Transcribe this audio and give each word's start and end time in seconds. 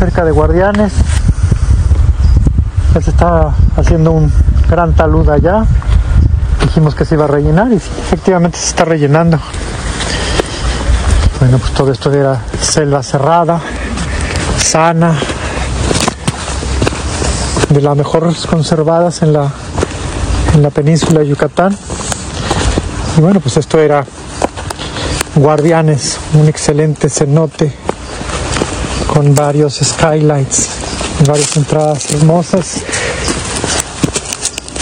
cerca 0.00 0.24
de 0.24 0.30
Guardianes. 0.30 0.94
se 3.04 3.10
está 3.10 3.54
haciendo 3.76 4.12
un 4.12 4.32
gran 4.66 4.94
talud 4.94 5.28
allá. 5.28 5.66
Dijimos 6.62 6.94
que 6.94 7.04
se 7.04 7.16
iba 7.16 7.24
a 7.24 7.28
rellenar 7.28 7.70
y 7.70 7.76
efectivamente 7.76 8.56
se 8.56 8.68
está 8.68 8.86
rellenando. 8.86 9.38
Bueno, 11.38 11.58
pues 11.58 11.72
todo 11.72 11.92
esto 11.92 12.10
era 12.10 12.40
selva 12.62 13.02
cerrada, 13.02 13.60
sana, 14.56 15.18
de 17.68 17.82
las 17.82 17.94
mejores 17.94 18.46
conservadas 18.46 19.20
en 19.20 19.34
la, 19.34 19.50
en 20.54 20.62
la 20.62 20.70
península 20.70 21.20
de 21.20 21.28
Yucatán. 21.28 21.76
Y 23.18 23.20
bueno, 23.20 23.40
pues 23.40 23.58
esto 23.58 23.78
era 23.78 24.06
Guardianes, 25.34 26.18
un 26.32 26.48
excelente 26.48 27.10
cenote 27.10 27.89
con 29.12 29.34
varios 29.34 29.80
skylights, 29.82 30.68
varias 31.26 31.56
entradas 31.56 32.10
hermosas. 32.12 32.76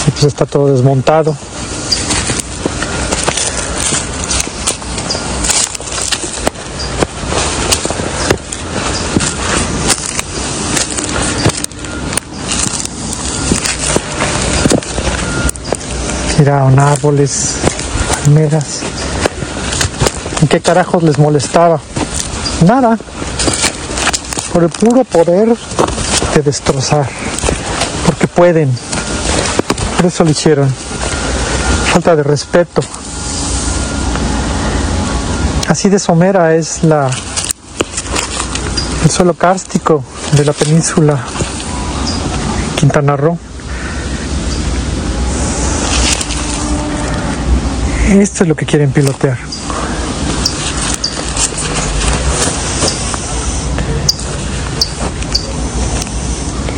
Y 0.06 0.10
pues 0.10 0.24
está 0.24 0.44
todo 0.46 0.70
desmontado. 0.70 1.34
Tiraron 16.36 16.78
árboles, 16.78 17.54
palmeras. 18.24 18.80
¿En 20.40 20.48
qué 20.48 20.60
carajos 20.60 21.02
les 21.02 21.18
molestaba? 21.18 21.80
Nada. 22.64 22.96
Por 24.58 24.64
el 24.64 24.70
puro 24.70 25.04
poder 25.04 25.56
de 26.34 26.42
destrozar. 26.42 27.08
Porque 28.04 28.26
pueden. 28.26 28.68
Por 29.96 30.06
eso 30.06 30.24
lo 30.24 30.30
hicieron. 30.30 30.68
Falta 31.92 32.16
de 32.16 32.24
respeto. 32.24 32.82
Así 35.68 35.88
de 35.88 36.00
somera 36.00 36.56
es 36.56 36.82
la 36.82 37.08
el 39.04 39.10
suelo 39.10 39.34
cárstico 39.34 40.02
de 40.32 40.44
la 40.44 40.52
península 40.52 41.22
Quintana 42.80 43.16
Roo. 43.16 43.38
Esto 48.08 48.42
es 48.42 48.48
lo 48.48 48.56
que 48.56 48.66
quieren 48.66 48.90
pilotear. 48.90 49.38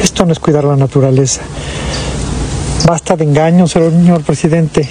Esto 0.01 0.25
no 0.25 0.33
es 0.33 0.39
cuidar 0.39 0.65
la 0.65 0.77
naturaleza. 0.77 1.43
Basta 2.87 3.17
de 3.17 3.25
engaños, 3.25 3.73
señor 3.73 4.23
presidente. 4.23 4.89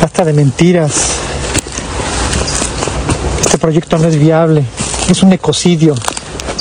Basta 0.00 0.24
de 0.24 0.32
mentiras. 0.32 1.18
Este 3.40 3.58
proyecto 3.58 3.98
no 3.98 4.08
es 4.08 4.18
viable. 4.18 4.64
Es 5.10 5.22
un 5.22 5.32
ecocidio. 5.32 5.94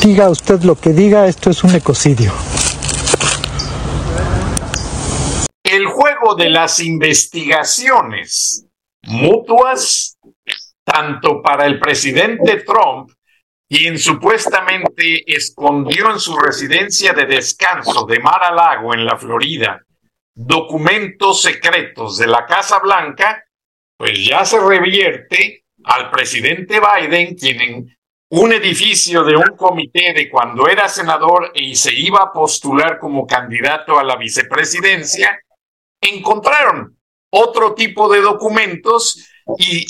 Diga 0.04 0.30
usted 0.30 0.62
lo 0.64 0.76
que 0.76 0.92
diga, 0.92 1.28
esto 1.28 1.50
es 1.50 1.64
un 1.64 1.74
ecocidio. 1.74 2.34
El 5.64 5.86
juego 5.86 6.36
de 6.36 6.50
las 6.50 6.80
investigaciones 6.80 8.66
mutuas, 9.04 10.18
tanto 10.84 11.42
para 11.42 11.66
el 11.66 11.80
presidente 11.80 12.64
Trump 12.66 13.10
quien 13.72 13.98
supuestamente 13.98 15.24
escondió 15.26 16.12
en 16.12 16.20
su 16.20 16.38
residencia 16.38 17.14
de 17.14 17.26
descanso 17.26 18.06
de 18.06 18.20
Mar 18.20 18.44
a 18.44 18.52
Lago 18.52 18.94
en 18.94 19.06
la 19.06 19.16
Florida 19.16 19.82
documentos 20.36 21.42
secretos 21.42 22.18
de 22.18 22.28
la 22.28 22.46
Casa 22.46 22.80
Blanca, 22.80 23.46
pues 23.98 24.28
ya 24.28 24.44
se 24.44 24.60
revierte 24.60 25.64
al 25.86 26.12
presidente 26.12 26.82
Biden, 26.82 27.36
quien 27.36 27.62
en 27.62 27.98
un 28.32 28.52
edificio 28.52 29.24
de 29.24 29.38
un 29.38 29.56
comité 29.56 30.14
de 30.14 30.30
cuando 30.30 30.68
era 30.68 30.90
senador 30.90 31.54
y 31.56 31.74
se 31.76 31.94
iba 31.94 32.24
a 32.24 32.34
postular 32.34 33.00
como 33.00 33.26
candidato 33.26 33.98
a 33.98 34.04
la 34.04 34.18
vicepresidencia, 34.18 35.40
encontraron 36.02 36.98
otro 37.30 37.74
tipo 37.74 38.12
de 38.12 38.20
documentos 38.20 39.30
y 39.58 39.86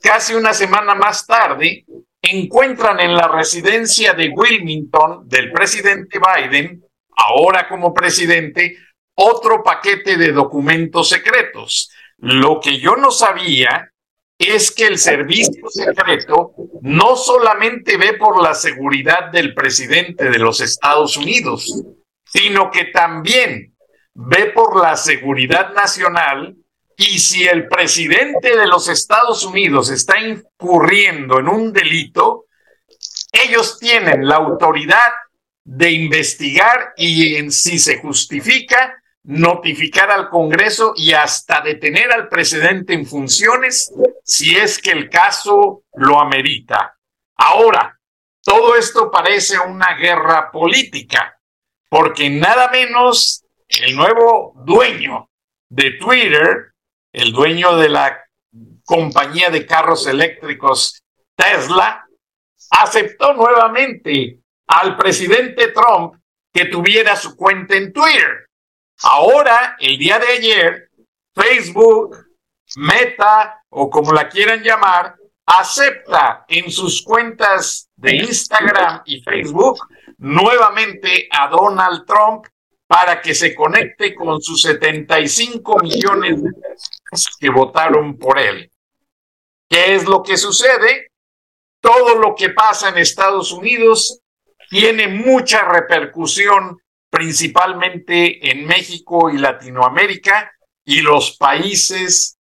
casi 0.00 0.32
una 0.32 0.54
semana 0.54 0.94
más 0.94 1.26
tarde 1.26 1.84
encuentran 2.22 3.00
en 3.00 3.14
la 3.14 3.28
residencia 3.28 4.12
de 4.12 4.28
Wilmington 4.28 5.28
del 5.28 5.52
presidente 5.52 6.18
Biden, 6.18 6.82
ahora 7.16 7.68
como 7.68 7.94
presidente, 7.94 8.78
otro 9.16 9.62
paquete 9.62 10.16
de 10.16 10.32
documentos 10.32 11.08
secretos. 11.08 11.90
Lo 12.18 12.60
que 12.60 12.78
yo 12.78 12.96
no 12.96 13.10
sabía 13.10 13.90
es 14.38 14.70
que 14.70 14.86
el 14.86 14.98
servicio 14.98 15.68
secreto 15.68 16.54
no 16.82 17.16
solamente 17.16 17.96
ve 17.96 18.14
por 18.14 18.42
la 18.42 18.54
seguridad 18.54 19.30
del 19.30 19.54
presidente 19.54 20.28
de 20.30 20.38
los 20.38 20.60
Estados 20.60 21.16
Unidos, 21.16 21.82
sino 22.26 22.70
que 22.70 22.86
también 22.86 23.74
ve 24.14 24.46
por 24.46 24.80
la 24.80 24.96
seguridad 24.96 25.72
nacional 25.72 26.56
y 26.96 27.18
si 27.18 27.46
el 27.46 27.68
presidente 27.68 28.56
de 28.56 28.66
los 28.66 28.88
Estados 28.88 29.44
Unidos 29.44 29.90
está 29.90 30.18
incurriendo 30.18 31.38
en 31.38 31.48
un 31.48 31.72
delito, 31.72 32.46
ellos 33.32 33.78
tienen 33.78 34.26
la 34.26 34.36
autoridad 34.36 35.12
de 35.62 35.90
investigar 35.90 36.94
y 36.96 37.36
en 37.36 37.50
si 37.50 37.78
se 37.78 37.98
justifica, 37.98 39.02
notificar 39.24 40.10
al 40.10 40.30
Congreso 40.30 40.94
y 40.96 41.12
hasta 41.12 41.60
detener 41.60 42.12
al 42.12 42.28
presidente 42.28 42.94
en 42.94 43.04
funciones 43.04 43.92
si 44.24 44.56
es 44.56 44.78
que 44.78 44.92
el 44.92 45.10
caso 45.10 45.82
lo 45.94 46.20
amerita. 46.20 46.96
Ahora, 47.36 47.98
todo 48.42 48.76
esto 48.76 49.10
parece 49.10 49.58
una 49.58 49.94
guerra 49.96 50.50
política, 50.52 51.38
porque 51.88 52.30
nada 52.30 52.70
menos 52.70 53.44
el 53.68 53.96
nuevo 53.96 54.54
dueño 54.64 55.28
de 55.68 55.90
Twitter, 55.92 56.75
el 57.16 57.32
dueño 57.32 57.78
de 57.78 57.88
la 57.88 58.24
compañía 58.84 59.48
de 59.48 59.64
carros 59.64 60.06
eléctricos 60.06 61.02
Tesla, 61.34 62.06
aceptó 62.70 63.32
nuevamente 63.32 64.40
al 64.66 64.98
presidente 64.98 65.68
Trump 65.68 66.16
que 66.52 66.66
tuviera 66.66 67.16
su 67.16 67.34
cuenta 67.34 67.74
en 67.74 67.90
Twitter. 67.90 68.46
Ahora, 69.02 69.76
el 69.80 69.96
día 69.96 70.18
de 70.18 70.26
ayer, 70.26 70.90
Facebook, 71.34 72.16
Meta 72.76 73.62
o 73.70 73.88
como 73.88 74.12
la 74.12 74.28
quieran 74.28 74.62
llamar, 74.62 75.16
acepta 75.46 76.44
en 76.48 76.70
sus 76.70 77.02
cuentas 77.02 77.88
de 77.96 78.16
Instagram 78.16 79.02
y 79.06 79.22
Facebook 79.22 79.78
nuevamente 80.18 81.28
a 81.30 81.48
Donald 81.48 82.04
Trump 82.04 82.46
para 82.86 83.22
que 83.22 83.34
se 83.34 83.54
conecte 83.54 84.14
con 84.14 84.42
sus 84.42 84.60
75 84.62 85.78
millones 85.82 86.42
de 86.42 86.52
personas 86.52 86.95
que 87.38 87.50
votaron 87.50 88.18
por 88.18 88.38
él. 88.38 88.70
¿Qué 89.68 89.94
es 89.94 90.04
lo 90.04 90.22
que 90.22 90.36
sucede? 90.36 91.12
Todo 91.80 92.16
lo 92.16 92.34
que 92.34 92.50
pasa 92.50 92.88
en 92.88 92.98
Estados 92.98 93.52
Unidos 93.52 94.20
tiene 94.68 95.08
mucha 95.08 95.64
repercusión 95.64 96.78
principalmente 97.10 98.50
en 98.50 98.66
México 98.66 99.30
y 99.30 99.38
Latinoamérica 99.38 100.52
y 100.84 101.00
los 101.00 101.36
países 101.36 102.38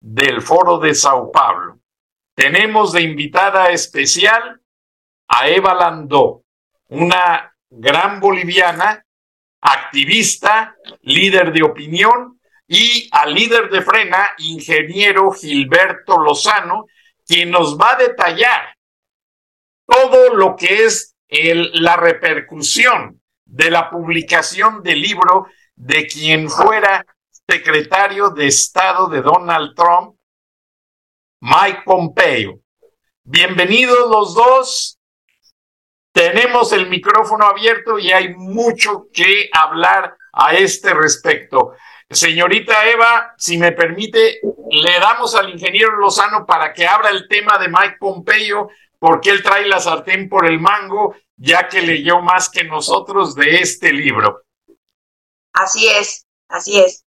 del 0.00 0.42
Foro 0.42 0.78
de 0.78 0.94
Sao 0.94 1.30
Paulo. 1.30 1.80
Tenemos 2.34 2.92
de 2.92 3.02
invitada 3.02 3.70
especial 3.70 4.60
a 5.28 5.48
Eva 5.48 5.74
Landó, 5.74 6.44
una 6.88 7.54
gran 7.70 8.20
boliviana, 8.20 9.04
activista, 9.60 10.76
líder 11.02 11.52
de 11.52 11.62
opinión, 11.62 12.40
y 12.74 13.06
al 13.12 13.34
líder 13.34 13.68
de 13.68 13.82
Frena, 13.82 14.30
ingeniero 14.38 15.30
Gilberto 15.30 16.16
Lozano, 16.16 16.86
quien 17.26 17.50
nos 17.50 17.78
va 17.78 17.92
a 17.92 17.96
detallar 17.96 18.74
todo 19.86 20.32
lo 20.32 20.56
que 20.56 20.86
es 20.86 21.14
la 21.28 21.96
repercusión 21.96 23.20
de 23.44 23.70
la 23.70 23.90
publicación 23.90 24.82
del 24.82 25.02
libro 25.02 25.48
de 25.76 26.06
quien 26.06 26.48
fuera 26.48 27.04
secretario 27.46 28.30
de 28.30 28.46
Estado 28.46 29.06
de 29.08 29.20
Donald 29.20 29.74
Trump, 29.76 30.16
Mike 31.40 31.82
Pompeo. 31.84 32.58
Bienvenidos 33.22 34.08
los 34.08 34.34
dos. 34.34 34.98
Tenemos 36.10 36.72
el 36.72 36.88
micrófono 36.88 37.44
abierto 37.44 37.98
y 37.98 38.12
hay 38.12 38.34
mucho 38.34 39.08
que 39.12 39.50
hablar 39.52 40.16
a 40.32 40.54
este 40.54 40.94
respecto. 40.94 41.74
Señorita 42.12 42.86
Eva, 42.88 43.34
si 43.36 43.58
me 43.58 43.72
permite, 43.72 44.40
le 44.70 44.98
damos 45.00 45.34
al 45.34 45.50
ingeniero 45.50 45.96
Lozano 45.96 46.46
para 46.46 46.72
que 46.72 46.86
abra 46.86 47.10
el 47.10 47.28
tema 47.28 47.58
de 47.58 47.68
Mike 47.68 47.96
Pompeo, 47.98 48.70
porque 48.98 49.30
él 49.30 49.42
trae 49.42 49.66
la 49.66 49.80
sartén 49.80 50.28
por 50.28 50.46
el 50.46 50.60
mango, 50.60 51.16
ya 51.36 51.68
que 51.68 51.82
leyó 51.82 52.20
más 52.20 52.48
que 52.48 52.64
nosotros 52.64 53.34
de 53.34 53.56
este 53.56 53.92
libro. 53.92 54.42
Así 55.52 55.88
es, 55.88 56.26
así 56.48 56.80
es. 56.80 57.04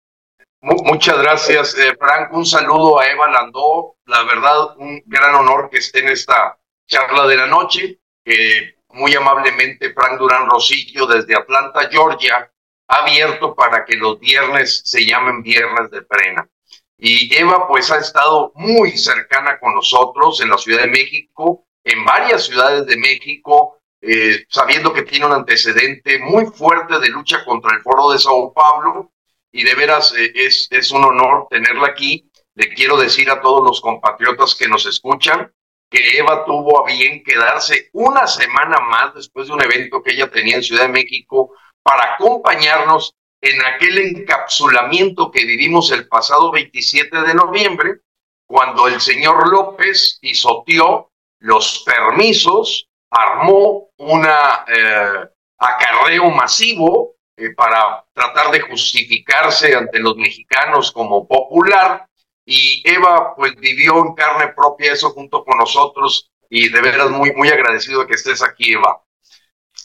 Muchas 0.61 1.19
gracias, 1.19 1.75
eh, 1.79 1.95
Frank. 1.99 2.33
Un 2.33 2.45
saludo 2.45 2.99
a 2.99 3.09
Eva 3.09 3.31
Landó. 3.31 3.97
La 4.06 4.25
verdad, 4.25 4.77
un 4.77 5.03
gran 5.06 5.35
honor 5.37 5.71
que 5.71 5.79
esté 5.79 6.00
en 6.00 6.09
esta 6.09 6.59
charla 6.87 7.27
de 7.27 7.37
la 7.37 7.47
noche. 7.47 8.00
Que 8.25 8.75
muy 8.91 9.15
amablemente, 9.15 9.93
Frank 9.93 10.19
Durán 10.19 10.49
Rosillo, 10.50 11.06
desde 11.06 11.37
Atlanta, 11.37 11.89
Georgia, 11.91 12.50
abierto 12.88 13.55
para 13.55 13.85
que 13.85 13.96
los 13.96 14.19
viernes 14.19 14.82
se 14.85 15.05
llamen 15.05 15.43
viernes 15.43 15.90
de 15.90 16.02
frena. 16.02 16.49
Y 16.96 17.32
Eva, 17.37 17.69
pues, 17.69 17.90
ha 17.93 17.99
estado 17.99 18.52
muy 18.56 18.96
cercana 18.96 19.61
con 19.61 19.75
nosotros 19.75 20.40
en 20.40 20.50
la 20.50 20.58
Ciudad 20.58 20.82
de 20.82 20.88
México, 20.88 21.69
en 21.85 22.05
varias 22.05 22.46
ciudades 22.46 22.87
de 22.87 22.96
México, 22.96 23.79
eh, 24.00 24.44
sabiendo 24.49 24.93
que 24.93 25.02
tiene 25.02 25.26
un 25.26 25.32
antecedente 25.32 26.19
muy 26.19 26.46
fuerte 26.46 26.99
de 26.99 27.08
lucha 27.08 27.44
contra 27.44 27.76
el 27.76 27.82
Foro 27.82 28.11
de 28.11 28.19
Sao 28.19 28.52
Paulo 28.52 29.12
y 29.52 29.64
de 29.64 29.75
veras 29.75 30.14
eh, 30.17 30.32
es, 30.35 30.69
es 30.70 30.90
un 30.90 31.05
honor 31.05 31.46
tenerla 31.50 31.88
aquí. 31.88 32.31
Le 32.55 32.75
quiero 32.75 32.96
decir 32.96 33.31
a 33.31 33.40
todos 33.40 33.62
los 33.64 33.81
compatriotas 33.81 34.55
que 34.55 34.69
nos 34.69 34.87
escuchan 34.87 35.52
que 35.90 36.19
Eva 36.19 36.44
tuvo 36.44 36.85
a 36.85 36.87
bien 36.87 37.23
quedarse 37.25 37.88
una 37.93 38.26
semana 38.26 38.79
más 38.81 39.14
después 39.14 39.49
de 39.49 39.55
un 39.55 39.62
evento 39.62 40.02
que 40.02 40.12
ella 40.12 40.31
tenía 40.31 40.56
en 40.56 40.62
Ciudad 40.62 40.82
de 40.82 40.93
México 40.93 41.52
para 41.88 42.17
acompañarnos 42.17 43.14
en 43.40 43.64
aquel 43.64 43.96
encapsulamiento 43.99 45.31
que 45.31 45.46
vivimos 45.46 45.90
el 45.90 46.06
pasado 46.06 46.52
27 46.52 47.23
de 47.23 47.35
noviembre, 47.35 48.00
cuando 48.46 48.88
el 48.88 49.00
señor 49.00 49.49
López 49.49 50.19
pisoteó 50.20 51.11
los 51.38 51.85
permisos, 51.87 52.90
armó 53.11 53.88
un 53.96 54.26
eh, 54.26 55.29
acarreo 55.56 56.31
masivo 56.31 57.14
eh, 57.38 57.55
para 57.56 58.05
tratar 58.12 58.50
de 58.50 58.61
justificarse 58.61 59.75
ante 59.75 59.99
los 59.99 60.14
mexicanos 60.17 60.93
como 60.93 61.26
popular 61.26 62.06
y 62.44 62.82
Eva 62.85 63.35
pues 63.35 63.55
vivió 63.56 64.05
en 64.05 64.14
carne 64.14 64.49
propia 64.49 64.93
eso 64.93 65.08
junto 65.12 65.43
con 65.43 65.56
nosotros 65.56 66.31
y 66.50 66.69
de 66.69 66.82
veras 66.82 67.08
muy, 67.08 67.32
muy 67.32 67.49
agradecido 67.49 68.02
de 68.02 68.08
que 68.08 68.14
estés 68.14 68.43
aquí 68.43 68.75
Eva. 68.75 69.02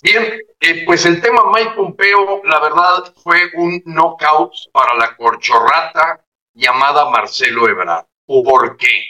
Bien, 0.03 0.37
eh, 0.59 0.83
pues 0.85 1.05
el 1.05 1.21
tema 1.21 1.49
Mike 1.49 1.75
Pompeo, 1.77 2.41
la 2.43 2.59
verdad, 2.59 3.13
fue 3.23 3.49
un 3.55 3.81
knockout 3.85 4.51
para 4.73 4.95
la 4.95 5.15
corchorrata 5.15 6.25
llamada 6.53 7.09
Marcelo 7.09 7.69
Ebrard. 7.69 8.03
¿Por 8.25 8.75
qué? 8.75 9.05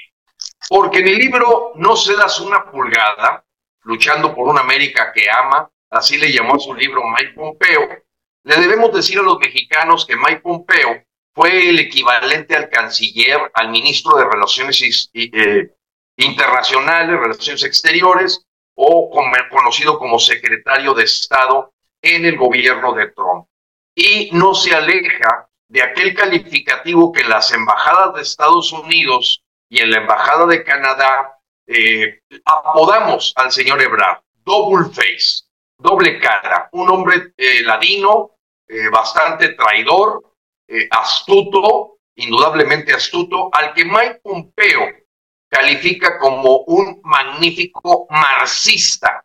Porque 0.69 1.00
en 1.00 1.07
el 1.07 1.18
libro 1.18 1.72
No 1.78 1.95
se 1.95 2.16
das 2.16 2.40
una 2.40 2.69
pulgada, 2.69 3.44
luchando 3.81 4.36
por 4.36 4.48
una 4.48 4.62
América 4.62 5.12
que 5.12 5.31
ama, 5.31 5.68
así 5.90 6.19
le 6.19 6.31
llamó 6.31 6.57
a 6.57 6.60
su 6.60 6.75
libro 6.75 7.01
Mike 7.10 7.34
Pompeo, 7.34 7.90
le 8.44 8.56
debemos 8.57 8.94
decir 8.94 9.18
a 9.18 9.24
los 9.24 9.40
mexicanos 9.40 10.06
que 10.06 10.16
Mike 10.16 10.42
Pompeo 10.42 11.04
fue 11.34 11.69
el 11.69 11.80
equivalente 11.80 12.56
al 12.56 12.69
canciller, 12.69 13.40
al 13.56 13.72
ministro 13.72 14.16
de 14.18 14.25
Relaciones 14.25 15.10
eh, 15.16 15.72
Internacionales, 16.18 17.19
Relaciones 17.19 17.63
Exteriores, 17.63 18.45
o 18.75 19.10
conocido 19.50 20.00
como 20.00 20.20
secretario 20.20 20.94
de 20.94 21.04
Estado 21.04 21.74
en 22.02 22.25
el 22.25 22.38
gobierno 22.38 22.94
de 22.94 23.08
Trump. 23.12 23.48
Y 23.96 24.30
no 24.34 24.54
se 24.54 24.74
aleja 24.74 25.48
de 25.68 25.81
aquel 25.81 26.16
calificativo 26.16 27.12
que 27.12 27.24
las 27.24 27.52
embajadas 27.52 28.16
de 28.16 28.22
Estados 28.22 28.72
Unidos 28.72 29.44
y 29.70 29.80
en 29.80 29.92
la 29.92 29.98
embajada 29.98 30.46
de 30.46 30.64
Canadá 30.64 31.40
eh, 31.66 32.22
apodamos 32.46 33.34
al 33.36 33.52
señor 33.52 33.81
Ebrard, 33.81 34.22
double 34.44 34.94
face, 34.94 35.46
doble 35.78 36.19
cara, 36.19 36.69
un 36.74 36.90
hombre 36.90 37.34
eh, 37.38 37.62
ladino, 37.64 38.31
eh, 38.68 38.90
bastante 38.90 39.50
traidor, 39.50 40.22
astuto, 40.90 41.98
indudablemente 42.16 42.94
astuto, 42.94 43.50
al 43.52 43.74
que 43.74 43.86
Mike 43.86 44.22
Pompeo 44.24 45.03
califica 45.54 46.18
como 46.18 46.64
un 46.66 47.00
magnífico 47.04 48.08
marxista. 48.10 49.24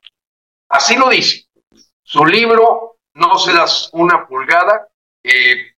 Así 0.68 0.94
lo 0.94 1.08
dice. 1.08 1.46
Su 2.02 2.26
libro, 2.26 2.98
No 3.14 3.36
se 3.36 3.52
das 3.52 3.88
una 3.94 4.28
pulgada, 4.28 4.88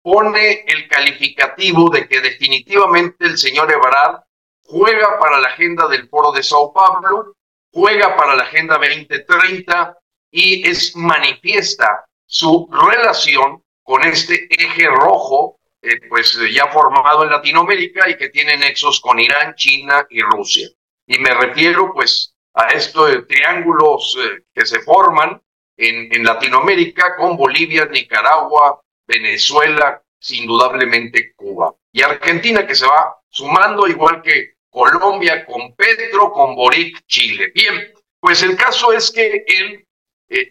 pone 0.03 0.65
el 0.67 0.89
calificativo 0.89 1.89
de 1.91 2.09
que 2.09 2.21
definitivamente 2.21 3.27
el 3.27 3.39
señor 3.39 3.71
Ebrard 3.71 4.23
juega 4.65 5.19
para 5.21 5.39
la 5.39 5.49
agenda 5.49 5.87
del 5.87 6.09
Foro 6.09 6.33
de 6.33 6.43
Sao 6.43 6.73
Paulo, 6.73 7.35
juega 7.73 8.17
para 8.17 8.35
la 8.35 8.43
Agenda 8.43 8.77
2030 8.79 9.97
y 10.33 10.69
es 10.69 10.97
manifiesta 10.97 12.07
su 12.27 12.69
relación 12.73 13.63
con 13.85 14.03
este 14.05 14.49
eje 14.51 14.87
rojo, 14.87 15.58
eh, 15.83 16.01
pues 16.09 16.39
ya 16.53 16.67
formado 16.69 17.25
en 17.25 17.31
Latinoamérica 17.31 18.09
y 18.09 18.17
que 18.17 18.31
tiene 18.31 18.57
nexos 18.57 19.01
con 19.01 19.19
Irán, 19.19 19.55
China 19.55 20.07
y 20.11 20.21
Rusia. 20.21 20.69
Y 21.07 21.19
me 21.19 21.31
refiero 21.31 21.93
pues 21.95 22.35
a 22.55 22.69
estos 22.69 23.27
triángulos 23.27 24.17
eh, 24.21 24.43
que 24.55 24.67
se 24.67 24.81
forman 24.81 25.41
en, 25.77 26.15
en 26.15 26.25
Latinoamérica 26.25 27.17
con 27.17 27.37
Bolivia, 27.37 27.87
Nicaragua, 27.87 28.81
Venezuela, 29.07 30.03
indudablemente 30.31 31.33
Cuba. 31.35 31.75
Y 31.93 32.03
Argentina 32.03 32.67
que 32.67 32.75
se 32.75 32.87
va 32.87 33.17
sumando 33.29 33.87
igual 33.87 34.23
que 34.23 34.55
Colombia 34.71 35.47
con 35.47 35.75
Petro, 35.75 36.33
con 36.33 36.55
Boric, 36.55 37.05
Chile. 37.07 37.51
Bien, 37.55 37.93
pues 38.21 38.43
el 38.43 38.57
caso 38.57 38.93
es 38.93 39.11
que 39.11 39.45
él 39.47 39.88
eh, 40.29 40.51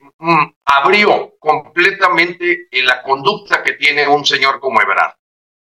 abrió 0.65 1.35
completamente 1.39 2.67
la 2.71 3.03
conducta 3.03 3.61
que 3.61 3.73
tiene 3.73 4.07
un 4.07 4.25
señor 4.25 4.59
como 4.59 4.81
Ebrard. 4.81 5.13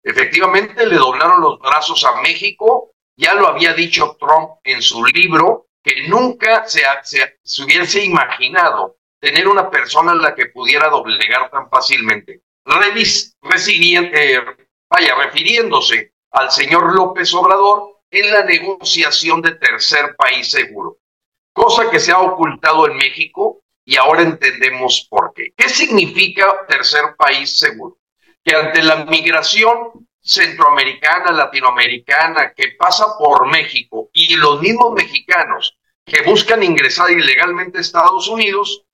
Efectivamente, 0.02 0.86
le 0.86 0.96
doblaron 0.96 1.40
los 1.40 1.58
brazos 1.58 2.04
a 2.04 2.20
México, 2.22 2.92
ya 3.16 3.34
lo 3.34 3.48
había 3.48 3.74
dicho 3.74 4.16
Trump 4.18 4.60
en 4.64 4.80
su 4.80 5.04
libro, 5.04 5.66
que 5.82 6.08
nunca 6.08 6.66
se, 6.66 6.82
se, 7.02 7.62
hubiese 7.62 8.04
imaginado 8.04 8.96
tener 9.20 9.48
una 9.48 9.68
persona 9.70 10.12
a 10.12 10.16
la 10.16 10.34
que 10.34 10.46
pudiera 10.46 10.88
doblegar 10.88 11.50
tan 11.50 11.68
fácilmente. 11.68 12.42
Eh, 12.64 14.40
vaya, 14.90 15.14
refiriéndose 15.16 16.14
al 16.30 16.50
señor 16.50 16.94
López 16.94 17.32
Obrador 17.34 17.98
en 18.10 18.30
la 18.32 18.44
negociación 18.44 19.42
de 19.42 19.56
tercer 19.56 20.14
país 20.16 20.50
seguro, 20.50 20.98
cosa 21.52 21.90
que 21.90 21.98
se 21.98 22.12
ha 22.12 22.20
ocultado 22.20 22.86
en 22.86 22.96
México 22.96 23.62
y 23.88 23.96
ahora 23.96 24.20
entendemos 24.20 25.06
por 25.08 25.32
qué. 25.32 25.54
¿Qué 25.56 25.66
significa 25.70 26.66
tercer 26.68 27.16
país 27.16 27.58
seguro? 27.58 27.96
Que 28.44 28.54
ante 28.54 28.82
la 28.82 29.06
migración 29.06 30.06
centroamericana, 30.20 31.32
latinoamericana, 31.32 32.52
que 32.54 32.72
pasa 32.78 33.06
por 33.18 33.46
México 33.46 34.10
y 34.12 34.36
los 34.36 34.60
mismos 34.60 34.92
mexicanos 34.92 35.78
que 36.04 36.20
buscan 36.20 36.62
ingresar 36.62 37.10
ilegalmente 37.10 37.78
a 37.78 37.80
Estados 37.80 38.28
Unidos, 38.28 38.84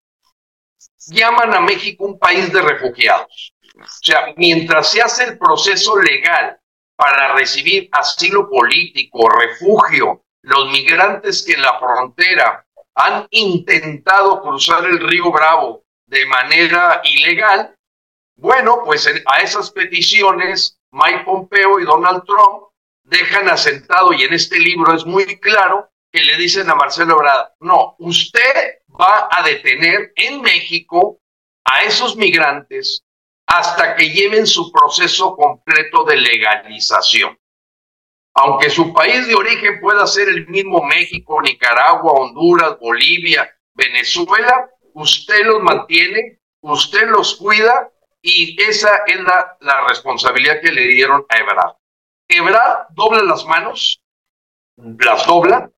llaman 1.08 1.52
a 1.54 1.60
México 1.60 2.04
un 2.04 2.16
país 2.16 2.52
de 2.52 2.62
refugiados. 2.62 3.52
O 3.76 3.84
sea, 4.00 4.32
mientras 4.36 4.92
se 4.92 5.02
hace 5.02 5.24
el 5.24 5.38
proceso 5.38 6.00
legal 6.00 6.56
para 6.94 7.34
recibir 7.34 7.88
asilo 7.90 8.48
político, 8.48 9.28
refugio, 9.28 10.24
los 10.42 10.70
migrantes 10.70 11.42
que 11.44 11.54
en 11.54 11.62
la 11.62 11.80
frontera 11.80 12.63
han 12.94 13.26
intentado 13.30 14.42
cruzar 14.42 14.84
el 14.84 15.00
río 15.00 15.30
Bravo 15.32 15.84
de 16.06 16.26
manera 16.26 17.00
ilegal, 17.04 17.74
Bueno, 18.36 18.82
pues 18.84 19.08
a 19.26 19.40
esas 19.40 19.70
peticiones, 19.70 20.76
Mike 20.90 21.22
Pompeo 21.24 21.78
y 21.78 21.84
Donald 21.84 22.24
Trump 22.24 22.64
dejan 23.04 23.48
asentado, 23.48 24.12
y 24.12 24.24
en 24.24 24.32
este 24.34 24.58
libro 24.58 24.92
es 24.92 25.06
muy 25.06 25.38
claro, 25.38 25.88
que 26.12 26.24
le 26.24 26.36
dicen 26.36 26.68
a 26.68 26.74
Marcelo 26.74 27.14
Ebrard, 27.14 27.52
no, 27.60 27.94
usted 27.98 28.80
va 28.88 29.28
a 29.30 29.42
detener 29.42 30.12
en 30.16 30.40
México 30.40 31.20
a 31.64 31.84
esos 31.84 32.16
migrantes 32.16 33.04
hasta 33.46 33.94
que 33.94 34.10
lleven 34.10 34.46
su 34.46 34.70
proceso 34.72 35.36
completo 35.36 36.04
de 36.04 36.16
legalización. 36.16 37.38
Aunque 38.34 38.68
su 38.68 38.92
país 38.92 39.26
de 39.28 39.34
origen 39.34 39.80
pueda 39.80 40.06
ser 40.06 40.28
el 40.28 40.46
mismo 40.48 40.82
México, 40.82 41.40
Nicaragua, 41.40 42.12
Honduras, 42.12 42.78
Bolivia, 42.80 43.48
Venezuela, 43.74 44.68
usted 44.94 45.46
los 45.46 45.62
mantiene, 45.62 46.40
usted 46.60 47.08
los 47.08 47.36
cuida 47.36 47.90
y 48.22 48.60
esa 48.62 49.02
es 49.06 49.20
la, 49.20 49.86
responsabilidad 49.86 50.60
que 50.60 50.72
le 50.72 50.88
dieron 50.88 51.24
a 51.28 51.36
Ebrard. 51.36 51.74
Ebrard 52.26 52.86
dobla 52.90 53.22
las 53.22 53.44
manos, 53.44 54.02
las 54.76 55.26
dobla. 55.26 55.70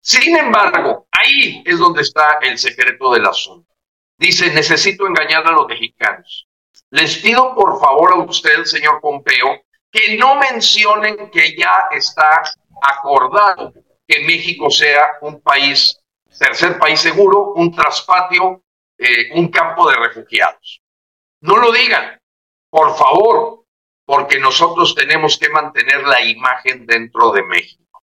Sin 0.00 0.36
embargo, 0.36 1.08
ahí 1.10 1.62
es 1.66 1.78
donde 1.78 2.02
está 2.02 2.38
el 2.42 2.58
secreto 2.58 3.12
del 3.12 3.26
asunto. 3.26 3.74
Dice, 4.18 4.52
necesito 4.52 5.06
engañar 5.06 5.46
a 5.46 5.52
los 5.52 5.66
mexicanos. 5.66 6.48
Les 6.90 7.18
pido 7.18 7.54
por 7.54 7.80
favor 7.80 8.12
a 8.12 8.16
usted, 8.16 8.64
señor 8.64 9.00
Pompeo, 9.00 9.62
que 9.90 10.16
no 10.16 10.36
mencionen 10.36 11.30
que 11.30 11.56
ya 11.56 11.88
está 11.90 12.42
acordado 12.82 13.72
que 14.06 14.20
México 14.20 14.70
sea 14.70 15.18
un 15.20 15.40
país, 15.40 15.98
tercer 16.38 16.78
país 16.78 17.00
seguro, 17.00 17.52
un 17.54 17.74
traspatio, 17.74 18.62
eh, 18.96 19.32
un 19.34 19.48
campo 19.48 19.88
de 19.88 19.96
refugiados. 19.96 20.80
No 21.40 21.56
lo 21.56 21.70
digan, 21.72 22.18
por 22.70 22.96
favor, 22.96 23.64
porque 24.04 24.38
nosotros 24.38 24.94
tenemos 24.94 25.38
que 25.38 25.50
mantener 25.50 26.02
la 26.06 26.22
imagen 26.22 26.86
dentro 26.86 27.30
de 27.32 27.42
México. 27.42 28.02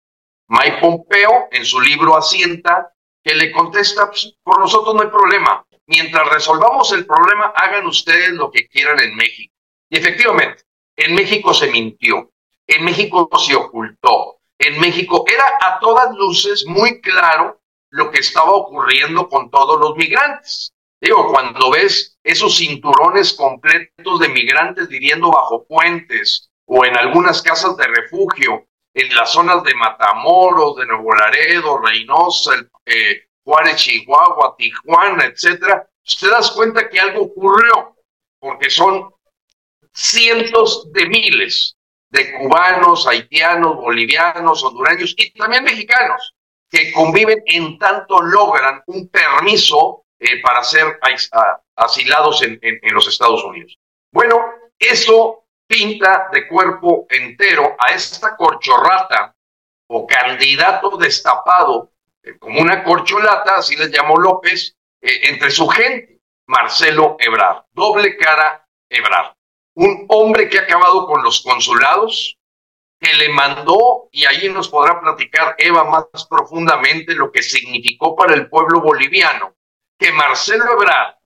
Mike 0.50 0.78
Pompeo 0.80 1.48
en 1.52 1.66
su 1.66 1.82
libro 1.82 2.16
asienta 2.16 2.94
que 3.24 3.36
le 3.36 3.52
contesta, 3.52 4.08
pues, 4.08 4.34
por 4.44 4.60
nosotros 4.60 4.96
no 4.96 5.02
hay 5.02 5.10
problema. 5.10 5.66
Mientras 5.88 6.30
resolvamos 6.30 6.92
el 6.92 7.06
problema, 7.06 7.52
hagan 7.56 7.86
ustedes 7.88 8.30
lo 8.30 8.52
que 8.52 8.68
quieran 8.68 9.00
en 9.00 9.16
México. 9.16 9.54
Y 9.90 9.98
efectivamente, 9.98 10.64
en 10.98 11.16
México 11.16 11.54
se 11.54 11.68
mintió, 11.68 12.32
en 12.68 12.84
México 12.84 13.30
se 13.38 13.56
ocultó, 13.56 14.40
en 14.60 14.80
México 14.80 15.24
era 15.32 15.46
a 15.62 15.80
todas 15.80 16.16
luces 16.16 16.66
muy 16.68 17.00
claro 17.02 17.62
lo 17.92 18.12
que 18.12 18.20
estaba 18.20 18.52
ocurriendo 18.52 19.30
con 19.30 19.50
todos 19.50 19.80
los 19.80 19.96
migrantes. 19.96 20.74
Digo, 21.00 21.32
cuando 21.32 21.70
ves 21.70 22.18
esos 22.24 22.58
cinturones 22.58 23.34
completos 23.34 24.20
de 24.20 24.30
migrantes 24.30 24.88
viviendo 24.88 25.32
bajo 25.32 25.66
puentes 25.66 26.50
o 26.66 26.84
en 26.84 26.98
algunas 26.98 27.42
casas 27.42 27.78
de 27.78 27.86
refugio, 27.88 28.66
en 28.96 29.16
las 29.16 29.32
zonas 29.32 29.64
de 29.64 29.76
Matamoros, 29.76 30.76
de 30.78 30.88
Nuevo 30.88 31.14
Laredo, 31.14 31.78
Reynosa, 31.78 32.54
eh, 32.86 33.28
Juárez, 33.44 33.76
Chihuahua, 33.76 34.56
Tijuana, 34.58 35.26
etcétera, 35.26 35.88
pues 36.04 36.18
te 36.18 36.28
das 36.28 36.52
cuenta 36.52 36.90
que 36.90 37.00
algo 37.00 37.26
ocurrió, 37.26 37.96
porque 38.40 38.72
son 38.72 39.14
cientos 39.98 40.92
de 40.92 41.08
miles 41.08 41.76
de 42.10 42.38
cubanos, 42.38 43.08
haitianos, 43.08 43.78
bolivianos, 43.78 44.64
hondureños 44.64 45.16
y 45.18 45.32
también 45.34 45.64
mexicanos 45.64 46.36
que 46.70 46.92
conviven 46.92 47.42
en 47.46 47.80
tanto 47.80 48.22
logran 48.22 48.84
un 48.88 49.10
permiso 49.10 50.06
eh, 50.20 50.40
para 50.42 50.64
ser 50.64 51.00
asilados 51.76 52.44
en, 52.44 52.60
los 52.94 53.08
Estados 53.08 53.44
Unidos. 53.44 53.78
Bueno, 54.12 54.40
eso 54.78 55.46
pinta 55.66 56.30
de 56.32 56.48
cuerpo 56.48 57.08
entero 57.10 57.76
a 57.80 57.92
esta 57.94 58.36
corchorrata 58.36 59.36
o 59.90 60.06
candidato 60.06 60.98
destapado 60.98 61.92
eh, 62.22 62.38
como 62.38 62.62
una 62.62 62.84
corcholata, 62.84 63.56
así 63.56 63.76
le 63.76 63.90
llamó 63.90 64.18
López, 64.18 64.76
eh, 65.02 65.30
entre 65.30 65.50
su 65.50 65.68
gente, 65.68 66.20
Marcelo 66.48 67.16
Ebrard, 67.20 67.66
doble 67.72 68.16
cara 68.18 68.68
Ebrard, 68.90 69.37
un 69.78 70.06
hombre 70.10 70.50
que 70.50 70.58
ha 70.58 70.64
acabado 70.64 71.06
con 71.06 71.24
los 71.24 71.42
consulados, 71.42 72.36
que 73.00 73.14
le 73.14 73.30
mandó, 73.30 74.10
y 74.12 74.26
ahí 74.26 74.50
nos 74.50 74.70
podrá 74.70 75.00
platicar 75.00 75.54
Eva 75.60 75.84
más 75.84 76.26
profundamente 76.28 77.14
lo 77.14 77.32
que 77.32 77.44
significó 77.44 78.16
para 78.16 78.34
el 78.34 78.50
pueblo 78.50 78.82
boliviano, 78.82 79.54
que 80.00 80.12
Marcelo 80.12 80.66
Ebrard, 80.74 81.18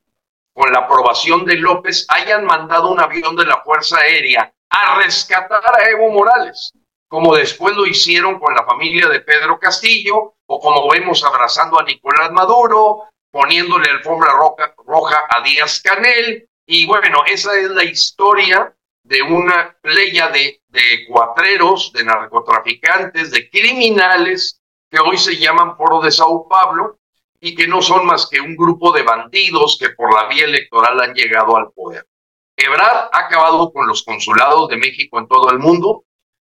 con 0.53 0.70
la 0.70 0.79
aprobación 0.79 1.46
de 1.46 1.55
López, 1.55 2.05
hayan 2.10 2.43
mandado 2.43 2.91
un 2.91 3.00
avión 3.00 3.38
de 3.38 3.46
la 3.46 3.62
Fuerza 3.63 4.00
Aérea 4.00 4.53
a 4.70 4.96
rescatar 4.98 5.63
a 5.65 5.89
Evo 5.89 6.12
Morales, 6.12 6.74
como 7.08 7.34
después 7.34 7.74
lo 7.74 7.86
hicieron 7.86 8.38
con 8.38 8.53
la 8.53 8.65
familia 8.65 9.08
de 9.08 9.22
Pedro 9.22 9.58
Castillo, 9.60 10.34
o 10.46 10.60
como 10.60 10.89
vemos 10.89 11.24
abrazando 11.24 11.79
a 11.79 11.84
Nicolás 11.84 12.34
Maduro, 12.34 13.05
poniéndole 13.31 13.89
alfombra 13.89 14.34
roja, 14.34 14.74
roja 14.86 15.24
a 15.29 15.41
Díaz 15.41 15.81
Canel. 15.81 16.50
Y 16.65 16.86
bueno, 16.86 17.24
esa 17.27 17.58
es 17.58 17.70
la 17.72 17.84
historia 17.84 18.75
de 19.03 19.22
una 19.22 19.75
playa 19.82 20.30
de, 20.30 20.62
de 20.68 21.06
cuatreros, 21.08 21.91
de 21.94 22.03
narcotraficantes, 22.03 23.32
de 23.32 23.50
criminales 23.50 24.62
que 24.89 25.00
hoy 25.00 25.18
se 25.18 25.38
llaman 25.38 25.75
Foro 25.77 26.01
de 26.01 26.12
Sao 26.12 26.48
Pablo, 26.48 27.00
y 27.41 27.56
que 27.56 27.68
no 27.68 27.82
son 27.82 28.06
más 28.06 28.27
que 28.30 28.39
un 28.39 28.56
grupo 28.56 28.91
de 28.91 29.01
bandidos 29.01 29.77
que 29.80 29.89
por 29.89 30.13
la 30.13 30.27
vía 30.27 30.46
electoral 30.46 31.01
han 31.01 31.13
llegado 31.13 31.58
al 31.58 31.72
poder. 31.72 32.06
Ebrard 32.56 33.10
ha 33.12 33.20
acabado 33.20 33.74
con 33.74 33.88
los 33.88 34.03
consulados 34.03 34.70
de 34.70 34.77
México 34.77 35.18
en 35.18 35.27
todo 35.27 35.50
el 35.50 35.58
mundo, 35.58 36.06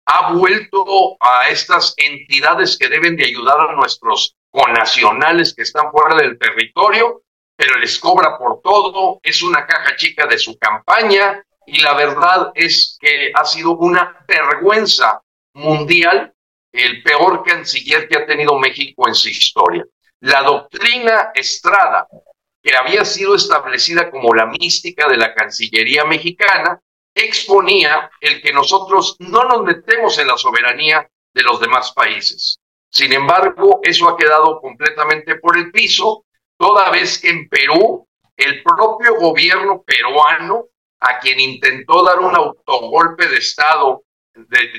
ha 0.07 0.33
vuelto 0.33 1.17
a 1.19 1.49
estas 1.49 1.95
entidades 1.97 2.79
que 2.79 2.89
deben 2.89 3.17
de 3.17 3.25
ayudar 3.25 3.59
a 3.61 3.73
nuestros 3.73 4.37
conacionales 4.51 5.53
que 5.55 5.63
están 5.63 5.91
fuera 5.91 6.15
del 6.15 6.39
territorio, 6.39 7.23
pero 7.57 7.79
les 7.79 7.99
cobra 7.99 8.39
por 8.39 8.61
todo, 8.61 9.19
es 9.23 9.43
una 9.43 9.67
caja 9.67 9.97
chica 9.97 10.27
de 10.27 10.39
su 10.39 10.59
campaña 10.59 11.43
y 11.67 11.81
la 11.81 11.95
verdad 11.95 12.53
es 12.55 12.97
que 13.01 13.33
ha 13.35 13.45
sido 13.45 13.73
una 13.73 14.25
vergüenza 14.29 15.21
mundial, 15.55 16.33
el 16.73 17.03
peor 17.03 17.43
canciller 17.43 18.07
que 18.07 18.19
ha 18.19 18.27
tenido 18.27 18.59
México 18.59 19.09
en 19.09 19.15
su 19.15 19.29
historia. 19.29 19.85
La 20.21 20.43
doctrina 20.43 21.31
Estrada, 21.35 22.07
que 22.63 22.77
había 22.77 23.05
sido 23.05 23.35
establecida 23.35 24.11
como 24.11 24.35
la 24.35 24.47
mística 24.47 25.09
de 25.09 25.17
la 25.17 25.35
Cancillería 25.35 26.05
mexicana, 26.05 26.81
exponía 27.15 28.11
el 28.21 28.43
que 28.43 28.53
nosotros 28.53 29.17
no 29.21 29.45
nos 29.45 29.63
metemos 29.63 30.19
en 30.19 30.29
la 30.29 30.37
soberanía 30.37 31.09
de 31.33 31.43
los 31.43 31.59
demás 31.61 31.93
países. 31.93 32.59
Sin 32.91 33.13
embargo, 33.13 33.81
eso 33.83 34.09
ha 34.09 34.17
quedado 34.17 34.61
completamente 34.61 35.37
por 35.37 35.57
el 35.57 35.71
piso, 35.71 36.25
toda 36.59 36.91
vez 36.91 37.19
que 37.19 37.31
en 37.31 37.49
Perú 37.49 38.07
el 38.37 38.63
propio 38.63 39.17
gobierno 39.17 39.83
peruano, 39.83 40.67
a 41.01 41.19
quien 41.19 41.41
intentó 41.41 42.05
dar 42.05 42.19
un 42.21 42.35
autogolpe 42.35 43.29
de 43.29 43.39
Estado 43.39 44.03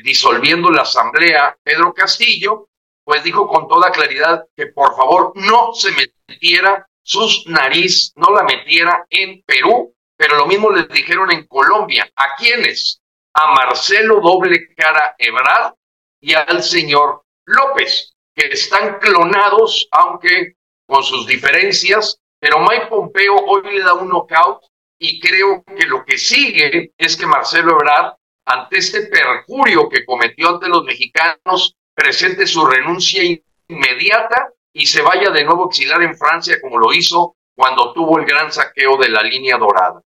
disolviendo 0.03 0.69
la 0.69 0.83
Asamblea, 0.83 1.57
Pedro 1.63 1.93
Castillo, 1.93 2.67
pues 3.03 3.23
dijo 3.23 3.47
con 3.47 3.67
toda 3.67 3.91
claridad 3.91 4.45
que 4.55 4.67
por 4.67 4.95
favor 4.95 5.31
no 5.35 5.73
se 5.73 5.91
metiera 6.27 6.85
sus 7.01 7.47
nariz, 7.47 8.11
no 8.15 8.31
la 8.35 8.43
metiera 8.43 9.05
en 9.09 9.41
Perú, 9.43 9.95
pero 10.17 10.35
lo 10.35 10.45
mismo 10.45 10.69
les 10.71 10.89
dijeron 10.89 11.31
en 11.31 11.47
Colombia. 11.47 12.11
¿A 12.15 12.35
quiénes? 12.35 12.99
A 13.33 13.53
Marcelo 13.53 14.19
Doble 14.19 14.73
Cara 14.75 15.15
Ebrard 15.17 15.73
y 16.19 16.33
al 16.33 16.61
señor 16.61 17.23
López, 17.45 18.13
que 18.35 18.47
están 18.47 18.99
clonados, 18.99 19.87
aunque 19.91 20.56
con 20.87 21.03
sus 21.03 21.27
diferencias, 21.27 22.19
pero 22.39 22.59
Mike 22.59 22.87
Pompeo 22.87 23.35
hoy 23.35 23.75
le 23.75 23.83
da 23.83 23.93
un 23.93 24.09
knockout 24.09 24.63
y 24.97 25.19
creo 25.19 25.63
que 25.63 25.85
lo 25.85 26.03
que 26.05 26.17
sigue 26.17 26.93
es 26.97 27.17
que 27.17 27.25
Marcelo 27.25 27.73
Ebrard, 27.73 28.13
ante 28.45 28.77
este 28.77 29.07
perjurio 29.07 29.89
que 29.89 30.05
cometió 30.05 30.49
ante 30.49 30.69
los 30.69 30.83
mexicanos, 30.83 31.75
presente 31.93 32.47
su 32.47 32.65
renuncia 32.65 33.21
inmediata 33.67 34.53
y 34.73 34.85
se 34.85 35.01
vaya 35.01 35.29
de 35.29 35.43
nuevo 35.43 35.65
a 35.65 35.67
exilar 35.67 36.01
en 36.01 36.17
Francia 36.17 36.59
como 36.61 36.77
lo 36.77 36.93
hizo 36.93 37.35
cuando 37.55 37.91
tuvo 37.93 38.19
el 38.19 38.25
gran 38.25 38.51
saqueo 38.51 38.97
de 38.97 39.09
la 39.09 39.23
línea 39.23 39.57
dorada. 39.57 40.01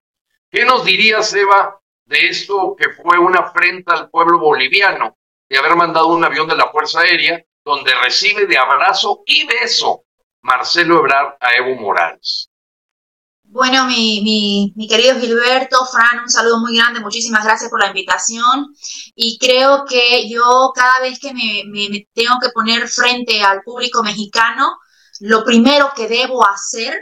¿Qué 0.49 0.65
nos 0.65 0.83
diría 0.83 1.21
Seba, 1.21 1.79
de 2.05 2.27
esto 2.27 2.75
que 2.77 2.89
fue 2.89 3.17
una 3.19 3.39
afrenta 3.39 3.93
al 3.93 4.09
pueblo 4.09 4.39
boliviano 4.39 5.17
de 5.47 5.57
haber 5.57 5.75
mandado 5.75 6.07
un 6.07 6.23
avión 6.23 6.47
de 6.47 6.55
la 6.55 6.69
Fuerza 6.69 7.01
Aérea 7.01 7.43
donde 7.63 7.93
recibe 7.95 8.47
de 8.47 8.57
abrazo 8.57 9.23
y 9.25 9.45
beso 9.45 10.05
Marcelo 10.41 10.99
Ebrard 10.99 11.35
a 11.39 11.55
Evo 11.55 11.75
Morales? 11.79 12.49
Bueno, 13.43 13.85
mi, 13.85 14.71
mi, 14.75 14.87
querido 14.87 15.19
Gilberto, 15.19 15.85
Fran, 15.85 16.23
un 16.23 16.29
saludo 16.29 16.59
muy 16.59 16.77
grande, 16.77 17.01
muchísimas 17.01 17.43
gracias 17.43 17.69
por 17.69 17.81
la 17.81 17.87
invitación 17.87 18.73
y 19.13 19.37
creo 19.37 19.83
que 19.83 20.29
yo 20.29 20.71
cada 20.73 21.01
vez 21.01 21.19
que 21.19 21.33
me, 21.33 21.63
me, 21.67 22.07
tengo 22.13 22.39
que 22.41 22.49
poner 22.49 22.87
frente 22.87 23.43
al 23.43 23.61
público 23.61 24.03
mexicano, 24.03 24.77
lo 25.19 25.43
primero 25.43 25.91
que 25.93 26.07
debo 26.07 26.47
hacer 26.47 26.97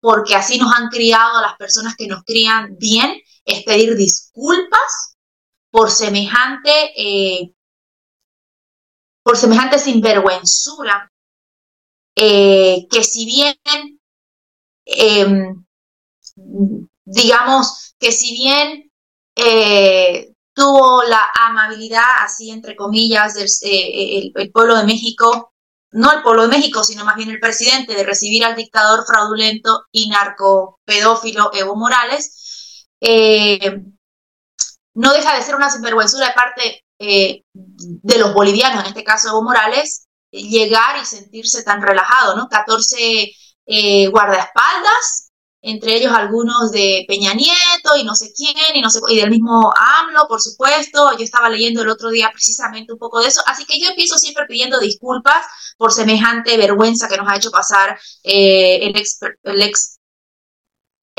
porque 0.00 0.34
así 0.34 0.58
nos 0.58 0.72
han 0.74 0.88
criado 0.88 1.40
las 1.40 1.56
personas 1.56 1.94
que 1.96 2.06
nos 2.06 2.24
crían 2.24 2.76
bien, 2.78 3.20
es 3.44 3.64
pedir 3.64 3.96
disculpas 3.96 5.16
por 5.70 5.90
semejante, 5.90 6.92
eh, 6.96 7.52
por 9.22 9.36
semejante 9.36 9.78
sinvergüenzura, 9.78 11.12
eh, 12.20 12.86
que 12.90 13.02
si 13.02 13.24
bien, 13.24 13.56
em, 14.84 15.64
digamos, 17.04 17.94
que 17.98 18.12
si 18.12 18.32
bien 18.32 18.90
eh, 19.36 20.32
tuvo 20.52 21.02
la 21.04 21.30
amabilidad, 21.46 22.04
así 22.24 22.50
entre 22.50 22.76
comillas, 22.76 23.34
del 23.34 23.48
el 24.34 24.52
pueblo 24.52 24.76
de 24.76 24.84
México 24.84 25.50
no 25.92 26.12
el 26.12 26.22
pueblo 26.22 26.42
de 26.42 26.56
México, 26.56 26.84
sino 26.84 27.04
más 27.04 27.16
bien 27.16 27.30
el 27.30 27.40
presidente, 27.40 27.94
de 27.94 28.04
recibir 28.04 28.44
al 28.44 28.56
dictador 28.56 29.04
fraudulento 29.06 29.86
y 29.90 30.08
narcopedófilo 30.08 31.50
Evo 31.52 31.76
Morales, 31.76 32.86
eh, 33.00 33.82
no 34.94 35.12
deja 35.12 35.34
de 35.34 35.42
ser 35.42 35.54
una 35.54 35.70
sinvergüenzura 35.70 36.28
de 36.28 36.34
parte 36.34 36.84
eh, 36.98 37.42
de 37.52 38.18
los 38.18 38.34
bolivianos, 38.34 38.82
en 38.82 38.88
este 38.90 39.04
caso 39.04 39.28
Evo 39.28 39.42
Morales, 39.42 40.06
llegar 40.30 41.00
y 41.02 41.06
sentirse 41.06 41.62
tan 41.64 41.82
relajado, 41.82 42.36
¿no? 42.36 42.48
14 42.48 43.32
eh, 43.66 44.06
guardaespaldas 44.08 45.30
entre 45.62 45.96
ellos 45.96 46.12
algunos 46.12 46.72
de 46.72 47.04
Peña 47.06 47.34
Nieto 47.34 47.96
y 47.98 48.04
no 48.04 48.14
sé 48.14 48.32
quién, 48.34 48.54
y, 48.74 48.80
no 48.80 48.88
sé, 48.88 49.00
y 49.08 49.16
del 49.16 49.30
mismo 49.30 49.72
AMLO, 49.76 50.26
por 50.28 50.40
supuesto. 50.40 51.10
Yo 51.18 51.24
estaba 51.24 51.50
leyendo 51.50 51.82
el 51.82 51.88
otro 51.88 52.10
día 52.10 52.30
precisamente 52.32 52.92
un 52.92 52.98
poco 52.98 53.20
de 53.20 53.28
eso, 53.28 53.42
así 53.46 53.64
que 53.66 53.78
yo 53.78 53.90
empiezo 53.90 54.16
siempre 54.16 54.46
pidiendo 54.48 54.80
disculpas 54.80 55.44
por 55.76 55.92
semejante 55.92 56.56
vergüenza 56.56 57.08
que 57.08 57.16
nos 57.18 57.28
ha 57.28 57.36
hecho 57.36 57.50
pasar 57.50 57.98
eh, 58.22 58.78
el, 58.82 58.96
ex, 58.96 59.18
el 59.42 59.62
ex 59.62 59.99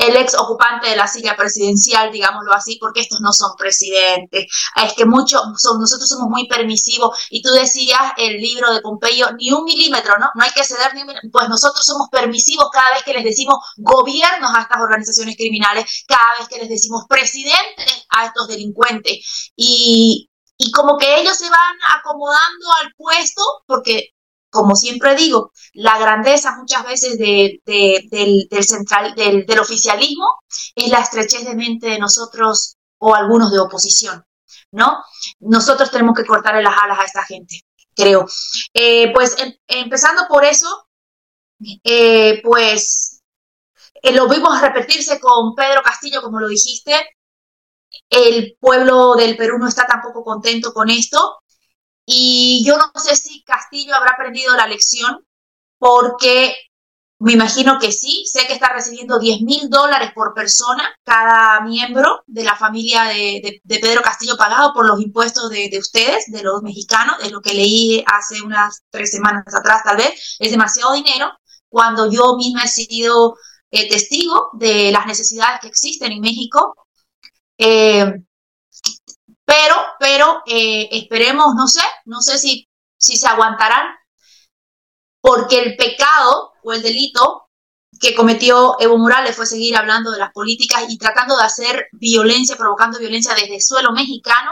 el 0.02 0.16
ex 0.16 0.34
ocupante 0.34 0.88
de 0.88 0.96
la 0.96 1.06
silla 1.06 1.36
presidencial, 1.36 2.10
digámoslo 2.10 2.52
así, 2.52 2.76
porque 2.80 3.00
estos 3.00 3.20
no 3.20 3.32
son 3.32 3.54
presidentes. 3.56 4.46
Es 4.76 4.94
que 4.94 5.04
mucho, 5.04 5.40
son, 5.56 5.80
nosotros 5.80 6.08
somos 6.08 6.28
muy 6.28 6.46
permisivos. 6.48 7.16
Y 7.30 7.42
tú 7.42 7.50
decías 7.50 8.00
el 8.16 8.38
libro 8.38 8.72
de 8.72 8.80
Pompeyo, 8.80 9.32
ni 9.38 9.50
un 9.52 9.64
milímetro, 9.64 10.18
¿no? 10.18 10.30
No 10.34 10.42
hay 10.42 10.50
que 10.50 10.64
ceder 10.64 10.94
ni 10.94 11.02
un 11.02 11.06
milímetro. 11.08 11.30
Pues 11.32 11.48
nosotros 11.48 11.84
somos 11.84 12.08
permisivos 12.10 12.68
cada 12.72 12.90
vez 12.94 13.02
que 13.04 13.14
les 13.14 13.24
decimos 13.24 13.56
gobiernos 13.76 14.52
a 14.54 14.62
estas 14.62 14.80
organizaciones 14.80 15.36
criminales, 15.36 16.04
cada 16.08 16.38
vez 16.38 16.48
que 16.48 16.58
les 16.58 16.68
decimos 16.68 17.04
presidentes 17.08 18.06
a 18.10 18.26
estos 18.26 18.48
delincuentes. 18.48 19.52
Y, 19.56 20.28
y 20.58 20.70
como 20.72 20.98
que 20.98 21.20
ellos 21.20 21.36
se 21.36 21.48
van 21.48 21.76
acomodando 21.98 22.66
al 22.80 22.92
puesto 22.96 23.42
porque 23.66 24.10
como 24.52 24.76
siempre 24.76 25.16
digo, 25.16 25.50
la 25.72 25.98
grandeza 25.98 26.54
muchas 26.58 26.84
veces 26.84 27.18
del, 27.18 27.62
central, 28.62 29.14
del, 29.14 29.58
oficialismo 29.58 30.26
es 30.74 30.90
la 30.90 31.00
estrechez 31.00 31.46
de 31.46 31.54
mente 31.54 31.88
de 31.88 31.98
nosotros 31.98 32.76
o 32.98 33.14
algunos 33.14 33.50
de 33.50 33.60
oposición, 33.60 34.22
¿no? 34.70 35.02
Nosotros 35.40 35.90
tenemos 35.90 36.14
que 36.14 36.26
cortarle 36.26 36.62
las 36.62 36.76
alas 36.82 36.98
a 37.00 37.04
esta 37.04 37.24
gente, 37.24 37.62
creo. 37.96 38.26
Eh, 38.74 39.10
pues 39.14 39.36
em, 39.38 39.54
empezando 39.68 40.24
por 40.28 40.44
eso, 40.44 40.86
eh, 41.82 42.42
pues 42.44 43.22
eh, 44.02 44.12
lo 44.12 44.28
vimos 44.28 44.60
repetirse 44.60 45.18
con 45.18 45.54
Pedro 45.54 45.82
Castillo, 45.82 46.20
como 46.20 46.40
lo 46.40 46.48
dijiste. 46.48 46.92
El 48.10 48.58
pueblo 48.60 49.14
del 49.14 49.34
Perú 49.34 49.58
no 49.58 49.68
está 49.68 49.86
tampoco 49.86 50.22
contento 50.22 50.74
con 50.74 50.90
esto. 50.90 51.41
Y 52.04 52.64
yo 52.66 52.76
no 52.76 52.90
sé 53.00 53.16
si 53.16 53.42
Castillo 53.44 53.94
habrá 53.94 54.12
aprendido 54.12 54.54
la 54.56 54.66
lección 54.66 55.24
porque 55.78 56.54
me 57.22 57.34
imagino 57.34 57.78
que 57.78 57.92
sí, 57.92 58.24
sé 58.26 58.48
que 58.48 58.54
está 58.54 58.72
recibiendo 58.72 59.20
10 59.20 59.42
mil 59.42 59.70
dólares 59.70 60.10
por 60.12 60.34
persona 60.34 60.92
cada 61.04 61.60
miembro 61.60 62.24
de 62.26 62.42
la 62.42 62.56
familia 62.56 63.04
de, 63.04 63.62
Pedro 63.64 64.02
Castillo 64.02 64.36
pagado 64.36 64.72
por 64.74 64.86
los 64.86 65.00
impuestos 65.00 65.48
de, 65.48 65.70
ustedes, 65.78 66.24
de 66.26 66.42
los 66.42 66.62
mexicanos, 66.62 67.16
es 67.22 67.30
lo 67.30 67.40
que 67.40 67.54
leí 67.54 68.04
hace 68.08 68.42
unas 68.42 68.82
tres 68.90 69.12
semanas 69.12 69.44
atrás 69.54 69.82
tal 69.84 69.98
vez, 69.98 70.36
es 70.40 70.50
demasiado 70.50 70.94
dinero 70.94 71.30
cuando 71.68 72.10
yo 72.10 72.36
misma 72.36 72.64
he 72.64 72.68
sido 72.68 73.36
eh, 73.70 73.88
testigo 73.88 74.50
de 74.54 74.90
las 74.90 75.06
necesidades 75.06 75.60
que 75.60 75.68
existen 75.68 76.10
en 76.10 76.20
México. 76.20 76.74
Eh, 77.56 78.04
pero, 79.44 79.74
pero 79.98 80.42
eh, 80.46 80.88
esperemos, 80.92 81.54
no 81.54 81.66
sé, 81.68 81.82
no 82.06 82.20
sé 82.20 82.38
si, 82.38 82.68
si 82.96 83.16
se 83.16 83.26
aguantarán, 83.26 83.86
porque 85.20 85.60
el 85.60 85.76
pecado 85.76 86.52
o 86.62 86.72
el 86.72 86.82
delito 86.82 87.48
que 88.00 88.14
cometió 88.14 88.76
Evo 88.80 88.98
Morales 88.98 89.36
fue 89.36 89.46
seguir 89.46 89.76
hablando 89.76 90.10
de 90.10 90.18
las 90.18 90.32
políticas 90.32 90.84
y 90.88 90.98
tratando 90.98 91.36
de 91.36 91.44
hacer 91.44 91.88
violencia, 91.92 92.56
provocando 92.56 92.98
violencia 92.98 93.34
desde 93.34 93.54
el 93.54 93.62
suelo 93.62 93.92
mexicano 93.92 94.50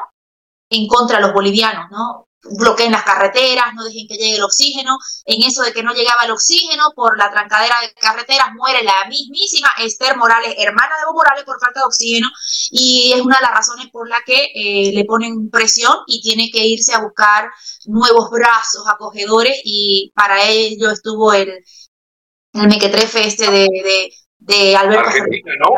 en 0.71 0.87
contra 0.87 1.17
de 1.17 1.23
los 1.23 1.33
bolivianos, 1.33 1.91
¿no? 1.91 2.29
Bloqueen 2.43 2.93
las 2.93 3.05
carreteras, 3.05 3.75
no 3.75 3.85
dejen 3.85 4.07
que 4.09 4.17
llegue 4.17 4.37
el 4.37 4.43
oxígeno. 4.43 4.99
En 5.25 5.43
eso 5.43 5.63
de 5.63 5.73
que 5.73 5.83
no 5.83 5.93
llegaba 5.93 6.25
el 6.25 6.31
oxígeno 6.31 6.93
por 6.95 7.19
la 7.19 7.31
trancadera 7.31 7.77
de 7.83 7.93
carreteras, 7.95 8.49
muere 8.55 8.83
la 8.83 8.95
mismísima 9.09 9.69
Esther 9.79 10.17
Morales, 10.17 10.55
hermana 10.59 10.95
de 10.97 11.03
Evo 11.03 11.15
Morales, 11.15 11.45
por 11.45 11.61
falta 11.61 11.81
de 11.81 11.87
oxígeno. 11.87 12.29
Y 12.71 13.13
es 13.15 13.21
una 13.21 13.37
de 13.37 13.43
las 13.43 13.53
razones 13.53 13.89
por 13.91 14.09
la 14.09 14.19
que 14.25 14.51
eh, 14.55 14.93
le 14.93 15.05
ponen 15.05 15.51
presión 15.51 15.97
y 16.07 16.21
tiene 16.23 16.51
que 16.51 16.67
irse 16.67 16.95
a 16.95 17.03
buscar 17.03 17.51
nuevos 17.87 18.31
brazos 18.31 18.87
acogedores. 18.87 19.61
Y 19.65 20.13
para 20.15 20.49
ello 20.49 20.91
estuvo 20.91 21.33
el, 21.33 21.51
el 22.55 22.69
mequetrefe 22.69 23.27
este 23.27 23.51
de, 23.51 23.69
de, 23.69 24.13
de 24.39 24.77
Alberto 24.77 25.09
Argentina, 25.09 25.53
¿no? 25.61 25.71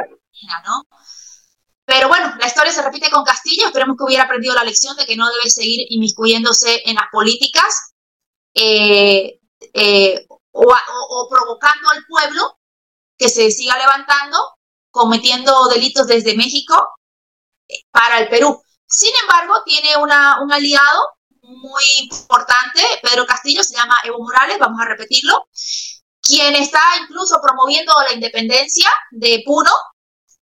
Pero 1.95 2.09
bueno, 2.09 2.35
la 2.41 2.47
historia 2.47 2.73
se 2.73 2.81
repite 2.81 3.11
con 3.11 3.23
Castillo. 3.23 3.67
Esperemos 3.67 3.99
que 3.99 4.05
hubiera 4.05 4.25
aprendido 4.25 4.55
la 4.55 4.65
lección 4.65 4.97
de 4.97 5.05
que 5.05 5.15
no 5.15 5.29
debe 5.29 5.51
seguir 5.51 5.87
inmiscuyéndose 5.91 6.81
en 6.87 6.95
las 6.95 7.05
políticas 7.13 7.93
eh, 8.55 9.39
eh, 9.75 10.27
o, 10.53 11.29
provocando 11.29 11.91
al 11.91 12.03
pueblo 12.07 12.59
que 13.19 13.29
se 13.29 13.51
siga 13.51 13.77
levantando, 13.77 14.39
cometiendo 14.91 15.69
delitos 15.69 16.07
desde 16.07 16.35
México 16.35 16.83
eh, 17.69 17.83
para 17.91 18.21
el 18.21 18.29
Perú. 18.31 18.59
Sin 18.87 19.13
embargo, 19.21 19.63
tiene 19.67 19.95
una, 19.99 20.41
un 20.41 20.51
aliado 20.51 21.11
muy 21.43 21.85
importante, 22.01 22.81
Pedro 23.03 23.27
Castillo, 23.27 23.63
se 23.63 23.75
llama 23.75 24.01
Evo 24.05 24.19
Morales, 24.19 24.59
vamos 24.59 24.81
a 24.81 24.87
repetirlo, 24.87 25.47
quien 26.23 26.57
está 26.57 26.81
incluso 27.03 27.39
promoviendo 27.43 27.93
la 28.09 28.15
independencia 28.15 28.91
de 29.11 29.43
Puno, 29.45 29.71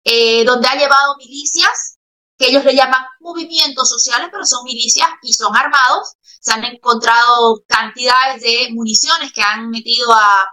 eh, 0.05 0.45
donde 0.45 0.67
ha 0.67 0.75
llevado 0.75 1.17
milicias, 1.17 1.97
que 2.37 2.49
ellos 2.49 2.63
le 2.63 2.75
llaman 2.75 3.03
movimientos 3.21 3.89
sociales, 3.89 4.29
pero 4.31 4.45
son 4.45 4.63
milicias 4.63 5.07
y 5.23 5.33
son 5.33 5.55
armados. 5.55 6.13
Se 6.39 6.53
han 6.53 6.63
encontrado 6.63 7.63
cantidades 7.67 8.41
de 8.41 8.69
municiones 8.71 9.33
que 9.33 9.41
han 9.41 9.69
metido 9.69 10.13
a, 10.13 10.45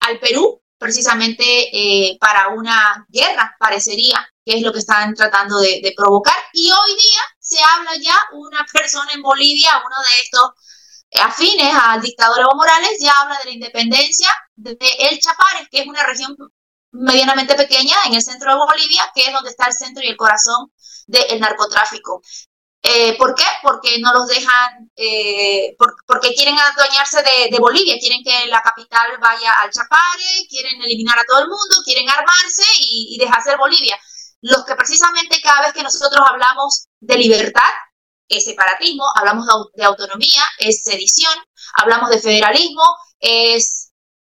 al 0.00 0.18
Perú 0.20 0.60
precisamente 0.78 1.44
eh, 1.44 2.18
para 2.20 2.48
una 2.48 3.06
guerra, 3.08 3.56
parecería, 3.58 4.28
que 4.44 4.56
es 4.56 4.62
lo 4.62 4.72
que 4.72 4.80
están 4.80 5.14
tratando 5.14 5.58
de, 5.58 5.94
provocar. 5.96 6.36
Y 6.52 6.70
hoy 6.70 6.94
día 6.96 7.20
se 7.38 7.58
habla 7.62 7.92
ya, 7.98 8.14
una 8.32 8.64
persona 8.72 9.10
en 9.12 9.22
Bolivia, 9.22 9.82
uno 9.84 9.96
de 10.02 10.22
estos 10.22 10.50
afines 11.22 11.74
al 11.74 12.02
dictador 12.02 12.40
Evo 12.40 12.56
Morales, 12.56 12.98
ya 13.00 13.12
habla 13.12 13.38
de 13.38 13.44
la 13.46 13.52
independencia 13.52 14.28
de 14.54 14.76
El 14.98 15.18
Chapare, 15.18 15.66
que 15.70 15.80
es 15.80 15.86
una 15.86 16.02
región 16.02 16.36
medianamente 16.98 17.54
pequeña 17.54 17.96
en 18.06 18.14
el 18.14 18.22
centro 18.22 18.50
de 18.50 18.58
Bolivia, 18.58 19.10
que 19.14 19.26
es 19.26 19.32
donde 19.32 19.50
está 19.50 19.66
el 19.66 19.72
centro 19.72 20.02
y 20.04 20.08
el 20.08 20.16
corazón 20.16 20.72
del 21.06 21.40
narcotráfico. 21.40 22.22
Eh, 22.82 23.16
¿Por 23.18 23.34
qué? 23.34 23.44
Porque 23.62 23.98
no 23.98 24.12
los 24.12 24.28
dejan, 24.28 24.90
eh, 24.94 25.76
porque 26.06 26.34
quieren 26.34 26.56
adueñarse 26.56 27.22
de, 27.50 27.58
Bolivia, 27.58 27.96
quieren 27.98 28.22
que 28.22 28.46
la 28.46 28.62
capital 28.62 29.18
vaya 29.20 29.52
al 29.60 29.70
Chapare, 29.70 30.46
quieren 30.48 30.80
eliminar 30.82 31.18
a 31.18 31.24
todo 31.24 31.40
el 31.40 31.48
mundo, 31.48 31.76
quieren 31.84 32.08
armarse 32.08 32.62
y, 32.80 33.14
y 33.14 33.18
deshacer 33.18 33.56
Bolivia. 33.58 33.98
Los 34.42 34.64
que 34.64 34.76
precisamente 34.76 35.40
cada 35.42 35.62
vez 35.62 35.72
que 35.72 35.82
nosotros 35.82 36.24
hablamos 36.30 36.86
de 37.00 37.16
libertad, 37.18 37.70
es 38.28 38.44
separatismo, 38.44 39.04
hablamos 39.14 39.46
de, 39.74 39.84
autonomía, 39.84 40.42
es 40.58 40.82
sedición, 40.82 41.34
hablamos 41.74 42.10
de 42.10 42.18
federalismo, 42.18 42.82
es 43.20 43.92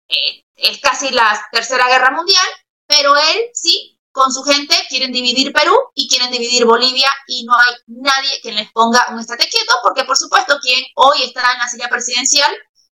eh, 0.09 0.45
es 0.57 0.81
casi 0.81 1.11
la 1.11 1.41
tercera 1.53 1.87
guerra 1.89 2.11
mundial, 2.11 2.47
pero 2.87 3.15
él 3.17 3.51
sí, 3.53 4.01
con 4.11 4.33
su 4.33 4.43
gente, 4.43 4.75
quieren 4.89 5.13
dividir 5.13 5.53
Perú 5.53 5.77
y 5.95 6.09
quieren 6.09 6.31
dividir 6.31 6.65
Bolivia 6.65 7.09
y 7.27 7.45
no 7.45 7.55
hay 7.55 7.75
nadie 7.87 8.41
que 8.43 8.53
les 8.53 8.73
ponga 8.73 9.07
un 9.11 9.21
estate 9.21 9.49
quieto, 9.49 9.75
porque 9.83 10.05
por 10.05 10.17
supuesto 10.17 10.59
quien 10.61 10.83
hoy 10.95 11.23
está 11.23 11.53
en 11.53 11.59
la 11.59 11.69
silla 11.69 11.89
presidencial 11.89 12.51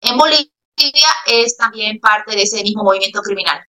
en 0.02 0.18
Bolivia 0.18 0.52
es 1.26 1.58
también 1.58 2.00
parte 2.00 2.36
de 2.36 2.44
ese 2.44 2.62
mismo 2.62 2.84
movimiento 2.84 3.22
criminal. 3.22 3.66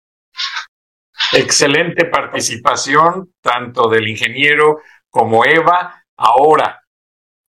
Excelente 1.32 2.06
participación, 2.06 3.36
tanto 3.42 3.88
del 3.90 4.08
ingeniero 4.08 4.82
como 5.10 5.46
Eva. 5.46 6.04
Ahora, 6.18 6.82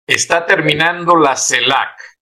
está 0.07 0.45
terminando 0.47 1.17
la 1.17 1.37
CELAC 1.37 2.16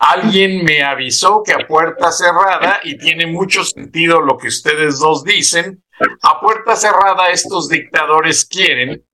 Alguien 0.00 0.64
me 0.64 0.82
avisó 0.82 1.42
que 1.44 1.52
a 1.52 1.66
puerta 1.66 2.10
cerrada, 2.10 2.80
y 2.82 2.96
tiene 2.96 3.26
mucho 3.26 3.62
sentido 3.64 4.22
lo 4.22 4.38
que 4.38 4.48
ustedes 4.48 4.98
dos 4.98 5.24
dicen, 5.24 5.84
a 6.22 6.40
puerta 6.40 6.74
cerrada 6.74 7.26
estos 7.26 7.68
dictadores 7.68 8.46
quieren 8.46 9.04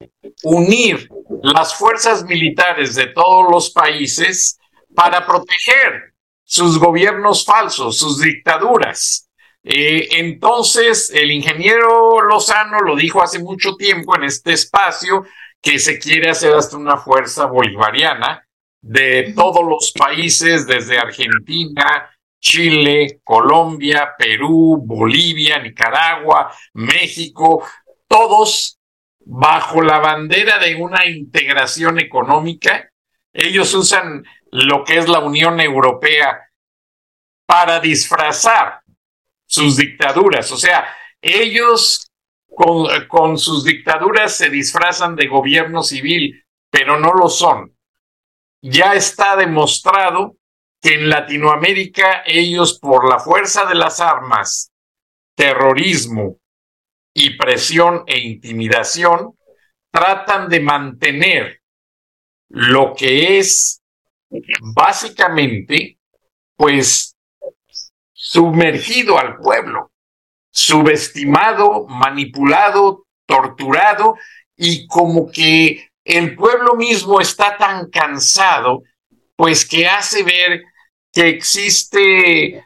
unir 0.44 1.09
las 1.42 1.75
fuerzas 1.75 2.22
militares 2.22 2.94
de 2.94 3.09
todos 3.09 3.51
los 3.51 3.70
países 3.70 4.61
para 4.94 5.27
proteger 5.27 6.14
sus 6.44 6.79
gobiernos 6.79 7.44
falsos, 7.44 7.99
sus 7.99 8.20
dictaduras. 8.20 9.29
Eh, 9.64 10.07
entonces, 10.12 11.11
el 11.12 11.33
ingeniero 11.33 12.22
Lozano 12.22 12.79
lo 12.79 12.94
dijo 12.94 13.20
hace 13.20 13.40
mucho 13.40 13.75
tiempo 13.75 14.14
en 14.14 14.22
este 14.22 14.53
espacio 14.53 15.25
que 15.61 15.81
se 15.81 15.99
quiere 15.99 16.31
hacer 16.31 16.55
hasta 16.55 16.77
una 16.77 16.96
fuerza 16.96 17.46
bolivariana 17.46 18.45
de 18.87 19.33
todos 19.35 19.64
los 19.68 19.90
países, 19.90 20.64
desde 20.64 20.96
Argentina, 20.96 22.09
Chile, 22.40 23.20
Colombia, 23.25 24.14
Perú, 24.16 24.81
Bolivia, 24.85 25.59
Nicaragua, 25.59 26.55
México, 26.75 27.66
todos 28.07 28.79
bajo 29.18 29.83
la 29.83 29.99
bandera 29.99 30.59
de 30.61 30.77
una 30.77 31.05
integración 31.05 31.99
económica. 31.99 32.88
Ellos 33.33 33.75
usan 33.75 34.25
lo 34.53 34.85
que 34.85 34.99
es 34.99 35.09
la 35.09 35.18
Unión 35.18 35.59
Europea 35.59 36.49
para 37.44 37.81
disfrazar 37.81 38.83
sus 39.46 39.77
dictaduras. 39.77 40.53
O 40.53 40.57
sea, 40.57 40.87
ellos 41.20 42.09
con, 42.55 42.87
con 43.09 43.37
sus 43.37 43.64
dictaduras 43.64 44.37
se 44.37 44.49
disfrazan 44.49 45.16
de 45.16 45.27
gobierno 45.27 45.83
civil, 45.83 46.44
pero 46.70 47.01
no 47.01 47.12
lo 47.12 47.29
son 47.29 47.75
ya 48.68 48.94
está 48.94 49.37
demostrado 49.37 50.37
que 50.81 50.94
en 50.94 51.09
Latinoamérica 51.09 52.22
ellos 52.26 52.79
por 52.79 53.09
la 53.09 53.18
fuerza 53.18 53.64
de 53.66 53.74
las 53.74 54.00
armas, 54.00 54.72
terrorismo 55.35 56.38
y 57.14 57.37
presión 57.37 58.05
e 58.07 58.18
intimidación 58.18 59.37
tratan 59.90 60.48
de 60.48 60.61
mantener 60.61 61.62
lo 62.48 62.94
que 62.94 63.38
es 63.38 63.83
básicamente 64.74 65.98
pues 66.57 67.16
sumergido 68.12 69.18
al 69.18 69.37
pueblo, 69.38 69.92
subestimado, 70.50 71.87
manipulado, 71.87 73.07
torturado 73.26 74.16
y 74.57 74.87
como 74.87 75.31
que 75.31 75.90
el 76.07 76.37
pueblo 76.37 76.77
mismo 76.77 77.21
está 77.21 77.57
tan 77.57 77.90
cansado, 77.90 78.85
pues 79.35 79.69
que 79.69 79.88
hace 79.88 80.23
ver 80.23 80.62
que 81.12 81.29
existe 81.29 82.64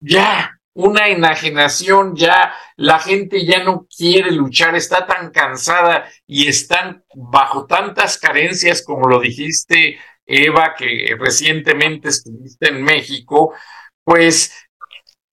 ya 0.00 0.58
una 0.72 1.08
enajenación, 1.08 2.16
ya 2.16 2.54
la 2.76 2.98
gente 2.98 3.44
ya 3.44 3.62
no 3.62 3.86
quiere 3.94 4.30
luchar, 4.30 4.74
está 4.76 5.06
tan 5.06 5.30
cansada 5.30 6.08
y 6.26 6.48
están 6.48 7.04
bajo 7.14 7.66
tantas 7.66 8.16
carencias 8.16 8.82
como 8.82 9.06
lo 9.08 9.20
dijiste, 9.20 9.98
Eva, 10.24 10.74
que 10.74 11.16
recientemente 11.18 12.08
estuviste 12.08 12.68
en 12.68 12.82
México, 12.82 13.52
pues 14.04 14.54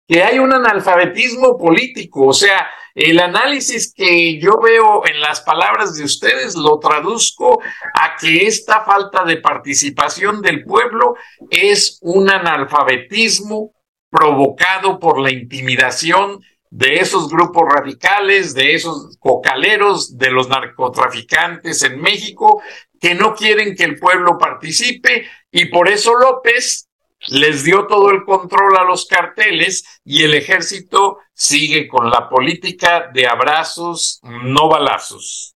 que 0.05 0.21
hay 0.21 0.39
un 0.39 0.53
analfabetismo 0.53 1.57
político, 1.57 2.27
o 2.27 2.33
sea, 2.33 2.67
el 2.97 3.19
análisis 3.19 3.93
que 3.93 4.39
yo 4.39 4.59
veo 4.59 5.05
en 5.05 5.21
las 5.21 5.41
palabras 5.41 5.95
de 5.95 6.03
ustedes 6.03 6.55
lo 6.55 6.79
traduzco 6.79 7.61
a 7.93 8.15
que 8.19 8.47
esta 8.47 8.83
falta 8.83 9.23
de 9.23 9.37
participación 9.37 10.41
del 10.41 10.63
pueblo 10.63 11.13
es 11.51 11.99
un 12.01 12.27
analfabetismo 12.31 13.71
provocado 14.09 14.97
por 14.97 15.19
la 15.19 15.31
intimidación 15.31 16.41
de 16.71 16.95
esos 16.95 17.29
grupos 17.29 17.65
radicales, 17.71 18.55
de 18.55 18.73
esos 18.73 19.15
cocaleros, 19.19 20.17
de 20.17 20.31
los 20.31 20.49
narcotraficantes 20.49 21.83
en 21.83 22.01
México, 22.01 22.63
que 22.99 23.13
no 23.13 23.35
quieren 23.35 23.75
que 23.75 23.83
el 23.83 23.99
pueblo 23.99 24.39
participe. 24.39 25.27
Y 25.51 25.65
por 25.65 25.87
eso 25.87 26.15
López 26.15 26.86
les 27.27 27.63
dio 27.63 27.87
todo 27.87 28.09
el 28.11 28.23
control 28.23 28.77
a 28.77 28.83
los 28.83 29.05
carteles 29.05 29.99
y 30.03 30.23
el 30.23 30.33
ejército 30.33 31.19
sigue 31.33 31.87
con 31.87 32.09
la 32.09 32.29
política 32.29 33.09
de 33.13 33.27
abrazos, 33.27 34.19
no 34.23 34.69
balazos. 34.69 35.55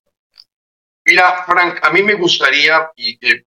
Mira, 1.06 1.44
Frank, 1.46 1.80
a 1.82 1.92
mí 1.92 2.04
me 2.04 2.14
gustaría 2.14 2.92
y 2.96 3.18
que, 3.18 3.44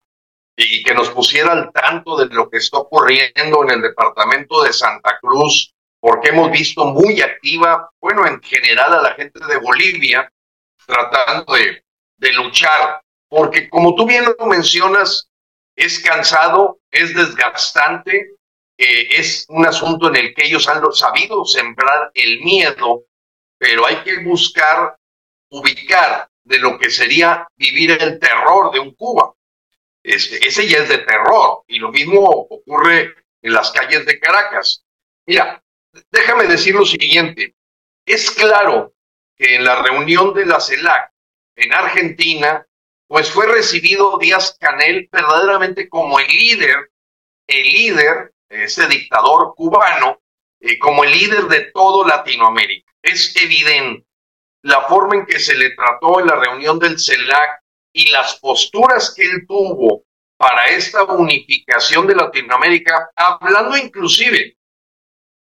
nos 0.94 1.10
pusiera 1.10 1.52
al 1.52 1.72
tanto 1.72 2.16
de 2.16 2.26
lo 2.32 2.48
que 2.48 2.58
está 2.58 2.78
ocurriendo 2.78 3.64
en 3.64 3.70
el 3.70 3.82
departamento 3.82 4.62
de 4.62 4.72
Santa 4.72 5.18
Cruz, 5.20 5.72
porque 6.00 6.28
hemos 6.28 6.50
visto 6.50 6.84
muy 6.86 7.20
activa, 7.20 7.90
bueno, 8.00 8.26
en 8.26 8.40
general 8.40 8.94
a 8.94 9.02
la 9.02 9.14
gente 9.14 9.40
de 9.44 9.56
Bolivia, 9.58 10.30
tratando 10.86 11.54
de, 11.54 11.84
de 12.16 12.32
luchar, 12.32 13.00
porque 13.28 13.68
como 13.68 13.94
tú 13.94 14.06
bien 14.06 14.24
lo 14.38 14.46
mencionas, 14.46 15.28
es 15.76 16.00
cansado, 16.00 16.80
es 16.90 17.14
desgastante, 17.14 18.36
eh, 18.76 19.08
es 19.16 19.46
un 19.48 19.66
asunto 19.66 20.08
en 20.08 20.16
el 20.16 20.34
que 20.34 20.46
ellos 20.46 20.68
han 20.68 20.82
sabido 20.92 21.44
sembrar 21.44 22.10
el 22.14 22.40
miedo, 22.40 23.04
pero 23.58 23.86
hay 23.86 24.02
que 24.02 24.18
buscar 24.22 24.96
ubicar 25.50 26.28
de 26.42 26.58
lo 26.58 26.78
que 26.78 26.90
sería 26.90 27.46
vivir 27.56 27.92
el 27.92 28.18
terror 28.18 28.72
de 28.72 28.80
un 28.80 28.94
Cuba. 28.94 29.32
Este, 30.02 30.46
ese 30.46 30.68
ya 30.68 30.78
es 30.78 30.88
de 30.88 30.98
terror 30.98 31.62
y 31.66 31.78
lo 31.78 31.90
mismo 31.90 32.28
ocurre 32.28 33.14
en 33.40 33.52
las 33.52 33.70
calles 33.70 34.04
de 34.04 34.18
Caracas. 34.18 34.84
Mira, 35.26 35.62
déjame 36.10 36.46
decir 36.46 36.74
lo 36.74 36.84
siguiente. 36.84 37.54
Es 38.04 38.30
claro 38.30 38.92
que 39.36 39.56
en 39.56 39.64
la 39.64 39.82
reunión 39.82 40.34
de 40.34 40.44
la 40.44 40.60
CELAC 40.60 41.10
en 41.56 41.72
Argentina 41.72 42.66
pues 43.14 43.30
fue 43.30 43.46
recibido 43.46 44.18
Díaz 44.18 44.56
Canel 44.58 45.08
verdaderamente 45.12 45.88
como 45.88 46.18
el 46.18 46.26
líder, 46.26 46.90
el 47.46 47.62
líder, 47.62 48.34
ese 48.48 48.88
dictador 48.88 49.54
cubano, 49.54 50.18
eh, 50.58 50.76
como 50.80 51.04
el 51.04 51.12
líder 51.12 51.44
de 51.44 51.70
todo 51.70 52.04
Latinoamérica. 52.04 52.92
Es 53.00 53.36
evidente 53.36 54.04
la 54.64 54.80
forma 54.88 55.14
en 55.14 55.26
que 55.26 55.38
se 55.38 55.54
le 55.54 55.76
trató 55.76 56.18
en 56.18 56.26
la 56.26 56.34
reunión 56.34 56.80
del 56.80 56.98
CELAC 56.98 57.60
y 57.92 58.10
las 58.10 58.40
posturas 58.40 59.14
que 59.14 59.22
él 59.22 59.46
tuvo 59.46 60.02
para 60.36 60.64
esta 60.64 61.04
unificación 61.04 62.08
de 62.08 62.16
Latinoamérica, 62.16 63.10
hablando 63.14 63.76
inclusive 63.76 64.56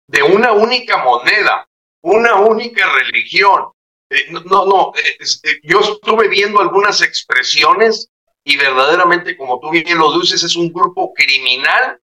de 0.09 0.23
una 0.25 0.51
única 0.51 0.97
moneda, 0.97 1.69
una 2.03 2.41
única 2.41 2.93
religión, 2.93 3.71
eh, 4.13 4.27
no, 4.31 4.67
no, 4.67 4.93
eh, 4.95 5.17
este, 5.21 5.61
yo 5.63 5.81
estuve 5.81 6.29
viendo 6.29 6.61
algunas 6.61 7.01
expresiones 7.01 8.11
y 8.45 8.57
verdaderamente, 8.59 9.37
como 9.39 9.59
tú 9.59 9.71
bien 9.71 9.97
lo 9.97 10.19
dices, 10.21 10.43
es 10.43 10.55
un 10.55 10.71
grupo 10.71 11.15
criminal 11.15 11.99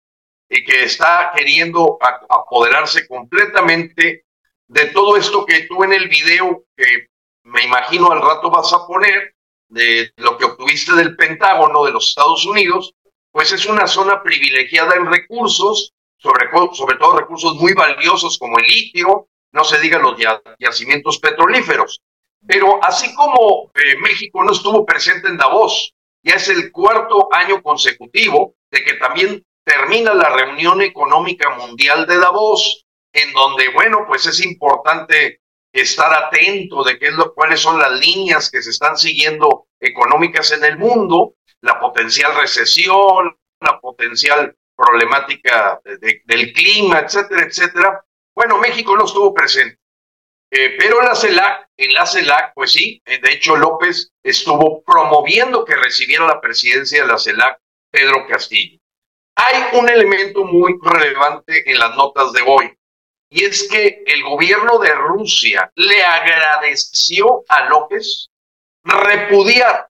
eh, 0.49 0.63
que 0.63 0.83
está 0.83 1.31
queriendo 1.35 1.97
apoderarse 2.29 3.07
completamente 3.07 4.25
de 4.67 4.85
todo 4.87 5.17
esto 5.17 5.45
que 5.45 5.63
tú 5.63 5.83
en 5.83 5.93
el 5.93 6.07
video, 6.07 6.65
que 6.77 7.07
me 7.43 7.63
imagino 7.63 8.11
al 8.11 8.21
rato 8.21 8.51
vas 8.51 8.71
a 8.71 8.85
poner, 8.85 9.33
de 9.67 10.11
lo 10.17 10.37
que 10.37 10.45
obtuviste 10.45 10.93
del 10.93 11.15
Pentágono 11.15 11.85
de 11.85 11.91
los 11.91 12.09
Estados 12.09 12.45
Unidos, 12.45 12.93
pues 13.31 13.51
es 13.51 13.65
una 13.65 13.87
zona 13.87 14.21
privilegiada 14.21 14.95
en 14.95 15.07
recursos, 15.07 15.91
sobre, 16.17 16.49
sobre 16.73 16.97
todo 16.97 17.17
recursos 17.17 17.55
muy 17.55 17.73
valiosos 17.73 18.37
como 18.37 18.59
el 18.59 18.65
litio, 18.65 19.27
no 19.55 19.63
se 19.63 19.79
diga 19.79 19.97
los 19.97 20.15
yacimientos 20.59 21.17
petrolíferos. 21.19 22.01
Pero 22.45 22.83
así 22.83 23.15
como 23.15 23.71
eh, 23.73 23.97
México 23.99 24.43
no 24.43 24.51
estuvo 24.51 24.85
presente 24.85 25.27
en 25.29 25.37
Davos, 25.37 25.95
ya 26.21 26.35
es 26.35 26.49
el 26.49 26.71
cuarto 26.71 27.29
año 27.31 27.63
consecutivo 27.63 28.55
de 28.69 28.83
que 28.83 28.93
también 28.95 29.43
termina 29.63 30.13
la 30.13 30.29
reunión 30.29 30.81
económica 30.81 31.49
mundial 31.51 32.05
de 32.05 32.17
Davos, 32.17 32.85
en 33.13 33.31
donde, 33.33 33.69
bueno, 33.69 34.05
pues 34.07 34.27
es 34.27 34.45
importante 34.45 35.39
estar 35.73 36.13
atento 36.13 36.83
de 36.83 36.99
qué 36.99 37.07
es 37.07 37.13
lo, 37.13 37.33
cuáles 37.33 37.59
son 37.59 37.79
las 37.79 37.91
líneas 37.99 38.51
que 38.51 38.61
se 38.61 38.69
están 38.69 38.97
siguiendo 38.97 39.67
económicas 39.79 40.51
en 40.51 40.63
el 40.63 40.77
mundo, 40.77 41.35
la 41.61 41.79
potencial 41.79 42.35
recesión, 42.35 43.37
la 43.59 43.79
potencial 43.79 44.55
problemática 44.75 45.79
del 46.25 46.53
clima, 46.53 46.99
etcétera, 46.99 47.43
etcétera. 47.43 48.05
Bueno, 48.35 48.57
México 48.57 48.95
no 48.97 49.05
estuvo 49.05 49.33
presente, 49.33 49.79
eh, 50.51 50.75
pero 50.77 51.01
la 51.01 51.15
CELAC, 51.15 51.69
en 51.77 51.93
la 51.93 52.05
CELAC, 52.05 52.53
pues 52.53 52.73
sí, 52.73 53.01
eh, 53.05 53.19
de 53.19 53.33
hecho 53.33 53.55
López 53.55 54.11
estuvo 54.21 54.83
promoviendo 54.83 55.63
que 55.63 55.75
recibiera 55.75 56.27
la 56.27 56.41
presidencia 56.41 57.01
de 57.01 57.07
la 57.07 57.17
CELAC 57.17 57.59
Pedro 57.91 58.27
Castillo. 58.27 58.79
Hay 59.37 59.77
un 59.79 59.89
elemento 59.89 60.43
muy 60.43 60.77
relevante 60.81 61.69
en 61.69 61.79
las 61.79 61.95
notas 61.95 62.33
de 62.33 62.41
hoy, 62.45 62.77
y 63.29 63.43
es 63.43 63.67
que 63.69 64.03
el 64.05 64.23
gobierno 64.23 64.79
de 64.79 64.93
Rusia 64.93 65.71
le 65.75 66.03
agradeció 66.03 67.43
a 67.47 67.65
López 67.69 68.29
repudiar 68.83 69.89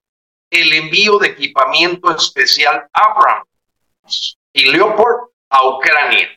el 0.49 0.73
envío 0.73 1.17
de 1.17 1.29
equipamiento 1.29 2.15
especial 2.15 2.87
Abrams 2.93 4.37
y 4.53 4.71
Leopard 4.71 5.29
a 5.49 5.67
Ucrania. 5.67 6.29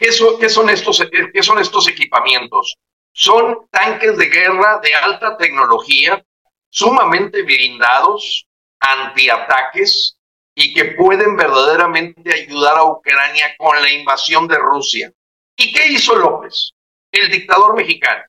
¿Qué 0.00 0.12
son, 0.12 0.40
qué 0.40 0.48
son, 0.48 0.70
estos, 0.70 1.06
qué 1.10 1.42
son 1.42 1.58
estos 1.58 1.86
equipamientos? 1.86 2.78
Son 3.12 3.68
tanques 3.70 4.16
de 4.16 4.30
guerra 4.30 4.80
de 4.82 4.94
alta 4.94 5.36
tecnología, 5.36 6.24
sumamente 6.70 7.42
blindados, 7.42 8.46
antiataques 8.80 10.16
y 10.54 10.72
que 10.72 10.86
pueden 10.96 11.36
verdaderamente 11.36 12.32
ayudar 12.32 12.78
a 12.78 12.84
Ucrania 12.84 13.54
con 13.58 13.80
la 13.80 13.92
invasión 13.92 14.48
de 14.48 14.56
Rusia. 14.56 15.12
¿Y 15.54 15.70
qué 15.70 15.88
hizo 15.88 16.16
López, 16.16 16.72
el 17.12 17.30
dictador 17.30 17.76
mexicano? 17.76 18.24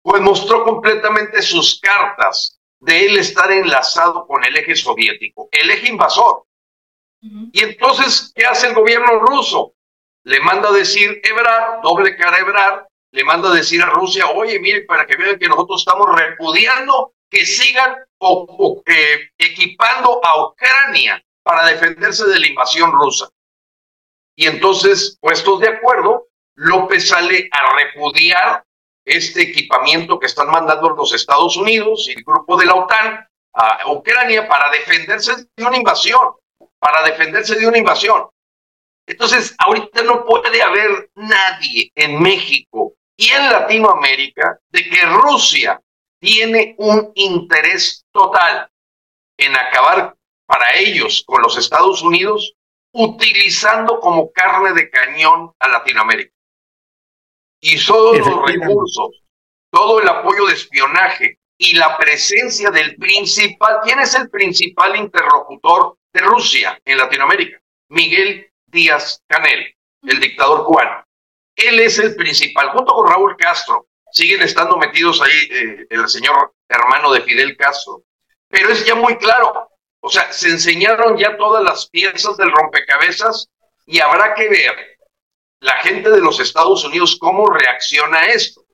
Pues 0.00 0.22
mostró 0.22 0.62
completamente 0.62 1.42
sus 1.42 1.80
cartas 1.80 2.60
de 2.78 3.06
él 3.06 3.18
estar 3.18 3.50
enlazado 3.50 4.28
con 4.28 4.44
el 4.44 4.56
eje 4.56 4.76
soviético, 4.76 5.48
el 5.50 5.70
eje 5.70 5.88
invasor. 5.88 6.44
Y 7.20 7.64
entonces, 7.64 8.32
¿qué 8.32 8.44
hace 8.46 8.68
el 8.68 8.74
gobierno 8.74 9.18
ruso? 9.18 9.73
Le 10.24 10.40
manda 10.40 10.70
a 10.70 10.72
decir 10.72 11.20
Ebrard, 11.22 11.82
doble 11.82 12.16
cara 12.16 12.38
Ebrard, 12.38 12.86
le 13.12 13.24
manda 13.24 13.50
a 13.50 13.54
decir 13.54 13.82
a 13.82 13.90
Rusia, 13.90 14.26
oye, 14.30 14.58
mire, 14.58 14.82
para 14.82 15.06
que 15.06 15.16
vean 15.16 15.38
que 15.38 15.48
nosotros 15.48 15.82
estamos 15.82 16.08
repudiando 16.16 17.12
que 17.30 17.44
sigan 17.44 17.96
o, 18.18 18.82
equipando 19.38 20.20
a 20.24 20.46
Ucrania 20.46 21.22
para 21.42 21.66
defenderse 21.66 22.26
de 22.26 22.40
la 22.40 22.46
invasión 22.46 22.92
rusa. 22.92 23.28
Y 24.36 24.46
entonces, 24.46 25.18
puestos 25.20 25.60
de 25.60 25.68
acuerdo, 25.68 26.28
López 26.56 27.08
sale 27.08 27.48
a 27.52 27.76
repudiar 27.76 28.64
este 29.04 29.42
equipamiento 29.42 30.18
que 30.18 30.26
están 30.26 30.48
mandando 30.48 30.90
los 30.90 31.12
Estados 31.12 31.56
Unidos 31.56 32.06
y 32.08 32.12
el 32.12 32.24
grupo 32.24 32.56
de 32.56 32.66
la 32.66 32.74
OTAN 32.74 33.28
a 33.52 33.92
Ucrania 33.92 34.48
para 34.48 34.70
defenderse 34.70 35.46
de 35.56 35.64
una 35.64 35.76
invasión, 35.76 36.34
para 36.78 37.04
defenderse 37.04 37.54
de 37.56 37.68
una 37.68 37.78
invasión. 37.78 38.28
Entonces, 39.06 39.54
ahorita 39.58 40.02
no 40.02 40.24
puede 40.24 40.62
haber 40.62 41.10
nadie 41.14 41.90
en 41.94 42.20
México 42.22 42.94
y 43.16 43.28
en 43.30 43.50
Latinoamérica 43.50 44.58
de 44.70 44.88
que 44.88 45.06
Rusia 45.06 45.80
tiene 46.20 46.74
un 46.78 47.12
interés 47.14 48.04
total 48.12 48.70
en 49.38 49.54
acabar 49.56 50.16
para 50.46 50.74
ellos 50.76 51.22
con 51.26 51.42
los 51.42 51.56
Estados 51.58 52.02
Unidos, 52.02 52.54
utilizando 52.92 54.00
como 54.00 54.30
carne 54.32 54.72
de 54.72 54.88
cañón 54.88 55.52
a 55.58 55.68
Latinoamérica. 55.68 56.32
Y 57.60 57.84
todos 57.84 58.18
los 58.18 58.46
recursos, 58.46 59.22
todo 59.70 60.00
el 60.00 60.08
apoyo 60.08 60.46
de 60.46 60.54
espionaje 60.54 61.38
y 61.58 61.74
la 61.74 61.96
presencia 61.96 62.70
del 62.70 62.96
principal, 62.96 63.80
¿quién 63.82 64.00
es 64.00 64.14
el 64.14 64.30
principal 64.30 64.96
interlocutor 64.96 65.96
de 66.12 66.20
Rusia 66.20 66.80
en 66.84 66.98
Latinoamérica? 66.98 67.60
Miguel 67.88 68.50
Díaz 68.74 69.22
Canel, 69.28 69.72
el 70.02 70.20
dictador 70.20 70.64
cubano. 70.64 71.04
Él 71.56 71.78
es 71.78 71.98
el 72.00 72.16
principal, 72.16 72.70
junto 72.70 72.92
con 72.92 73.08
Raúl 73.08 73.36
Castro, 73.36 73.86
siguen 74.10 74.42
estando 74.42 74.76
metidos 74.76 75.22
ahí 75.22 75.48
eh, 75.50 75.86
el 75.88 76.08
señor 76.08 76.54
hermano 76.68 77.12
de 77.12 77.22
Fidel 77.22 77.56
Castro. 77.56 78.02
Pero 78.48 78.70
es 78.70 78.84
ya 78.84 78.96
muy 78.96 79.16
claro, 79.16 79.68
o 80.00 80.10
sea, 80.10 80.32
se 80.32 80.48
enseñaron 80.48 81.16
ya 81.16 81.36
todas 81.36 81.62
las 81.62 81.88
piezas 81.88 82.36
del 82.36 82.50
rompecabezas 82.50 83.48
y 83.86 84.00
habrá 84.00 84.34
que 84.34 84.48
ver 84.48 84.98
la 85.60 85.76
gente 85.78 86.10
de 86.10 86.20
los 86.20 86.40
Estados 86.40 86.84
Unidos 86.84 87.16
cómo 87.18 87.46
reacciona 87.46 88.18
a 88.18 88.26
esto. 88.26 88.64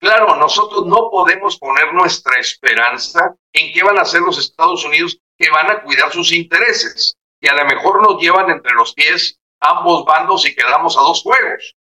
Claro, 0.00 0.34
nosotros 0.36 0.86
no 0.86 1.10
podemos 1.10 1.58
poner 1.58 1.92
nuestra 1.94 2.40
esperanza 2.40 3.36
en 3.52 3.72
qué 3.72 3.82
van 3.84 3.98
a 3.98 4.02
hacer 4.02 4.22
los 4.22 4.38
Estados 4.38 4.84
Unidos 4.84 5.18
que 5.38 5.50
van 5.50 5.70
a 5.70 5.82
cuidar 5.82 6.10
sus 6.10 6.32
intereses 6.32 7.16
y 7.40 7.48
a 7.48 7.54
lo 7.54 7.64
mejor 7.66 8.02
nos 8.02 8.20
llevan 8.20 8.50
entre 8.50 8.72
los 8.74 8.94
pies 8.94 9.38
ambos 9.62 10.04
bandos 10.04 10.46
y 10.46 10.54
quedamos 10.54 10.96
a 10.96 11.00
dos 11.00 11.22
juegos. 11.22 11.76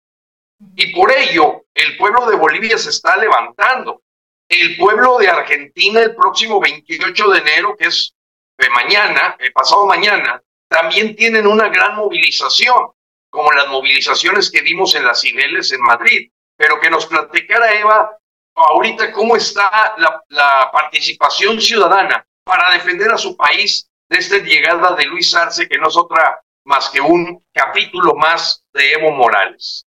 Y 0.75 0.93
por 0.93 1.11
ello, 1.11 1.65
el 1.73 1.97
pueblo 1.97 2.29
de 2.29 2.35
Bolivia 2.35 2.77
se 2.77 2.89
está 2.89 3.15
levantando. 3.17 4.03
El 4.47 4.77
pueblo 4.77 5.17
de 5.17 5.29
Argentina 5.29 6.01
el 6.01 6.15
próximo 6.15 6.59
28 6.59 7.29
de 7.29 7.39
enero, 7.39 7.75
que 7.77 7.85
es 7.85 8.13
de 8.57 8.69
mañana, 8.69 9.37
pasado 9.53 9.85
mañana, 9.85 10.41
también 10.67 11.15
tienen 11.15 11.47
una 11.47 11.69
gran 11.69 11.95
movilización, 11.95 12.91
como 13.29 13.51
las 13.51 13.67
movilizaciones 13.67 14.51
que 14.51 14.61
vimos 14.61 14.95
en 14.95 15.05
las 15.05 15.21
Cibeles 15.21 15.71
en 15.71 15.81
Madrid. 15.81 16.31
Pero 16.57 16.79
que 16.79 16.89
nos 16.89 17.05
platicara 17.05 17.73
Eva 17.73 18.17
ahorita 18.53 19.13
cómo 19.13 19.37
está 19.37 19.95
la, 19.97 20.21
la 20.27 20.69
participación 20.73 21.61
ciudadana 21.61 22.25
para 22.43 22.71
defender 22.71 23.11
a 23.11 23.17
su 23.17 23.37
país 23.37 23.89
de 24.09 24.17
esta 24.17 24.39
llegada 24.39 24.95
de 24.95 25.05
Luis 25.05 25.33
Arce, 25.33 25.69
que 25.69 25.77
no 25.77 25.87
es 25.87 25.95
otra 25.95 26.41
más 26.69 26.89
que 26.89 27.01
un 27.01 27.43
capítulo 27.51 28.13
más 28.15 28.63
de 28.71 28.93
Evo 28.93 29.11
Morales 29.11 29.85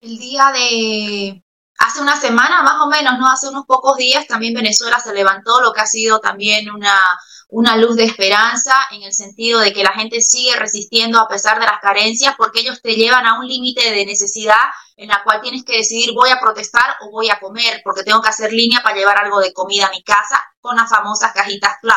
el 0.00 0.18
día 0.18 0.50
de 0.52 1.42
hace 1.78 2.00
una 2.00 2.18
semana 2.18 2.62
más 2.62 2.80
o 2.82 2.88
menos, 2.88 3.18
¿no? 3.18 3.30
Hace 3.30 3.48
unos 3.48 3.64
pocos 3.66 3.96
días 3.96 4.26
también 4.26 4.54
Venezuela 4.54 4.98
se 4.98 5.14
levantó, 5.14 5.60
lo 5.60 5.72
que 5.72 5.80
ha 5.80 5.86
sido 5.86 6.20
también 6.20 6.70
una, 6.70 6.98
una 7.48 7.76
luz 7.76 7.96
de 7.96 8.04
esperanza 8.04 8.74
en 8.92 9.02
el 9.02 9.12
sentido 9.12 9.60
de 9.60 9.72
que 9.72 9.82
la 9.82 9.92
gente 9.92 10.20
sigue 10.20 10.56
resistiendo 10.56 11.18
a 11.18 11.28
pesar 11.28 11.58
de 11.58 11.66
las 11.66 11.80
carencias 11.80 12.34
porque 12.36 12.60
ellos 12.60 12.80
te 12.82 12.94
llevan 12.94 13.26
a 13.26 13.38
un 13.38 13.46
límite 13.46 13.92
de 13.92 14.06
necesidad 14.06 14.60
en 14.96 15.08
la 15.08 15.22
cual 15.22 15.40
tienes 15.40 15.64
que 15.64 15.76
decidir 15.76 16.12
voy 16.14 16.30
a 16.30 16.40
protestar 16.40 16.96
o 17.02 17.10
voy 17.10 17.30
a 17.30 17.40
comer 17.40 17.80
porque 17.84 18.02
tengo 18.02 18.20
que 18.22 18.28
hacer 18.28 18.52
línea 18.52 18.82
para 18.82 18.96
llevar 18.96 19.18
algo 19.18 19.40
de 19.40 19.52
comida 19.52 19.86
a 19.86 19.90
mi 19.90 20.02
casa 20.02 20.38
con 20.60 20.76
las 20.76 20.88
famosas 20.88 21.32
cajitas 21.32 21.76
club, 21.80 21.94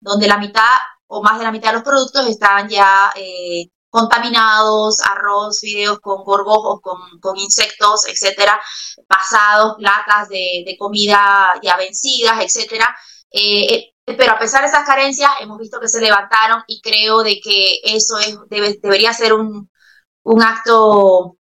donde 0.00 0.28
la 0.28 0.38
mitad 0.38 0.70
o 1.14 1.22
más 1.22 1.38
de 1.38 1.44
la 1.44 1.52
mitad 1.52 1.68
de 1.68 1.74
los 1.74 1.84
productos 1.84 2.26
están 2.26 2.68
ya 2.68 3.12
eh, 3.14 3.68
contaminados, 3.88 5.00
arroz, 5.00 5.60
fideos 5.60 6.00
con 6.00 6.24
gorgojos, 6.24 6.80
con, 6.80 7.20
con 7.20 7.36
insectos, 7.38 8.08
etcétera, 8.08 8.60
pasados, 9.06 9.76
latas 9.78 10.28
de, 10.28 10.64
de 10.66 10.76
comida 10.76 11.52
ya 11.62 11.76
vencidas, 11.76 12.42
etcétera. 12.42 12.96
Eh, 13.30 13.92
eh, 14.06 14.16
pero 14.18 14.32
a 14.32 14.38
pesar 14.38 14.62
de 14.62 14.68
esas 14.68 14.84
carencias, 14.84 15.30
hemos 15.40 15.58
visto 15.58 15.78
que 15.80 15.88
se 15.88 16.00
levantaron 16.00 16.62
y 16.66 16.80
creo 16.80 17.22
de 17.22 17.40
que 17.40 17.78
eso 17.84 18.18
es, 18.18 18.36
debería 18.50 19.12
ser 19.12 19.32
un, 19.34 19.70
un 20.24 20.42
acto 20.42 21.36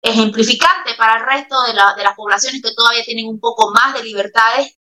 ejemplificante 0.00 0.94
para 0.96 1.20
el 1.20 1.26
resto 1.26 1.62
de, 1.62 1.74
la, 1.74 1.94
de 1.94 2.04
las 2.04 2.14
poblaciones 2.14 2.62
que 2.62 2.74
todavía 2.74 3.04
tienen 3.04 3.28
un 3.28 3.38
poco 3.38 3.70
más 3.70 3.94
de 3.94 4.02
libertades 4.02 4.78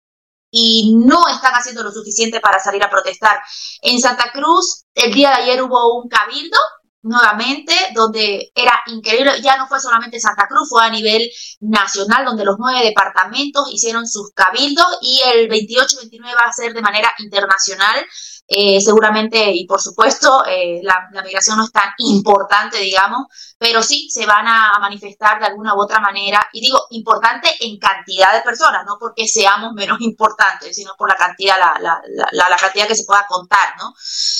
y 0.57 0.95
no 0.95 1.27
están 1.27 1.53
haciendo 1.53 1.83
lo 1.83 1.91
suficiente 1.91 2.39
para 2.39 2.59
salir 2.59 2.81
a 2.81 2.89
protestar. 2.89 3.41
En 3.81 3.99
Santa 3.99 4.31
Cruz, 4.31 4.85
el 4.93 5.13
día 5.13 5.31
de 5.31 5.43
ayer 5.43 5.61
hubo 5.61 6.01
un 6.01 6.07
cabildo 6.07 6.57
nuevamente, 7.01 7.73
donde 7.93 8.51
era 8.55 8.79
increíble, 8.87 9.41
ya 9.41 9.57
no 9.57 9.67
fue 9.67 9.81
solamente 9.81 10.17
Santa 10.17 10.47
Cruz, 10.47 10.69
fue 10.69 10.85
a 10.85 10.89
nivel 10.89 11.29
nacional, 11.59 12.23
donde 12.23 12.45
los 12.45 12.55
nueve 12.57 12.85
departamentos 12.85 13.67
hicieron 13.73 14.07
sus 14.07 14.31
cabildos 14.33 14.87
y 15.01 15.21
el 15.25 15.49
28-29 15.49 16.23
va 16.23 16.47
a 16.47 16.53
ser 16.53 16.73
de 16.73 16.81
manera 16.81 17.13
internacional 17.19 18.05
eh, 18.47 18.79
seguramente, 18.79 19.51
y 19.51 19.65
por 19.65 19.81
supuesto, 19.81 20.45
eh, 20.45 20.79
la, 20.83 21.09
migración 21.23 21.57
no 21.57 21.63
es 21.63 21.71
tan 21.71 21.89
importante, 21.97 22.77
digamos, 22.77 23.25
pero 23.57 23.81
sí 23.81 24.07
se 24.11 24.25
van 24.27 24.47
a 24.47 24.77
manifestar 24.79 25.39
de 25.39 25.47
alguna 25.47 25.73
u 25.73 25.81
otra 25.81 25.99
manera, 25.99 26.47
y 26.53 26.61
digo 26.61 26.85
importante 26.91 27.49
en 27.61 27.79
cantidad 27.79 28.33
de 28.33 28.41
personas, 28.41 28.85
no 28.85 28.97
porque 28.99 29.27
seamos 29.27 29.73
menos 29.73 29.99
importantes, 30.01 30.75
sino 30.75 30.93
por 30.95 31.09
la 31.09 31.15
cantidad, 31.15 31.55
la, 31.57 32.01
la, 32.31 32.57
cantidad 32.57 32.87
que 32.87 32.95
se 32.95 33.05
pueda 33.05 33.25
contar, 33.27 33.75
¿no? 33.79 33.93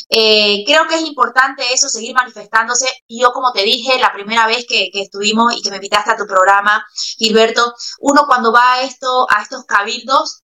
Eh, 0.10 0.64
creo 0.66 0.88
que 0.88 0.96
es 0.96 1.02
importante 1.02 1.74
eso, 1.74 1.90
seguir 1.90 2.14
manifestándose. 2.14 2.88
Yo, 3.10 3.34
como 3.34 3.52
te 3.52 3.64
dije, 3.64 4.00
la 4.00 4.14
primera 4.14 4.48
vez 4.48 4.66
que, 4.68 4.90
que 4.92 5.02
estuvimos 5.02 5.54
y 5.56 5.62
que 5.62 5.70
me 5.70 5.78
invitaste 5.78 6.12
a 6.12 6.18
tu 6.18 6.26
programa, 6.28 6.86
Gilberto, 7.18 7.74
uno 8.00 8.26
cuando 8.28 8.52
va 8.52 8.76
a, 8.76 8.82
esto, 8.84 9.28
a 9.30 9.42
estos 9.42 9.66
cabildos, 9.66 10.44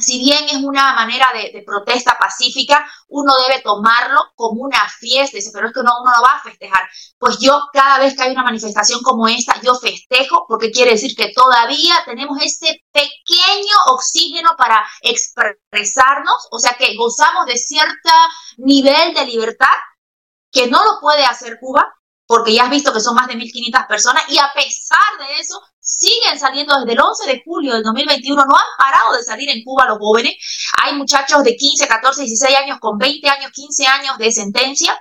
si 0.00 0.18
bien 0.18 0.44
es 0.44 0.56
una 0.56 0.94
manera 0.94 1.26
de, 1.34 1.62
protesta 1.66 2.16
pacífica, 2.18 2.86
uno 3.08 3.34
debe 3.46 3.60
tomarlo 3.60 4.20
como 4.34 4.62
una 4.62 4.88
fiesta, 4.88 5.36
pero 5.52 5.68
es 5.68 5.74
que 5.74 5.80
uno, 5.80 5.92
uno 6.00 6.12
no 6.16 6.22
va 6.22 6.36
a 6.36 6.42
festejar. 6.42 6.82
Pues 7.18 7.38
yo 7.38 7.68
cada 7.72 7.98
vez 7.98 8.16
que 8.16 8.22
hay 8.22 8.32
una 8.32 8.42
manifestación 8.42 9.02
como 9.02 9.28
esta, 9.28 9.60
yo 9.60 9.74
festejo 9.74 10.46
porque 10.48 10.70
quiere 10.70 10.92
decir 10.92 11.14
que 11.14 11.32
todavía 11.34 11.94
tenemos 12.06 12.38
ese 12.40 12.82
pequeño 12.90 13.76
oxígeno 13.88 14.50
para 14.56 14.82
expresarnos, 15.02 16.48
o 16.50 16.58
sea 16.58 16.74
que 16.78 16.96
gozamos 16.96 17.46
de 17.46 17.56
cierto 17.56 18.10
nivel 18.56 19.12
de 19.14 19.26
libertad 19.26 19.74
que 20.50 20.68
no 20.68 20.84
lo 20.84 21.00
puede 21.00 21.24
hacer 21.24 21.58
Cuba, 21.60 21.94
porque 22.32 22.54
ya 22.54 22.64
has 22.64 22.70
visto 22.70 22.94
que 22.94 23.00
son 23.00 23.14
más 23.14 23.26
de 23.26 23.34
1.500 23.34 23.86
personas 23.86 24.24
y 24.26 24.38
a 24.38 24.50
pesar 24.54 24.98
de 25.18 25.38
eso 25.38 25.60
siguen 25.78 26.38
saliendo 26.38 26.74
desde 26.80 26.94
el 26.94 27.00
11 27.00 27.26
de 27.26 27.42
julio 27.44 27.74
del 27.74 27.82
2021, 27.82 28.46
no 28.46 28.56
han 28.56 28.64
parado 28.78 29.14
de 29.14 29.22
salir 29.22 29.50
en 29.50 29.62
Cuba 29.62 29.84
los 29.84 29.98
jóvenes. 29.98 30.32
Hay 30.82 30.94
muchachos 30.94 31.44
de 31.44 31.54
15, 31.54 31.86
14, 31.86 32.22
16 32.22 32.56
años 32.56 32.78
con 32.80 32.96
20 32.96 33.28
años, 33.28 33.52
15 33.52 33.86
años 33.86 34.16
de 34.16 34.32
sentencia. 34.32 34.98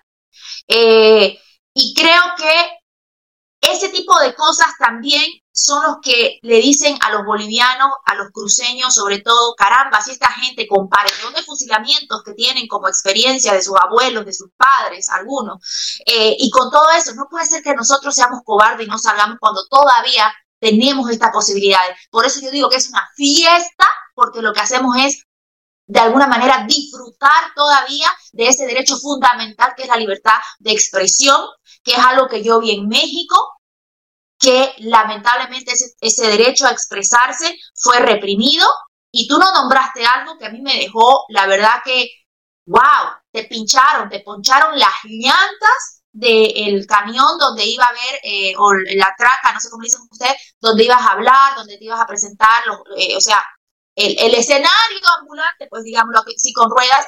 Eh, 0.67 1.39
y 1.73 1.93
creo 1.93 2.21
que 2.35 2.81
ese 3.61 3.87
tipo 3.87 4.19
de 4.19 4.35
cosas 4.35 4.67
también 4.77 5.23
son 5.53 5.83
los 5.83 5.97
que 6.01 6.39
le 6.41 6.57
dicen 6.57 6.97
a 7.01 7.11
los 7.11 7.25
bolivianos, 7.25 7.89
a 8.05 8.15
los 8.15 8.31
cruceños, 8.31 8.93
sobre 8.93 9.19
todo, 9.19 9.53
caramba, 9.55 10.01
si 10.01 10.11
esta 10.11 10.31
gente 10.31 10.67
con 10.67 10.87
paredón 10.87 11.33
de 11.33 11.43
fusilamientos 11.43 12.23
que 12.23 12.33
tienen 12.33 12.67
como 12.67 12.87
experiencia 12.87 13.53
de 13.53 13.61
sus 13.61 13.75
abuelos, 13.77 14.25
de 14.25 14.33
sus 14.33 14.49
padres, 14.55 15.09
algunos, 15.09 15.99
eh, 16.05 16.35
y 16.39 16.49
con 16.49 16.71
todo 16.71 16.89
eso, 16.91 17.13
no 17.15 17.27
puede 17.29 17.45
ser 17.45 17.61
que 17.63 17.73
nosotros 17.73 18.15
seamos 18.15 18.41
cobardes 18.43 18.87
y 18.87 18.89
no 18.89 18.97
salgamos 18.97 19.37
cuando 19.39 19.65
todavía 19.67 20.31
tenemos 20.59 21.09
esta 21.09 21.31
posibilidad. 21.31 21.81
Por 22.09 22.25
eso 22.25 22.39
yo 22.39 22.51
digo 22.51 22.69
que 22.69 22.77
es 22.77 22.89
una 22.89 23.09
fiesta, 23.15 23.87
porque 24.13 24.41
lo 24.41 24.53
que 24.53 24.61
hacemos 24.61 24.95
es 24.97 25.23
de 25.87 25.99
alguna 25.99 26.27
manera 26.27 26.65
disfrutar 26.67 27.53
todavía 27.53 28.07
de 28.31 28.47
ese 28.47 28.65
derecho 28.65 28.97
fundamental 28.97 29.73
que 29.75 29.83
es 29.83 29.89
la 29.89 29.97
libertad 29.97 30.39
de 30.59 30.71
expresión, 30.71 31.41
que 31.83 31.91
es 31.93 31.99
algo 31.99 32.27
que 32.29 32.43
yo 32.43 32.59
vi 32.59 32.71
en 32.71 32.87
México, 32.87 33.35
que 34.41 34.73
lamentablemente 34.79 35.71
ese, 36.01 36.27
derecho 36.27 36.65
a 36.65 36.71
expresarse 36.71 37.55
fue 37.75 37.99
reprimido. 37.99 38.67
Y 39.13 39.27
tú 39.27 39.37
no 39.37 39.53
nombraste 39.53 40.05
algo 40.05 40.37
que 40.37 40.45
a 40.45 40.49
mí 40.49 40.61
me 40.61 40.77
dejó, 40.77 41.25
la 41.29 41.45
verdad 41.45 41.81
que, 41.83 42.09
wow, 42.65 43.11
te 43.31 43.43
pincharon, 43.43 44.09
te 44.09 44.21
poncharon 44.21 44.79
las 44.79 44.93
llantas 45.03 46.03
del 46.13 46.85
camión 46.87 47.37
donde 47.37 47.65
iba 47.65 47.83
a 47.83 47.91
ver, 47.91 48.19
eh, 48.23 48.53
o 48.57 48.73
la 48.73 49.13
traca, 49.17 49.53
no 49.53 49.59
sé 49.59 49.69
cómo 49.69 49.83
dicen 49.83 50.01
ustedes, 50.09 50.55
donde 50.59 50.85
ibas 50.85 51.01
a 51.01 51.11
hablar, 51.11 51.55
donde 51.55 51.77
te 51.77 51.83
ibas 51.83 51.99
a 51.99 52.07
presentar, 52.07 52.63
eh, 52.97 53.15
o 53.17 53.21
sea, 53.21 53.45
el, 53.95 54.33
escenario 54.33 54.69
ambulante, 55.19 55.67
pues 55.69 55.83
digámoslo 55.83 56.21
así, 56.21 56.53
con 56.53 56.71
ruedas, 56.71 57.05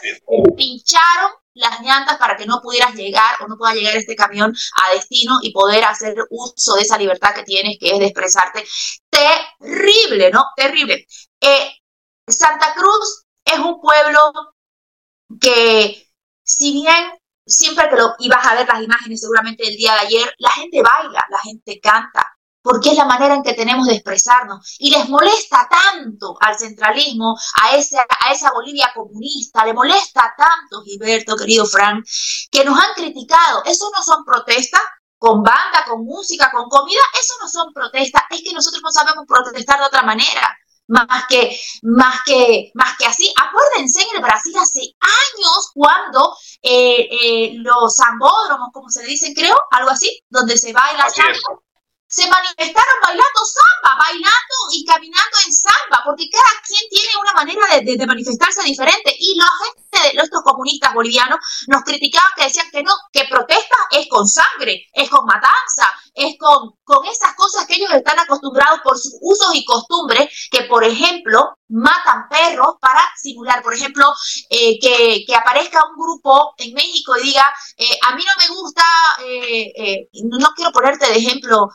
pincharon 0.58 1.32
las 1.56 1.82
llantas 1.82 2.18
para 2.18 2.36
que 2.36 2.46
no 2.46 2.62
pudieras 2.62 2.96
llegar 2.96 3.42
o 3.42 3.48
no 3.48 3.58
pueda 3.58 3.74
llegar 3.74 3.96
este 3.96 4.16
camión 4.16 4.54
a 4.84 4.94
destino 4.94 5.39
y 5.42 5.52
poder 5.52 5.84
hacer 5.84 6.16
uso 6.30 6.76
de 6.76 6.82
esa 6.82 6.98
libertad 6.98 7.34
que 7.36 7.44
tienes, 7.44 7.78
que 7.80 7.92
es 7.92 8.00
de 8.00 8.06
expresarte. 8.06 8.66
Terrible, 9.10 10.32
¿no? 10.32 10.46
Terrible. 10.56 11.06
Eh, 11.42 11.72
Santa 12.28 12.74
Cruz 12.74 13.26
es 13.46 13.60
un 13.60 13.80
pueblo 13.82 14.20
que, 15.39 16.08
si 16.44 16.74
bien 16.74 17.12
siempre 17.46 17.89
que 17.89 17.96
lo 17.96 18.16
ibas 18.20 18.46
a 18.46 18.56
ver 18.56 18.68
las 18.68 18.82
imágenes 18.82 19.22
seguramente 19.22 19.68
el 19.68 19.76
día 19.76 19.94
de 19.94 20.00
ayer, 20.00 20.34
la 20.38 20.52
gente 20.52 20.82
baila, 20.82 21.26
la 21.30 21.39
gente 21.39 21.80
canta, 21.82 22.33
porque 22.63 22.91
es 22.91 22.95
la 22.95 23.06
manera 23.06 23.36
en 23.36 23.43
que 23.43 23.54
tenemos 23.54 23.86
de 23.86 23.95
expresarnos. 23.95 24.76
Y 24.80 24.89
les 24.89 25.08
molesta 25.10 25.69
tanto 25.69 26.38
al 26.39 26.58
centralismo, 26.58 27.38
a, 27.62 27.76
ese, 27.76 27.97
a 27.99 28.32
esa 28.32 28.52
Bolivia 28.52 28.91
comunista, 28.95 29.65
le 29.65 29.73
molesta 29.73 30.34
tanto, 30.36 30.82
Gilberto, 30.84 31.36
querido 31.36 31.65
Frank, 31.65 32.06
que 32.49 32.63
nos 32.63 32.80
han 32.80 32.93
criticado. 32.95 33.63
Eso 33.65 33.91
no 33.93 34.02
son 34.02 34.23
protestas 34.23 34.82
con 35.17 35.43
banda, 35.43 35.86
con 35.88 36.06
música, 36.06 36.49
con 36.52 36.67
comida, 36.69 37.02
eso 37.19 37.34
no 37.41 37.49
son 37.49 37.73
protestas, 37.73 38.23
es 38.30 38.41
que 38.43 38.54
nosotros 38.54 38.82
no 38.84 38.91
sabemos 38.91 39.26
protestar 39.28 39.80
de 39.80 39.86
otra 39.86 40.04
manera. 40.04 40.58
Más 40.88 41.26
que, 41.30 41.58
más 41.84 42.19
que, 42.26 42.71
más 42.73 42.97
que 42.97 43.06
así. 43.06 43.34
Acuérdense 43.41 44.02
en 44.02 44.17
el 44.17 44.21
Brasil 44.21 44.54
hace 44.62 44.82
años 44.99 45.71
cuando 45.73 46.36
eh, 46.62 47.08
eh, 47.10 47.54
los 47.56 47.95
zambódromos, 47.95 48.69
como 48.73 48.89
se 48.89 49.02
le 49.02 49.08
dicen, 49.08 49.34
creo, 49.34 49.56
algo 49.71 49.91
así, 49.91 50.21
donde 50.30 50.58
se 50.58 50.73
baila 50.73 51.10
samba, 51.10 51.62
se 52.13 52.30
manifestaron 52.30 52.97
bailando 53.02 53.39
samba, 53.41 53.97
bailando 53.97 54.56
y 54.71 54.86
caminando 54.86 55.38
en 55.47 55.52
samba, 55.52 56.04
porque 56.06 56.30
cada 56.30 56.62
quien 56.62 56.88
tiene 56.91 57.10
una 57.19 57.34
manera 57.34 57.82
de, 57.82 58.06
manifestarse 58.06 58.62
diferente. 58.63 59.15
Y 59.17 59.36
la 59.36 59.49
de 60.01 60.21
estos 60.21 60.41
comunistas 60.43 60.93
bolivianos 60.93 61.39
nos 61.67 61.84
criticaban 61.84 62.32
que 62.36 62.45
decían 62.45 62.69
que 62.71 62.84
no, 62.84 62.93
que 63.12 63.25
protesta 63.29 63.77
es 63.91 64.08
con 64.10 64.27
sangre, 64.27 64.88
es 64.93 65.10
con 65.10 65.25
matanza, 65.25 65.89
es 66.13 66.36
con, 66.38 66.71
con 66.84 67.06
esas 67.06 67.34
cosas 67.36 67.65
que 67.65 67.75
ellos 67.75 67.91
están 67.93 68.19
acostumbrados 68.19 68.79
por 68.84 68.97
sus 68.97 69.17
usos 69.21 69.56
y 69.56 69.65
costumbres, 69.65 70.47
que 70.51 70.63
por 70.63 70.84
ejemplo 70.84 71.58
matan 71.69 72.27
perros 72.29 72.75
para 72.79 73.01
simular, 73.17 73.63
por 73.63 73.73
ejemplo, 73.73 74.06
eh, 74.49 74.79
que, 74.79 75.23
que, 75.25 75.36
aparezca 75.36 75.79
un 75.89 75.95
grupo 75.95 76.53
en 76.58 76.73
México 76.73 77.17
y 77.17 77.23
diga, 77.23 77.51
eh, 77.77 77.97
a 78.08 78.15
mí 78.15 78.23
no 78.23 78.32
me 78.38 78.56
gusta, 78.56 78.84
eh, 79.25 80.08
no 80.25 80.49
quiero 80.56 80.71
ponerte 80.71 81.08
de 81.08 81.17
ejemplo, 81.17 81.69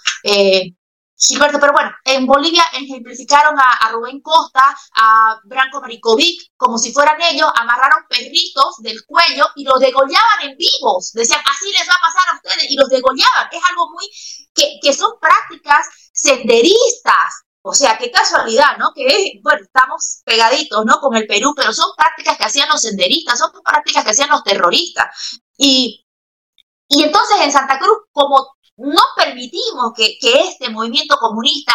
Gilberto, 1.21 1.59
pero 1.59 1.73
bueno, 1.73 1.91
en 2.05 2.27
Bolivia 2.27 2.65
ejemplificaron 2.73 3.59
a, 3.59 3.91
Rubén 3.91 4.21
Costa, 4.21 4.63
a 4.95 5.41
Branco 5.45 5.81
Maricovic, 5.81 6.53
como 6.57 6.79
si 6.79 6.93
fueran 6.93 7.21
ellos, 7.21 7.51
amarraron 7.57 8.05
perritos 8.09 8.77
del 8.79 9.05
cuello 9.05 9.47
y 9.57 9.65
los 9.65 9.81
degollaban 9.81 10.43
en 10.43 10.57
vivos. 10.57 11.13
Decían, 11.13 11.41
así 11.51 11.73
les 11.73 11.89
va 11.89 11.95
a 11.95 12.01
pasar 12.01 12.29
a 12.33 12.37
ustedes, 12.37 12.71
y 12.71 12.77
los 12.77 12.89
degollaban. 12.89 13.49
Es 13.51 13.61
algo 13.69 13.91
muy, 13.91 14.09
que, 14.55 14.79
que 14.81 14.93
son 14.93 15.19
prácticas 15.21 15.89
senderistas, 16.13 17.45
o 17.63 17.75
sea, 17.75 17.99
qué 17.99 18.11
casualidad, 18.11 18.79
¿no? 18.79 18.93
Que, 18.95 19.41
bueno, 19.43 19.61
estamos 19.63 20.23
pegaditos, 20.25 20.85
¿no? 20.87 21.01
Con 21.01 21.17
el 21.17 21.27
Perú, 21.27 21.53
pero 21.57 21.73
son 21.73 21.91
prácticas 21.97 22.39
que 22.39 22.45
hacían 22.45 22.69
los 22.69 22.81
senderistas, 22.81 23.39
son 23.39 23.51
prácticas 23.65 24.05
que 24.05 24.11
hacían 24.11 24.31
los 24.31 24.45
terroristas. 24.45 25.41
Y, 25.57 26.07
y 26.89 27.03
entonces 27.03 27.37
en 27.41 27.53
Santa 27.53 27.79
Cruz, 27.79 27.99
como 28.13 28.57
no 28.79 29.03
permitimos 29.17 29.93
que, 29.97 30.19
este 30.21 30.71
movimiento 30.71 31.17
comunista 31.19 31.75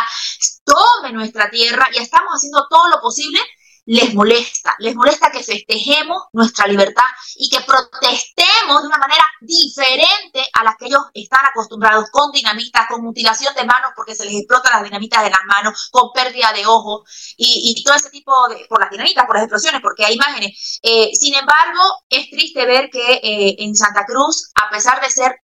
tome 0.64 1.12
nuestra 1.12 1.50
tierra 1.50 1.88
y 1.94 1.98
estamos 1.98 2.34
haciendo 2.34 2.66
todo 2.70 2.90
lo 2.90 3.02
posible 3.02 3.40
les 3.86 4.14
molesta, 4.14 4.76
les 4.80 4.96
molesta 4.96 5.30
que 5.30 5.44
festejemos 5.44 6.24
nuestra 6.32 6.68
libertad 6.68 7.04
y 7.36 7.50
que 7.50 7.60
protestemos 7.62 8.82
de 8.82 8.88
una 8.88 8.98
manera 8.98 9.24
diferente 9.42 10.48
a 10.54 10.64
la 10.64 10.76
que 10.80 10.86
ellos 10.86 11.02
están 11.14 11.46
acostumbrados, 11.46 12.10
con 12.12 12.32
dinamitas, 12.32 12.88
con 12.88 13.04
mutilación 13.04 13.54
de 13.56 13.66
manos 13.66 13.92
porque 13.96 14.16
se 14.16 14.26
les 14.26 14.36
explota 14.36 14.72
las 14.72 14.84
dinamitas 14.84 15.24
de 15.24 15.30
las 15.30 15.42
manos, 15.46 15.90
con 15.92 16.12
pérdida 16.14 16.54
de 16.54 16.66
ojos 16.66 17.02
y, 17.38 17.84
todo 17.84 17.96
ese 17.96 18.10
tipo 18.10 18.32
de, 18.48 18.66
por 18.70 18.80
las 18.80 18.90
dinamitas, 18.90 19.26
por 19.26 19.36
las 19.36 19.44
explosiones, 19.44 19.82
porque 19.82 20.06
hay 20.06 20.16
imágenes. 20.16 20.80
Eh, 20.82 21.12
sin 21.20 21.34
embargo, 21.34 21.82
es 22.10 22.30
triste 22.30 22.66
ver 22.66 22.90
que 22.90 23.16
eh, 23.16 23.56
en 23.60 23.76
Santa 23.76 24.06
Cruz, 24.06 24.52
a 24.56 24.70
pesar 24.70 25.02
de 25.02 25.10
ser 25.10 25.43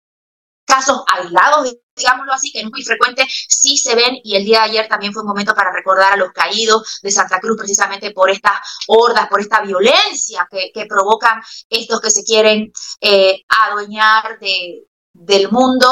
casos 0.65 1.03
aislados, 1.07 1.75
digámoslo 1.95 2.33
así, 2.33 2.51
que 2.51 2.61
es 2.61 2.65
muy 2.69 2.83
frecuente, 2.83 3.25
sí 3.29 3.77
se 3.77 3.95
ven 3.95 4.17
y 4.23 4.35
el 4.35 4.45
día 4.45 4.59
de 4.59 4.69
ayer 4.71 4.87
también 4.87 5.13
fue 5.13 5.23
un 5.23 5.29
momento 5.29 5.53
para 5.53 5.71
recordar 5.71 6.13
a 6.13 6.17
los 6.17 6.31
caídos 6.31 6.99
de 7.01 7.11
Santa 7.11 7.39
Cruz 7.39 7.57
precisamente 7.57 8.11
por 8.11 8.29
estas 8.29 8.53
hordas, 8.87 9.27
por 9.27 9.41
esta 9.41 9.61
violencia 9.61 10.47
que, 10.49 10.85
provocan 10.87 11.41
estos 11.69 12.01
que 12.01 12.11
se 12.11 12.23
quieren 12.23 12.71
eh, 12.99 13.41
adueñar 13.47 14.37
de, 14.39 14.83
del 15.13 15.51
mundo 15.51 15.87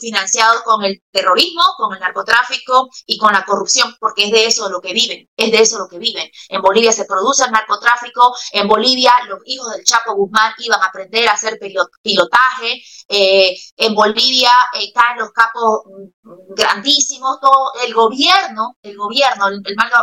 financiados 0.00 0.62
con 0.62 0.84
el 0.84 1.02
terrorismo, 1.10 1.62
con 1.76 1.94
el 1.94 2.00
narcotráfico 2.00 2.88
y 3.06 3.16
con 3.16 3.32
la 3.32 3.44
corrupción, 3.44 3.94
porque 4.00 4.24
es 4.24 4.32
de 4.32 4.46
eso 4.46 4.68
lo 4.68 4.80
que 4.80 4.92
viven, 4.92 5.28
es 5.36 5.52
de 5.52 5.60
eso 5.60 5.78
lo 5.78 5.88
que 5.88 5.98
viven. 5.98 6.28
En 6.48 6.60
Bolivia 6.60 6.92
se 6.92 7.04
produce 7.04 7.44
el 7.44 7.52
narcotráfico, 7.52 8.34
en 8.52 8.66
Bolivia 8.66 9.12
los 9.28 9.40
hijos 9.46 9.70
del 9.70 9.84
Chapo 9.84 10.14
Guzmán 10.14 10.52
iban 10.58 10.82
a 10.82 10.86
aprender 10.86 11.28
a 11.28 11.32
hacer 11.32 11.58
pilotaje, 12.02 12.82
eh, 13.08 13.56
en 13.76 13.94
Bolivia 13.94 14.50
eh, 14.78 14.92
caen 14.92 15.18
los 15.18 15.30
capos 15.32 15.82
mm, 16.22 16.54
grandísimos, 16.54 17.38
todo 17.40 17.72
el 17.86 17.94
gobierno, 17.94 18.76
el 18.82 18.96
gobierno, 18.96 19.46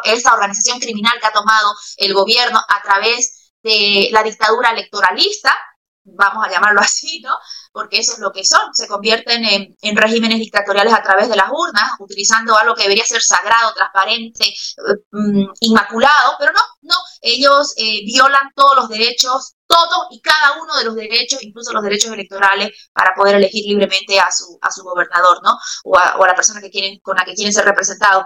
esa 0.03 0.33
organización 0.33 0.79
criminal 0.79 1.13
que 1.19 1.27
ha 1.27 1.33
tomado 1.33 1.73
el 1.97 2.13
gobierno 2.13 2.59
a 2.67 2.81
través 2.81 3.51
de 3.63 4.09
la 4.11 4.23
dictadura 4.23 4.71
electoralista, 4.71 5.55
vamos 6.03 6.45
a 6.45 6.49
llamarlo 6.49 6.81
así, 6.81 7.21
¿no? 7.21 7.37
Porque 7.71 7.99
eso 7.99 8.13
es 8.13 8.19
lo 8.19 8.31
que 8.31 8.43
son, 8.43 8.73
se 8.73 8.87
convierten 8.87 9.43
en, 9.45 9.95
regímenes 9.95 10.39
dictatoriales 10.39 10.93
a 10.93 11.03
través 11.03 11.29
de 11.29 11.35
las 11.35 11.49
urnas, 11.51 11.91
utilizando 11.99 12.57
algo 12.57 12.75
que 12.75 12.83
debería 12.83 13.05
ser 13.05 13.21
sagrado, 13.21 13.73
transparente, 13.73 14.53
mm, 15.11 15.45
inmaculado, 15.61 16.35
pero 16.39 16.51
no, 16.53 16.61
no, 16.81 16.95
ellos 17.21 17.73
eh, 17.77 18.03
violan 18.05 18.51
todos 18.55 18.75
los 18.75 18.89
derechos, 18.89 19.55
todos 19.67 20.07
y 20.11 20.21
cada 20.21 20.61
uno 20.61 20.75
de 20.75 20.83
los 20.83 20.95
derechos, 20.95 21.41
incluso 21.43 21.71
los 21.71 21.83
derechos 21.83 22.11
electorales, 22.11 22.89
para 22.93 23.13
poder 23.15 23.35
elegir 23.35 23.65
libremente 23.67 24.19
a 24.19 24.29
su, 24.31 24.57
a 24.61 24.71
su 24.71 24.83
gobernador, 24.83 25.41
¿no? 25.43 25.57
O 25.85 25.97
a, 25.97 26.17
o 26.17 26.23
a 26.23 26.27
la 26.27 26.35
persona 26.35 26.61
que 26.61 26.69
quieren, 26.69 26.99
con 27.01 27.15
la 27.15 27.23
que 27.23 27.33
quieren 27.33 27.53
ser 27.53 27.65
representados. 27.65 28.25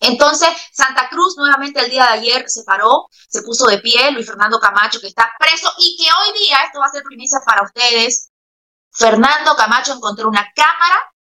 Entonces, 0.00 0.48
Santa 0.72 1.08
Cruz 1.08 1.36
nuevamente 1.36 1.80
el 1.80 1.90
día 1.90 2.04
de 2.04 2.18
ayer 2.20 2.44
se 2.48 2.62
paró, 2.64 3.08
se 3.10 3.42
puso 3.42 3.66
de 3.66 3.78
pie, 3.78 4.10
Luis 4.12 4.26
Fernando 4.26 4.60
Camacho, 4.60 5.00
que 5.00 5.08
está 5.08 5.30
preso 5.38 5.72
y 5.78 5.96
que 5.96 6.04
hoy 6.04 6.38
día, 6.38 6.58
esto 6.64 6.78
va 6.78 6.86
a 6.86 6.90
ser 6.90 7.02
primicia 7.02 7.40
para 7.44 7.62
ustedes, 7.62 8.30
Fernando 8.92 9.54
Camacho 9.56 9.92
encontró 9.92 10.28
una 10.28 10.46
cámara 10.54 11.12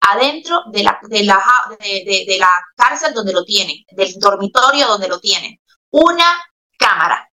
adentro 0.00 0.62
de 0.70 0.82
la, 0.82 0.98
de 1.02 1.24
la, 1.24 1.42
de, 1.78 2.36
la 2.38 2.50
cárcel 2.76 3.12
donde 3.14 3.32
lo 3.32 3.44
tienen, 3.44 3.76
del 3.90 4.14
dormitorio 4.18 4.86
donde 4.86 5.08
lo 5.08 5.20
tienen. 5.20 5.60
Una 5.90 6.42
cámara. 6.78 7.28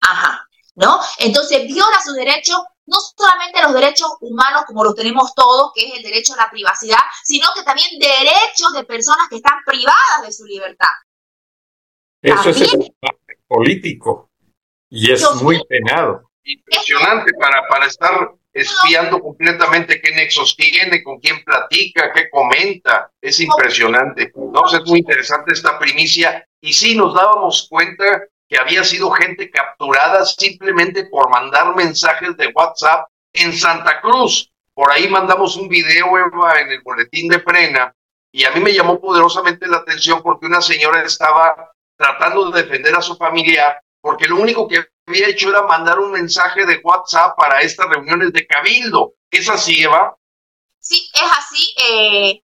Ajá. 0.00 0.48
¿No? 0.76 1.00
Entonces 1.18 1.66
viola 1.66 2.00
su 2.04 2.12
derecho 2.12 2.64
no 2.86 2.96
solamente 3.16 3.62
los 3.62 3.74
derechos 3.74 4.08
humanos 4.20 4.64
como 4.66 4.84
los 4.84 4.94
tenemos 4.94 5.34
todos, 5.34 5.72
que 5.74 5.86
es 5.86 5.94
el 5.96 6.02
derecho 6.02 6.34
a 6.34 6.44
la 6.44 6.50
privacidad, 6.50 6.98
sino 7.24 7.46
que 7.54 7.62
también 7.62 7.98
derechos 7.98 8.72
de 8.74 8.84
personas 8.84 9.28
que 9.28 9.36
están 9.36 9.58
privadas 9.64 10.22
de 10.24 10.32
su 10.32 10.44
libertad. 10.44 10.88
Eso 12.22 12.50
es 12.50 12.60
el 12.74 12.94
político 13.46 14.30
y 14.88 15.12
es 15.12 15.28
muy 15.42 15.62
penado. 15.66 16.30
Impresionante 16.42 17.32
para, 17.40 17.66
para 17.68 17.86
estar 17.86 18.34
espiando 18.52 19.18
completamente 19.20 20.00
qué 20.00 20.12
nexos 20.12 20.56
tiene, 20.56 21.02
con 21.02 21.18
quién 21.18 21.42
platica, 21.44 22.12
qué 22.12 22.30
comenta. 22.30 23.10
Es 23.20 23.40
impresionante. 23.40 24.32
No, 24.34 24.64
es 24.66 24.86
muy 24.86 25.00
interesante 25.00 25.52
esta 25.52 25.78
primicia. 25.78 26.46
Y 26.60 26.72
sí, 26.72 26.96
nos 26.96 27.14
dábamos 27.14 27.66
cuenta 27.68 28.22
que 28.48 28.58
había 28.58 28.84
sido 28.84 29.10
gente 29.10 29.50
capturada 29.50 30.24
simplemente 30.24 31.06
por 31.06 31.30
mandar 31.30 31.74
mensajes 31.74 32.36
de 32.36 32.52
WhatsApp 32.54 33.08
en 33.32 33.52
Santa 33.52 34.00
Cruz. 34.00 34.50
Por 34.74 34.90
ahí 34.90 35.08
mandamos 35.08 35.56
un 35.56 35.68
video, 35.68 36.18
Eva, 36.18 36.60
en 36.60 36.70
el 36.70 36.82
boletín 36.82 37.28
de 37.28 37.38
Prena, 37.38 37.94
y 38.32 38.44
a 38.44 38.50
mí 38.50 38.60
me 38.60 38.72
llamó 38.72 39.00
poderosamente 39.00 39.68
la 39.68 39.78
atención 39.78 40.20
porque 40.22 40.46
una 40.46 40.60
señora 40.60 41.02
estaba 41.02 41.72
tratando 41.96 42.50
de 42.50 42.62
defender 42.62 42.94
a 42.96 43.02
su 43.02 43.16
familia, 43.16 43.80
porque 44.00 44.26
lo 44.26 44.36
único 44.36 44.66
que 44.66 44.84
había 45.06 45.28
hecho 45.28 45.50
era 45.50 45.62
mandar 45.62 46.00
un 46.00 46.10
mensaje 46.10 46.66
de 46.66 46.80
WhatsApp 46.82 47.36
para 47.36 47.60
estas 47.60 47.88
reuniones 47.88 48.32
de 48.32 48.46
cabildo. 48.46 49.14
¿Es 49.30 49.48
así, 49.48 49.84
Eva? 49.84 50.16
Sí, 50.80 51.08
es 51.14 51.38
así. 51.38 51.74
Eh, 51.78 52.42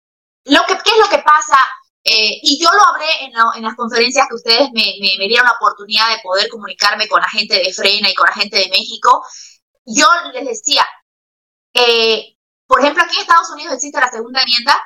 lo 0.47 0.65
que, 0.67 0.75
¿Qué 0.75 0.91
es 0.91 0.99
lo 0.99 1.09
que 1.09 1.23
pasa? 1.23 1.59
Eh, 2.09 2.39
y 2.41 2.63
yo 2.63 2.71
lo 2.73 2.85
hablé 2.85 3.07
en, 3.23 3.33
en, 3.57 3.63
las 3.65 3.75
conferencias 3.75 4.29
que 4.29 4.37
ustedes 4.37 4.71
me, 4.73 4.95
me, 5.01 5.27
dieron 5.27 5.45
la 5.45 5.57
oportunidad 5.61 6.09
de 6.11 6.23
poder 6.23 6.49
comunicarme 6.49 7.09
con 7.09 7.21
la 7.21 7.29
gente 7.29 7.57
de 7.59 7.73
Frena 7.73 8.09
y 8.09 8.15
con 8.15 8.27
la 8.27 8.33
gente 8.33 8.59
de 8.59 8.69
México. 8.69 9.25
Yo 9.85 10.07
les 10.33 10.47
decía, 10.47 10.87
eh, 11.75 12.37
por 12.67 12.81
ejemplo, 12.81 13.03
aquí 13.03 13.17
en 13.17 13.23
Estados 13.23 13.51
Unidos 13.51 13.75
existe 13.75 13.99
la 14.01 14.11
segunda 14.11 14.41
enmienda 14.41 14.81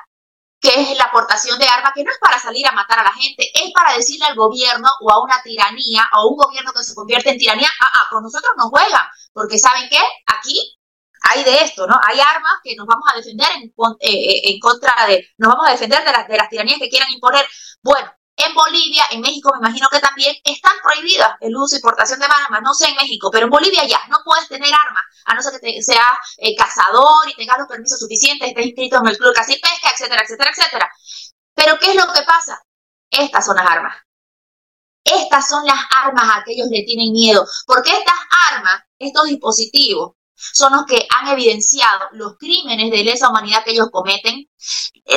que 0.61 0.69
es 0.79 0.97
la 0.97 1.05
aportación 1.05 1.57
de 1.57 1.67
armas, 1.67 1.91
que 1.95 2.03
no 2.03 2.11
es 2.11 2.19
para 2.19 2.39
salir 2.39 2.65
a 2.67 2.71
matar 2.71 2.99
a 2.99 3.03
la 3.03 3.13
gente, 3.13 3.49
es 3.51 3.71
para 3.73 3.95
decirle 3.95 4.27
al 4.27 4.35
gobierno 4.35 4.87
o 5.01 5.11
a 5.11 5.23
una 5.23 5.41
tiranía, 5.43 6.07
o 6.13 6.17
a 6.17 6.27
un 6.27 6.37
gobierno 6.37 6.71
que 6.71 6.83
se 6.83 6.93
convierte 6.93 7.31
en 7.31 7.39
tiranía, 7.39 7.67
ah, 7.81 7.89
ah, 7.93 8.07
con 8.11 8.23
nosotros 8.23 8.51
nos 8.57 8.69
juegan, 8.69 9.01
porque 9.33 9.57
¿saben 9.57 9.89
qué? 9.89 9.99
Aquí 10.27 10.79
hay 11.21 11.43
de 11.43 11.63
esto, 11.63 11.85
¿no? 11.87 11.99
Hay 12.03 12.19
armas 12.19 12.53
que 12.63 12.75
nos 12.75 12.87
vamos 12.87 13.05
a 13.11 13.17
defender 13.17 13.47
en, 13.55 13.63
eh, 13.63 14.09
eh, 14.09 14.41
en 14.51 14.59
contra 14.59 14.93
de, 15.07 15.29
nos 15.37 15.53
vamos 15.53 15.67
a 15.67 15.71
defender 15.71 16.03
de, 16.03 16.37
las 16.37 16.49
tiranías 16.49 16.79
que 16.79 16.89
quieran 16.89 17.11
imponer. 17.11 17.45
Bueno, 17.81 18.11
en 18.35 18.53
Bolivia, 18.55 19.03
en 19.11 19.21
México 19.21 19.51
me 19.53 19.67
imagino 19.67 19.87
que 19.89 19.99
también 19.99 20.35
están 20.43 20.73
prohibidas 20.81 21.35
el 21.41 21.55
uso 21.55 21.75
y 21.75 21.79
portación 21.79 22.19
de 22.19 22.25
armas, 22.25 22.61
no 22.63 22.73
sé 22.73 22.87
en 22.87 22.95
México, 22.95 23.29
pero 23.31 23.45
en 23.45 23.51
Bolivia 23.51 23.85
ya 23.85 23.99
no 24.09 24.17
puedes 24.25 24.47
tener 24.47 24.71
armas, 24.73 25.03
a 25.25 25.35
no 25.35 25.41
ser 25.43 25.59
que 25.61 25.81
seas 25.83 26.17
eh, 26.37 26.55
cazador 26.55 27.29
y 27.29 27.35
tengas 27.35 27.59
los 27.59 27.67
permisos 27.67 27.99
suficientes, 27.99 28.47
estés 28.47 28.65
inscrito 28.65 28.97
en 28.97 29.07
el 29.07 29.17
club 29.17 29.33
casi 29.33 29.53
pesca, 29.59 29.91
etcétera, 29.93 30.23
etcétera, 30.23 30.51
etcétera. 30.55 30.91
Pero 31.53 31.77
¿qué 31.79 31.91
es 31.91 31.95
lo 31.95 32.11
que 32.11 32.23
pasa? 32.23 32.59
Estas 33.09 33.45
son 33.45 33.57
las 33.57 33.65
armas. 33.65 33.95
Estas 35.03 35.47
son 35.47 35.65
las 35.65 35.79
armas 36.03 36.37
a 36.37 36.43
que 36.43 36.53
ellos 36.53 36.67
le 36.71 36.83
tienen 36.83 37.11
miedo, 37.11 37.45
porque 37.67 37.91
estas 37.91 38.17
armas, 38.51 38.81
estos 38.97 39.25
dispositivos, 39.25 40.13
son 40.53 40.73
los 40.73 40.85
que 40.85 41.07
han 41.09 41.27
evidenciado 41.29 42.09
los 42.13 42.37
crímenes 42.37 42.91
de 42.91 43.03
lesa 43.03 43.29
humanidad 43.29 43.63
que 43.63 43.71
ellos 43.71 43.89
cometen, 43.91 44.47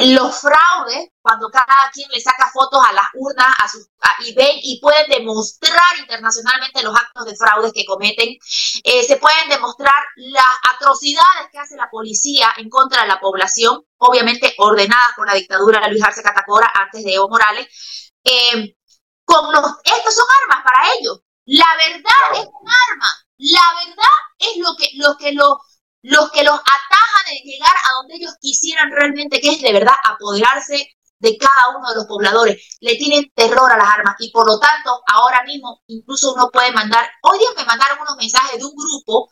los 0.06 0.40
fraudes, 0.40 1.08
cuando 1.20 1.48
cada 1.50 1.90
quien 1.92 2.08
le 2.10 2.20
saca 2.20 2.50
fotos 2.52 2.80
a 2.86 2.92
las 2.92 3.06
urnas 3.14 3.54
a 3.58 3.68
sus, 3.68 3.88
y 4.20 4.34
ven 4.34 4.58
y 4.62 4.80
pueden 4.80 5.08
demostrar 5.08 5.98
internacionalmente 5.98 6.82
los 6.82 6.94
actos 6.94 7.26
de 7.26 7.36
fraudes 7.36 7.72
que 7.72 7.84
cometen, 7.84 8.36
eh, 8.84 9.04
se 9.04 9.16
pueden 9.16 9.48
demostrar 9.48 10.02
las 10.16 10.74
atrocidades 10.74 11.48
que 11.52 11.58
hace 11.58 11.76
la 11.76 11.90
policía 11.90 12.52
en 12.56 12.68
contra 12.68 13.02
de 13.02 13.08
la 13.08 13.20
población, 13.20 13.82
obviamente 13.98 14.54
ordenadas 14.58 15.14
por 15.16 15.26
la 15.26 15.34
dictadura 15.34 15.80
de 15.80 15.90
Luis 15.90 16.02
Arce 16.02 16.22
Catacora 16.22 16.70
antes 16.74 17.04
de 17.04 17.14
Evo 17.14 17.28
Morales. 17.28 18.12
Eh, 18.24 18.76
con 19.24 19.52
los, 19.52 19.64
estos 19.84 20.14
son 20.14 20.26
armas 20.42 20.64
para 20.64 20.94
ellos. 20.94 21.20
La 21.46 21.66
verdad 21.76 22.40
es 22.40 22.46
un 22.46 22.68
arma 22.68 23.23
la 23.38 23.62
verdad 23.84 24.14
es 24.38 24.56
lo 24.58 24.76
que, 24.76 24.90
lo 24.94 25.16
que 25.16 25.32
lo, 25.32 25.60
los 26.02 26.30
que 26.30 26.44
los 26.44 26.54
ataja 26.58 27.30
de 27.30 27.40
llegar 27.44 27.74
a 27.74 27.96
donde 27.96 28.16
ellos 28.16 28.34
quisieran 28.40 28.90
realmente, 28.90 29.40
que 29.40 29.50
es 29.50 29.62
de 29.62 29.72
verdad 29.72 29.94
apoderarse 30.04 30.94
de 31.18 31.38
cada 31.38 31.76
uno 31.76 31.88
de 31.88 31.96
los 31.96 32.06
pobladores. 32.06 32.76
Le 32.80 32.96
tienen 32.96 33.30
terror 33.34 33.72
a 33.72 33.78
las 33.78 33.88
armas 33.88 34.16
y 34.18 34.30
por 34.30 34.46
lo 34.46 34.58
tanto 34.58 35.00
ahora 35.06 35.42
mismo 35.44 35.82
incluso 35.86 36.34
uno 36.34 36.50
puede 36.52 36.72
mandar, 36.72 37.10
hoy 37.22 37.38
día 37.38 37.48
me 37.56 37.64
mandaron 37.64 37.98
unos 38.00 38.16
mensajes 38.16 38.58
de 38.58 38.64
un 38.64 38.74
grupo 38.74 39.28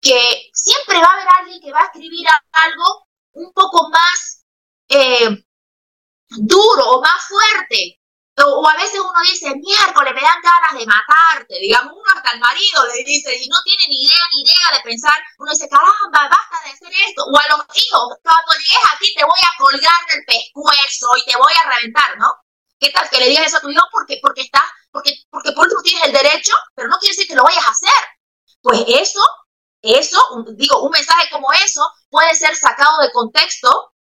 que 0.00 0.50
siempre 0.52 0.98
va 0.98 1.06
a 1.06 1.12
haber 1.14 1.28
alguien 1.40 1.60
que 1.60 1.72
va 1.72 1.80
a 1.80 1.86
escribir 1.86 2.26
algo 2.52 3.06
un 3.32 3.52
poco 3.52 3.88
más 3.90 4.44
eh, 4.88 5.44
duro 6.28 6.90
o 6.90 7.00
más 7.00 7.24
fuerte 7.28 7.95
o, 8.44 8.68
a 8.68 8.76
veces 8.76 9.00
uno 9.00 9.20
dice, 9.22 9.48
miércoles, 9.56 10.12
me 10.14 10.20
dan 10.20 10.42
ganas 10.42 10.72
de 10.76 10.84
matarte. 10.86 11.58
Digamos, 11.58 11.92
uno 11.92 12.04
hasta 12.14 12.32
el 12.32 12.40
marido 12.40 12.84
le 12.94 13.02
dice, 13.02 13.34
y 13.34 13.48
no 13.48 13.56
tiene 13.64 13.84
ni 13.88 14.04
idea, 14.04 14.24
ni 14.32 14.42
idea 14.42 14.76
de 14.76 14.84
pensar. 14.84 15.16
Uno 15.38 15.50
dice, 15.52 15.68
caramba, 15.68 16.28
basta 16.28 16.60
de 16.64 16.72
hacer 16.72 16.92
esto. 17.08 17.24
O 17.24 17.32
a 17.32 17.56
los 17.56 17.64
hijos, 17.76 18.18
cuando 18.22 18.52
llegues 18.52 18.90
aquí 18.92 19.14
te 19.14 19.24
voy 19.24 19.40
a 19.40 19.56
colgar 19.56 20.00
del 20.12 20.24
pescuezo 20.26 21.06
y 21.16 21.24
te 21.24 21.36
voy 21.36 21.52
a 21.52 21.70
reventar, 21.70 22.18
¿no? 22.18 22.34
¿Qué 22.78 22.90
tal 22.90 23.08
que 23.08 23.20
le 23.20 23.28
digas 23.28 23.46
eso 23.46 23.56
a 23.56 23.60
tu 23.60 23.70
hijo? 23.70 23.84
Porque, 23.90 24.18
porque 24.20 24.42
estás, 24.42 24.68
porque, 24.92 25.14
porque 25.30 25.52
por 25.52 25.64
último 25.64 25.82
tienes 25.82 26.04
el 26.04 26.12
derecho, 26.12 26.52
pero 26.74 26.88
no 26.88 26.98
quiere 26.98 27.16
decir 27.16 27.28
que 27.28 27.36
lo 27.36 27.44
vayas 27.44 27.64
a 27.64 27.70
hacer. 27.70 28.02
Pues 28.60 28.84
eso, 28.86 29.22
eso, 29.80 30.20
digo, 30.56 30.82
un 30.82 30.90
mensaje 30.90 31.30
como 31.30 31.50
eso 31.54 31.80
puede 32.10 32.34
ser 32.34 32.54
sacado 32.54 33.00
de 33.00 33.12
contexto 33.12 33.94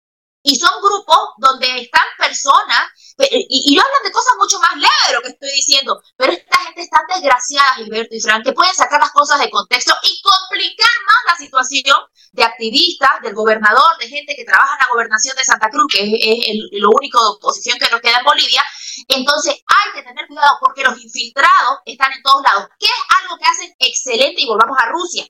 y 0.45 0.57
son 0.57 0.71
grupos 0.81 1.31
donde 1.39 1.81
están 1.81 2.05
personas 2.19 2.91
y, 3.19 3.73
y, 3.73 3.79
hablan 3.79 4.03
de 4.05 4.13
cosas 4.13 4.35
mucho 4.39 4.59
más 4.59 4.75
leves 4.75 5.07
de 5.09 5.15
lo 5.15 5.23
que 5.23 5.29
estoy 5.29 5.51
diciendo, 5.53 6.03
pero 6.17 6.33
esta 6.33 6.57
gente 6.65 6.83
está 6.83 6.99
desgraciada, 7.09 7.75
Gilberto 7.77 8.15
y 8.15 8.21
Fran, 8.21 8.43
que 8.43 8.53
pueden 8.53 8.75
sacar 8.75 9.01
las 9.01 9.13
cosas 9.13 9.41
de 9.41 9.51
contexto 9.51 9.95
y 10.03 10.21
complicar 10.21 10.91
más 11.07 11.33
la 11.33 11.37
situación 11.37 11.97
de 12.33 12.45
activistas, 12.45 13.23
del 13.23 13.35
gobernador, 13.35 13.97
de 14.01 14.09
gente 14.09 14.35
que 14.37 14.45
trabaja 14.45 14.75
en 14.75 14.81
la 14.81 14.93
gobernación 14.93 15.37
de 15.37 15.45
Santa 15.45 15.71
Cruz, 15.71 15.87
que 15.93 16.03
es, 16.03 16.11
es 16.13 16.81
lo 16.81 16.91
único 16.91 17.23
de 17.23 17.37
oposición 17.37 17.79
que 17.79 17.89
nos 17.89 18.01
queda 18.01 18.19
en 18.19 18.25
Bolivia. 18.25 18.63
Entonces 19.09 19.55
hay 19.55 19.93
que 19.95 20.03
tener 20.03 20.27
cuidado 20.27 20.59
porque 20.61 20.83
los 20.83 21.01
infiltrados 21.01 21.79
están 21.87 22.13
en 22.13 22.23
todos 22.23 22.43
lados, 22.43 22.69
que 22.79 22.87
es 22.87 23.03
algo 23.23 23.39
que 23.39 23.47
hacen 23.47 23.75
excelente 23.79 24.43
y 24.43 24.47
volvamos 24.47 24.77
a 24.79 24.91
Rusia. 24.91 25.25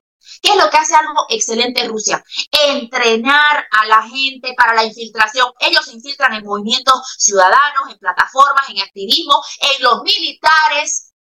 ¿Qué 0.44 0.50
es 0.50 0.62
lo 0.62 0.68
que 0.68 0.76
hace 0.76 0.94
algo 0.94 1.24
excelente 1.30 1.80
en 1.80 1.88
Rusia? 1.88 2.22
Entrenar 2.50 3.66
a 3.70 3.86
la 3.86 4.02
gente 4.02 4.52
para 4.54 4.74
la 4.74 4.84
infiltración. 4.84 5.46
Ellos 5.58 5.86
se 5.86 5.92
infiltran 5.92 6.34
en 6.34 6.44
movimientos 6.44 7.16
ciudadanos, 7.16 7.88
en 7.90 7.98
plataformas, 7.98 8.68
en 8.68 8.82
activismo, 8.82 9.42
en 9.58 9.82
los 9.82 10.02
militares, 10.02 11.14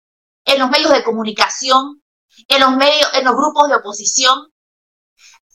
en 0.44 0.58
los 0.58 0.68
medios 0.70 0.90
de 0.90 1.04
comunicación, 1.04 2.02
en 2.48 2.60
los 2.62 2.72
medios, 2.72 3.08
en 3.12 3.24
los 3.24 3.36
grupos 3.36 3.68
de 3.68 3.76
oposición. 3.76 4.52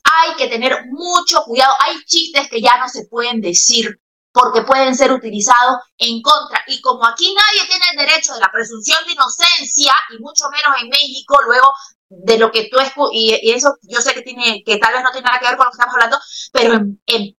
Hay 0.02 0.34
que 0.36 0.48
tener 0.48 0.86
mucho 0.86 1.42
cuidado. 1.44 1.74
Hay 1.80 2.02
chistes 2.06 2.48
que 2.48 2.62
ya 2.62 2.78
no 2.78 2.88
se 2.88 3.04
pueden 3.04 3.42
decir 3.42 4.00
porque 4.32 4.62
pueden 4.62 4.96
ser 4.96 5.12
utilizados 5.12 5.80
en 5.98 6.22
contra. 6.22 6.64
Y 6.68 6.80
como 6.80 7.04
aquí 7.06 7.34
nadie 7.34 7.68
tiene 7.68 7.84
el 7.90 8.06
derecho 8.06 8.32
de 8.32 8.40
la 8.40 8.50
presunción 8.50 9.04
de 9.04 9.12
inocencia, 9.12 9.92
y 10.08 10.22
mucho 10.22 10.44
menos 10.48 10.80
en 10.80 10.88
México, 10.88 11.38
luego 11.44 11.70
de 12.10 12.38
lo 12.38 12.50
que 12.50 12.68
tú 12.70 12.78
y, 13.12 13.38
y 13.42 13.52
eso 13.52 13.76
yo 13.82 14.00
sé 14.00 14.14
que 14.14 14.22
tiene 14.22 14.62
que 14.64 14.78
tal 14.78 14.94
vez 14.94 15.02
no 15.02 15.10
tiene 15.12 15.26
nada 15.26 15.38
que 15.38 15.46
ver 15.46 15.56
con 15.56 15.66
lo 15.66 15.70
que 15.72 15.76
estamos 15.76 15.94
hablando, 15.94 16.18
pero 16.52 16.74
en, 16.74 17.02
en, 17.06 17.36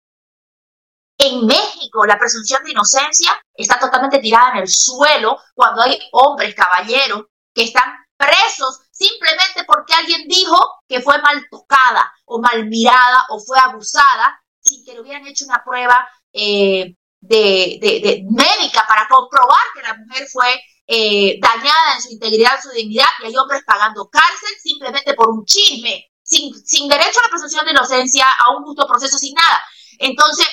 en 1.18 1.46
México 1.46 2.06
la 2.06 2.18
presunción 2.18 2.64
de 2.64 2.72
inocencia 2.72 3.32
está 3.54 3.78
totalmente 3.80 4.20
tirada 4.20 4.52
en 4.52 4.58
el 4.60 4.68
suelo 4.70 5.38
cuando 5.54 5.82
hay 5.82 6.00
hombres, 6.14 6.56
caballeros, 6.56 7.26
que 7.54 7.64
están 7.64 7.92
presos 8.16 8.80
simplemente 8.92 9.64
porque 9.66 9.94
alguien 9.94 10.28
dijo 10.28 10.58
que 10.88 11.02
fue 11.02 11.18
mal 11.22 11.46
tocada 11.50 12.12
o 12.26 12.40
mal 12.40 12.66
mirada 12.68 13.26
o 13.30 13.40
fue 13.40 13.58
abusada 13.60 14.42
sin 14.62 14.84
que 14.86 14.94
le 14.94 15.02
hubieran 15.02 15.26
hecho 15.28 15.46
una 15.46 15.64
prueba 15.64 16.08
eh, 16.34 16.96
de, 17.22 17.80
de, 17.82 18.00
de 18.02 18.24
médica 18.30 18.86
para 18.88 19.08
comprobar 19.08 19.60
que 19.74 19.82
la 19.82 19.96
mujer 19.96 20.28
fue 20.32 20.48
eh, 20.92 21.38
dañada 21.40 21.96
en 21.96 22.02
su 22.02 22.10
integridad, 22.10 22.56
en 22.56 22.62
su 22.64 22.70
dignidad, 22.72 23.06
y 23.22 23.28
hay 23.28 23.38
hombres 23.38 23.62
pagando 23.64 24.10
cárcel 24.10 24.50
simplemente 24.60 25.14
por 25.14 25.30
un 25.30 25.46
chisme, 25.46 26.10
sin, 26.24 26.52
sin 26.66 26.90
derecho 26.90 27.20
a 27.20 27.28
la 27.28 27.30
presunción 27.30 27.64
de 27.64 27.72
inocencia, 27.72 28.26
a 28.28 28.58
un 28.58 28.64
justo 28.64 28.88
proceso, 28.88 29.16
sin 29.20 29.36
nada. 29.36 29.64
Entonces, 30.00 30.48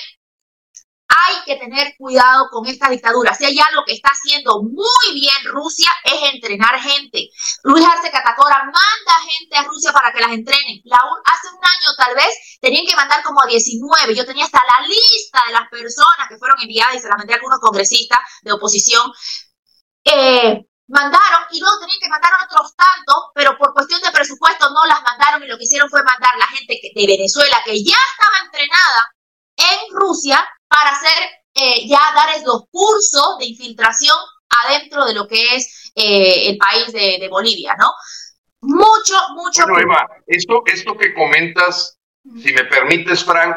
hay 1.07 1.35
que 1.45 1.55
tener 1.55 1.95
cuidado 1.97 2.49
con 2.51 2.67
esta 2.67 2.89
dictadura. 2.89 3.33
Si 3.33 3.45
hay 3.45 3.57
algo 3.59 3.83
que 3.83 3.93
está 3.93 4.09
haciendo 4.09 4.61
muy 4.61 5.13
bien 5.13 5.33
Rusia 5.45 5.89
es 6.03 6.33
entrenar 6.33 6.79
gente. 6.81 7.29
Luis 7.63 7.83
Arce 7.83 8.11
Catacora 8.11 8.57
manda 8.65 9.13
gente 9.25 9.57
a 9.57 9.63
Rusia 9.63 9.91
para 9.91 10.11
que 10.13 10.19
las 10.19 10.31
entrenen. 10.31 10.81
La, 10.83 10.97
hace 10.97 11.47
un 11.47 11.63
año 11.63 11.95
tal 11.97 12.13
vez 12.13 12.59
tenían 12.61 12.85
que 12.85 12.95
mandar 12.95 13.23
como 13.23 13.41
a 13.41 13.47
19. 13.47 14.13
Yo 14.13 14.25
tenía 14.25 14.45
hasta 14.45 14.59
la 14.59 14.85
lista 14.85 15.41
de 15.47 15.53
las 15.53 15.69
personas 15.69 16.27
que 16.29 16.37
fueron 16.37 16.59
enviadas 16.61 16.95
y 16.95 16.99
se 16.99 17.07
las 17.07 17.17
mandé 17.17 17.33
a 17.33 17.37
algunos 17.37 17.59
congresistas 17.59 18.19
de 18.43 18.51
oposición 18.51 19.11
eh, 20.07 20.65
mandaron 20.87 21.43
y 21.51 21.59
luego 21.59 21.79
tenían 21.79 21.99
que 22.01 22.09
mandar 22.09 22.31
otros 22.45 22.75
tantos, 22.75 23.31
pero 23.35 23.57
por 23.57 23.73
cuestión 23.73 24.01
de 24.01 24.11
presupuesto 24.11 24.69
no 24.69 24.85
las 24.85 25.01
mandaron 25.03 25.43
y 25.43 25.47
lo 25.47 25.57
que 25.57 25.65
hicieron 25.65 25.89
fue 25.89 26.03
mandar 26.03 26.31
la 26.39 26.47
gente 26.47 26.79
de 26.95 27.07
Venezuela 27.07 27.57
que 27.65 27.83
ya 27.83 27.97
estaba 28.11 28.45
entrenada 28.45 29.11
en 29.57 29.95
Rusia 29.95 30.47
para 30.67 30.91
hacer, 30.91 31.23
eh, 31.55 31.87
ya 31.87 31.99
dar 32.15 32.29
los 32.45 32.63
cursos 32.71 33.37
de 33.39 33.45
infiltración 33.45 34.17
adentro 34.65 35.05
de 35.05 35.13
lo 35.13 35.27
que 35.27 35.55
es 35.55 35.91
eh, 35.95 36.49
el 36.49 36.57
país 36.57 36.91
de, 36.93 37.27
Bolivia, 37.29 37.75
¿no? 37.77 37.91
Mucho, 38.61 39.15
mucho. 39.35 39.63
Bueno, 39.63 39.79
Eva, 39.79 40.07
esto, 40.25 40.63
esto 40.65 40.97
que 40.97 41.13
comentas 41.13 41.97
si 42.41 42.53
me 42.53 42.65
permites, 42.65 43.23
Frank, 43.23 43.55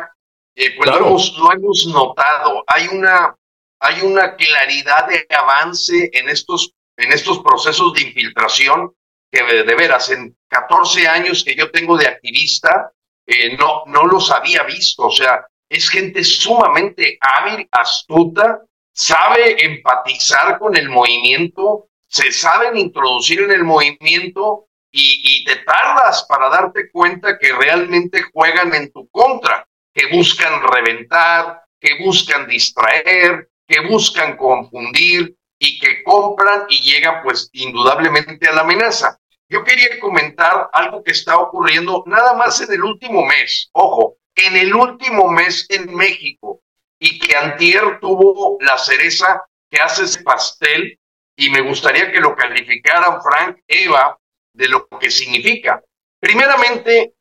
eh, 0.54 0.74
pues 0.76 0.90
lo, 0.90 0.98
hemos, 0.98 1.36
lo 1.38 1.52
hemos 1.52 1.86
notado. 1.86 2.62
Hay 2.66 2.88
una, 2.88 3.34
hay 3.80 4.02
una 4.02 4.36
claridad 4.36 5.08
de 5.08 5.26
avance 5.34 6.10
en 6.12 6.28
estos, 6.28 6.72
en 6.96 7.12
estos 7.12 7.40
procesos 7.40 7.94
de 7.94 8.02
infiltración 8.02 8.92
que 9.32 9.42
de, 9.42 9.74
veras, 9.74 10.10
en 10.10 10.36
14 10.48 11.06
años 11.08 11.44
que 11.44 11.54
yo 11.54 11.70
tengo 11.70 11.96
de 11.96 12.06
activista, 12.06 12.92
eh, 13.26 13.56
no, 13.56 13.84
no 13.86 14.06
los 14.06 14.30
había 14.30 14.64
visto. 14.64 15.06
O 15.06 15.10
sea, 15.10 15.46
es 15.68 15.88
gente 15.88 16.24
sumamente 16.24 17.16
hábil, 17.20 17.68
astuta, 17.70 18.60
sabe 18.92 19.64
empatizar 19.64 20.58
con 20.58 20.76
el 20.76 20.88
movimiento, 20.88 21.88
se 22.08 22.32
saben 22.32 22.76
introducir 22.76 23.40
en 23.40 23.52
el 23.52 23.64
movimiento 23.64 24.66
y, 24.92 25.44
te 25.44 25.56
tardas 25.56 26.26
para 26.28 26.48
darte 26.48 26.90
cuenta 26.90 27.38
que 27.38 27.52
realmente 27.52 28.22
juegan 28.32 28.74
en 28.74 28.92
tu 28.92 29.08
contra, 29.10 29.66
que 29.94 30.08
buscan 30.08 30.60
reventar, 30.62 31.62
que 31.80 32.02
buscan 32.02 32.48
distraer, 32.48 33.48
que 33.70 33.80
buscan 33.86 34.36
confundir 34.36 35.36
y 35.56 35.78
que 35.78 36.02
compran 36.02 36.64
y 36.68 36.82
llegan 36.82 37.22
pues 37.22 37.48
indudablemente 37.52 38.48
a 38.48 38.52
la 38.52 38.62
amenaza. 38.62 39.16
Yo 39.48 39.62
quería 39.62 40.00
comentar 40.00 40.68
algo 40.72 41.04
que 41.04 41.12
está 41.12 41.38
ocurriendo 41.38 42.02
nada 42.06 42.34
más 42.34 42.60
en 42.60 42.72
el 42.72 42.82
último 42.82 43.24
mes, 43.24 43.70
ojo, 43.72 44.16
en 44.34 44.56
el 44.56 44.74
último 44.74 45.28
mes 45.30 45.66
en 45.68 45.94
México 45.94 46.62
y 46.98 47.20
que 47.20 47.36
Antier 47.36 48.00
tuvo 48.00 48.58
la 48.60 48.76
cereza 48.76 49.44
que 49.70 49.80
hace 49.80 50.02
ese 50.02 50.24
pastel 50.24 50.98
y 51.36 51.50
me 51.50 51.60
gustaría 51.60 52.10
que 52.10 52.20
lo 52.20 52.34
calificaran 52.34 53.22
Frank, 53.22 53.58
Eva, 53.68 54.18
de 54.52 54.68
lo 54.68 54.88
que 54.88 55.12
significa. 55.12 55.80
Primeramente, 56.20 57.14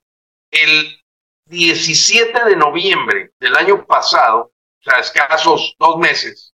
el 0.49 0.99
17 1.45 2.45
de 2.45 2.55
noviembre 2.55 3.31
del 3.39 3.55
año 3.55 3.85
pasado, 3.85 4.51
o 4.79 4.83
sea, 4.83 4.99
escasos 4.99 5.75
dos 5.77 5.97
meses, 5.97 6.53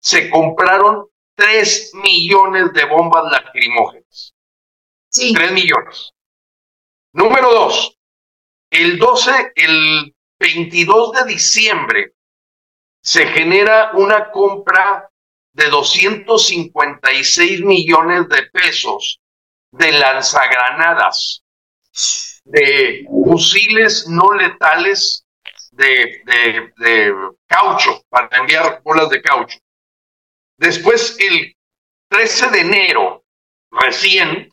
se 0.00 0.30
compraron 0.30 1.06
3 1.34 1.92
millones 1.94 2.72
de 2.72 2.84
bombas 2.84 3.24
lacrimógenas. 3.30 4.34
Sí. 5.10 5.32
3 5.34 5.52
millones. 5.52 6.12
Número 7.12 7.50
dos, 7.52 7.96
el 8.70 8.98
12, 8.98 9.52
el 9.54 10.14
22 10.38 11.12
de 11.12 11.24
diciembre 11.24 12.14
se 13.00 13.26
genera 13.28 13.92
una 13.94 14.30
compra 14.30 15.08
de 15.52 15.68
256 15.68 17.60
millones 17.60 18.28
de 18.28 18.42
pesos 18.50 19.20
de 19.70 19.92
lanzagranadas, 19.92 21.42
de 22.44 23.06
fusiles 23.08 24.08
no 24.08 24.32
letales 24.32 25.23
de, 25.76 27.14
caucho, 27.46 28.02
para 28.08 28.38
enviar 28.38 28.80
bolas 28.82 29.10
de 29.10 29.22
caucho. 29.22 29.58
Después, 30.56 31.16
el 31.18 31.54
13 32.08 32.50
de 32.50 32.60
enero, 32.60 33.24
recién, 33.70 34.50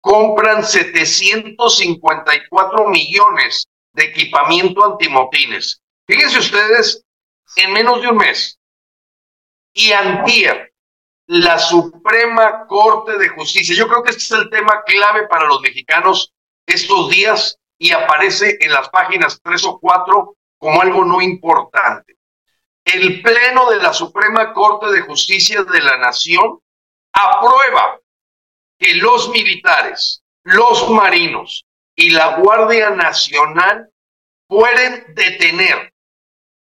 compran 0.00 0.64
754 0.64 2.88
millones 2.88 3.68
de 3.94 4.04
equipamiento 4.04 4.84
antimotines. 4.84 5.82
Fíjense 6.06 6.38
ustedes, 6.38 7.04
en 7.56 7.72
menos 7.72 8.00
de 8.02 8.08
un 8.08 8.16
mes. 8.16 8.58
Y 9.74 9.92
antier, 9.92 10.72
la 11.26 11.58
Suprema 11.58 12.66
Corte 12.66 13.16
de 13.16 13.28
Justicia. 13.28 13.74
Yo 13.74 13.88
creo 13.88 14.02
que 14.02 14.10
este 14.10 14.24
es 14.24 14.32
el 14.32 14.50
tema 14.50 14.82
clave 14.84 15.26
para 15.28 15.46
los 15.46 15.62
mexicanos 15.62 16.30
estos 16.66 17.08
días 17.10 17.56
y 17.78 17.92
aparece 17.92 18.58
en 18.60 18.72
las 18.72 18.90
páginas 18.90 19.40
3 19.42 19.64
o 19.64 19.80
4 19.80 20.36
como 20.62 20.80
algo 20.80 21.04
no 21.04 21.20
importante. 21.20 22.18
El 22.84 23.20
Pleno 23.20 23.68
de 23.68 23.82
la 23.82 23.92
Suprema 23.92 24.52
Corte 24.52 24.92
de 24.92 25.00
Justicia 25.00 25.64
de 25.64 25.80
la 25.80 25.98
Nación 25.98 26.60
aprueba 27.12 27.98
que 28.78 28.94
los 28.94 29.28
militares, 29.30 30.22
los 30.44 30.88
marinos 30.88 31.66
y 31.96 32.10
la 32.10 32.36
Guardia 32.36 32.90
Nacional 32.90 33.90
pueden 34.46 35.12
detener 35.16 35.92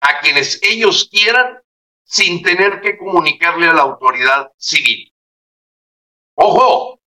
a 0.02 0.20
quienes 0.20 0.60
ellos 0.62 1.08
quieran 1.10 1.60
sin 2.04 2.44
tener 2.44 2.80
que 2.82 2.96
comunicarle 2.96 3.66
a 3.66 3.74
la 3.74 3.82
autoridad 3.82 4.52
civil. 4.56 5.12
Ojo, 6.36 7.00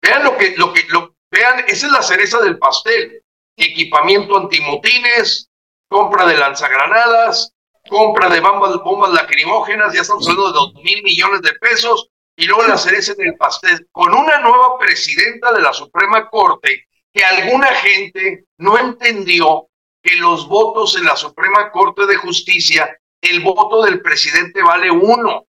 vean 0.00 0.22
lo 0.22 0.38
que, 0.38 0.56
lo 0.56 0.72
que, 0.72 0.84
lo, 0.84 1.16
vean, 1.32 1.64
esa 1.66 1.86
es 1.86 1.92
la 1.92 2.02
cereza 2.02 2.38
del 2.38 2.60
pastel. 2.60 3.24
Equipamiento 3.56 4.36
antimotines, 4.36 5.48
compra 5.92 6.26
de 6.26 6.36
lanzagranadas, 6.36 7.54
compra 7.88 8.28
de 8.28 8.40
bombas, 8.40 9.12
lacrimógenas, 9.12 9.94
ya 9.94 10.00
estamos 10.00 10.26
hablando 10.26 10.48
de 10.48 10.58
dos 10.58 10.74
mil 10.82 11.02
millones 11.04 11.42
de 11.42 11.52
pesos, 11.54 12.08
y 12.34 12.46
luego 12.46 12.66
la 12.66 12.78
cereza 12.78 13.12
en 13.18 13.28
el 13.28 13.36
pastel, 13.36 13.86
con 13.92 14.12
una 14.12 14.40
nueva 14.40 14.78
presidenta 14.78 15.52
de 15.52 15.60
la 15.60 15.72
Suprema 15.72 16.28
Corte 16.28 16.86
que 17.12 17.24
alguna 17.24 17.66
gente 17.66 18.46
no 18.56 18.78
entendió 18.78 19.68
que 20.02 20.16
los 20.16 20.48
votos 20.48 20.96
en 20.96 21.04
la 21.04 21.14
Suprema 21.14 21.70
Corte 21.70 22.06
de 22.06 22.16
Justicia 22.16 22.98
el 23.20 23.40
voto 23.40 23.82
del 23.82 24.00
presidente 24.00 24.62
vale 24.62 24.90
uno 24.90 25.46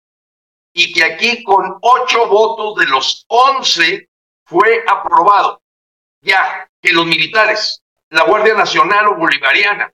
y 0.71 0.93
que 0.93 1.03
aquí 1.03 1.43
con 1.43 1.77
ocho 1.81 2.27
votos 2.27 2.75
de 2.75 2.85
los 2.85 3.25
once 3.27 4.09
fue 4.45 4.83
aprobado. 4.87 5.61
Ya 6.21 6.69
que 6.81 6.93
los 6.93 7.05
militares, 7.05 7.83
la 8.09 8.23
Guardia 8.23 8.53
Nacional 8.53 9.07
o 9.07 9.15
Bolivariana, 9.15 9.91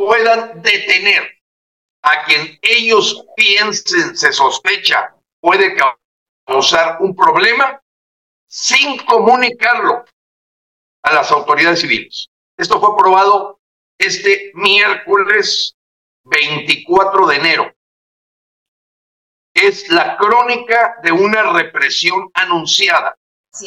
puedan 0.00 0.62
detener 0.62 1.30
a 2.02 2.24
quien 2.24 2.58
ellos 2.62 3.22
piensen, 3.36 4.16
se 4.16 4.32
sospecha, 4.32 5.14
puede 5.40 5.76
causar 6.46 6.96
un 7.00 7.14
problema 7.14 7.82
sin 8.48 8.96
comunicarlo 9.04 10.06
a 11.02 11.12
las 11.12 11.30
autoridades 11.30 11.80
civiles. 11.80 12.30
Esto 12.56 12.80
fue 12.80 12.94
aprobado 12.94 13.60
este 13.98 14.52
miércoles 14.54 15.76
24 16.24 17.26
de 17.26 17.36
enero. 17.36 17.74
Es 19.52 19.86
la 19.90 20.16
crónica 20.16 20.96
de 21.02 21.12
una 21.12 21.52
represión 21.52 22.30
anunciada. 22.32 23.14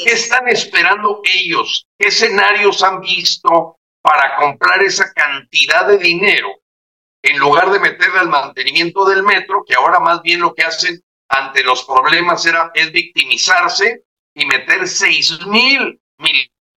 ¿Qué 0.04 0.14
están 0.14 0.48
esperando 0.48 1.22
ellos? 1.26 1.86
¿Qué 2.00 2.08
escenarios 2.08 2.82
han 2.82 3.02
visto 3.02 3.78
para 4.04 4.36
comprar 4.36 4.84
esa 4.84 5.12
cantidad 5.14 5.88
de 5.88 5.98
dinero 5.98 6.50
en 7.24 7.40
lugar 7.40 7.72
de 7.72 7.80
meterle 7.80 8.20
al 8.20 8.30
mantenimiento 8.30 9.06
del 9.06 9.24
metro, 9.24 9.64
que 9.66 9.74
ahora 9.74 10.00
más 10.00 10.22
bien 10.22 10.42
lo 10.42 10.54
que 10.54 10.64
hacen 10.64 11.02
ante 11.30 11.64
los 11.64 11.84
problemas 11.86 12.46
era, 12.46 12.72
es 12.76 12.92
victimizarse 12.92 14.04
y 14.36 14.46
meter 14.46 14.88
seis 14.88 15.40
mil 15.48 16.00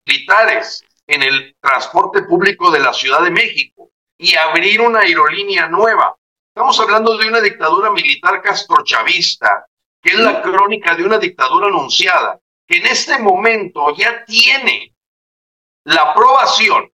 militares 0.06 0.84
en 1.06 1.22
el 1.22 1.56
transporte 1.60 2.22
público 2.22 2.70
de 2.70 2.80
la 2.80 2.92
Ciudad 2.92 3.22
de 3.22 3.30
México? 3.30 3.90
y 4.18 4.36
abrir 4.36 4.80
una 4.80 5.00
aerolínea 5.00 5.68
nueva. 5.68 6.16
Estamos 6.54 6.78
hablando 6.80 7.16
de 7.16 7.28
una 7.28 7.40
dictadura 7.40 7.90
militar 7.90 8.40
castrochavista, 8.42 9.66
que 10.00 10.10
es 10.10 10.18
la 10.18 10.40
crónica 10.40 10.94
de 10.94 11.04
una 11.04 11.18
dictadura 11.18 11.66
anunciada, 11.66 12.40
que 12.66 12.76
en 12.78 12.86
este 12.86 13.18
momento 13.18 13.94
ya 13.96 14.24
tiene 14.24 14.94
la 15.84 16.02
aprobación 16.02 16.90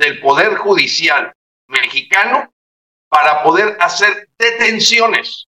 del 0.00 0.18
Poder 0.18 0.56
Judicial 0.56 1.32
mexicano 1.68 2.52
para 3.08 3.42
poder 3.42 3.76
hacer 3.80 4.30
detenciones 4.38 5.46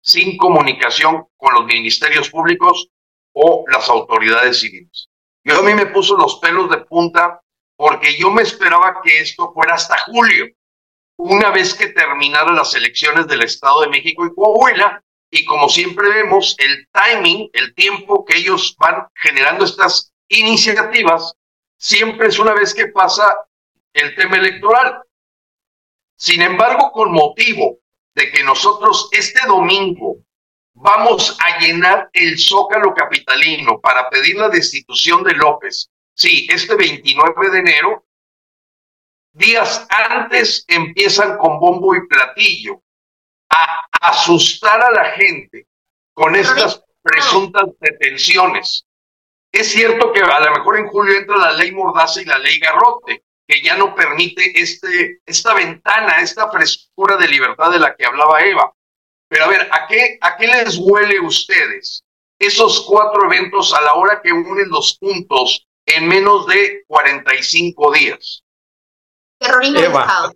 sin 0.00 0.38
comunicación 0.38 1.26
con 1.36 1.52
los 1.54 1.66
ministerios 1.66 2.30
públicos 2.30 2.88
o 3.34 3.64
las 3.70 3.88
autoridades 3.90 4.60
civiles. 4.60 5.08
Yo 5.44 5.58
a 5.58 5.62
mí 5.62 5.74
me 5.74 5.86
puso 5.86 6.16
los 6.16 6.36
pelos 6.36 6.70
de 6.70 6.78
punta 6.78 7.42
porque 7.76 8.16
yo 8.16 8.30
me 8.30 8.42
esperaba 8.42 9.02
que 9.04 9.20
esto 9.20 9.52
fuera 9.52 9.74
hasta 9.74 9.98
julio, 10.06 10.46
una 11.18 11.50
vez 11.50 11.74
que 11.74 11.88
terminaran 11.88 12.56
las 12.56 12.74
elecciones 12.74 13.26
del 13.26 13.42
Estado 13.42 13.82
de 13.82 13.88
México 13.88 14.24
y 14.24 14.34
Coahuila, 14.34 15.02
y 15.30 15.44
como 15.44 15.68
siempre 15.68 16.08
vemos, 16.08 16.56
el 16.58 16.88
timing, 16.92 17.50
el 17.52 17.74
tiempo 17.74 18.24
que 18.24 18.38
ellos 18.38 18.74
van 18.78 19.06
generando 19.14 19.66
estas 19.66 20.14
iniciativas, 20.28 21.34
siempre 21.78 22.28
es 22.28 22.38
una 22.38 22.54
vez 22.54 22.72
que 22.72 22.86
pasa 22.88 23.36
el 23.96 24.14
tema 24.14 24.36
electoral. 24.36 25.02
Sin 26.16 26.42
embargo, 26.42 26.92
con 26.92 27.12
motivo 27.12 27.78
de 28.14 28.30
que 28.30 28.42
nosotros 28.42 29.08
este 29.12 29.46
domingo 29.46 30.16
vamos 30.74 31.36
a 31.40 31.58
llenar 31.58 32.08
el 32.12 32.38
zócalo 32.38 32.94
capitalino 32.94 33.80
para 33.80 34.08
pedir 34.08 34.36
la 34.36 34.48
destitución 34.48 35.22
de 35.22 35.34
López 35.34 35.90
Sí, 36.16 36.48
este 36.50 36.74
29 36.74 37.50
de 37.50 37.58
enero, 37.58 38.06
días 39.34 39.86
antes 39.90 40.64
empiezan 40.66 41.36
con 41.36 41.60
bombo 41.60 41.94
y 41.94 42.06
platillo 42.06 42.82
a 43.50 43.86
asustar 44.00 44.80
a 44.80 44.90
la 44.92 45.10
gente 45.10 45.66
con 46.14 46.34
estas 46.34 46.82
presuntas 47.02 47.64
detenciones. 47.80 48.86
Es 49.52 49.70
cierto 49.72 50.10
que 50.14 50.22
a 50.22 50.40
lo 50.40 50.52
mejor 50.52 50.78
en 50.78 50.88
julio 50.88 51.18
entra 51.18 51.36
la 51.36 51.52
ley 51.52 51.70
Mordaza 51.72 52.22
y 52.22 52.24
la 52.24 52.38
ley 52.38 52.58
Garrote, 52.60 53.25
que 53.46 53.62
ya 53.62 53.76
no 53.76 53.94
permite 53.94 54.60
este, 54.60 55.20
esta 55.24 55.54
ventana, 55.54 56.20
esta 56.20 56.50
frescura 56.50 57.16
de 57.16 57.28
libertad 57.28 57.70
de 57.70 57.78
la 57.78 57.94
que 57.94 58.04
hablaba 58.04 58.42
Eva. 58.42 58.72
Pero 59.28 59.44
a 59.44 59.48
ver, 59.48 59.68
¿a 59.72 59.86
qué, 59.86 60.18
¿a 60.20 60.36
qué 60.36 60.46
les 60.46 60.76
huele 60.78 61.20
ustedes 61.20 62.04
esos 62.38 62.84
cuatro 62.86 63.24
eventos 63.24 63.72
a 63.72 63.80
la 63.80 63.94
hora 63.94 64.20
que 64.22 64.32
unen 64.32 64.68
los 64.68 64.98
puntos 64.98 65.66
en 65.86 66.08
menos 66.08 66.46
de 66.46 66.84
45 66.86 67.92
días? 67.92 68.42
Terrorismo 69.38 69.80
de 69.80 69.86
Estado. 69.86 70.32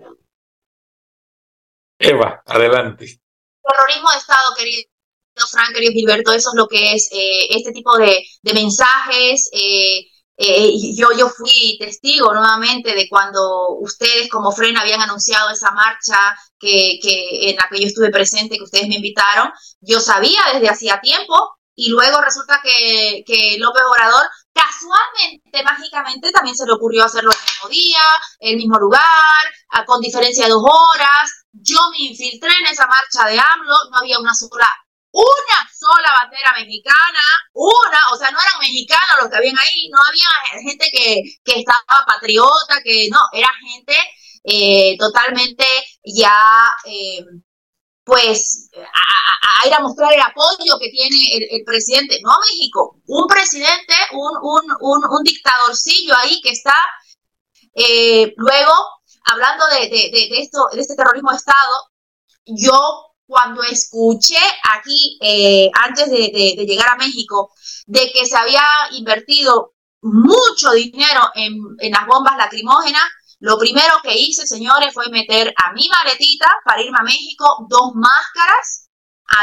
Eva, 1.98 2.42
adelante. 2.46 3.20
Terrorismo 3.62 4.10
de 4.10 4.18
Estado, 4.18 4.54
querido 4.56 4.82
Frank, 5.50 5.72
querido 5.72 5.92
Gilberto, 5.92 6.32
eso 6.32 6.50
es 6.50 6.54
lo 6.54 6.66
que 6.68 6.92
es 6.92 7.10
eh, 7.12 7.46
este 7.50 7.72
tipo 7.72 7.96
de, 7.96 8.24
de 8.42 8.54
mensajes. 8.54 9.50
Eh, 9.52 10.06
eh, 10.42 10.72
yo, 10.96 11.08
yo 11.18 11.28
fui 11.28 11.76
testigo 11.78 12.32
nuevamente 12.32 12.94
de 12.94 13.08
cuando 13.10 13.76
ustedes 13.80 14.30
como 14.30 14.52
FREN 14.52 14.78
habían 14.78 15.02
anunciado 15.02 15.50
esa 15.50 15.70
marcha 15.72 16.16
que, 16.58 16.98
en 17.50 17.56
la 17.56 17.68
que 17.68 17.78
yo 17.80 17.86
estuve 17.86 18.10
presente, 18.10 18.56
que 18.56 18.64
ustedes 18.64 18.88
me 18.88 18.96
invitaron. 18.96 19.52
Yo 19.80 20.00
sabía 20.00 20.40
desde 20.54 20.70
hacía 20.70 21.00
tiempo 21.02 21.34
y 21.74 21.90
luego 21.90 22.22
resulta 22.22 22.60
que 22.62 23.56
López 23.58 23.82
Obrador 23.82 24.22
casualmente, 24.52 25.62
mágicamente, 25.62 26.32
también 26.32 26.56
se 26.56 26.66
le 26.66 26.72
ocurrió 26.72 27.04
hacerlo 27.04 27.32
el 27.32 27.38
mismo 27.38 27.68
día, 27.68 28.02
el 28.38 28.56
mismo 28.56 28.78
lugar, 28.78 29.04
con 29.86 30.00
diferencia 30.00 30.44
de 30.44 30.50
dos 30.50 30.64
horas. 30.64 31.46
Yo 31.52 31.78
me 31.90 31.98
infiltré 31.98 32.50
en 32.60 32.66
esa 32.66 32.86
marcha 32.86 33.28
de 33.28 33.38
AMLO, 33.38 33.76
no 33.90 33.98
había 33.98 34.18
una 34.18 34.34
sola 34.34 34.68
una 35.12 35.68
sola 35.72 36.14
bandera 36.20 36.52
mexicana, 36.58 37.20
una, 37.52 38.00
o 38.12 38.16
sea, 38.16 38.30
no 38.30 38.38
eran 38.38 38.60
mexicanos 38.60 39.16
los 39.20 39.30
que 39.30 39.36
habían 39.36 39.58
ahí, 39.58 39.88
no 39.90 39.98
había 40.06 40.62
gente 40.62 40.90
que, 40.92 41.22
que 41.44 41.60
estaba 41.60 42.06
patriota, 42.06 42.80
que 42.84 43.08
no, 43.10 43.18
era 43.32 43.48
gente 43.72 43.96
eh, 44.44 44.96
totalmente 44.98 45.64
ya, 46.04 46.76
eh, 46.84 47.24
pues, 48.04 48.70
a, 48.74 49.66
ir 49.66 49.74
a 49.74 49.80
mostrar 49.80 50.12
el 50.12 50.20
apoyo 50.20 50.78
que 50.80 50.90
tiene 50.90 51.16
el, 51.50 51.64
presidente, 51.64 52.18
no 52.22 52.32
México, 52.40 53.00
un 53.06 53.26
presidente, 53.26 53.94
un, 54.12 54.32
un, 54.42 54.76
un, 54.80 55.04
un 55.10 55.22
dictadorcillo 55.22 56.16
ahí 56.16 56.40
que 56.40 56.50
está, 56.50 56.76
eh, 57.74 58.32
luego, 58.36 58.72
hablando 59.24 59.66
de, 59.68 59.88
de, 59.88 60.10
de, 60.10 60.38
esto, 60.40 60.68
de 60.72 60.80
este 60.80 60.96
terrorismo 60.96 61.30
de 61.30 61.36
Estado, 61.36 61.90
yo 62.46 63.09
cuando 63.30 63.62
escuché 63.62 64.42
aquí, 64.74 65.16
eh, 65.22 65.70
antes 65.86 66.10
de, 66.10 66.66
llegar 66.66 66.88
a 66.88 66.96
México, 66.96 67.52
de 67.86 68.10
que 68.12 68.26
se 68.26 68.36
había 68.36 68.64
invertido 68.98 69.74
mucho 70.02 70.72
dinero 70.72 71.30
en, 71.36 71.92
las 71.92 72.06
bombas 72.08 72.36
lacrimógenas, 72.36 73.04
lo 73.38 73.56
primero 73.56 73.94
que 74.02 74.18
hice, 74.18 74.48
señores, 74.48 74.92
fue 74.92 75.08
meter 75.10 75.54
a 75.56 75.72
mi 75.72 75.88
maletita 75.88 76.48
para 76.64 76.82
irme 76.82 76.98
a 77.00 77.04
México 77.04 77.66
dos 77.68 77.92
máscaras 77.94 78.88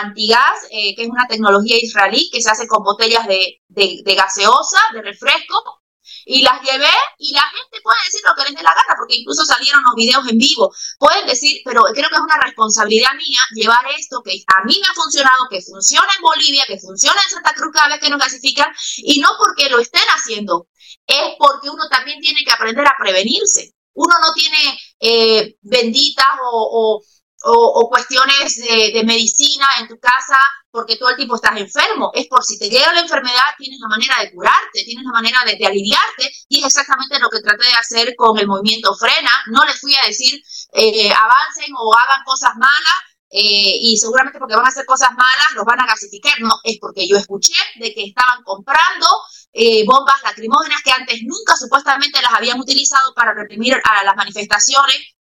antigas, 0.03 0.67
eh, 0.69 0.93
que 0.93 1.03
es 1.03 1.09
una 1.09 1.25
tecnología 1.25 1.77
israelí 1.81 2.29
que 2.29 2.41
se 2.41 2.49
hace 2.49 2.67
con 2.67 2.83
botellas 2.83 3.25
de, 3.25 3.61
de 3.69 4.15
gaseosa, 4.15 4.81
de 4.93 5.01
refresco, 5.01 5.81
y 6.27 6.41
las 6.41 6.61
llevé 6.61 6.91
y 7.17 7.31
la 7.33 7.41
gente 7.41 7.79
puede 7.81 7.97
decir 8.05 8.21
lo 8.25 8.35
que 8.35 8.49
les 8.49 8.55
dé 8.55 8.61
la 8.61 8.75
gana, 8.75 8.95
porque 8.97 9.15
incluso 9.15 9.45
salieron 9.45 9.81
los 9.81 9.95
videos 9.95 10.27
en 10.27 10.37
vivo. 10.37 10.73
Pueden 10.99 11.25
decir, 11.25 11.61
pero 11.63 11.83
creo 11.93 12.09
que 12.09 12.15
es 12.15 12.21
una 12.21 12.37
responsabilidad 12.43 13.13
mía 13.15 13.39
llevar 13.55 13.85
esto 13.97 14.21
que 14.23 14.43
a 14.45 14.65
mí 14.65 14.77
me 14.79 14.87
ha 14.91 14.93
funcionado, 14.93 15.47
que 15.49 15.61
funciona 15.61 16.07
en 16.15 16.21
Bolivia, 16.21 16.65
que 16.67 16.79
funciona 16.79 17.21
en 17.23 17.29
Santa 17.29 17.53
Cruz 17.53 17.71
cada 17.73 17.87
vez 17.87 17.99
que 18.01 18.09
nos 18.09 18.19
clasifican, 18.19 18.73
y 18.97 19.19
no 19.19 19.29
porque 19.37 19.69
lo 19.69 19.79
estén 19.79 20.03
haciendo, 20.15 20.67
es 21.07 21.35
porque 21.39 21.69
uno 21.69 21.87
también 21.89 22.19
tiene 22.19 22.43
que 22.43 22.51
aprender 22.51 22.85
a 22.85 22.95
prevenirse. 22.99 23.73
Uno 23.93 24.13
no 24.21 24.33
tiene 24.33 24.79
eh, 24.99 25.55
benditas 25.61 26.27
o 26.43 26.57
o, 26.71 27.03
cuestiones 27.41 28.55
de, 28.55 29.03
medicina 29.05 29.65
en 29.79 29.87
tu 29.87 29.97
casa 29.99 30.37
porque 30.71 30.97
todo 30.97 31.09
el 31.09 31.15
tiempo 31.15 31.35
estás 31.35 31.57
enfermo. 31.57 32.11
Es 32.13 32.27
por 32.27 32.43
si 32.43 32.57
te 32.59 32.69
llega 32.69 32.93
la 32.93 33.01
enfermedad, 33.01 33.55
tienes 33.57 33.79
la 33.79 33.87
manera 33.87 34.15
de 34.21 34.31
curarte, 34.31 34.83
tienes 34.85 35.05
la 35.05 35.11
manera 35.11 35.39
de, 35.45 35.65
aliviarte 35.65 36.31
y 36.49 36.59
es 36.59 36.65
exactamente 36.65 37.19
lo 37.19 37.29
que 37.29 37.41
traté 37.41 37.65
de 37.65 37.73
hacer 37.73 38.15
con 38.15 38.37
el 38.37 38.47
movimiento 38.47 38.95
Frena. 38.95 39.31
No 39.47 39.65
les 39.65 39.79
fui 39.79 39.95
a 39.95 40.07
decir 40.07 40.41
eh, 40.73 41.11
avancen 41.11 41.73
o 41.77 41.93
hagan 41.93 42.23
cosas 42.25 42.51
malas. 42.55 42.99
Eh, 43.29 43.79
y 43.81 43.97
seguramente 43.97 44.39
porque 44.39 44.55
van 44.55 44.65
a 44.65 44.69
hacer 44.69 44.85
cosas 44.85 45.09
malas 45.11 45.47
los 45.53 45.65
van 45.65 45.81
a 45.81 45.85
gasificar. 45.85 46.39
No, 46.39 46.59
es 46.63 46.77
porque 46.79 47.07
yo 47.07 47.17
escuché 47.17 47.53
de 47.75 47.93
que 47.93 48.05
estaban 48.05 48.41
comprando 48.43 49.05
eh, 49.51 49.83
bombas 49.85 50.21
lacrimógenas 50.23 50.81
que 50.81 50.91
antes 50.91 51.19
nunca 51.23 51.57
supuestamente 51.57 52.21
las 52.21 52.33
habían 52.33 52.59
utilizado 52.59 53.13
para 53.13 53.33
reprimir 53.33 53.75
a 53.83 54.03
las 54.03 54.15
manifestaciones 54.15 55.16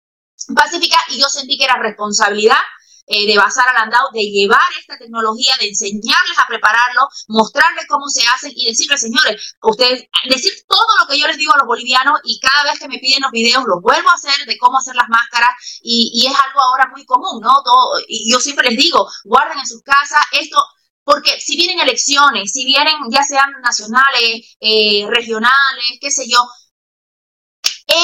pacífica 0.54 0.98
y 1.10 1.20
yo 1.20 1.28
sentí 1.28 1.56
que 1.56 1.64
era 1.64 1.76
responsabilidad 1.78 2.58
eh, 3.06 3.26
de 3.26 3.36
Bazar 3.36 3.68
Alandao 3.68 4.08
de 4.14 4.22
llevar 4.22 4.66
esta 4.80 4.96
tecnología, 4.96 5.52
de 5.60 5.68
enseñarles 5.68 6.38
a 6.38 6.46
prepararlo, 6.46 7.06
mostrarles 7.28 7.86
cómo 7.86 8.08
se 8.08 8.22
hace 8.26 8.50
y 8.54 8.66
decirles, 8.66 9.02
señores, 9.02 9.56
ustedes, 9.60 10.04
decir 10.26 10.52
todo 10.66 10.86
lo 10.98 11.06
que 11.06 11.18
yo 11.18 11.26
les 11.26 11.36
digo 11.36 11.52
a 11.52 11.58
los 11.58 11.66
bolivianos 11.66 12.20
y 12.24 12.40
cada 12.40 12.64
vez 12.64 12.78
que 12.78 12.88
me 12.88 12.98
piden 12.98 13.20
los 13.20 13.30
videos 13.30 13.62
los 13.66 13.82
vuelvo 13.82 14.08
a 14.08 14.14
hacer 14.14 14.46
de 14.46 14.56
cómo 14.56 14.78
hacer 14.78 14.94
las 14.96 15.10
máscaras 15.10 15.50
y, 15.82 16.26
es 16.26 16.32
algo 16.46 16.60
ahora 16.62 16.88
muy 16.92 17.04
común, 17.04 17.42
¿no? 17.42 17.62
Todo, 17.62 18.00
y 18.08 18.30
yo 18.30 18.40
siempre 18.40 18.70
les 18.70 18.78
digo, 18.78 19.06
guarden 19.24 19.58
en 19.58 19.66
sus 19.66 19.82
casas 19.82 20.24
esto. 20.32 20.56
Porque 21.04 21.38
si 21.38 21.56
vienen 21.56 21.80
elecciones, 21.80 22.50
si 22.52 22.64
vienen 22.64 22.94
ya 23.10 23.22
sean 23.22 23.50
nacionales, 23.62 24.56
eh, 24.60 25.06
regionales, 25.10 25.98
qué 26.00 26.10
sé 26.10 26.26
yo, 26.26 26.42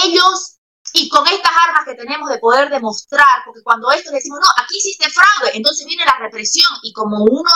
ellos 0.05 0.59
y 0.93 1.09
con 1.09 1.26
estas 1.26 1.53
armas 1.66 1.84
que 1.84 1.95
tenemos 1.95 2.28
de 2.28 2.38
poder 2.38 2.68
demostrar, 2.70 3.43
porque 3.45 3.62
cuando 3.62 3.91
esto 3.91 4.11
decimos, 4.11 4.41
no, 4.41 4.62
aquí 4.62 4.76
hiciste 4.76 5.09
fraude, 5.11 5.57
entonces 5.57 5.86
viene 5.86 6.05
la 6.05 6.18
represión 6.18 6.70
y 6.82 6.93
como 6.93 7.24
uno 7.24 7.51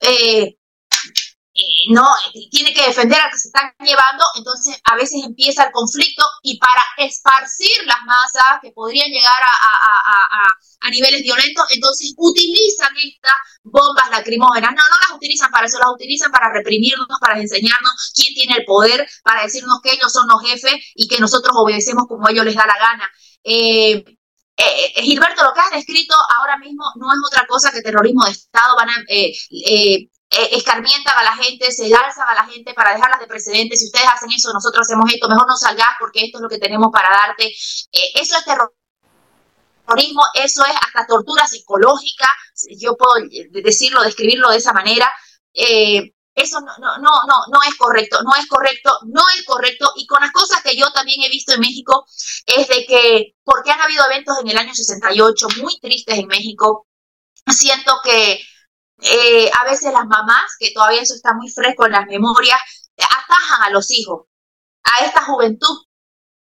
eh, 0.00 0.56
no 1.90 2.06
tiene 2.50 2.72
que 2.74 2.86
defender 2.86 3.20
a 3.20 3.30
que 3.30 3.38
se 3.38 3.48
están 3.48 3.72
llevando, 3.80 4.24
entonces 4.36 4.78
a 4.84 4.96
veces 4.96 5.22
empieza 5.24 5.64
el 5.64 5.72
conflicto 5.72 6.24
y 6.42 6.58
para 6.58 6.82
esparcir 6.98 7.86
las 7.86 8.02
masas 8.04 8.60
que 8.62 8.72
podrían 8.72 9.10
llegar 9.10 9.42
a, 9.42 10.46
a, 10.80 10.90
niveles 10.90 11.22
violentos, 11.22 11.66
entonces 11.70 12.14
utilizan 12.16 12.94
estas 12.96 13.34
bombas 13.64 14.08
lacrimógenas. 14.10 14.70
No, 14.70 14.76
no 14.76 14.96
las 15.08 15.16
utilizan 15.16 15.50
para 15.50 15.66
eso, 15.66 15.78
las 15.78 15.90
utilizan 15.92 16.30
para 16.30 16.52
reprimirnos, 16.52 17.08
para 17.20 17.40
enseñarnos 17.40 18.12
quién 18.14 18.32
tiene 18.34 18.58
el 18.58 18.64
poder, 18.64 19.06
para 19.24 19.42
decirnos 19.42 19.80
que 19.82 19.92
ellos 19.92 20.12
son 20.12 20.28
los 20.28 20.40
jefes 20.48 20.74
y 20.94 21.08
que 21.08 21.18
nosotros 21.18 21.54
obedecemos 21.56 22.06
como 22.06 22.28
ellos 22.28 22.44
les 22.44 22.54
da 22.54 22.66
la 22.66 22.78
gana. 22.78 23.10
Eh, 23.42 24.04
eh, 24.56 24.92
eh 24.94 25.02
Gilberto, 25.02 25.42
lo 25.42 25.52
que 25.52 25.60
has 25.60 25.70
descrito 25.72 26.14
ahora 26.38 26.56
mismo 26.58 26.84
no 26.96 27.12
es 27.12 27.18
otra 27.26 27.46
cosa 27.46 27.72
que 27.72 27.82
terrorismo 27.82 28.24
de 28.24 28.30
Estado. 28.30 28.76
Van 28.76 28.88
a, 28.88 29.04
eh, 29.08 29.32
eh 29.66 30.08
eh, 30.30 30.62
a 30.66 31.24
la 31.24 31.36
gente, 31.36 31.70
se 31.70 31.84
alzan 31.94 32.28
a 32.28 32.34
la 32.34 32.44
gente 32.46 32.74
para 32.74 32.94
dejarlas 32.94 33.20
de 33.20 33.26
precedentes. 33.26 33.80
Si 33.80 33.86
ustedes 33.86 34.06
hacen 34.12 34.30
eso, 34.32 34.52
nosotros 34.52 34.86
hacemos 34.86 35.10
esto, 35.12 35.28
mejor 35.28 35.46
no 35.46 35.56
salgas 35.56 35.88
porque 35.98 36.24
esto 36.24 36.38
es 36.38 36.42
lo 36.42 36.48
que 36.48 36.58
tenemos 36.58 36.90
para 36.92 37.10
darte. 37.10 37.46
Eh, 37.46 38.12
eso 38.14 38.36
es 38.36 38.44
terrorismo, 38.44 40.22
eso 40.34 40.64
es 40.64 40.74
hasta 40.86 41.06
tortura 41.06 41.46
psicológica, 41.46 42.28
yo 42.78 42.96
puedo 42.96 43.26
decirlo, 43.50 44.02
describirlo 44.02 44.50
de 44.50 44.56
esa 44.56 44.72
manera. 44.72 45.10
Eh, 45.54 46.12
eso 46.34 46.60
no, 46.60 46.76
no, 46.78 46.98
no, 46.98 47.10
no, 47.26 47.34
no 47.50 47.62
es 47.66 47.74
correcto, 47.76 48.22
no 48.22 48.34
es 48.38 48.46
correcto, 48.46 48.98
no 49.06 49.22
es 49.34 49.42
correcto. 49.46 49.90
Y 49.96 50.06
con 50.06 50.20
las 50.20 50.32
cosas 50.32 50.62
que 50.62 50.76
yo 50.76 50.90
también 50.92 51.22
he 51.22 51.30
visto 51.30 51.54
en 51.54 51.60
México 51.60 52.04
es 52.44 52.68
de 52.68 52.84
que, 52.84 53.34
porque 53.42 53.70
han 53.70 53.80
habido 53.80 54.04
eventos 54.04 54.36
en 54.40 54.48
el 54.48 54.58
año 54.58 54.74
68 54.74 55.46
muy 55.62 55.78
tristes 55.80 56.18
en 56.18 56.26
México, 56.26 56.88
siento 57.46 58.00
que 58.04 58.38
eh, 59.02 59.50
a 59.58 59.64
veces 59.64 59.92
las 59.92 60.06
mamás, 60.06 60.56
que 60.58 60.72
todavía 60.72 61.02
eso 61.02 61.14
está 61.14 61.34
muy 61.34 61.50
fresco 61.50 61.86
en 61.86 61.92
las 61.92 62.06
memorias, 62.06 62.60
atajan 62.96 63.62
a 63.64 63.70
los 63.70 63.90
hijos, 63.90 64.26
a 64.82 65.04
esta 65.04 65.24
juventud, 65.24 65.84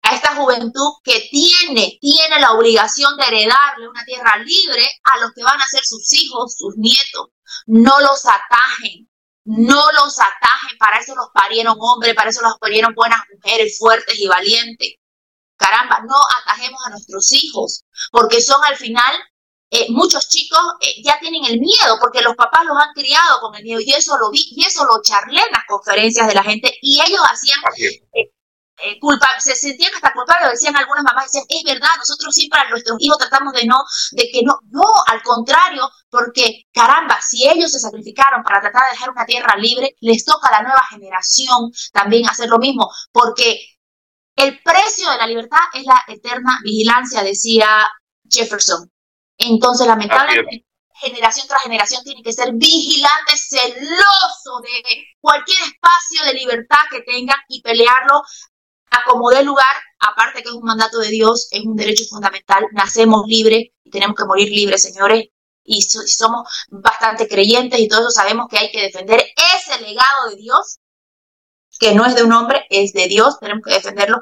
a 0.03 0.14
esta 0.14 0.34
juventud 0.34 0.94
que 1.05 1.28
tiene, 1.30 1.99
tiene 2.01 2.40
la 2.40 2.53
obligación 2.53 3.16
de 3.16 3.26
heredarle 3.26 3.88
una 3.88 4.05
tierra 4.05 4.36
libre 4.38 4.86
a 5.05 5.18
los 5.18 5.32
que 5.32 5.42
van 5.42 5.61
a 5.61 5.66
ser 5.66 5.84
sus 5.84 6.12
hijos, 6.14 6.57
sus 6.57 6.76
nietos. 6.76 7.28
No 7.66 8.01
los 8.01 8.24
atajen, 8.24 9.11
no 9.44 9.92
los 9.92 10.18
atajen, 10.18 10.78
para 10.78 10.99
eso 10.99 11.14
los 11.14 11.28
parieron 11.34 11.76
hombres, 11.78 12.14
para 12.14 12.30
eso 12.30 12.42
los 12.42 12.59
parieron 12.59 12.94
buenas 12.94 13.20
mujeres 13.34 13.76
fuertes 13.78 14.18
y 14.18 14.26
valientes. 14.26 14.94
Caramba, 15.57 16.01
no 16.07 16.16
atajemos 16.40 16.80
a 16.86 16.90
nuestros 16.90 17.32
hijos, 17.32 17.84
porque 18.12 18.40
son 18.40 18.64
al 18.64 18.76
final 18.76 19.12
eh, 19.71 19.87
muchos 19.91 20.29
chicos 20.29 20.61
eh, 20.81 21.03
ya 21.05 21.19
tienen 21.21 21.45
el 21.45 21.61
miedo 21.61 21.99
porque 22.01 22.23
los 22.23 22.35
papás 22.35 22.64
los 22.64 22.77
han 22.79 22.93
criado 22.95 23.41
con 23.41 23.55
el 23.55 23.62
miedo 23.62 23.81
y 23.81 23.93
eso 23.93 24.16
lo 24.19 24.31
vi 24.31 24.41
y 24.51 24.64
eso 24.64 24.85
lo 24.87 25.03
charlé 25.03 25.41
en 25.41 25.53
las 25.53 25.64
conferencias 25.66 26.27
de 26.27 26.35
la 26.35 26.43
gente 26.43 26.73
y 26.81 27.01
ellos 27.01 27.21
hacían 27.31 27.59
eh, 28.81 28.99
culpa, 29.01 29.27
se 29.41 29.57
sentían 29.57 29.93
hasta 29.95 30.12
culpables, 30.12 30.53
decían 30.53 30.77
algunas 30.77 31.03
mamás, 31.03 31.25
decían, 31.25 31.45
es 31.49 31.64
verdad, 31.64 31.89
nosotros 31.99 32.33
siempre 32.33 32.61
a 32.61 32.71
nuestros 32.71 32.97
hijos 33.01 33.19
tratamos 33.19 33.53
de 33.53 33.66
no, 33.66 33.83
de 34.12 34.31
que 34.33 34.43
no, 34.45 34.61
no, 34.71 34.85
al 35.07 35.21
contrario, 35.23 35.91
porque 36.09 36.62
caramba, 36.73 37.21
si 37.21 37.49
ellos 37.49 37.73
se 37.73 37.81
sacrificaron 37.81 38.43
para 38.45 38.61
tratar 38.61 38.85
de 38.85 38.93
dejar 38.93 39.11
una 39.11 39.27
tierra 39.27 39.57
libre, 39.57 39.97
les 40.01 40.25
toca 40.25 40.49
a 40.49 40.53
la 40.53 40.62
nueva 40.62 40.83
generación 40.91 41.73
también 41.93 42.29
hacer 42.29 42.49
lo 42.49 42.59
mismo, 42.59 42.89
porque 43.12 43.61
El 44.37 44.62
precio 44.62 45.11
de 45.11 45.19
la 45.19 45.27
libertad 45.27 45.59
es 45.75 45.85
la 45.85 46.03
eterna 46.07 46.61
vigilancia, 46.62 47.23
decía 47.25 47.69
Jefferson. 48.31 48.91
Entonces, 49.39 49.86
lamentablemente, 49.86 50.66
generación 51.01 51.47
tras 51.47 51.62
generación 51.62 52.03
tiene 52.05 52.22
que 52.22 52.32
ser 52.32 52.53
vigilante, 52.55 53.36
celoso 53.36 54.61
de 54.62 55.07
cualquier 55.20 55.59
espacio 55.62 56.24
de 56.24 56.34
libertad 56.34 56.78
que 56.91 57.03
tengan 57.03 57.39
y 57.49 57.62
pelearlo 57.62 58.22
a 58.91 59.05
como 59.05 59.30
dé 59.30 59.45
lugar, 59.45 59.76
aparte 60.01 60.43
que 60.43 60.49
es 60.49 60.55
un 60.55 60.64
mandato 60.64 60.99
de 60.99 61.09
Dios, 61.09 61.49
es 61.51 61.64
un 61.64 61.76
derecho 61.76 62.05
fundamental, 62.09 62.66
nacemos 62.72 63.26
libres 63.26 63.68
y 63.84 63.91
tenemos 63.91 64.16
que 64.16 64.24
morir 64.24 64.49
libres, 64.49 64.82
señores, 64.82 65.26
y, 65.62 65.82
somos 65.82 66.49
bastante 66.70 67.28
creyentes 67.28 67.78
y 67.78 67.89
todos 67.89 68.14
sabemos 68.14 68.47
que 68.49 68.59
hay 68.59 68.70
que 68.70 68.80
defender 68.80 69.22
ese 69.36 69.80
legado 69.82 70.30
de 70.30 70.36
Dios, 70.36 70.78
que 71.78 71.95
no 71.95 72.07
es 72.07 72.14
de 72.14 72.22
un 72.22 72.32
hombre, 72.32 72.66
es 72.70 72.93
de 72.93 73.07
Dios, 73.07 73.39
tenemos 73.39 73.62
que 73.64 73.74
defenderlo 73.74 74.18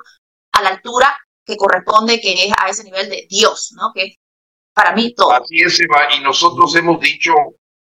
a 0.53 0.63
la 0.63 0.71
altura 0.71 1.17
que 1.45 1.57
corresponde, 1.57 2.21
que 2.21 2.33
es 2.33 2.53
a 2.59 2.69
ese 2.69 2.83
nivel 2.83 3.09
de 3.09 3.27
Dios, 3.31 3.73
¿no? 3.77 3.93
Que 3.95 4.17
para 4.77 4.93
mí 4.93 5.15
todo. 5.15 5.33
Así 5.33 5.63
es, 5.63 5.81
Eva, 5.81 6.09
y 6.15 6.21
nosotros 6.21 6.77
hemos 6.77 7.01
dicho 7.01 7.33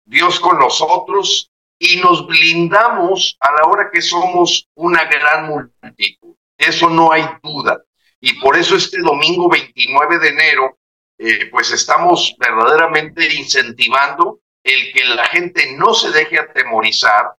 Dios 0.05 0.41
con 0.41 0.59
nosotros 0.59 1.49
y 1.79 1.97
nos 1.99 2.27
blindamos 2.27 3.37
a 3.39 3.53
la 3.53 3.71
hora 3.71 3.91
que 3.93 4.03
somos 4.03 4.67
una 4.75 5.05
gran 5.05 5.47
multitud. 5.47 6.35
Eso 6.59 6.91
no 6.91 7.13
hay 7.13 7.25
duda. 7.41 7.81
Y 8.21 8.33
por 8.41 8.57
eso 8.57 8.75
este 8.75 9.01
domingo 9.01 9.49
29 9.49 10.19
de 10.19 10.29
enero, 10.29 10.79
eh, 11.19 11.47
pues 11.53 11.71
estamos 11.71 12.35
verdaderamente 12.37 13.33
incentivando 13.33 14.41
el 14.65 14.93
que 14.93 15.05
la 15.05 15.27
gente 15.27 15.77
no 15.77 15.95
se 15.95 16.11
deje 16.11 16.39
atemorizar, 16.39 17.33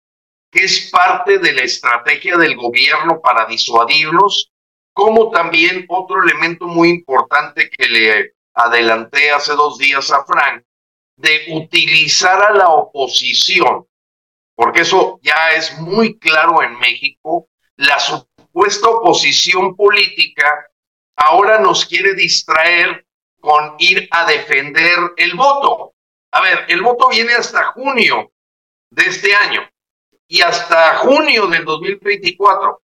que 0.50 0.64
es 0.64 0.90
parte 0.90 1.38
de 1.38 1.52
la 1.52 1.62
estrategia 1.62 2.38
del 2.38 2.56
gobierno 2.56 3.20
para 3.20 3.44
disuadirnos, 3.44 4.50
como 4.94 5.30
también 5.30 5.84
otro 5.88 6.22
elemento 6.22 6.66
muy 6.66 6.88
importante 6.88 7.68
que 7.68 7.88
le 7.88 8.33
adelanté 8.54 9.30
hace 9.30 9.52
dos 9.52 9.78
días 9.78 10.10
a 10.10 10.24
Frank, 10.24 10.64
de 11.16 11.46
utilizar 11.52 12.42
a 12.42 12.52
la 12.52 12.68
oposición, 12.68 13.86
porque 14.54 14.82
eso 14.82 15.18
ya 15.22 15.52
es 15.56 15.78
muy 15.78 16.18
claro 16.18 16.62
en 16.62 16.78
México, 16.78 17.48
la 17.76 17.98
supuesta 17.98 18.88
oposición 18.88 19.76
política 19.76 20.70
ahora 21.16 21.58
nos 21.58 21.84
quiere 21.84 22.14
distraer 22.14 23.04
con 23.40 23.74
ir 23.78 24.08
a 24.10 24.26
defender 24.26 24.98
el 25.16 25.34
voto. 25.34 25.94
A 26.32 26.40
ver, 26.40 26.64
el 26.68 26.82
voto 26.82 27.08
viene 27.08 27.34
hasta 27.34 27.72
junio 27.72 28.32
de 28.90 29.04
este 29.04 29.34
año 29.34 29.68
y 30.26 30.40
hasta 30.40 30.96
junio 30.98 31.46
del 31.46 31.64
2024. 31.64 32.80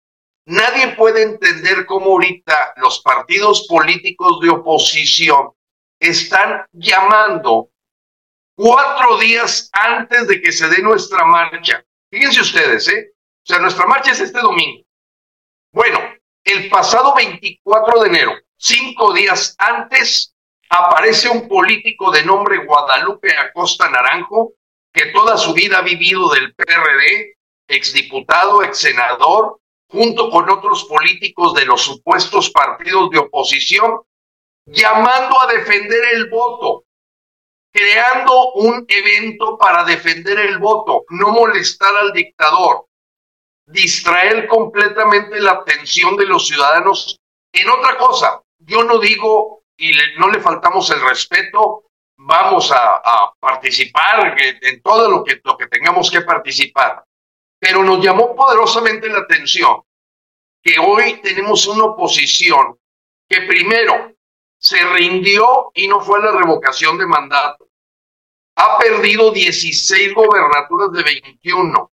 Nadie 0.47 0.95
puede 0.95 1.23
entender 1.23 1.85
cómo 1.85 2.11
ahorita 2.11 2.73
los 2.77 3.01
partidos 3.01 3.67
políticos 3.67 4.39
de 4.41 4.49
oposición 4.49 5.51
están 5.99 6.65
llamando 6.71 7.69
cuatro 8.55 9.17
días 9.17 9.69
antes 9.73 10.27
de 10.27 10.41
que 10.41 10.51
se 10.51 10.67
dé 10.67 10.81
nuestra 10.81 11.25
marcha. 11.25 11.83
Fíjense 12.09 12.41
ustedes, 12.41 12.87
¿eh? 12.87 13.11
O 13.13 13.45
sea, 13.45 13.59
nuestra 13.59 13.85
marcha 13.85 14.11
es 14.11 14.19
este 14.19 14.39
domingo. 14.39 14.83
Bueno, 15.71 15.99
el 16.43 16.69
pasado 16.69 17.13
24 17.15 18.01
de 18.01 18.07
enero, 18.09 18.33
cinco 18.57 19.13
días 19.13 19.55
antes, 19.57 20.33
aparece 20.69 21.29
un 21.29 21.47
político 21.47 22.11
de 22.11 22.23
nombre 22.23 22.65
Guadalupe 22.65 23.35
Acosta 23.37 23.89
Naranjo, 23.89 24.53
que 24.93 25.07
toda 25.07 25.37
su 25.37 25.53
vida 25.53 25.79
ha 25.79 25.81
vivido 25.81 26.29
del 26.29 26.53
PRD, 26.55 27.37
exdiputado, 27.67 28.63
exsenador, 28.63 29.59
junto 29.89 30.29
con 30.29 30.49
otros 30.49 30.85
políticos 30.85 31.53
de 31.53 31.65
los 31.65 31.81
supuestos 31.81 32.49
partidos 32.49 33.09
de 33.11 33.19
oposición, 33.19 34.01
llamando 34.67 35.41
a 35.41 35.47
defender 35.47 36.01
el 36.13 36.29
voto, 36.29 36.83
creando 37.71 38.53
un 38.53 38.85
evento 38.87 39.57
para 39.57 39.83
defender 39.83 40.39
el 40.39 40.57
voto, 40.59 41.05
no 41.09 41.29
molestar 41.29 41.95
al 41.95 42.11
dictador, 42.11 42.87
distraer 43.65 44.47
completamente 44.47 45.39
la 45.39 45.51
atención 45.51 46.15
de 46.17 46.25
los 46.25 46.47
ciudadanos 46.47 47.17
en 47.53 47.69
otra 47.69 47.97
cosa. 47.97 48.41
Yo 48.59 48.83
no 48.83 48.99
digo 48.99 49.63
y 49.77 49.91
no 50.17 50.29
le 50.29 50.41
faltamos 50.41 50.89
el 50.89 51.01
respeto, 51.01 51.83
vamos 52.17 52.71
a, 52.71 53.33
participar 53.39 54.35
en 54.39 54.81
todo 54.81 55.09
lo 55.09 55.23
que, 55.23 55.39
lo 55.43 55.57
que 55.57 55.67
tengamos 55.67 56.11
que 56.11 56.21
participar. 56.21 57.03
Pero 57.59 57.83
nos 57.83 58.03
llamó 58.03 58.35
poderosamente 58.35 59.07
la 59.07 59.19
atención 59.19 59.81
que 60.61 60.77
hoy 60.79 61.21
tenemos 61.21 61.65
una 61.67 61.85
oposición 61.85 62.77
que 63.29 63.41
primero 63.41 64.16
se 64.59 64.83
rindió 64.93 65.71
y 65.73 65.87
no 65.87 66.01
fue 66.01 66.19
a 66.19 66.25
la 66.25 66.31
revocación 66.31 66.97
de 66.97 67.05
mandato. 67.05 67.69
Ha 68.55 68.77
perdido 68.79 69.31
16 69.31 70.13
gobernaturas 70.13 70.91
de 70.91 71.03
21. 71.03 71.91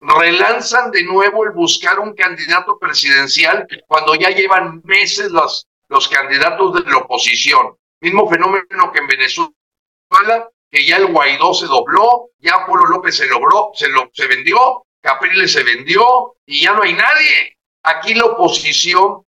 Relanzan 0.00 0.90
de 0.90 1.02
nuevo 1.04 1.44
el 1.44 1.50
buscar 1.50 2.00
un 2.00 2.14
candidato 2.14 2.78
presidencial 2.78 3.66
cuando 3.86 4.14
ya 4.14 4.30
llevan 4.30 4.80
meses 4.84 5.30
los, 5.30 5.68
los 5.88 6.08
candidatos 6.08 6.72
de 6.72 6.90
la 6.90 6.98
oposición. 6.98 7.76
Mismo 8.00 8.28
fenómeno 8.30 8.90
que 8.92 8.98
en 8.98 9.06
Venezuela, 9.06 10.48
que 10.70 10.86
ya 10.86 10.96
el 10.96 11.12
Guaidó 11.12 11.52
se 11.52 11.66
dobló, 11.66 12.30
ya 12.38 12.64
Polo 12.64 12.86
López 12.86 13.18
se 13.18 13.26
logró, 13.26 13.72
se, 13.74 13.88
lo, 13.88 14.08
se 14.14 14.26
vendió, 14.26 14.86
Capriles 15.02 15.52
se 15.52 15.62
vendió 15.64 16.36
y 16.46 16.62
ya 16.62 16.72
no 16.72 16.82
hay 16.82 16.94
nadie. 16.94 17.58
Aquí 17.82 18.14
la 18.14 18.24
oposición 18.24 19.26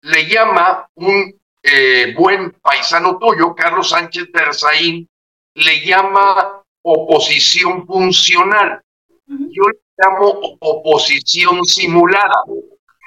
le 0.00 0.26
llama 0.26 0.88
un 0.94 1.38
eh, 1.68 2.14
buen 2.16 2.52
paisano 2.62 3.18
tuyo, 3.18 3.54
Carlos 3.54 3.88
Sánchez 3.88 4.30
Berzaín, 4.32 5.08
le 5.54 5.84
llama 5.84 6.62
oposición 6.82 7.84
funcional. 7.86 8.80
Yo 9.26 9.64
le 9.64 9.78
llamo 9.98 10.56
oposición 10.60 11.64
simulada. 11.64 12.36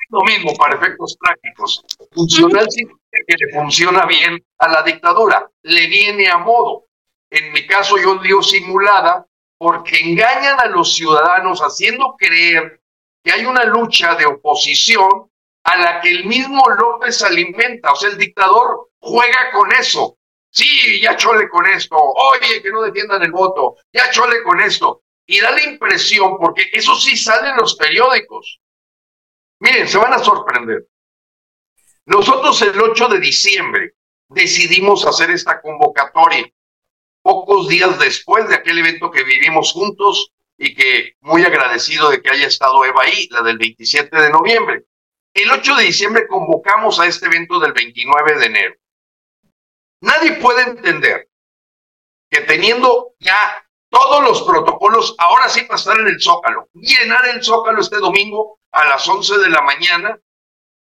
Lo 0.09 0.21
mismo 0.23 0.53
para 0.55 0.75
efectos 0.75 1.15
prácticos. 1.17 1.85
Funcional 2.11 2.69
significa 2.69 3.17
que 3.27 3.35
le 3.37 3.53
funciona 3.53 4.05
bien 4.05 4.43
a 4.57 4.67
la 4.67 4.81
dictadura, 4.81 5.49
le 5.61 5.87
viene 5.87 6.27
a 6.27 6.39
modo. 6.39 6.85
En 7.29 7.53
mi 7.53 7.65
caso 7.65 7.97
yo 7.97 8.15
digo 8.17 8.41
simulada 8.41 9.25
porque 9.57 9.99
engañan 9.99 10.59
a 10.59 10.65
los 10.65 10.95
ciudadanos 10.95 11.61
haciendo 11.61 12.15
creer 12.17 12.81
que 13.23 13.31
hay 13.31 13.45
una 13.45 13.63
lucha 13.63 14.15
de 14.15 14.25
oposición 14.25 15.28
a 15.69 15.77
la 15.77 16.01
que 16.01 16.09
el 16.09 16.25
mismo 16.25 16.63
López 16.69 17.21
alimenta. 17.21 17.91
O 17.91 17.95
sea, 17.95 18.09
el 18.09 18.17
dictador 18.17 18.89
juega 18.97 19.51
con 19.51 19.71
eso. 19.71 20.17
Sí, 20.49 20.99
ya 20.99 21.15
chole 21.15 21.47
con 21.47 21.67
esto. 21.67 21.95
Oye, 21.95 22.61
que 22.61 22.71
no 22.71 22.81
defiendan 22.81 23.21
el 23.21 23.31
voto. 23.31 23.75
Ya 23.93 24.09
chole 24.09 24.41
con 24.41 24.59
esto. 24.59 25.03
Y 25.27 25.39
da 25.39 25.51
la 25.51 25.63
impresión, 25.63 26.37
porque 26.39 26.69
eso 26.73 26.95
sí 26.95 27.15
sale 27.15 27.49
en 27.49 27.57
los 27.57 27.75
periódicos. 27.75 28.59
Miren, 29.59 29.87
se 29.87 29.99
van 29.99 30.13
a 30.13 30.19
sorprender. 30.19 30.87
Nosotros 32.05 32.59
el 32.63 32.81
8 32.81 33.07
de 33.09 33.19
diciembre 33.19 33.93
decidimos 34.27 35.05
hacer 35.05 35.29
esta 35.29 35.61
convocatoria, 35.61 36.49
pocos 37.21 37.67
días 37.67 37.99
después 37.99 38.49
de 38.49 38.55
aquel 38.55 38.79
evento 38.79 39.11
que 39.11 39.23
vivimos 39.23 39.71
juntos 39.73 40.31
y 40.57 40.73
que 40.73 41.13
muy 41.21 41.43
agradecido 41.43 42.09
de 42.09 42.23
que 42.23 42.31
haya 42.31 42.47
estado 42.47 42.83
Eva 42.83 43.03
ahí, 43.03 43.27
la 43.29 43.43
del 43.43 43.59
27 43.59 44.15
de 44.19 44.29
noviembre. 44.31 44.85
El 45.33 45.51
8 45.51 45.75
de 45.75 45.83
diciembre 45.83 46.27
convocamos 46.27 46.99
a 46.99 47.05
este 47.05 47.27
evento 47.27 47.59
del 47.59 47.73
29 47.73 48.39
de 48.39 48.45
enero. 48.45 48.75
Nadie 50.01 50.33
puede 50.33 50.63
entender 50.63 51.29
que 52.29 52.41
teniendo 52.41 53.13
ya 53.19 53.65
todos 53.89 54.23
los 54.23 54.43
protocolos, 54.43 55.15
ahora 55.17 55.49
sí 55.49 55.63
pasar 55.63 55.99
en 55.99 56.07
el 56.07 56.21
Zócalo, 56.21 56.69
llenar 56.73 57.25
el 57.27 57.43
Zócalo 57.43 57.81
este 57.81 57.97
domingo 57.97 58.59
a 58.71 58.85
las 58.85 59.07
11 59.07 59.39
de 59.39 59.49
la 59.49 59.61
mañana, 59.61 60.19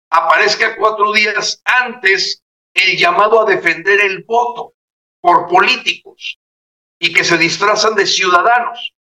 aparezca 0.09 0.75
cuatro 0.77 1.11
días 1.13 1.61
antes 1.65 2.43
el 2.73 2.97
llamado 2.97 3.41
a 3.41 3.45
defender 3.45 3.99
el 4.01 4.23
voto 4.23 4.73
por 5.21 5.47
políticos 5.47 6.39
y 6.99 7.13
que 7.13 7.23
se 7.23 7.37
disfrazan 7.37 7.95
de 7.95 8.05
ciudadanos 8.05 8.93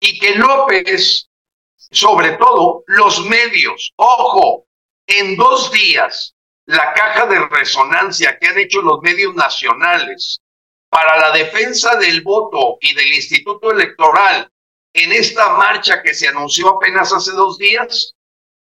y 0.00 0.18
que 0.18 0.34
López, 0.34 1.28
sobre 1.76 2.32
todo 2.32 2.84
los 2.86 3.24
medios, 3.26 3.92
ojo, 3.96 4.66
en 5.06 5.36
dos 5.36 5.70
días, 5.72 6.34
la 6.66 6.92
caja 6.94 7.26
de 7.26 7.46
resonancia 7.48 8.38
que 8.38 8.48
han 8.48 8.58
hecho 8.58 8.82
los 8.82 9.00
medios 9.02 9.34
nacionales 9.34 10.40
para 10.88 11.18
la 11.18 11.30
defensa 11.32 11.96
del 11.96 12.22
voto 12.22 12.78
y 12.80 12.94
del 12.94 13.12
Instituto 13.12 13.70
Electoral 13.70 14.48
en 14.94 15.12
esta 15.12 15.54
marcha 15.54 16.02
que 16.02 16.14
se 16.14 16.28
anunció 16.28 16.68
apenas 16.68 17.12
hace 17.12 17.32
dos 17.32 17.58
días 17.58 18.14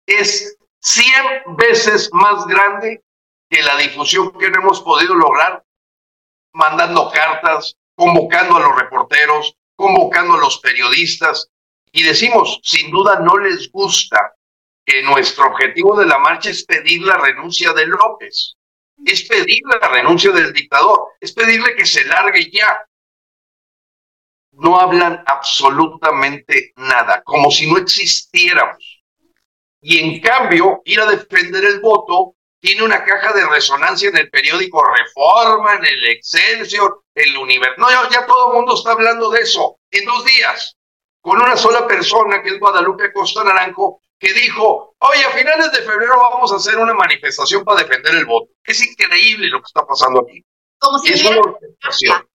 es 0.05 0.57
100 0.81 1.55
veces 1.57 2.09
más 2.13 2.45
grande 2.45 3.03
que 3.49 3.63
la 3.63 3.77
difusión 3.77 4.31
que 4.37 4.49
no 4.49 4.61
hemos 4.61 4.81
podido 4.81 5.15
lograr 5.15 5.63
mandando 6.53 7.09
cartas, 7.11 7.75
convocando 7.95 8.57
a 8.57 8.59
los 8.59 8.75
reporteros, 8.75 9.55
convocando 9.75 10.35
a 10.35 10.39
los 10.39 10.59
periodistas. 10.59 11.49
Y 11.91 12.03
decimos, 12.03 12.59
sin 12.63 12.91
duda 12.91 13.19
no 13.19 13.37
les 13.37 13.71
gusta 13.71 14.35
que 14.85 15.01
nuestro 15.03 15.47
objetivo 15.47 15.97
de 15.97 16.05
la 16.05 16.19
marcha 16.19 16.49
es 16.49 16.65
pedir 16.65 17.03
la 17.03 17.17
renuncia 17.17 17.73
de 17.73 17.87
López, 17.87 18.55
es 19.05 19.23
pedir 19.27 19.61
la 19.65 19.87
renuncia 19.87 20.31
del 20.31 20.53
dictador, 20.53 21.13
es 21.19 21.33
pedirle 21.33 21.75
que 21.75 21.85
se 21.85 22.05
largue 22.05 22.49
ya. 22.51 22.83
No 24.51 24.79
hablan 24.79 25.23
absolutamente 25.25 26.73
nada, 26.75 27.23
como 27.23 27.49
si 27.49 27.69
no 27.69 27.77
existiéramos. 27.77 29.03
Y 29.81 29.99
en 29.99 30.21
cambio, 30.21 30.81
ir 30.85 30.99
a 30.99 31.05
defender 31.05 31.65
el 31.65 31.79
voto 31.79 32.35
tiene 32.59 32.83
una 32.83 33.03
caja 33.03 33.33
de 33.33 33.45
resonancia 33.47 34.07
en 34.07 34.17
el 34.17 34.29
periódico 34.29 34.81
Reforma, 34.85 35.75
en 35.75 35.85
el 35.85 36.05
Excelsior, 36.05 37.03
el 37.13 37.35
Universo. 37.35 37.75
No, 37.77 37.89
ya, 38.09 38.25
todo 38.25 38.51
el 38.51 38.57
mundo 38.57 38.75
está 38.75 38.93
hablando 38.93 39.29
de 39.31 39.41
eso 39.41 39.79
en 39.91 40.05
dos 40.05 40.23
días, 40.23 40.77
con 41.19 41.41
una 41.41 41.57
sola 41.57 41.85
persona, 41.85 42.41
que 42.41 42.49
es 42.49 42.59
Guadalupe 42.59 43.11
Costa 43.11 43.43
Naranjo, 43.43 44.02
que 44.23 44.33
dijo, 44.33 44.95
oye, 44.99 45.25
a 45.25 45.31
finales 45.31 45.69
de 45.73 45.81
febrero 45.81 46.17
vamos 46.17 46.49
a 46.53 46.55
hacer 46.55 46.77
una 46.77 46.93
manifestación 46.93 47.65
para 47.65 47.81
defender 47.81 48.15
el 48.15 48.25
voto. 48.25 48.53
Es 48.63 48.81
increíble 48.81 49.49
lo 49.49 49.59
que 49.59 49.65
está 49.65 49.85
pasando 49.85 50.21
aquí. 50.21 50.41
Como 50.79 50.97
si 50.97 51.11
democracia. 51.11 52.25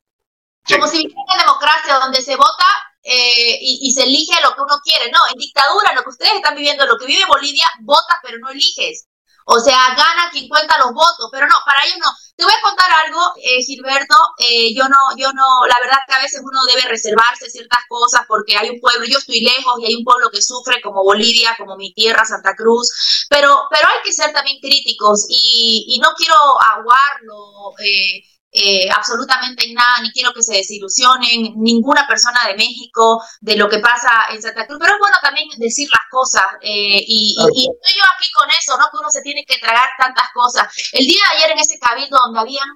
Como 0.68 0.86
si 0.86 0.98
viviera 0.98 1.44
democracia 1.46 1.94
donde 1.94 2.20
se 2.20 2.36
vota 2.36 2.66
eh, 3.02 3.56
y, 3.58 3.88
y, 3.88 3.92
se 3.92 4.02
elige 4.02 4.38
lo 4.42 4.54
que 4.54 4.60
uno 4.60 4.74
quiere. 4.84 5.10
No, 5.10 5.18
en 5.32 5.38
dictadura, 5.38 5.94
lo 5.94 6.02
que 6.02 6.10
ustedes 6.10 6.34
están 6.34 6.56
viviendo, 6.56 6.84
lo 6.84 6.98
que 6.98 7.06
vive 7.06 7.24
Bolivia, 7.26 7.64
votas 7.80 8.18
pero 8.22 8.36
no 8.38 8.50
eliges. 8.50 9.07
O 9.50 9.58
sea, 9.60 9.94
gana 9.96 10.28
quien 10.30 10.46
cuenta 10.46 10.76
los 10.76 10.92
votos, 10.92 11.30
pero 11.32 11.46
no, 11.46 11.54
para 11.64 11.82
ellos 11.86 11.96
no. 12.02 12.12
Te 12.36 12.44
voy 12.44 12.52
a 12.52 12.60
contar 12.60 12.90
algo, 13.06 13.18
eh, 13.42 13.62
Gilberto. 13.64 14.14
Eh, 14.38 14.74
yo 14.74 14.86
no, 14.90 14.98
yo 15.16 15.32
no, 15.32 15.66
la 15.66 15.80
verdad 15.80 15.96
que 16.06 16.14
a 16.14 16.20
veces 16.20 16.42
uno 16.44 16.60
debe 16.66 16.86
reservarse 16.86 17.48
ciertas 17.48 17.80
cosas 17.88 18.26
porque 18.28 18.58
hay 18.58 18.68
un 18.68 18.78
pueblo, 18.78 19.06
yo 19.06 19.16
estoy 19.18 19.40
lejos 19.40 19.80
y 19.80 19.86
hay 19.86 19.94
un 19.94 20.04
pueblo 20.04 20.30
que 20.30 20.42
sufre 20.42 20.82
como 20.82 21.02
Bolivia, 21.02 21.54
como 21.56 21.76
mi 21.76 21.94
tierra, 21.94 22.26
Santa 22.26 22.54
Cruz, 22.54 23.26
pero, 23.30 23.62
pero 23.70 23.88
hay 23.88 24.02
que 24.04 24.12
ser 24.12 24.32
también 24.34 24.60
críticos 24.60 25.24
y, 25.30 25.86
y 25.88 25.98
no 25.98 26.10
quiero 26.14 26.36
aguarlo. 26.60 27.72
Eh, 27.82 28.27
eh, 28.50 28.88
absolutamente 28.90 29.66
en 29.66 29.74
nada, 29.74 30.00
ni 30.02 30.10
quiero 30.10 30.32
que 30.32 30.42
se 30.42 30.56
desilusionen 30.56 31.52
ninguna 31.56 32.06
persona 32.06 32.38
de 32.46 32.54
México 32.54 33.22
de 33.40 33.56
lo 33.56 33.68
que 33.68 33.78
pasa 33.78 34.26
en 34.30 34.40
Santa 34.40 34.66
Cruz, 34.66 34.78
pero 34.80 34.94
es 34.94 34.98
bueno 34.98 35.16
también 35.22 35.48
decir 35.58 35.86
las 35.90 36.08
cosas 36.10 36.46
eh, 36.62 37.04
y, 37.06 37.36
estoy 37.38 37.94
yo 37.94 38.04
aquí 38.16 38.30
con 38.32 38.48
eso, 38.50 38.78
¿no? 38.78 38.86
Que 38.90 38.98
uno 38.98 39.10
se 39.10 39.22
tiene 39.22 39.44
que 39.44 39.58
tragar 39.58 39.84
tantas 39.98 40.30
cosas. 40.32 40.66
El 40.92 41.06
día 41.06 41.20
de 41.30 41.36
ayer 41.36 41.50
en 41.52 41.58
ese 41.58 41.78
cabildo 41.78 42.16
donde 42.24 42.40
habían, 42.40 42.68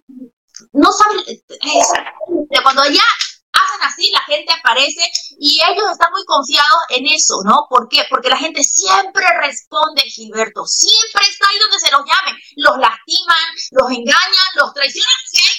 no 0.72 0.92
saben, 0.92 1.20
eh, 1.26 2.62
cuando 2.62 2.84
ya 2.84 3.02
hacen 3.52 3.82
así, 3.82 4.10
la 4.10 4.22
gente 4.24 4.52
aparece 4.52 5.02
y 5.38 5.60
ellos 5.70 5.84
están 5.90 6.10
muy 6.12 6.24
confiados 6.24 6.82
en 6.90 7.06
eso, 7.06 7.40
¿no? 7.44 7.66
¿Por 7.68 7.88
qué? 7.88 8.04
Porque 8.08 8.28
la 8.28 8.36
gente 8.36 8.62
siempre 8.62 9.24
responde, 9.40 10.02
Gilberto, 10.02 10.66
siempre 10.66 11.22
está 11.28 11.48
ahí 11.48 11.58
donde 11.58 11.78
se 11.78 11.90
los 11.90 12.00
llame, 12.00 12.38
los 12.56 12.76
lastiman, 12.78 13.46
los 13.72 13.90
engañan, 13.90 14.48
los 14.56 14.72
traicionan 14.74 15.12
y 15.32 15.38
está 15.38 15.51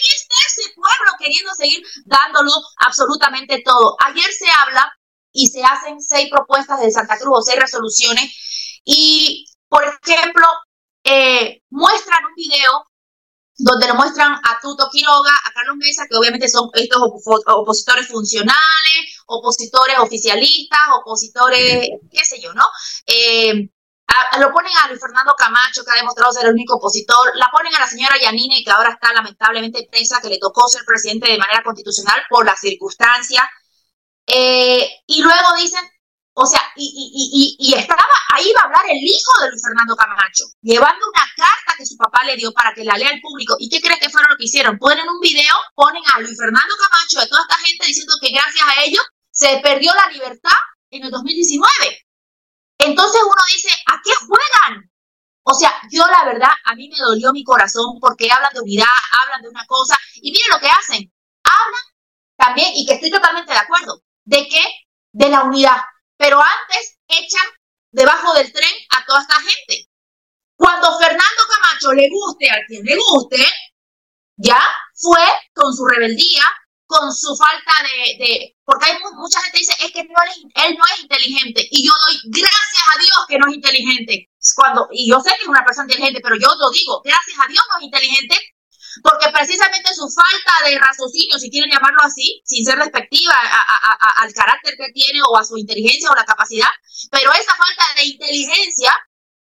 ese 0.47 0.73
pueblo 0.75 1.11
queriendo 1.19 1.53
seguir 1.53 1.84
dándolo 2.05 2.51
absolutamente 2.77 3.61
todo. 3.63 3.95
Ayer 4.05 4.31
se 4.31 4.47
habla 4.59 4.91
y 5.31 5.47
se 5.47 5.63
hacen 5.63 6.01
seis 6.01 6.29
propuestas 6.29 6.79
de 6.81 6.91
Santa 6.91 7.17
Cruz 7.17 7.39
o 7.39 7.41
seis 7.41 7.59
resoluciones 7.59 8.81
y, 8.86 9.45
por 9.67 9.84
ejemplo, 9.84 10.45
eh, 11.03 11.61
muestran 11.69 12.25
un 12.25 12.36
video 12.36 12.86
donde 13.57 13.88
lo 13.88 13.95
muestran 13.95 14.34
a 14.34 14.59
Tuto 14.61 14.89
Quiroga, 14.91 15.31
a 15.45 15.53
Carlos 15.53 15.77
Mesa, 15.77 16.05
que 16.09 16.17
obviamente 16.17 16.49
son 16.49 16.69
estos 16.73 17.01
opositores 17.45 18.07
funcionales, 18.07 19.21
opositores 19.27 19.97
oficialistas, 19.99 20.79
opositores, 20.99 21.89
qué 22.11 22.25
sé 22.25 22.41
yo, 22.41 22.53
¿no? 22.53 22.63
Eh, 23.05 23.69
lo 24.39 24.51
ponen 24.51 24.72
a 24.84 24.88
Luis 24.88 24.99
Fernando 24.99 25.34
Camacho, 25.38 25.84
que 25.84 25.91
ha 25.91 25.95
demostrado 25.95 26.32
ser 26.32 26.45
el 26.45 26.54
único 26.54 26.76
opositor, 26.76 27.32
la 27.36 27.49
ponen 27.51 27.74
a 27.76 27.80
la 27.80 27.88
señora 27.88 28.20
Yanine, 28.20 28.64
que 28.64 28.72
ahora 28.72 28.91
está 28.91 29.14
lamentablemente 29.14 29.88
presa, 29.89 30.22
que 30.22 30.30
le 30.30 30.39
tocó 30.39 30.68
ser 30.68 30.84
presidente 30.86 31.32
de 31.32 31.38
manera 31.38 31.64
constitucional 31.64 32.22
por 32.30 32.45
las 32.45 32.60
circunstancias, 32.60 33.43
eh, 34.28 34.88
y 35.08 35.22
luego 35.22 35.56
dicen, 35.58 35.82
o 36.36 36.45
sea, 36.45 36.62
y, 36.76 37.76
ahí 38.34 38.54
va 38.54 38.62
a 38.62 38.66
hablar 38.66 38.86
el 38.89 39.04
hijo 39.04 39.32
de 39.41 39.49
Luis 39.49 39.62
Fernando 39.64 39.95
Camacho, 39.95 40.45
llevando 40.62 41.06
una 41.08 41.26
carta 41.36 41.76
que 41.78 41.86
su 41.86 41.95
papá 41.95 42.24
le 42.24 42.36
dio 42.36 42.51
para 42.51 42.74
que 42.74 42.84
la 42.84 42.97
lea 42.97 43.12
el 43.12 43.22
público. 43.22 43.56
¿Y 43.60 43.70
qué 43.70 43.80
crees 43.80 43.99
que 43.99 44.10
fueron 44.10 44.32
lo 44.32 44.38
que 44.38 44.45
hicieron? 44.45 44.80
Ponen 44.80 45.08
un 45.08 45.20
video, 45.20 45.56
ponen 45.76 46.01
a 46.14 46.20
Luis 46.20 46.38
Fernando 46.38 46.74
Camacho, 46.76 47.20
de 47.20 47.28
toda 47.28 47.43
esta 47.43 47.58
gente, 47.66 47.86
diciendo 47.86 48.14
que 48.20 48.32
gracias 48.32 48.66
a 48.66 48.84
ellos 48.84 49.06
se 49.30 49.60
perdió 49.64 49.93
la 49.93 50.12
libertad 50.12 50.58
en 50.89 51.04
el 51.04 51.12
2019. 51.12 51.70
Entonces 52.86 53.21
uno 53.23 53.41
dice, 53.51 53.69
¿a 53.88 54.01
qué 54.03 54.11
juegan? 54.27 54.91
O 55.43 55.53
sea, 55.53 55.73
yo 55.91 56.05
la 56.07 56.25
verdad, 56.25 56.51
a 56.65 56.75
mí 56.75 56.89
me 56.89 56.97
dolió 56.97 57.31
mi 57.34 57.43
corazón 57.43 57.99
porque 57.99 58.31
hablan 58.31 58.53
de 58.53 58.61
unidad, 58.61 58.86
hablan 59.23 59.41
de 59.41 59.49
una 59.49 59.65
cosa, 59.65 59.97
y 60.15 60.31
miren 60.31 60.47
lo 60.51 60.59
que 60.59 60.69
hacen. 60.69 61.13
Hablan 61.43 61.81
también, 62.38 62.71
y 62.75 62.86
que 62.86 62.93
estoy 62.93 63.11
totalmente 63.11 63.51
de 63.51 63.59
acuerdo, 63.59 64.01
de 64.25 64.47
qué? 64.47 64.63
De 65.11 65.29
la 65.29 65.43
unidad 65.43 65.77
pero 66.23 66.39
antes 66.39 66.99
echan 67.09 67.49
debajo 67.91 68.34
del 68.34 68.51
tren 68.53 68.71
a 68.91 69.05
toda 69.05 69.21
esta 69.21 69.36
gente. 69.41 69.89
Cuando 70.55 70.97
Fernando 70.97 71.43
Camacho 71.49 71.91
le 71.91 72.07
guste 72.09 72.49
a 72.49 72.65
quien 72.65 72.81
le 72.86 72.95
guste, 72.95 73.45
ya 74.38 74.61
fue 74.93 75.19
con 75.53 75.73
su 75.73 75.86
rebeldía, 75.86 76.43
con 76.94 77.12
su 77.12 77.36
falta 77.36 77.74
de, 77.82 78.56
porque 78.64 78.86
hay 78.86 78.98
mucha 79.16 79.41
gente 79.41 79.58
que 79.58 79.66
dice, 79.66 79.76
es 79.82 79.91
que 79.91 80.02
él 80.02 80.78
no 80.78 80.84
es 80.94 81.00
inteligente, 81.02 81.68
y 81.72 81.88
yo 81.88 81.94
doy 82.06 82.20
gracias 82.26 82.86
a 82.94 83.00
Dios 83.00 83.18
que 83.28 83.38
no 83.39 83.48
es 83.50 83.56
inteligente. 83.56 84.30
Cuando, 84.56 84.88
y 84.91 85.10
yo 85.10 85.20
sé 85.22 85.32
que 85.36 85.44
es 85.44 85.48
una 85.48 85.66
persona 85.66 85.86
inteligente, 85.86 86.22
pero 86.22 86.36
yo 86.36 86.54
lo 86.54 86.70
digo, 86.70 87.02
gracias 87.04 87.38
a 87.39 87.48
Dios 87.50 87.64
no 87.72 87.80
es 87.80 87.86
inteligente, 87.86 88.38
porque 89.02 89.30
precisamente 89.34 89.89
su 89.96 90.06
falta 90.06 90.70
de 90.70 90.78
raciocinio, 90.78 91.39
si 91.39 91.50
quieren 91.50 91.72
llamarlo 91.72 91.98
así, 92.04 92.44
sin 92.46 92.64
ser 92.64 92.78
respectiva 92.78 93.34
al 94.22 94.34
carácter 94.34 94.76
que 94.78 94.91
tiene 94.94 95.20
o 95.28 95.36
a 95.36 95.44
su 95.44 95.58
inteligencia 95.58 96.12
o 96.12 96.16
la 96.16 96.26
capacidad, 96.26 96.70
pero 97.10 97.34
esa 97.34 97.56
falta 97.56 97.86
de 97.98 98.06
inteligencia 98.06 98.94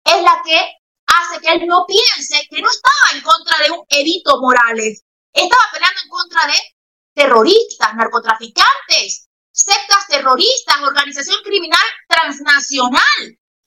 es 0.03 0.21
la 0.21 0.41
que 0.43 0.59
hace 1.05 1.39
que 1.39 1.51
él 1.53 1.65
no 1.65 1.85
piense 1.87 2.45
que 2.49 2.61
no 2.61 2.67
estaba 2.69 3.15
en 3.15 3.21
contra 3.21 3.57
de 3.63 3.71
un 3.71 3.85
Evito 3.87 4.41
Morales, 4.41 5.05
estaba 5.31 5.63
peleando 5.71 6.01
en 6.03 6.09
contra 6.09 6.47
de 6.47 6.76
terroristas, 7.17 7.95
narcotraficantes, 7.95 9.27
sectas 9.51 10.07
terroristas, 10.07 10.77
organización 10.83 11.41
criminal 11.43 11.81
transnacional. 12.07 13.21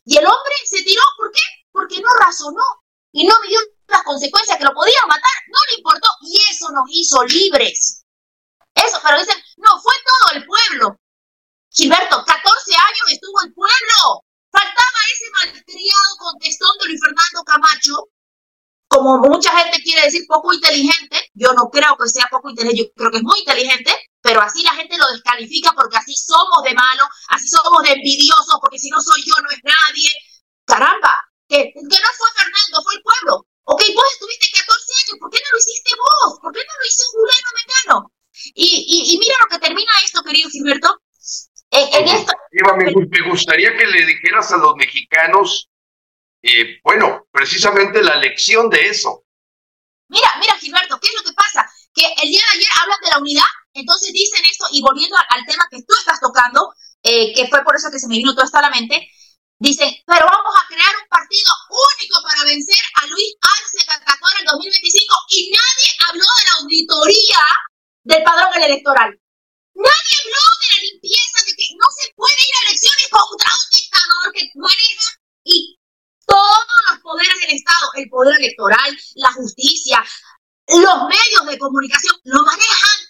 Y 0.04 0.16
el 0.16 0.24
hombre 0.24 0.54
se 0.64 0.84
tiró, 0.84 1.02
¿por 1.18 1.32
qué? 1.32 1.42
Porque 1.72 2.00
no 2.00 2.08
razonó 2.24 2.62
y 3.10 3.26
no 3.26 3.34
midió 3.42 3.58
las 3.88 4.04
consecuencias 4.04 4.56
que 4.56 4.64
lo 4.64 4.72
podían 4.72 5.08
matar, 5.08 5.34
no 5.48 5.58
le 5.68 5.78
importó 5.78 6.08
y 6.22 6.38
eso 6.48 6.70
nos 6.70 6.84
hizo 6.90 7.24
libres. 7.24 8.04
Eso, 8.72 9.00
pero 9.02 9.18
dicen, 9.18 9.42
no, 9.56 9.82
fue 9.82 9.94
todo 10.06 10.38
el 10.38 10.46
pueblo. 10.46 10.96
Gilberto, 11.72 12.24
14 12.24 12.74
años 12.76 13.06
estuvo 13.10 13.42
el 13.44 13.52
pueblo. 13.52 14.22
Faltaba 14.52 15.00
ese 15.12 15.26
malcriado 15.32 16.16
contestón 16.18 16.78
de 16.78 16.86
Luis 16.86 17.00
Fernando 17.02 17.44
Camacho, 17.44 18.08
como 18.90 19.18
mucha 19.18 19.56
gente 19.56 19.80
quiere 19.84 20.02
decir 20.02 20.26
poco 20.26 20.52
inteligente, 20.52 21.30
yo 21.34 21.52
no 21.54 21.70
creo 21.70 21.96
que 21.96 22.08
sea 22.08 22.26
poco 22.28 22.50
inteligente, 22.50 22.90
yo 22.90 22.92
creo 22.92 23.10
que 23.12 23.18
es 23.18 23.22
muy 23.22 23.38
inteligente, 23.38 23.94
pero 24.20 24.42
así 24.42 24.64
la 24.64 24.74
gente 24.74 24.98
lo 24.98 25.06
descalifica 25.12 25.70
porque 25.78 25.96
así 25.96 26.12
somos 26.16 26.64
de 26.64 26.74
malo, 26.74 27.04
así 27.28 27.46
somos 27.46 27.84
de 27.84 27.92
envidiosos, 27.92 28.58
porque 28.60 28.80
si 28.80 28.90
no 28.90 29.00
soy 29.00 29.22
yo 29.22 29.40
no 29.42 29.50
es 29.50 29.62
nadie. 29.62 30.10
Caramba, 30.66 31.22
que, 31.46 31.70
que 31.70 31.98
no 32.02 32.10
fue 32.18 32.28
Fernando, 32.34 32.82
fue 32.82 32.94
el 32.96 33.02
pueblo. 33.02 33.46
Ok, 33.62 33.80
vos 33.94 34.04
estuviste 34.12 34.58
14 34.58 34.92
años, 35.06 35.18
¿por 35.20 35.30
qué 35.30 35.38
no 35.38 35.50
lo 35.52 35.58
hiciste 35.62 35.90
vos? 35.94 36.38
¿Por 36.42 36.52
qué 36.52 36.60
no 36.66 36.74
lo 36.74 36.86
hizo 36.90 37.04
Juliano 37.14 37.50
Mengano? 37.54 38.12
Y, 38.58 38.68
y, 38.90 39.14
y 39.14 39.18
mira 39.18 39.36
lo 39.38 39.46
que 39.54 39.62
termina 39.62 39.92
esto, 40.04 40.24
querido 40.24 40.50
Gilberto. 40.50 40.98
En, 41.70 42.08
esto... 42.08 42.32
me, 42.76 43.30
gustaría 43.30 43.70
que 43.76 43.86
le 43.86 44.04
dijeras 44.04 44.50
a 44.50 44.56
los 44.56 44.74
mexicanos, 44.74 45.69
eh, 46.42 46.80
bueno, 46.82 47.26
precisamente 47.30 48.02
la 48.02 48.16
lección 48.16 48.68
de 48.68 48.88
eso. 48.88 49.24
Mira, 50.08 50.28
mira, 50.40 50.58
Gilberto, 50.58 50.98
¿qué 50.98 51.08
es 51.08 51.14
lo 51.14 51.22
que 51.22 51.34
pasa? 51.34 51.70
Que 51.94 52.04
el 52.22 52.30
día 52.30 52.42
de 52.50 52.58
ayer 52.58 52.68
hablan 52.82 52.98
de 53.02 53.10
la 53.10 53.18
unidad, 53.18 53.50
entonces 53.74 54.12
dicen 54.12 54.42
esto, 54.50 54.66
y 54.72 54.82
volviendo 54.82 55.16
al, 55.16 55.44
tema 55.46 55.66
que 55.70 55.82
tú 55.82 55.94
estás 55.98 56.20
tocando, 56.20 56.74
eh, 57.02 57.32
que 57.34 57.46
fue 57.48 57.62
por 57.62 57.76
eso 57.76 57.90
que 57.90 57.98
se 57.98 58.08
me 58.08 58.16
vino 58.16 58.34
todo 58.34 58.44
esto 58.44 58.58
a 58.58 58.62
la 58.62 58.70
mente, 58.70 59.08
Dicen, 59.60 59.92
pero 60.06 60.24
vamos 60.24 60.54
a 60.56 60.66
crear 60.72 60.88
un 60.88 61.08
partido 61.12 61.52
único 61.68 62.16
para 62.24 62.48
vencer 62.48 62.80
a 62.96 63.06
Luis 63.08 63.36
Arce 63.44 63.84
Catacora 63.84 64.40
en 64.40 64.46
2025 64.46 65.14
y 65.36 65.52
nadie 65.52 65.88
habló 66.08 66.24
de 66.24 66.44
la 66.48 66.54
auditoría 66.64 67.44
del 68.02 68.22
padrón 68.22 68.56
electoral. 68.56 69.20
Nadie 69.74 70.16
habló 70.16 70.40
de 70.40 70.68
la 70.72 70.82
limpieza, 70.88 71.44
de 71.44 71.52
que 71.52 71.68
no 71.76 71.86
se 71.92 72.08
puede 72.16 72.40
ir 72.40 72.56
a 72.56 72.68
elecciones 72.70 73.08
contra 73.12 73.52
un 73.52 73.68
dictador 73.68 74.32
que 74.32 74.42
maneja 74.56 75.08
y 75.44 75.79
todos 76.30 76.78
los 76.90 76.98
poderes 77.02 77.34
del 77.42 77.56
Estado, 77.56 77.90
el 77.94 78.08
poder 78.08 78.38
electoral, 78.38 78.96
la 79.16 79.32
justicia, 79.32 80.04
los 80.68 81.08
medios 81.10 81.46
de 81.46 81.58
comunicación, 81.58 82.14
lo 82.24 82.44
manejan 82.44 83.00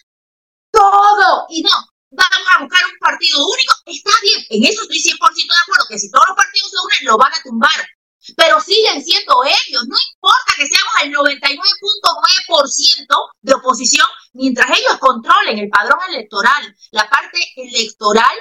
todo. 0.71 1.45
Y 1.49 1.61
no, 1.61 1.69
vamos 2.09 2.47
a 2.55 2.63
buscar 2.63 2.83
un 2.85 2.97
partido 2.99 3.45
único, 3.45 3.75
está 3.85 4.09
bien, 4.21 4.43
en 4.49 4.63
eso 4.65 4.81
estoy 4.81 4.97
100% 4.97 5.17
de 5.17 5.61
acuerdo, 5.61 5.85
que 5.89 5.99
si 5.99 6.09
todos 6.09 6.25
los 6.27 6.35
partidos 6.35 6.71
se 6.71 6.77
unen, 6.83 7.05
lo 7.05 7.17
van 7.17 7.33
a 7.33 7.43
tumbar, 7.43 7.87
pero 8.35 8.59
siguen 8.59 9.03
siendo 9.03 9.43
ellos. 9.43 9.83
No 9.87 9.97
importa 9.97 10.53
que 10.57 10.67
seamos 10.67 10.93
el 11.03 11.13
99.9% 11.13 13.29
de 13.41 13.53
oposición, 13.53 14.07
mientras 14.33 14.69
ellos 14.69 14.97
controlen 14.99 15.59
el 15.59 15.69
padrón 15.69 15.99
electoral, 16.09 16.75
la 16.91 17.09
parte 17.09 17.39
electoral, 17.55 18.35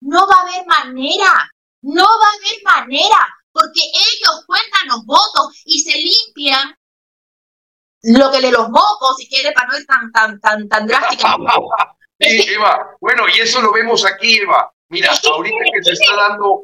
no 0.00 0.26
va 0.26 0.36
a 0.36 0.42
haber 0.42 0.66
manera, 0.66 1.50
no 1.82 2.04
va 2.04 2.26
a 2.26 2.36
haber 2.36 2.62
manera, 2.64 3.28
porque 3.56 3.80
ellos 3.80 4.44
cuentan 4.46 4.88
los 4.88 5.06
votos 5.06 5.62
y 5.64 5.80
se 5.80 5.96
limpian 5.96 6.76
lo 8.02 8.30
que 8.30 8.40
le 8.40 8.50
los 8.50 8.68
mocos, 8.68 9.16
si 9.16 9.28
quiere, 9.28 9.52
para 9.52 9.68
no 9.68 9.78
ir 9.78 9.86
tan, 9.86 10.12
tan, 10.12 10.40
tan, 10.40 10.68
tan 10.68 10.86
drástica. 10.86 11.36
Eva, 12.18 12.96
bueno, 13.00 13.24
y 13.28 13.40
eso 13.40 13.60
lo 13.60 13.72
vemos 13.72 14.04
aquí, 14.04 14.38
Eva. 14.38 14.72
Mira, 14.88 15.12
ahorita 15.12 15.64
que 15.74 15.82
se 15.82 15.92
está 15.92 16.16
dando 16.16 16.62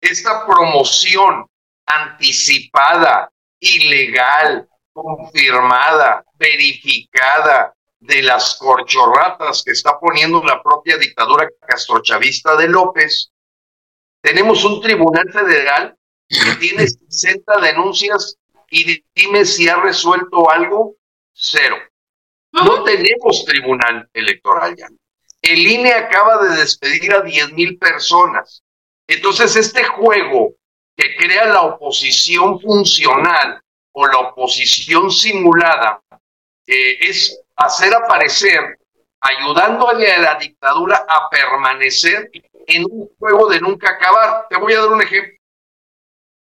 esta 0.00 0.46
promoción 0.46 1.46
anticipada, 1.86 3.30
ilegal, 3.60 4.68
confirmada, 4.92 6.24
verificada 6.34 7.74
de 8.00 8.22
las 8.22 8.56
corchorratas 8.56 9.62
que 9.64 9.72
está 9.72 9.98
poniendo 9.98 10.42
la 10.42 10.62
propia 10.62 10.96
dictadura 10.96 11.48
castrochavista 11.66 12.56
de 12.56 12.68
López, 12.68 13.30
tenemos 14.22 14.64
un 14.64 14.80
tribunal 14.80 15.30
federal 15.32 15.97
que 16.28 16.54
tiene 16.60 16.86
60 16.86 17.60
denuncias 17.60 18.36
y 18.70 19.02
dime 19.14 19.44
si 19.44 19.68
ha 19.68 19.76
resuelto 19.76 20.50
algo, 20.50 20.96
cero. 21.32 21.76
No 22.52 22.82
tenemos 22.84 23.44
tribunal 23.44 24.08
electoral 24.12 24.74
ya. 24.76 24.88
El 25.40 25.66
INE 25.66 25.92
acaba 25.92 26.42
de 26.44 26.56
despedir 26.56 27.14
a 27.14 27.22
10 27.22 27.52
mil 27.52 27.78
personas. 27.78 28.62
Entonces, 29.06 29.56
este 29.56 29.84
juego 29.84 30.54
que 30.96 31.16
crea 31.16 31.46
la 31.46 31.62
oposición 31.62 32.60
funcional 32.60 33.62
o 33.92 34.06
la 34.06 34.18
oposición 34.18 35.10
simulada 35.10 36.02
eh, 36.66 36.98
es 37.00 37.40
hacer 37.56 37.94
aparecer, 37.94 38.78
ayudándole 39.20 40.12
a 40.12 40.18
la 40.18 40.34
dictadura 40.34 41.06
a 41.08 41.30
permanecer 41.30 42.30
en 42.66 42.84
un 42.90 43.08
juego 43.18 43.48
de 43.48 43.60
nunca 43.60 43.90
acabar. 43.90 44.46
Te 44.50 44.58
voy 44.58 44.74
a 44.74 44.80
dar 44.80 44.88
un 44.88 45.02
ejemplo. 45.02 45.37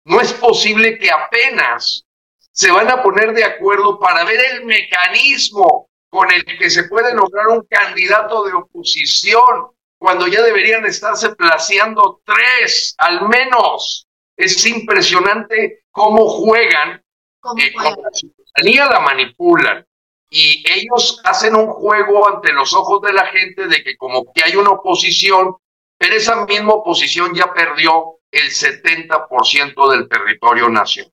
No 0.09 0.23
es 0.23 0.33
posible 0.33 0.99
que 0.99 1.11
apenas 1.11 2.07
se 2.51 2.71
van 2.71 2.91
a 2.91 3.03
poner 3.03 3.35
de 3.35 3.45
acuerdo 3.45 4.01
para 4.01 4.25
ver 4.25 4.41
el 4.53 4.65
mecanismo 4.65 5.91
con 6.09 6.33
el 6.33 6.45
que 6.45 6.71
se 6.71 6.85
puede 6.85 7.15
lograr 7.15 7.49
un 7.49 7.67
candidato 7.69 8.45
de 8.45 8.55
oposición, 8.55 9.69
cuando 9.99 10.27
ya 10.27 10.41
deberían 10.41 10.87
estarse 10.87 11.37
placeando 11.37 12.23
tres 12.25 12.95
al 12.97 13.29
menos. 13.29 14.07
Es 14.35 14.65
impresionante 14.65 15.83
cómo 15.91 16.27
juegan, 16.27 17.03
eh, 17.59 17.73
la 17.77 18.11
ciudadanía 18.13 18.87
la 18.87 19.01
manipulan 19.01 19.87
y 20.31 20.65
ellos 20.71 21.21
hacen 21.25 21.55
un 21.55 21.67
juego 21.67 22.35
ante 22.35 22.53
los 22.55 22.73
ojos 22.73 23.03
de 23.03 23.13
la 23.13 23.27
gente 23.27 23.67
de 23.67 23.83
que 23.85 23.97
como 23.99 24.33
que 24.33 24.43
hay 24.43 24.57
una 24.57 24.71
oposición, 24.71 25.57
pero 25.99 26.15
esa 26.15 26.47
misma 26.47 26.75
oposición 26.75 27.35
ya 27.35 27.53
perdió 27.53 28.18
el 28.31 28.51
70% 28.51 29.91
del 29.91 30.09
territorio 30.09 30.69
nacional. 30.69 31.13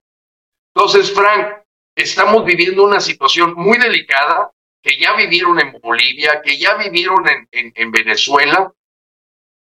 Entonces, 0.74 1.12
Frank, 1.12 1.62
estamos 1.94 2.44
viviendo 2.44 2.84
una 2.84 3.00
situación 3.00 3.54
muy 3.54 3.78
delicada 3.78 4.50
que 4.82 4.98
ya 4.98 5.14
vivieron 5.14 5.58
en 5.58 5.72
Bolivia, 5.80 6.42
que 6.44 6.58
ya 6.58 6.74
vivieron 6.74 7.24
en, 7.50 7.90
Venezuela. 7.90 8.72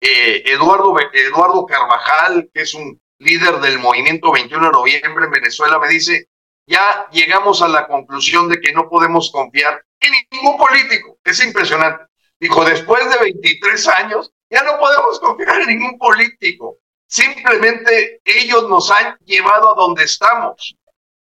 Eh, 0.01 0.43
Eduardo, 0.47 0.97
Eduardo 1.12 1.64
Carvajal, 1.66 2.51
que 2.53 2.62
es 2.62 2.74
un 2.74 3.01
líder 3.18 3.61
del 3.61 3.78
movimiento 3.78 4.32
21 4.32 4.66
de 4.66 4.72
noviembre 4.72 5.24
en 5.26 5.30
Venezuela, 5.30 5.78
me 5.78 5.89
dice, 5.89 6.28
ya 6.66 7.09
llegamos 7.12 7.62
a 7.62 7.68
la 7.68 7.87
conclusión 7.87 8.49
de 8.49 8.61
que 8.61 8.72
no 8.72 8.89
podemos 8.89 9.30
confiar 9.30 9.84
en 10.01 10.12
ningún 10.32 10.57
político. 10.57 11.18
Es 11.24 11.45
impresionante. 11.45 12.05
Dijo, 12.41 12.64
después 12.64 13.09
de 13.09 13.18
23 13.18 13.89
años, 13.89 14.32
ya 14.51 14.62
no 14.62 14.78
podemos 14.78 15.20
confiar 15.20 15.61
en 15.61 15.68
ningún 15.68 15.99
político. 15.99 16.78
Simplemente 17.09 18.20
ellos 18.24 18.68
nos 18.68 18.90
han 18.90 19.16
llevado 19.24 19.72
a 19.72 19.74
donde 19.74 20.04
estamos. 20.04 20.76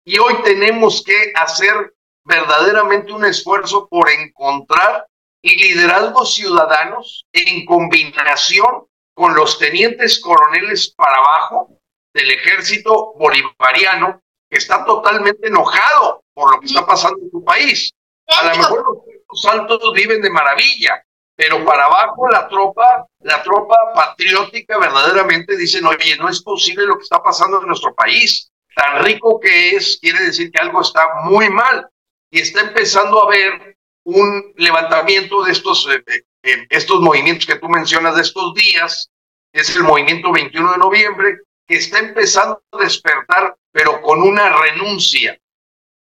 Y 0.04 0.18
hoy 0.18 0.34
tenemos 0.42 1.02
que 1.04 1.32
hacer 1.34 1.94
verdaderamente 2.24 3.12
un 3.12 3.24
esfuerzo 3.24 3.88
por 3.88 4.08
encontrar 4.08 5.06
liderazgos 5.42 6.34
ciudadanos 6.34 7.26
en 7.32 7.66
combinación 7.66 8.86
con 9.14 9.34
los 9.34 9.58
tenientes 9.58 10.20
coroneles 10.20 10.92
para 10.96 11.16
abajo 11.16 11.78
del 12.14 12.30
ejército 12.30 13.14
bolivariano 13.18 14.22
que 14.50 14.58
está 14.58 14.84
totalmente 14.84 15.48
enojado 15.48 16.24
por 16.32 16.50
lo 16.50 16.60
que 16.60 16.66
está 16.66 16.86
pasando 16.86 17.18
en 17.20 17.30
su 17.30 17.44
país. 17.44 17.92
A 18.26 18.44
lo 18.44 18.56
mejor 18.56 19.04
los 19.30 19.44
altos 19.46 19.92
viven 19.94 20.22
de 20.22 20.30
maravilla, 20.30 21.04
pero 21.36 21.64
para 21.64 21.84
abajo 21.84 22.28
la 22.28 22.48
tropa, 22.48 23.06
la 23.20 23.42
tropa 23.42 23.76
patriótica 23.94 24.78
verdaderamente 24.78 25.56
dicen, 25.56 25.84
oye, 25.86 26.16
no 26.16 26.28
es 26.28 26.42
posible 26.42 26.86
lo 26.86 26.96
que 26.96 27.02
está 27.02 27.22
pasando 27.22 27.60
en 27.60 27.66
nuestro 27.66 27.94
país. 27.94 28.50
Tan 28.74 29.04
rico 29.04 29.40
que 29.40 29.70
es, 29.70 29.98
quiere 30.00 30.24
decir 30.24 30.50
que 30.50 30.60
algo 30.60 30.80
está 30.80 31.22
muy 31.24 31.50
mal 31.50 31.88
y 32.30 32.40
está 32.40 32.60
empezando 32.60 33.20
a 33.20 33.26
haber 33.26 33.76
un 34.04 34.52
levantamiento 34.56 35.44
de 35.44 35.52
estos, 35.52 35.88
eh, 35.88 36.02
eh, 36.06 36.22
eh, 36.42 36.66
estos 36.70 37.00
movimientos 37.00 37.46
que 37.46 37.58
tú 37.58 37.68
mencionas 37.68 38.16
de 38.16 38.22
estos 38.22 38.54
días, 38.54 39.10
es 39.52 39.74
el 39.76 39.84
movimiento 39.84 40.32
21 40.32 40.72
de 40.72 40.78
noviembre, 40.78 41.38
que 41.66 41.76
está 41.76 42.00
empezando 42.00 42.62
a 42.72 42.78
despertar, 42.78 43.56
pero 43.72 44.02
con 44.02 44.22
una 44.22 44.56
renuncia, 44.56 45.38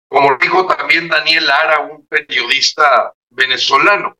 como 0.07 0.37
dijo 0.37 0.65
también 0.65 1.07
Daniel 1.07 1.45
Lara, 1.45 1.79
un 1.81 2.05
periodista 2.07 3.13
venezolano. 3.29 4.17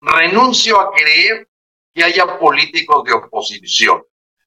Renuncio 0.00 0.80
a 0.80 0.92
creer 0.92 1.48
que 1.92 2.04
haya 2.04 2.38
políticos 2.38 3.04
de 3.04 3.12
oposición. 3.12 4.04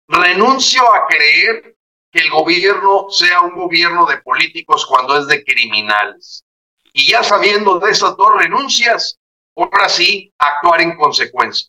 Renuncio 0.08 0.82
a 0.94 1.08
creer 1.08 1.76
que 2.12 2.20
el 2.20 2.30
gobierno 2.30 3.08
sea 3.10 3.42
un 3.42 3.56
gobierno 3.56 4.06
de 4.06 4.18
políticos 4.18 4.86
cuando 4.86 5.18
es 5.18 5.28
de 5.28 5.44
criminales. 5.44 6.46
Y 6.94 7.12
ya 7.12 7.24
sabiendo 7.24 7.80
de 7.80 7.92
esas 7.92 8.16
dos 8.18 8.36
renuncias, 8.38 9.18
ahora 9.56 9.88
sí, 9.88 10.34
actuar 10.38 10.82
en 10.82 10.98
consecuencia. 10.98 11.68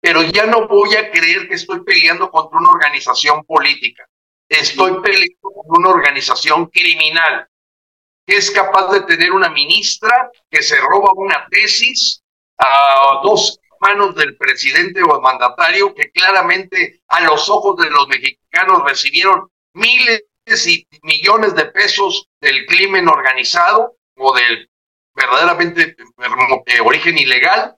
Pero 0.00 0.22
ya 0.22 0.46
no 0.46 0.66
voy 0.68 0.94
a 0.96 1.10
creer 1.10 1.48
que 1.48 1.54
estoy 1.54 1.82
peleando 1.84 2.30
contra 2.30 2.58
una 2.58 2.70
organización 2.70 3.44
política. 3.44 4.06
Estoy 4.48 5.00
peleando 5.00 5.50
contra 5.52 5.78
una 5.78 5.88
organización 5.90 6.66
criminal 6.66 7.46
que 8.26 8.36
es 8.36 8.50
capaz 8.50 8.92
de 8.92 9.00
tener 9.02 9.32
una 9.32 9.48
ministra 9.48 10.30
que 10.48 10.62
se 10.62 10.76
roba 10.80 11.10
una 11.16 11.46
tesis 11.50 12.22
a 12.60 13.20
dos 13.22 13.58
manos 13.80 14.14
del 14.14 14.36
presidente 14.36 15.02
o 15.02 15.20
mandatario 15.20 15.94
que 15.94 16.10
claramente 16.10 17.00
a 17.08 17.20
los 17.22 17.48
ojos 17.48 17.76
de 17.78 17.90
los 17.90 18.06
mexicanos 18.08 18.82
recibieron 18.84 19.50
miles 19.74 20.22
y 20.66 20.86
millones 21.02 21.54
de 21.54 21.66
pesos 21.66 22.28
del 22.40 22.66
crimen 22.66 23.08
organizado 23.08 23.96
o 24.16 24.34
del 24.34 24.68
verdaderamente 25.14 25.96
de 25.96 26.80
origen 26.80 27.18
ilegal, 27.18 27.76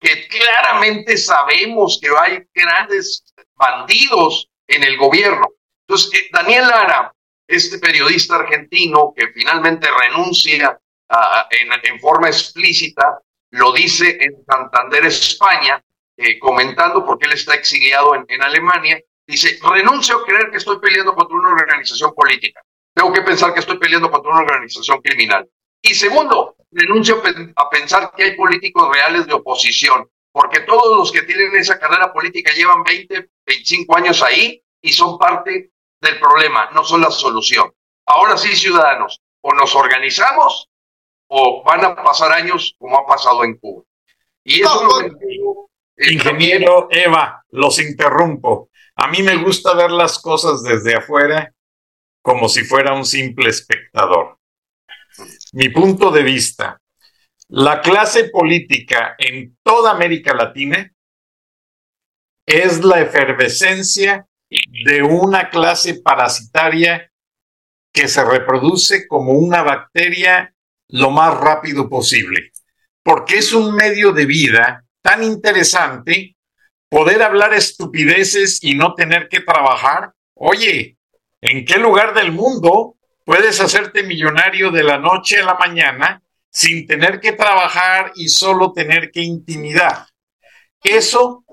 que 0.00 0.28
claramente 0.28 1.16
sabemos 1.16 1.98
que 2.00 2.08
hay 2.16 2.46
grandes 2.54 3.24
bandidos 3.54 4.48
en 4.66 4.84
el 4.84 4.96
gobierno. 4.96 5.48
Entonces, 5.86 6.20
eh, 6.20 6.28
Daniel 6.32 6.68
Lara, 6.68 7.12
este 7.46 7.78
periodista 7.78 8.36
argentino 8.36 9.12
que 9.16 9.28
finalmente 9.28 9.88
renuncia 9.90 10.78
en, 11.50 12.00
forma 12.00 12.28
explícita, 12.28 13.20
lo 13.50 13.72
dice 13.72 14.18
en 14.20 14.44
Santander, 14.44 15.06
España, 15.06 15.82
eh, 16.16 16.38
comentando 16.38 17.04
porque 17.04 17.26
él 17.26 17.32
está 17.32 17.54
exiliado 17.54 18.14
en, 18.14 18.24
en 18.28 18.42
Alemania, 18.42 19.00
dice, 19.26 19.58
renuncio 19.62 20.18
a 20.18 20.24
creer 20.24 20.50
que 20.50 20.56
estoy 20.56 20.78
peleando 20.78 21.14
contra 21.14 21.36
una 21.36 21.50
organización 21.50 22.12
política. 22.14 22.62
Tengo 22.94 23.12
que 23.12 23.22
pensar 23.22 23.54
que 23.54 23.60
estoy 23.60 23.78
peleando 23.78 24.10
contra 24.10 24.32
una 24.32 24.40
organización 24.40 25.00
criminal. 25.00 25.48
Y 25.80 25.94
segundo, 25.94 26.56
renuncio 26.72 27.22
a 27.56 27.70
pensar 27.70 28.12
que 28.16 28.24
hay 28.24 28.36
políticos 28.36 28.88
reales 28.92 29.26
de 29.26 29.34
oposición, 29.34 30.08
porque 30.32 30.60
todos 30.60 30.96
los 30.96 31.12
que 31.12 31.22
tienen 31.22 31.54
esa 31.56 31.78
carrera 31.78 32.12
política 32.12 32.52
llevan 32.52 32.82
20, 32.82 33.28
25 33.46 33.96
años 33.96 34.22
ahí 34.22 34.62
y 34.82 34.92
son 34.92 35.18
parte 35.18 35.70
del 36.00 36.18
problema, 36.18 36.70
no 36.72 36.84
son 36.84 37.00
la 37.00 37.10
solución. 37.10 37.72
Ahora 38.06 38.36
sí, 38.36 38.54
ciudadanos, 38.56 39.20
o 39.42 39.54
nos 39.54 39.74
organizamos 39.74 40.68
o 41.28 41.62
van 41.64 41.84
a 41.84 41.94
pasar 41.94 42.32
años 42.32 42.74
como 42.78 42.98
ha 42.98 43.06
pasado 43.06 43.44
en 43.44 43.56
Cuba. 43.58 43.84
Y 44.44 44.62
eso 44.62 45.00
eh, 45.02 46.12
Ingeniero 46.12 46.88
Eva, 46.90 47.44
los 47.50 47.78
interrumpo. 47.78 48.70
A 48.96 49.08
mí 49.08 49.22
me 49.22 49.36
gusta 49.36 49.74
ver 49.74 49.90
las 49.90 50.18
cosas 50.18 50.62
desde 50.62 50.96
afuera 50.96 51.52
como 52.22 52.48
si 52.48 52.64
fuera 52.64 52.94
un 52.94 53.04
simple 53.04 53.50
espectador 53.50 54.38
mi 55.52 55.68
punto 55.70 56.10
de 56.10 56.22
vista, 56.22 56.80
la 57.48 57.80
clase 57.80 58.28
política 58.28 59.16
en 59.18 59.56
toda 59.62 59.92
América 59.92 60.34
Latina 60.34 60.92
es 62.46 62.84
la 62.84 63.00
efervescencia 63.00 64.26
de 64.84 65.02
una 65.02 65.50
clase 65.50 66.00
parasitaria 66.02 67.10
que 67.92 68.08
se 68.08 68.24
reproduce 68.24 69.06
como 69.06 69.32
una 69.32 69.62
bacteria 69.62 70.54
lo 70.88 71.10
más 71.10 71.36
rápido 71.38 71.88
posible, 71.88 72.52
porque 73.02 73.38
es 73.38 73.52
un 73.52 73.74
medio 73.74 74.12
de 74.12 74.26
vida 74.26 74.84
tan 75.02 75.22
interesante 75.22 76.36
poder 76.88 77.22
hablar 77.22 77.54
estupideces 77.54 78.58
y 78.62 78.74
no 78.74 78.94
tener 78.94 79.28
que 79.28 79.40
trabajar. 79.40 80.12
Oye, 80.34 80.96
¿en 81.40 81.64
qué 81.64 81.78
lugar 81.78 82.14
del 82.14 82.32
mundo 82.32 82.96
puedes 83.24 83.60
hacerte 83.60 84.02
millonario 84.02 84.70
de 84.70 84.82
la 84.82 84.98
noche 84.98 85.40
a 85.40 85.44
la 85.44 85.54
mañana 85.54 86.22
sin 86.50 86.86
tener 86.86 87.20
que 87.20 87.32
trabajar 87.32 88.12
y 88.14 88.28
solo 88.28 88.72
tener 88.72 89.10
que 89.10 89.20
intimidar? 89.20 90.06
Eso 90.82 91.44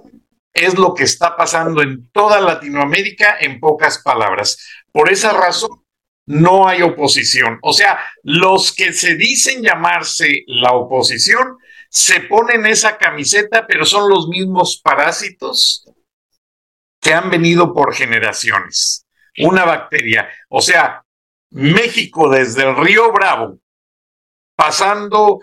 es 0.54 0.78
lo 0.78 0.94
que 0.94 1.04
está 1.04 1.36
pasando 1.36 1.82
en 1.82 2.10
toda 2.12 2.40
Latinoamérica 2.40 3.38
en 3.40 3.60
pocas 3.60 4.02
palabras. 4.02 4.58
Por 4.92 5.12
esa 5.12 5.34
razón, 5.34 5.85
no 6.28 6.68
hay 6.68 6.82
oposición. 6.82 7.60
O 7.62 7.74
sea, 7.74 8.00
los 8.24 8.74
que 8.74 8.94
se 8.94 9.16
dicen 9.16 9.62
llamarse 9.62 10.44
la 10.48 10.74
oposición 10.74 11.58
se 11.90 12.22
ponen 12.22 12.66
esa 12.66 12.98
camiseta, 12.98 13.66
pero 13.68 13.86
son 13.86 14.10
los 14.10 14.28
mismos 14.28 14.82
parásitos 14.84 15.86
que 17.00 17.14
han 17.14 17.30
venido 17.30 17.74
por 17.74 17.94
generaciones. 17.94 19.06
Una 19.38 19.66
bacteria. 19.66 20.30
O 20.50 20.62
sea, 20.62 21.04
México 21.52 22.30
desde 22.30 22.64
el 22.64 22.76
río 22.76 23.12
Bravo, 23.12 23.60
pasando 24.56 25.40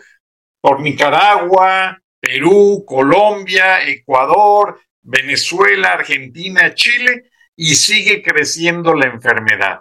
por 0.60 0.80
Nicaragua, 0.80 1.98
Perú, 2.20 2.84
Colombia, 2.86 3.86
Ecuador, 3.88 4.80
Venezuela, 5.02 5.92
Argentina, 5.92 6.74
Chile, 6.74 7.30
y 7.56 7.74
sigue 7.74 8.22
creciendo 8.22 8.94
la 8.94 9.06
enfermedad, 9.06 9.80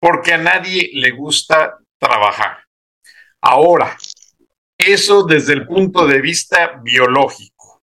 porque 0.00 0.34
a 0.34 0.38
nadie 0.38 0.90
le 0.94 1.10
gusta 1.10 1.78
trabajar. 1.98 2.64
Ahora, 3.40 3.96
eso 4.78 5.24
desde 5.24 5.54
el 5.54 5.66
punto 5.66 6.06
de 6.06 6.20
vista 6.20 6.80
biológico. 6.82 7.82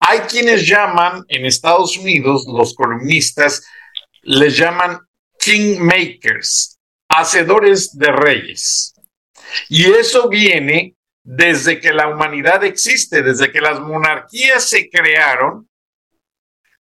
Hay 0.00 0.20
quienes 0.20 0.66
llaman 0.66 1.24
en 1.28 1.44
Estados 1.44 1.96
Unidos, 1.96 2.46
los 2.46 2.74
columnistas, 2.74 3.66
les 4.22 4.56
llaman 4.56 5.00
kingmakers, 5.38 6.78
hacedores 7.08 7.96
de 7.96 8.12
reyes. 8.12 8.94
Y 9.68 9.86
eso 9.86 10.28
viene 10.28 10.94
desde 11.22 11.80
que 11.80 11.92
la 11.92 12.08
humanidad 12.08 12.64
existe, 12.64 13.22
desde 13.22 13.52
que 13.52 13.60
las 13.60 13.80
monarquías 13.80 14.68
se 14.68 14.88
crearon, 14.88 15.68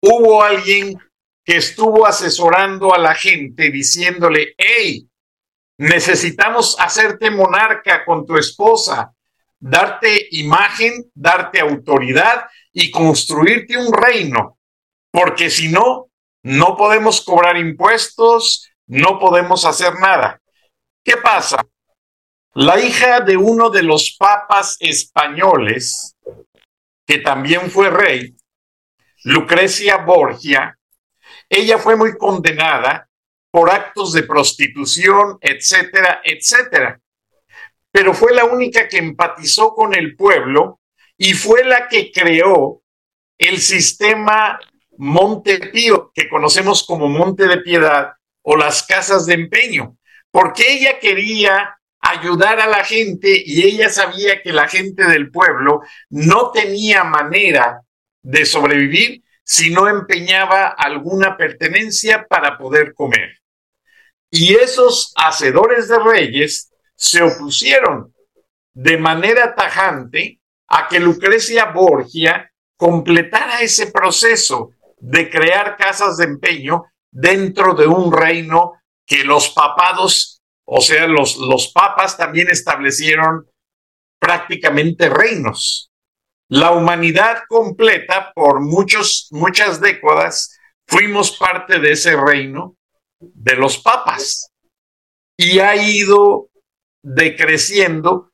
hubo 0.01 0.43
alguien 0.43 0.97
que 1.47 1.55
estuvo 1.55 2.05
asesorando 2.05 2.93
a 2.93 2.97
la 2.97 3.15
gente 3.15 3.71
diciéndole, 3.71 4.53
hey, 4.57 5.07
necesitamos 5.77 6.75
hacerte 6.77 7.31
monarca 7.31 8.03
con 8.03 8.25
tu 8.25 8.35
esposa, 8.35 9.13
darte 9.57 10.27
imagen, 10.31 11.09
darte 11.15 11.61
autoridad 11.61 12.47
y 12.73 12.91
construirte 12.91 13.77
un 13.77 13.93
reino, 13.93 14.57
porque 15.09 15.49
si 15.49 15.69
no, 15.69 16.09
no 16.43 16.75
podemos 16.75 17.21
cobrar 17.21 17.55
impuestos, 17.55 18.69
no 18.85 19.17
podemos 19.17 19.63
hacer 19.63 19.93
nada. 20.01 20.41
¿Qué 21.01 21.15
pasa? 21.15 21.65
La 22.55 22.77
hija 22.77 23.21
de 23.21 23.37
uno 23.37 23.69
de 23.69 23.83
los 23.83 24.17
papas 24.19 24.75
españoles, 24.81 26.13
que 27.05 27.19
también 27.19 27.71
fue 27.71 27.89
rey, 27.89 28.35
Lucrecia 29.23 29.95
Borgia, 29.97 30.76
ella 31.49 31.77
fue 31.77 31.95
muy 31.95 32.17
condenada 32.17 33.09
por 33.51 33.69
actos 33.69 34.13
de 34.13 34.23
prostitución, 34.23 35.37
etcétera, 35.41 36.21
etcétera. 36.23 36.99
Pero 37.91 38.13
fue 38.13 38.33
la 38.33 38.45
única 38.45 38.87
que 38.87 38.97
empatizó 38.97 39.73
con 39.73 39.95
el 39.95 40.15
pueblo 40.15 40.79
y 41.17 41.33
fue 41.33 41.63
la 41.63 41.87
que 41.87 42.11
creó 42.11 42.81
el 43.37 43.59
sistema 43.59 44.59
Montepío, 44.97 46.11
que 46.13 46.27
conocemos 46.27 46.85
como 46.85 47.07
Monte 47.07 47.47
de 47.47 47.57
Piedad 47.57 48.13
o 48.41 48.55
las 48.55 48.83
casas 48.83 49.25
de 49.25 49.33
empeño, 49.33 49.97
porque 50.31 50.73
ella 50.73 50.99
quería 50.99 51.77
ayudar 51.99 52.59
a 52.59 52.67
la 52.67 52.83
gente 52.83 53.43
y 53.45 53.63
ella 53.63 53.89
sabía 53.89 54.41
que 54.41 54.53
la 54.53 54.67
gente 54.67 55.05
del 55.05 55.31
pueblo 55.31 55.81
no 56.09 56.51
tenía 56.51 57.03
manera 57.03 57.81
de 58.21 58.45
sobrevivir 58.45 59.23
si 59.47 59.71
no 59.71 59.87
empeñaba 59.87 60.67
alguna 60.67 61.37
pertenencia 61.37 62.27
para 62.27 62.57
poder 62.57 62.93
comer. 62.93 63.39
Y 64.29 64.55
esos 64.55 65.13
hacedores 65.15 65.87
de 65.87 65.99
reyes 65.99 66.69
se 66.95 67.21
opusieron 67.21 68.13
de 68.73 68.97
manera 68.97 69.55
tajante 69.55 70.41
a 70.67 70.87
que 70.89 70.99
Lucrecia 70.99 71.65
Borgia 71.65 72.51
completara 72.75 73.61
ese 73.61 73.87
proceso 73.91 74.71
de 74.97 75.29
crear 75.29 75.77
casas 75.77 76.17
de 76.17 76.25
empeño 76.25 76.83
dentro 77.09 77.73
de 77.73 77.87
un 77.87 78.11
reino 78.11 78.73
que 79.05 79.23
los 79.23 79.49
papados 79.49 80.37
o 80.69 80.81
sea, 80.81 81.07
los, 81.07 81.37
los 81.37 81.71
papas 81.71 82.17
también 82.17 82.49
establecieron 82.49 83.49
prácticamente 84.19 85.07
reinos. 85.07 85.89
La 86.49 86.71
humanidad 86.71 87.43
completa, 87.49 88.31
por 88.33 88.61
muchos, 88.61 89.27
muchas 89.31 89.81
décadas, 89.81 90.57
fuimos 90.87 91.37
parte 91.37 91.79
de 91.79 91.91
ese 91.91 92.15
reino 92.15 92.77
de 93.19 93.55
los 93.55 93.77
papas. 93.77 94.51
Y 95.37 95.59
ha 95.59 95.75
ido 95.75 96.49
decreciendo 97.03 98.31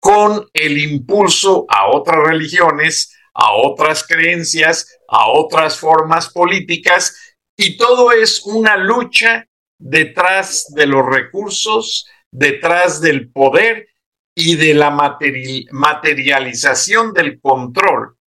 con 0.00 0.48
el 0.52 0.78
impulso 0.78 1.66
a 1.68 1.88
otras 1.90 2.26
religiones, 2.26 3.16
a 3.34 3.52
otras 3.52 4.06
creencias, 4.06 4.98
a 5.08 5.28
otras 5.28 5.78
formas 5.78 6.30
políticas, 6.32 7.36
y 7.58 7.76
todo 7.76 8.12
es 8.12 8.44
una 8.44 8.76
lucha 8.76 9.46
detrás 9.78 10.66
de 10.74 10.86
los 10.86 11.04
recursos, 11.06 12.06
detrás 12.30 13.00
del 13.00 13.30
poder 13.30 13.88
y 14.38 14.56
de 14.56 14.74
la 14.74 14.90
materialización 14.90 17.14
del 17.14 17.40
control 17.40 18.18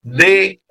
de 0.00 0.62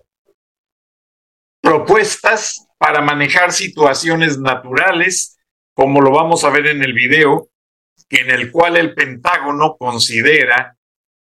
propuestas 1.61 2.65
para 2.77 3.01
manejar 3.01 3.51
situaciones 3.51 4.39
naturales, 4.39 5.37
como 5.73 5.99
lo 5.99 6.11
vamos 6.11 6.45
a 6.45 6.49
ver 6.49 6.67
en 6.67 6.81
el 6.81 6.93
video, 6.93 7.49
en 8.09 8.31
el 8.31 8.53
cual 8.53 8.77
el 8.77 8.95
Pentágono 8.95 9.75
considera 9.77 10.77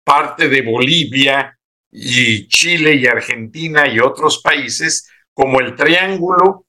parte 0.03 0.49
de 0.49 0.63
Bolivia 0.63 1.59
y 1.91 2.49
Chile 2.49 2.95
y 2.95 3.07
Argentina 3.07 3.87
y 3.87 4.01
otros 4.01 4.41
países 4.43 5.07
como 5.35 5.61
el 5.61 5.77
triángulo 5.77 6.65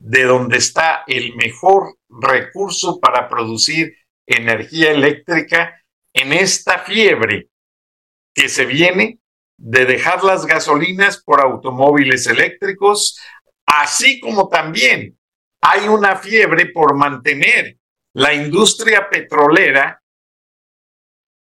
de 0.00 0.24
donde 0.24 0.58
está 0.58 1.04
el 1.06 1.36
mejor 1.36 1.98
recurso 2.08 2.98
para 2.98 3.28
producir 3.28 3.94
energía 4.26 4.90
eléctrica 4.90 5.79
en 6.14 6.32
esta 6.32 6.78
fiebre 6.78 7.48
que 8.34 8.48
se 8.48 8.64
viene 8.64 9.18
de 9.58 9.84
dejar 9.84 10.24
las 10.24 10.46
gasolinas 10.46 11.22
por 11.22 11.40
automóviles 11.40 12.26
eléctricos, 12.26 13.18
así 13.66 14.20
como 14.20 14.48
también 14.48 15.18
hay 15.60 15.88
una 15.88 16.16
fiebre 16.16 16.66
por 16.66 16.96
mantener 16.96 17.76
la 18.14 18.34
industria 18.34 19.08
petrolera 19.08 20.02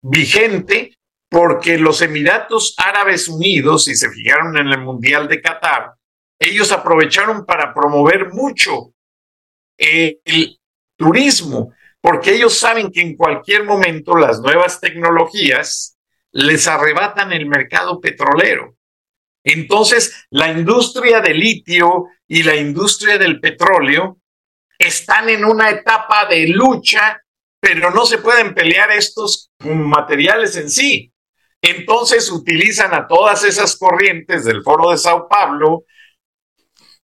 vigente 0.02 0.95
porque 1.30 1.77
los 1.77 2.02
Emiratos 2.02 2.73
Árabes 2.77 3.27
Unidos, 3.27 3.86
si 3.86 3.95
se 3.95 4.10
fijaron 4.10 4.57
en 4.57 4.68
el 4.68 4.80
Mundial 4.80 5.27
de 5.27 5.41
Qatar, 5.41 5.94
ellos 6.40 6.72
aprovecharon 6.72 7.45
para 7.45 7.73
promover 7.73 8.30
mucho 8.30 8.94
el 9.77 10.60
turismo, 10.98 11.73
porque 12.01 12.35
ellos 12.35 12.57
saben 12.57 12.91
que 12.91 13.01
en 13.01 13.15
cualquier 13.15 13.63
momento 13.63 14.15
las 14.15 14.39
nuevas 14.39 14.80
tecnologías 14.80 15.97
les 16.31 16.67
arrebatan 16.67 17.34
el 17.34 17.45
mercado 17.45 17.99
petrolero. 17.99 18.76
Entonces, 19.43 20.26
la 20.30 20.51
industria 20.51 21.21
del 21.21 21.39
litio 21.39 22.07
y 22.27 22.43
la 22.43 22.55
industria 22.55 23.17
del 23.17 23.39
petróleo 23.39 24.19
están 24.77 25.30
en 25.30 25.43
una 25.43 25.69
etapa 25.69 26.26
de 26.26 26.47
lucha, 26.47 27.21
pero 27.59 27.91
no 27.91 28.05
se 28.05 28.19
pueden 28.19 28.53
pelear 28.53 28.91
estos 28.91 29.51
materiales 29.59 30.55
en 30.55 30.69
sí. 30.69 31.13
Entonces 31.61 32.31
utilizan 32.31 32.93
a 32.93 33.07
todas 33.07 33.43
esas 33.43 33.77
corrientes 33.77 34.45
del 34.45 34.63
Foro 34.63 34.91
de 34.91 34.97
Sao 34.97 35.27
Paulo, 35.27 35.84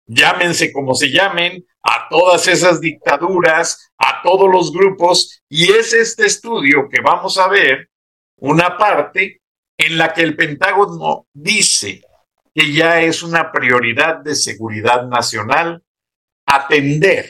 llámense 0.05 0.72
como 0.72 0.93
se 0.93 1.09
llamen, 1.09 1.65
a 1.88 2.07
todas 2.10 2.48
esas 2.48 2.82
dictaduras, 2.82 3.91
a 3.99 4.24
todos 4.24 4.52
los 4.52 4.74
grupos, 4.74 5.44
y 5.48 5.72
es 5.72 5.94
este 5.94 6.26
estudio 6.26 6.90
que 6.90 6.99
vamos 6.99 7.38
a 7.38 7.48
ver, 7.48 7.91
una 8.38 8.76
parte 8.76 9.41
en 9.78 9.98
la 9.98 10.12
que 10.12 10.24
el 10.24 10.36
Pentágono 10.36 11.28
dice 11.32 12.02
que 12.56 12.74
ya 12.74 13.02
es 13.02 13.22
una 13.22 13.52
prioridad 13.52 14.18
de 14.18 14.34
seguridad 14.34 15.07
nacional 15.07 15.84
atender 16.48 17.30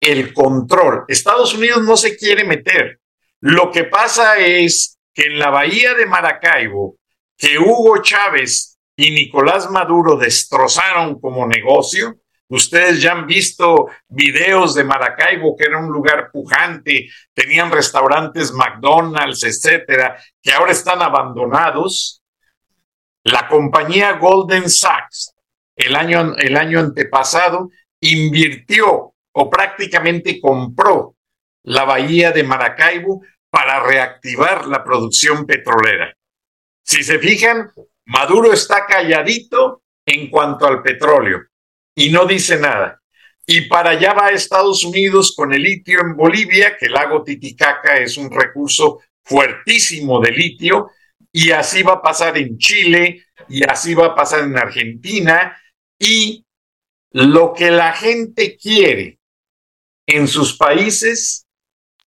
el 0.00 0.34
control. 0.34 1.04
Estados 1.08 1.54
Unidos 1.54 1.82
no 1.84 1.96
se 1.96 2.16
quiere 2.18 2.44
meter. 2.44 3.00
Lo 3.40 3.70
que 3.70 3.84
pasa 3.84 4.36
es 4.36 4.98
que 5.14 5.22
en 5.28 5.38
la 5.38 5.48
bahía 5.48 5.94
de 5.94 6.04
Maracaibo, 6.04 6.98
que 7.38 7.58
Hugo 7.58 8.02
Chávez 8.02 8.78
y 8.94 9.10
Nicolás 9.12 9.70
Maduro 9.70 10.16
destrozaron 10.16 11.18
como 11.18 11.46
negocio, 11.46 12.18
Ustedes 12.48 13.00
ya 13.00 13.12
han 13.12 13.26
visto 13.26 13.88
videos 14.08 14.74
de 14.74 14.84
Maracaibo, 14.84 15.56
que 15.56 15.64
era 15.64 15.78
un 15.78 15.90
lugar 15.90 16.30
pujante, 16.30 17.08
tenían 17.32 17.70
restaurantes 17.70 18.52
McDonald's, 18.52 19.44
etcétera, 19.44 20.16
que 20.42 20.52
ahora 20.52 20.72
están 20.72 21.00
abandonados. 21.02 22.22
La 23.24 23.48
compañía 23.48 24.12
Golden 24.18 24.68
Sachs, 24.68 25.34
el 25.74 25.96
año, 25.96 26.34
el 26.36 26.56
año 26.56 26.80
antepasado, 26.80 27.70
invirtió 28.00 29.14
o 29.32 29.50
prácticamente 29.50 30.38
compró 30.38 31.16
la 31.62 31.84
bahía 31.84 32.30
de 32.30 32.44
Maracaibo 32.44 33.22
para 33.48 33.80
reactivar 33.80 34.66
la 34.66 34.84
producción 34.84 35.46
petrolera. 35.46 36.14
Si 36.84 37.02
se 37.02 37.18
fijan, 37.18 37.70
Maduro 38.04 38.52
está 38.52 38.84
calladito 38.84 39.82
en 40.04 40.28
cuanto 40.28 40.66
al 40.66 40.82
petróleo 40.82 41.40
y 41.94 42.10
no 42.10 42.26
dice 42.26 42.58
nada. 42.58 43.00
Y 43.46 43.62
para 43.62 43.90
allá 43.90 44.14
va 44.14 44.30
Estados 44.30 44.84
Unidos 44.84 45.34
con 45.36 45.52
el 45.52 45.62
litio 45.62 46.00
en 46.00 46.16
Bolivia, 46.16 46.76
que 46.78 46.86
el 46.86 46.92
lago 46.92 47.22
Titicaca 47.22 47.98
es 47.98 48.16
un 48.16 48.30
recurso 48.30 49.00
fuertísimo 49.22 50.20
de 50.20 50.32
litio, 50.32 50.90
y 51.30 51.50
así 51.50 51.82
va 51.82 51.94
a 51.94 52.02
pasar 52.02 52.38
en 52.38 52.56
Chile, 52.58 53.26
y 53.48 53.64
así 53.64 53.94
va 53.94 54.06
a 54.06 54.14
pasar 54.14 54.44
en 54.44 54.56
Argentina, 54.56 55.60
y 55.98 56.44
lo 57.12 57.52
que 57.52 57.70
la 57.70 57.92
gente 57.92 58.56
quiere 58.56 59.18
en 60.06 60.26
sus 60.26 60.56
países 60.56 61.46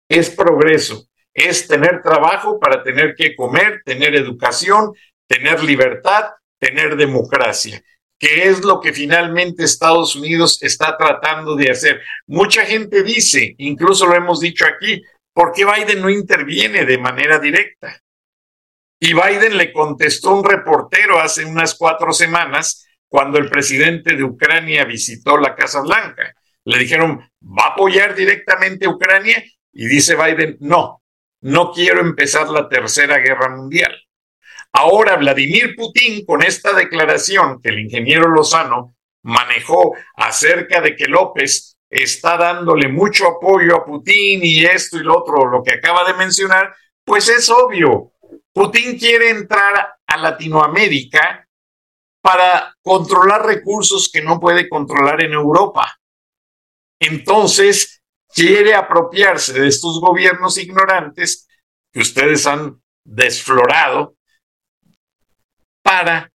es 0.09 0.31
progreso, 0.31 1.07
es 1.33 1.67
tener 1.67 2.03
trabajo 2.03 2.61
para 2.61 2.83
tener 2.83 3.15
que 3.17 3.35
comer, 3.35 3.83
tener 3.85 4.15
educación, 4.15 4.93
tener 5.27 5.63
libertad, 5.65 6.31
tener 6.59 6.97
democracia 6.97 7.83
que 8.23 8.49
es 8.49 8.65
lo 8.65 8.81
que 8.81 8.93
finalmente 8.93 9.65
Estados 9.65 10.15
Unidos 10.15 10.63
está 10.63 10.97
tratando 10.97 11.57
de 11.57 11.73
hacer. 11.73 12.01
Mucha 12.29 12.65
gente 12.65 13.03
dice, 13.03 13.57
incluso 13.59 14.07
lo 14.07 14.15
hemos 14.15 14.39
dicho 14.39 14.65
aquí, 14.65 15.03
¿por 15.35 15.53
qué 15.53 15.65
Biden 15.65 16.01
no 16.01 16.09
interviene 16.09 16.85
de 16.85 16.99
manera 16.99 17.41
directa? 17.41 18.01
Y 19.01 19.13
Biden 19.13 19.57
le 19.57 19.73
contestó 19.73 20.37
un 20.37 20.45
reportero 20.45 21.19
hace 21.19 21.45
unas 21.45 21.75
cuatro 21.75 22.13
semanas 22.13 22.87
cuando 23.09 23.39
el 23.39 23.51
presidente 23.51 24.15
de 24.15 24.23
Ucrania 24.23 24.85
visitó 24.85 25.37
la 25.37 25.57
Casa 25.57 25.81
Blanca. 25.81 26.33
Le 26.65 26.79
dijeron, 26.79 27.29
¿va 27.41 27.65
a 27.65 27.73
apoyar 27.73 28.15
directamente 28.15 28.87
a 28.87 28.91
Ucrania? 28.91 29.43
Y 29.73 29.87
dice 29.89 30.15
Biden, 30.15 30.59
no, 30.61 31.03
no 31.41 31.73
quiero 31.73 32.01
empezar 32.01 32.49
la 32.51 32.69
tercera 32.69 33.19
guerra 33.19 33.49
mundial. 33.49 33.93
Ahora 34.75 35.17
Vladimir 35.17 35.75
Putin, 35.77 36.25
con 36.25 36.43
esta 36.43 36.73
declaración 36.73 37.61
que 37.61 37.69
el 37.69 37.81
ingeniero 37.81 38.29
Lozano 38.29 38.97
manejó 39.23 39.95
acerca 40.17 40.81
de 40.81 40.97
que 40.97 41.05
López 41.05 41.77
está 41.91 42.39
dándole 42.39 42.89
mucho 42.89 43.29
apoyo 43.29 43.77
a 43.77 43.85
Putin 43.85 44.41
y 44.43 44.65
esto 44.65 44.97
y 44.97 45.03
lo 45.03 45.19
otro, 45.19 45.47
lo 45.47 45.63
que 45.63 45.75
acaba 45.75 46.05
de 46.05 46.15
mencionar, 46.15 46.75
pues 47.05 47.29
es 47.29 47.51
obvio. 47.51 48.13
Putin 48.53 48.99
quiere 48.99 49.31
entrar 49.31 49.95
a 50.07 50.17
Latinoamérica 50.17 51.47
para 52.23 52.75
controlar 52.81 53.45
recursos 53.45 54.11
que 54.11 54.23
no 54.23 54.41
puede 54.41 54.69
controlar 54.69 55.23
en 55.23 55.35
Europa. 55.35 55.99
Entonces, 56.99 58.03
quiere 58.33 58.75
apropiarse 58.75 59.61
de 59.61 59.69
estos 59.69 60.01
gobiernos 60.01 60.57
ignorantes 60.57 61.49
que 61.93 62.01
ustedes 62.01 62.47
han 62.47 62.81
desflorado 63.05 64.17
para 65.93 66.33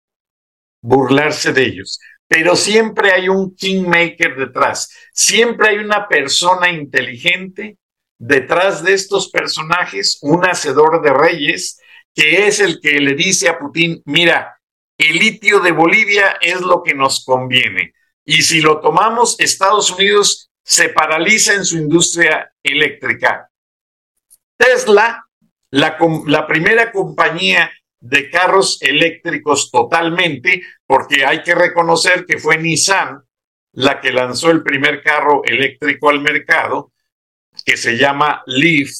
burlarse 0.82 1.52
de 1.52 1.64
ellos. 1.64 1.98
Pero 2.28 2.56
siempre 2.56 3.12
hay 3.12 3.28
un 3.28 3.54
kingmaker 3.56 4.36
detrás, 4.36 4.90
siempre 5.12 5.70
hay 5.70 5.78
una 5.78 6.06
persona 6.08 6.70
inteligente 6.70 7.78
detrás 8.18 8.82
de 8.82 8.92
estos 8.92 9.30
personajes, 9.30 10.18
un 10.20 10.44
hacedor 10.44 11.00
de 11.02 11.12
reyes, 11.12 11.80
que 12.14 12.46
es 12.46 12.60
el 12.60 12.80
que 12.80 13.00
le 13.00 13.14
dice 13.14 13.48
a 13.48 13.58
Putin, 13.58 14.02
mira, 14.04 14.60
el 14.98 15.16
litio 15.18 15.60
de 15.60 15.72
Bolivia 15.72 16.36
es 16.40 16.60
lo 16.60 16.82
que 16.82 16.94
nos 16.94 17.24
conviene. 17.24 17.94
Y 18.24 18.42
si 18.42 18.60
lo 18.60 18.80
tomamos, 18.80 19.36
Estados 19.38 19.90
Unidos 19.90 20.50
se 20.64 20.90
paraliza 20.90 21.54
en 21.54 21.64
su 21.64 21.78
industria 21.78 22.52
eléctrica. 22.62 23.48
Tesla, 24.56 25.26
la, 25.70 26.46
primera 26.46 26.92
compañía 26.92 27.70
de 28.00 28.30
carros 28.30 28.78
eléctricos 28.82 29.70
totalmente, 29.70 30.62
porque 30.86 31.24
hay 31.24 31.42
que 31.42 31.54
reconocer 31.54 32.24
que 32.26 32.38
fue 32.38 32.58
Nissan 32.58 33.22
la 33.72 34.00
que 34.00 34.10
lanzó 34.10 34.50
el 34.50 34.62
primer 34.62 35.02
carro 35.02 35.42
eléctrico 35.44 36.08
al 36.08 36.20
mercado, 36.20 36.92
que 37.64 37.76
se 37.76 37.98
llama 37.98 38.42
Leaf, 38.46 38.90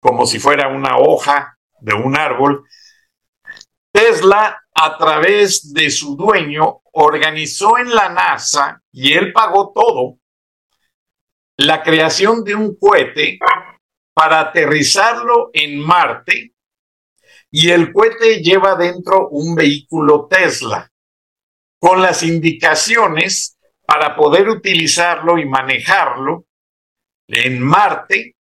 como 0.00 0.26
si 0.26 0.40
fuera 0.40 0.68
una 0.68 0.98
hoja 0.98 1.56
de 1.80 1.94
un 1.94 2.16
árbol. 2.16 2.64
Tesla, 3.92 4.60
a 4.74 4.98
través 4.98 5.72
de 5.72 5.88
su 5.90 6.16
dueño, 6.16 6.80
organizó 6.92 7.78
en 7.78 7.94
la 7.94 8.08
NASA, 8.08 8.82
y 8.92 9.12
él 9.12 9.32
pagó 9.32 9.72
todo, 9.72 10.18
la 11.56 11.82
creación 11.82 12.42
de 12.42 12.54
un 12.56 12.76
cohete 12.76 13.38
para 14.14 14.40
aterrizarlo 14.40 15.50
en 15.52 15.78
Marte 15.78 16.54
y 17.50 17.70
el 17.70 17.92
cohete 17.92 18.42
lleva 18.42 18.74
dentro 18.76 19.28
un 19.28 19.54
vehículo 19.54 20.26
Tesla 20.26 20.90
con 21.80 22.02
las 22.02 22.22
indicaciones 22.22 23.56
para 23.86 24.16
poder 24.16 24.48
utilizarlo 24.48 25.38
y 25.38 25.46
manejarlo 25.46 26.44
en 27.28 27.62
Marte 27.62 28.36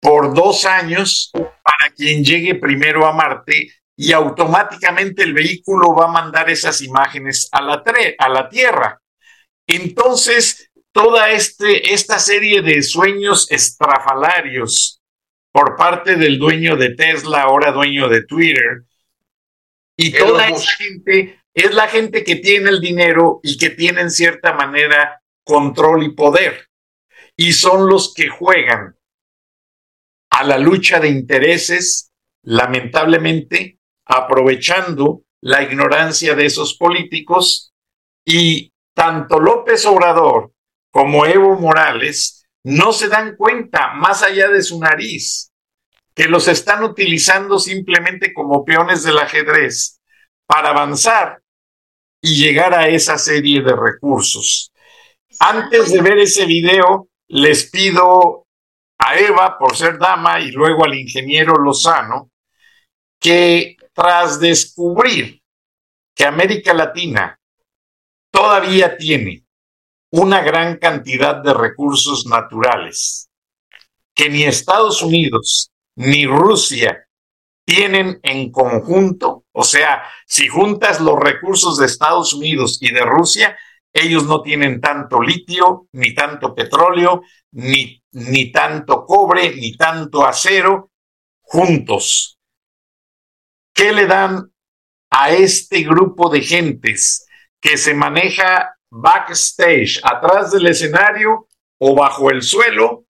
por 0.00 0.34
dos 0.34 0.64
años 0.64 1.30
para 1.32 1.94
quien 1.94 2.24
llegue 2.24 2.54
primero 2.54 3.06
a 3.06 3.12
Marte 3.12 3.72
y 3.96 4.12
automáticamente 4.12 5.22
el 5.22 5.34
vehículo 5.34 5.94
va 5.94 6.06
a 6.06 6.12
mandar 6.12 6.48
esas 6.48 6.80
imágenes 6.80 7.48
a 7.52 7.60
la, 7.60 7.82
a 8.18 8.28
la 8.30 8.48
Tierra. 8.48 8.98
Entonces, 9.66 10.70
toda 10.92 11.30
este, 11.30 11.92
esta 11.92 12.18
serie 12.18 12.62
de 12.62 12.82
sueños 12.82 13.50
estrafalarios 13.50 14.99
por 15.52 15.76
parte 15.76 16.16
del 16.16 16.38
dueño 16.38 16.76
de 16.76 16.94
Tesla, 16.94 17.42
ahora 17.42 17.72
dueño 17.72 18.08
de 18.08 18.24
Twitter. 18.24 18.84
Y 19.96 20.12
toda 20.12 20.48
esa 20.48 20.72
gente 20.72 21.40
es 21.54 21.74
la 21.74 21.88
gente 21.88 22.24
que 22.24 22.36
tiene 22.36 22.70
el 22.70 22.80
dinero 22.80 23.40
y 23.42 23.58
que 23.58 23.70
tiene 23.70 24.00
en 24.00 24.10
cierta 24.10 24.52
manera 24.52 25.22
control 25.44 26.04
y 26.04 26.12
poder. 26.12 26.68
Y 27.36 27.52
son 27.52 27.88
los 27.88 28.14
que 28.14 28.28
juegan 28.28 28.96
a 30.30 30.44
la 30.44 30.58
lucha 30.58 31.00
de 31.00 31.08
intereses, 31.08 32.12
lamentablemente, 32.42 33.78
aprovechando 34.06 35.24
la 35.42 35.62
ignorancia 35.62 36.34
de 36.34 36.46
esos 36.46 36.74
políticos 36.74 37.72
y 38.24 38.72
tanto 38.94 39.40
López 39.40 39.84
Obrador 39.86 40.52
como 40.90 41.26
Evo 41.26 41.56
Morales 41.56 42.39
no 42.64 42.92
se 42.92 43.08
dan 43.08 43.36
cuenta, 43.36 43.94
más 43.94 44.22
allá 44.22 44.48
de 44.48 44.62
su 44.62 44.78
nariz, 44.78 45.52
que 46.14 46.26
los 46.26 46.48
están 46.48 46.84
utilizando 46.84 47.58
simplemente 47.58 48.32
como 48.34 48.64
peones 48.64 49.02
del 49.02 49.18
ajedrez 49.18 50.00
para 50.46 50.70
avanzar 50.70 51.40
y 52.20 52.36
llegar 52.42 52.74
a 52.74 52.88
esa 52.88 53.16
serie 53.16 53.62
de 53.62 53.74
recursos. 53.74 54.72
Antes 55.38 55.92
de 55.92 56.02
ver 56.02 56.18
ese 56.18 56.44
video, 56.44 57.08
les 57.28 57.70
pido 57.70 58.46
a 58.98 59.18
Eva, 59.18 59.56
por 59.58 59.76
ser 59.76 59.98
dama, 59.98 60.40
y 60.40 60.50
luego 60.50 60.84
al 60.84 60.94
ingeniero 60.94 61.54
Lozano, 61.54 62.30
que 63.18 63.76
tras 63.94 64.38
descubrir 64.38 65.40
que 66.14 66.24
América 66.24 66.74
Latina 66.74 67.38
todavía 68.30 68.96
tiene 68.96 69.44
una 70.10 70.42
gran 70.42 70.78
cantidad 70.78 71.36
de 71.42 71.54
recursos 71.54 72.26
naturales 72.26 73.30
que 74.14 74.28
ni 74.28 74.44
Estados 74.44 75.02
Unidos 75.02 75.70
ni 75.96 76.26
Rusia 76.26 77.06
tienen 77.64 78.18
en 78.22 78.50
conjunto, 78.50 79.44
o 79.52 79.62
sea, 79.62 80.02
si 80.26 80.48
juntas 80.48 81.00
los 81.00 81.18
recursos 81.18 81.78
de 81.78 81.86
Estados 81.86 82.34
Unidos 82.34 82.78
y 82.80 82.92
de 82.92 83.02
Rusia, 83.02 83.56
ellos 83.92 84.24
no 84.24 84.42
tienen 84.42 84.80
tanto 84.80 85.20
litio, 85.20 85.86
ni 85.92 86.14
tanto 86.14 86.54
petróleo, 86.54 87.22
ni, 87.52 88.02
ni 88.12 88.50
tanto 88.50 89.04
cobre, 89.04 89.54
ni 89.54 89.76
tanto 89.76 90.26
acero 90.26 90.90
juntos. 91.40 92.38
¿Qué 93.72 93.92
le 93.92 94.06
dan 94.06 94.52
a 95.10 95.30
este 95.30 95.82
grupo 95.82 96.28
de 96.28 96.40
gentes 96.40 97.26
que 97.60 97.76
se 97.76 97.94
maneja 97.94 98.76
backstage, 98.90 100.00
atrás 100.02 100.50
del 100.52 100.66
escenario 100.66 101.48
o 101.78 101.94
bajo 101.94 102.30
el 102.30 102.42
suelo, 102.42 103.06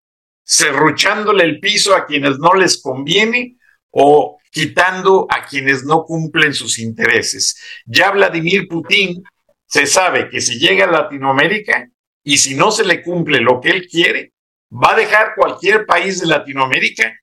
serruchándole 0.45 1.45
el 1.45 1.61
piso 1.61 1.95
a 1.95 2.07
quienes 2.07 2.39
no 2.39 2.55
les 2.55 2.83
conviene 2.83 3.57
o 3.91 4.39
quitando 4.51 5.27
a 5.31 5.45
quienes 5.45 5.85
no 5.85 6.05
cumplen 6.05 6.55
sus 6.55 6.79
intereses. 6.79 7.61
Ya 7.87 8.11
Vladimir 8.11 8.67
Putin 8.69 9.23
se 9.67 9.87
sabe 9.87 10.29
que 10.31 10.41
si 10.41 10.59
llega 10.59 10.87
a 10.87 10.91
Latinoamérica 10.91 11.89
y 12.25 12.39
si 12.39 12.55
no 12.55 12.71
se 12.71 12.85
le 12.85 13.03
cumple 13.03 13.41
lo 13.41 13.61
que 13.61 13.71
él 13.71 13.87
quiere, 13.87 14.33
va 14.73 14.93
a 14.93 14.97
dejar 14.97 15.35
cualquier 15.35 15.87
país 15.87 16.21
de 16.21 16.27
Latinoamérica 16.27 17.15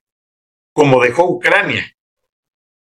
como 0.74 1.02
dejó 1.02 1.26
Ucrania. 1.26 1.92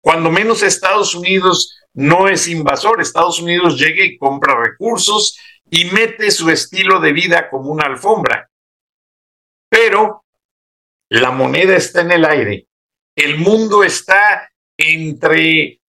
Cuando 0.01 0.31
menos 0.31 0.63
Estados 0.63 1.15
Unidos 1.15 1.77
no 1.97 2.27
es 2.27 2.47
invasor, 2.47 3.01
Estados 3.01 3.41
Unidos 3.41 3.79
llega 3.79 4.05
y 4.05 4.19
compra 4.19 4.55
recursos 4.55 5.35
y 5.67 5.85
mete 5.85 6.29
su 6.29 6.47
estilo 6.51 6.99
de 6.99 7.11
vida 7.11 7.49
como 7.49 7.71
una 7.71 7.87
alfombra. 7.87 8.51
Pero 9.67 10.23
la 11.09 11.31
moneda 11.31 11.75
está 11.75 12.01
en 12.01 12.11
el 12.11 12.25
aire. 12.25 12.67
El 13.15 13.39
mundo 13.39 13.83
está 13.83 14.47
entre 14.77 15.81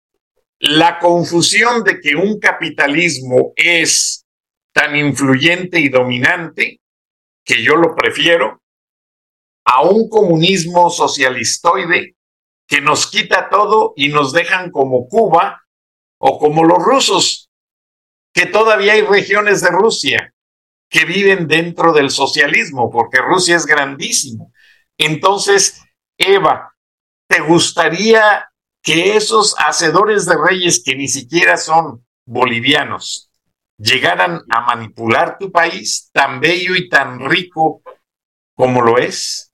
la 0.61 0.99
confusión 0.99 1.85
de 1.85 2.01
que 2.01 2.17
un 2.17 2.41
capitalismo 2.41 3.53
es 3.55 4.25
tan 4.73 4.97
influyente 4.97 5.79
y 5.79 5.91
dominante, 5.91 6.81
que 7.45 7.63
yo 7.63 7.77
lo 7.77 7.95
prefiero, 7.95 8.63
a 9.67 9.83
un 9.83 10.09
comunismo 10.09 10.89
socialistoide 10.89 12.17
que 12.67 12.81
nos 12.81 13.11
quita 13.11 13.51
todo 13.51 13.93
y 13.95 14.09
nos 14.09 14.33
dejan 14.33 14.71
como 14.71 15.07
Cuba 15.07 15.68
o 16.19 16.39
como 16.39 16.65
los 16.65 16.79
rusos, 16.79 17.51
que 18.33 18.47
todavía 18.47 18.93
hay 18.93 19.03
regiones 19.03 19.61
de 19.63 19.71
Rusia 19.71 20.35
que 20.91 21.05
viven 21.05 21.47
dentro 21.47 21.93
del 21.93 22.11
socialismo, 22.11 22.91
porque 22.91 23.19
Rusia 23.19 23.57
es 23.57 23.67
grandísimo. 23.67 24.53
Entonces, 24.97 25.83
Eva, 26.17 26.75
¿te 27.29 27.41
gustaría 27.41 28.49
que 28.83 29.17
esos 29.17 29.55
hacedores 29.59 30.27
de 30.27 30.37
reyes 30.37 30.83
que 30.85 30.97
ni 30.97 31.09
siquiera 31.09 31.57
son 31.57 32.07
bolivianos 32.25 33.31
llegaran 33.77 34.43
a 34.51 34.61
manipular 34.63 35.39
tu 35.39 35.53
país 35.53 36.11
tan 36.13 36.41
bello 36.41 36.75
y 36.75 36.89
tan 36.89 37.29
rico 37.29 37.83
como 38.55 38.83
lo 38.83 38.99
es? 38.99 39.49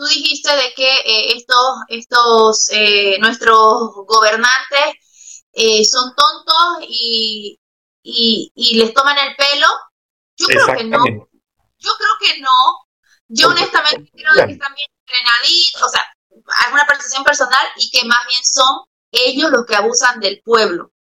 Tú 0.00 0.06
dijiste 0.06 0.50
de 0.56 0.72
que 0.74 0.88
eh, 0.88 1.32
estos, 1.36 1.76
estos 1.88 2.70
eh, 2.72 3.18
nuestros 3.20 3.92
gobernantes 4.08 4.94
eh, 5.52 5.84
son 5.84 6.14
tontos 6.14 6.86
y, 6.88 7.58
y, 8.02 8.74
les 8.74 8.94
toman 8.94 9.16
el 9.18 9.36
pelo. 9.36 9.66
Yo 10.36 10.46
creo 10.46 10.76
que 10.76 10.84
no. 10.84 11.04
Yo 11.78 11.90
creo 11.98 12.14
que 12.20 12.40
no. 12.40 12.86
Yo 13.28 13.48
honestamente 13.48 14.10
creo 14.12 14.46
que 14.46 14.52
están 14.52 14.74
bien 14.74 14.88
entrenaditos, 15.06 15.82
o 15.82 15.88
sea, 15.88 16.04
hay 16.30 16.72
una 16.72 16.86
percepción 16.86 17.22
personal 17.22 17.64
y 17.76 17.90
que 17.90 18.04
más 18.04 18.26
bien 18.26 18.44
son 18.44 18.84
ellos 19.12 19.50
los 19.50 19.66
que 19.66 19.76
abusan 19.76 20.20
del 20.20 20.40
pueblo. 20.42 20.92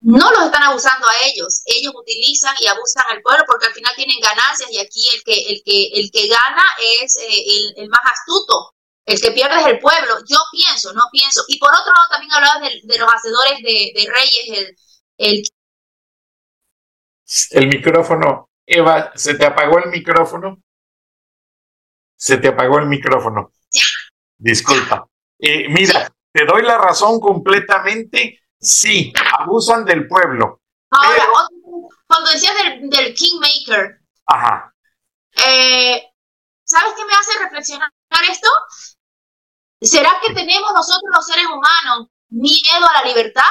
No 0.00 0.30
los 0.30 0.44
están 0.44 0.62
abusando 0.62 1.06
a 1.08 1.26
ellos, 1.26 1.62
ellos 1.66 1.92
utilizan 1.96 2.54
y 2.60 2.66
abusan 2.66 3.04
al 3.10 3.20
pueblo 3.20 3.44
porque 3.48 3.66
al 3.66 3.72
final 3.72 3.92
tienen 3.96 4.20
ganancias 4.20 4.70
y 4.70 4.78
aquí 4.78 5.08
el 5.12 5.24
que, 5.24 5.50
el 5.50 5.62
que, 5.64 5.86
el 5.94 6.10
que 6.12 6.28
gana 6.28 6.64
es 7.02 7.16
eh, 7.16 7.72
el, 7.76 7.88
más 7.88 8.00
astuto, 8.04 8.74
el 9.08 9.20
que 9.22 9.30
pierde 9.32 9.60
es 9.60 9.66
el 9.66 9.78
pueblo. 9.78 10.18
Yo 10.28 10.36
pienso, 10.52 10.92
no 10.92 11.04
pienso. 11.10 11.42
Y 11.48 11.58
por 11.58 11.70
otro 11.70 11.92
lado 11.94 12.08
también 12.10 12.32
hablabas 12.32 12.60
de, 12.60 12.98
los 12.98 13.08
hacedores 13.12 13.62
de, 13.62 14.12
reyes, 14.14 14.48
el, 14.48 14.76
el... 15.16 15.42
El 17.50 17.68
micrófono, 17.68 18.50
Eva, 18.66 19.12
¿se 19.14 19.34
te 19.34 19.46
apagó 19.46 19.78
el 19.78 19.90
micrófono? 19.90 20.62
Se 22.16 22.36
te 22.36 22.48
apagó 22.48 22.78
el 22.78 22.86
micrófono. 22.86 23.52
Disculpa. 24.36 25.08
Eh, 25.38 25.68
mira, 25.68 26.12
te 26.30 26.44
doy 26.44 26.62
la 26.62 26.76
razón 26.76 27.18
completamente. 27.18 28.40
Sí, 28.60 29.12
abusan 29.38 29.86
del 29.86 30.06
pueblo. 30.06 30.60
Ahora, 30.90 31.24
cuando 32.06 32.30
decías 32.30 32.54
del, 32.80 33.14
Kingmaker, 33.14 34.00
Ajá. 34.26 34.74
Eh, 35.46 36.02
¿sabes 36.64 36.92
qué 36.94 37.04
me 37.06 37.12
hace 37.12 37.38
reflexionar 37.42 37.90
esto? 38.30 38.48
¿Será 39.80 40.18
que 40.20 40.34
tenemos 40.34 40.72
nosotros 40.72 41.10
los 41.14 41.26
seres 41.26 41.46
humanos 41.46 42.08
miedo 42.30 42.86
a 42.88 43.00
la 43.00 43.08
libertad? 43.08 43.50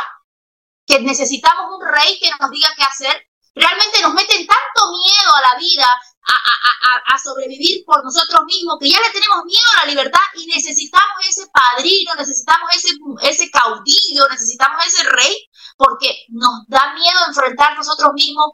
¿Que 0.85 0.99
necesitamos 0.99 1.65
un 1.75 1.85
rey 1.85 2.19
que 2.19 2.29
nos 2.39 2.51
diga 2.51 2.69
qué 2.75 2.83
hacer? 2.83 3.27
Realmente 3.55 4.01
nos 4.01 4.13
meten 4.13 4.45
tanto 4.45 4.91
miedo 4.91 5.35
a 5.35 5.41
la 5.41 5.59
vida, 5.59 5.87
a, 5.87 7.17
sobrevivir 7.17 7.83
por 7.85 8.03
nosotros 8.03 8.41
mismos, 8.45 8.77
que 8.79 8.89
ya 8.89 8.99
le 8.99 9.09
tenemos 9.09 9.43
miedo 9.45 9.65
a 9.73 9.85
la 9.85 9.91
libertad 9.91 10.21
y 10.35 10.45
necesitamos 10.45 11.25
ese 11.27 11.47
padrino, 11.47 12.13
necesitamos 12.15 12.69
ese, 12.75 12.93
ese 13.23 13.49
caudillo, 13.49 14.27
necesitamos 14.29 14.85
ese 14.85 15.03
rey, 15.09 15.49
porque 15.75 16.25
nos 16.29 16.67
da 16.67 16.93
miedo 16.93 17.19
enfrentar 17.27 17.75
nosotros 17.75 18.11
mismos, 18.13 18.51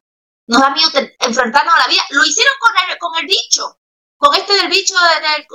nos 0.48 0.62
da 0.62 0.70
miedo 0.70 0.90
enfrentarnos 1.20 1.74
a 1.74 1.80
la 1.80 1.88
vida. 1.88 2.04
Lo 2.12 2.24
hicieron 2.24 2.54
con 2.60 2.72
el, 2.78 2.98
con 2.98 3.20
el 3.20 3.28
bicho, 3.28 3.80
con 4.18 4.34
este 4.36 4.54
del 4.54 4.70
bicho 4.70 4.96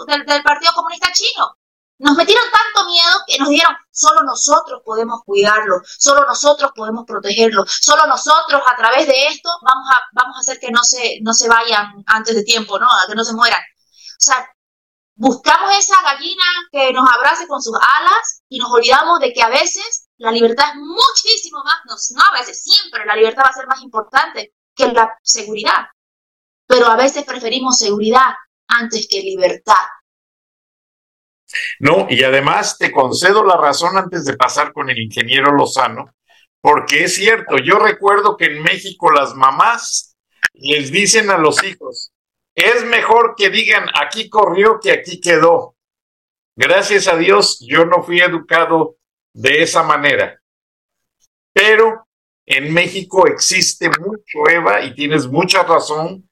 del, 0.07 0.27
del 0.27 0.43
Partido 0.43 0.73
Comunista 0.75 1.11
Chino. 1.13 1.57
Nos 1.99 2.17
metieron 2.17 2.45
tanto 2.51 2.89
miedo 2.89 3.19
que 3.27 3.39
nos 3.39 3.49
dijeron, 3.49 3.75
solo 3.91 4.23
nosotros 4.23 4.83
podemos 4.85 5.21
cuidarlo, 5.25 5.81
solo 5.85 6.25
nosotros 6.27 6.71
podemos 6.75 7.05
protegerlo, 7.05 7.65
solo 7.67 8.07
nosotros 8.07 8.63
a 8.67 8.77
través 8.77 9.09
de 9.09 9.27
esto 9.27 9.51
vamos 9.63 9.89
a, 9.91 9.97
vamos 10.13 10.37
a 10.37 10.41
hacer 10.41 10.61
que 10.61 10.71
no 10.71 10.85
se, 10.85 11.19
no 11.23 11.35
se 11.35 11.49
vayan 11.49 12.05
antes 12.07 12.37
de 12.37 12.45
tiempo, 12.45 12.79
¿no? 12.79 12.87
A 12.87 13.07
que 13.09 13.17
no 13.17 13.25
se 13.25 13.35
mueran. 13.35 13.61
O 13.61 14.21
sea, 14.21 14.49
buscamos 15.17 15.77
esa 15.77 16.01
gallina 16.03 16.45
que 16.71 16.93
nos 16.93 17.09
abrace 17.13 17.49
con 17.49 17.61
sus 17.61 17.77
alas 17.77 18.43
y 18.49 18.61
nos 18.61 18.71
olvidamos 18.71 19.19
de 19.19 19.33
que 19.33 19.43
a 19.43 19.49
veces 19.49 20.09
la 20.19 20.31
libertad 20.31 20.67
es 20.71 20.77
muchísimo 20.77 21.65
más, 21.65 21.79
no, 21.87 21.95
no 22.17 22.25
a 22.25 22.33
veces, 22.39 22.63
siempre 22.63 23.05
la 23.07 23.17
libertad 23.17 23.43
va 23.45 23.51
a 23.51 23.55
ser 23.55 23.67
más 23.67 23.83
importante 23.83 24.55
que 24.75 24.87
la 24.93 25.19
seguridad. 25.23 25.89
Pero 26.67 26.87
a 26.87 26.97
veces 26.97 27.25
preferimos 27.25 27.79
seguridad 27.79 28.35
antes 28.69 29.09
que 29.11 29.21
libertad. 29.21 29.75
No, 31.81 32.07
y 32.11 32.23
además 32.23 32.77
te 32.79 32.93
concedo 32.93 33.45
la 33.45 33.57
razón 33.57 33.97
antes 33.97 34.25
de 34.25 34.37
pasar 34.37 34.73
con 34.73 34.91
el 34.91 34.99
ingeniero 34.99 35.53
Lozano, 35.53 36.15
porque 36.61 37.05
es 37.05 37.15
cierto, 37.15 37.57
yo 37.59 37.79
recuerdo 37.79 38.37
que 38.37 38.47
en 38.47 38.63
México 38.63 39.11
las 39.11 39.35
mamás 39.35 40.17
les 40.55 40.91
dicen 40.91 41.31
a 41.31 41.39
los 41.39 41.63
hijos, 41.63 42.13
es 42.55 42.85
mejor 42.85 43.35
que 43.37 43.51
digan 43.51 43.87
aquí 43.95 44.29
corrió 44.29 44.81
que 44.81 44.93
aquí 44.93 45.21
quedó. 45.21 45.77
Gracias 46.57 47.07
a 47.07 47.17
Dios 47.17 47.65
yo 47.67 47.85
no 47.85 48.03
fui 48.03 48.21
educado 48.21 48.97
de 49.33 49.63
esa 49.63 49.85
manera. 49.85 50.41
Pero 51.53 52.09
en 52.47 52.73
México 52.73 53.27
existe 53.27 53.89
mucho, 53.91 54.51
Eva, 54.51 54.83
y 54.83 54.95
tienes 54.95 55.29
mucha 55.29 55.63
razón, 55.63 56.29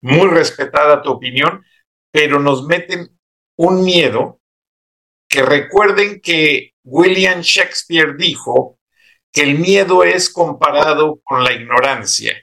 muy 0.00 0.28
respetada 0.28 1.02
tu 1.02 1.10
opinión, 1.10 1.64
pero 2.10 2.38
nos 2.38 2.64
meten 2.64 3.17
un 3.58 3.82
miedo 3.82 4.40
que 5.28 5.42
recuerden 5.42 6.20
que 6.20 6.74
William 6.84 7.40
Shakespeare 7.40 8.14
dijo 8.16 8.78
que 9.32 9.42
el 9.42 9.58
miedo 9.58 10.04
es 10.04 10.30
comparado 10.30 11.20
con 11.24 11.42
la 11.42 11.52
ignorancia. 11.52 12.34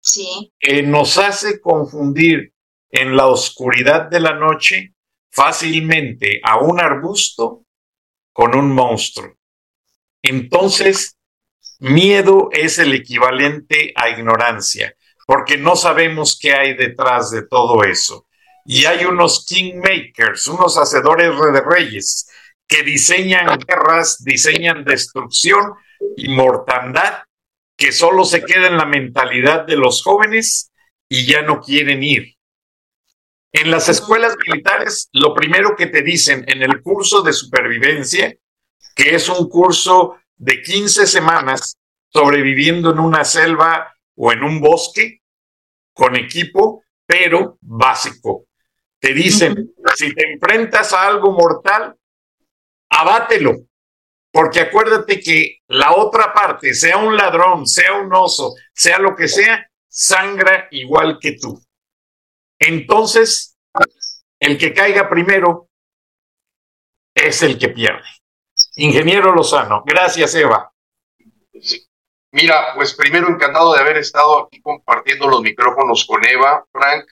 Sí. 0.00 0.52
Que 0.58 0.82
nos 0.82 1.18
hace 1.18 1.60
confundir 1.60 2.52
en 2.90 3.16
la 3.16 3.26
oscuridad 3.26 4.08
de 4.08 4.20
la 4.20 4.34
noche 4.34 4.94
fácilmente 5.30 6.40
a 6.42 6.58
un 6.58 6.80
arbusto 6.80 7.66
con 8.32 8.56
un 8.56 8.72
monstruo. 8.72 9.34
Entonces, 10.22 11.18
miedo 11.80 12.48
es 12.50 12.78
el 12.78 12.94
equivalente 12.94 13.92
a 13.94 14.08
ignorancia, 14.08 14.96
porque 15.26 15.58
no 15.58 15.76
sabemos 15.76 16.38
qué 16.40 16.54
hay 16.54 16.74
detrás 16.74 17.30
de 17.30 17.46
todo 17.46 17.84
eso 17.84 18.26
y 18.64 18.86
hay 18.86 19.04
unos 19.04 19.44
kingmakers, 19.46 20.46
unos 20.46 20.78
hacedores 20.78 21.30
de 21.52 21.60
reyes, 21.60 22.28
que 22.66 22.82
diseñan 22.82 23.58
guerras, 23.58 24.24
diseñan 24.24 24.84
destrucción 24.84 25.74
y 26.16 26.28
mortandad, 26.28 27.24
que 27.76 27.92
solo 27.92 28.24
se 28.24 28.42
queda 28.42 28.68
en 28.68 28.78
la 28.78 28.86
mentalidad 28.86 29.66
de 29.66 29.76
los 29.76 30.02
jóvenes 30.02 30.72
y 31.08 31.26
ya 31.26 31.42
no 31.42 31.60
quieren 31.60 32.02
ir. 32.02 32.34
En 33.52 33.70
las 33.70 33.88
escuelas 33.88 34.34
militares, 34.48 35.08
lo 35.12 35.34
primero 35.34 35.76
que 35.76 35.86
te 35.86 36.02
dicen 36.02 36.44
en 36.48 36.62
el 36.62 36.82
curso 36.82 37.22
de 37.22 37.32
supervivencia, 37.32 38.34
que 38.96 39.14
es 39.14 39.28
un 39.28 39.48
curso 39.48 40.16
de 40.36 40.62
15 40.62 41.06
semanas 41.06 41.76
sobreviviendo 42.12 42.90
en 42.92 42.98
una 42.98 43.24
selva 43.24 43.94
o 44.16 44.32
en 44.32 44.42
un 44.42 44.60
bosque, 44.60 45.20
con 45.92 46.16
equipo, 46.16 46.82
pero 47.06 47.58
básico. 47.60 48.46
Te 49.04 49.12
dicen, 49.12 49.74
si 49.96 50.14
te 50.14 50.32
enfrentas 50.32 50.94
a 50.94 51.06
algo 51.06 51.30
mortal, 51.32 51.94
abátelo. 52.88 53.52
Porque 54.32 54.60
acuérdate 54.60 55.20
que 55.20 55.58
la 55.66 55.92
otra 55.92 56.32
parte, 56.32 56.72
sea 56.72 56.96
un 56.96 57.14
ladrón, 57.14 57.66
sea 57.66 57.92
un 57.96 58.10
oso, 58.14 58.54
sea 58.72 58.98
lo 58.98 59.14
que 59.14 59.28
sea, 59.28 59.70
sangra 59.86 60.68
igual 60.70 61.18
que 61.20 61.32
tú. 61.32 61.62
Entonces, 62.58 63.58
el 64.40 64.56
que 64.56 64.72
caiga 64.72 65.10
primero 65.10 65.68
es 67.14 67.42
el 67.42 67.58
que 67.58 67.68
pierde. 67.68 68.08
Ingeniero 68.76 69.34
Lozano, 69.34 69.82
gracias 69.84 70.34
Eva. 70.34 70.72
Mira, 72.32 72.74
pues 72.74 72.94
primero 72.94 73.28
encantado 73.28 73.74
de 73.74 73.80
haber 73.80 73.98
estado 73.98 74.46
aquí 74.46 74.62
compartiendo 74.62 75.28
los 75.28 75.42
micrófonos 75.42 76.06
con 76.06 76.24
Eva, 76.24 76.64
Frank. 76.72 77.04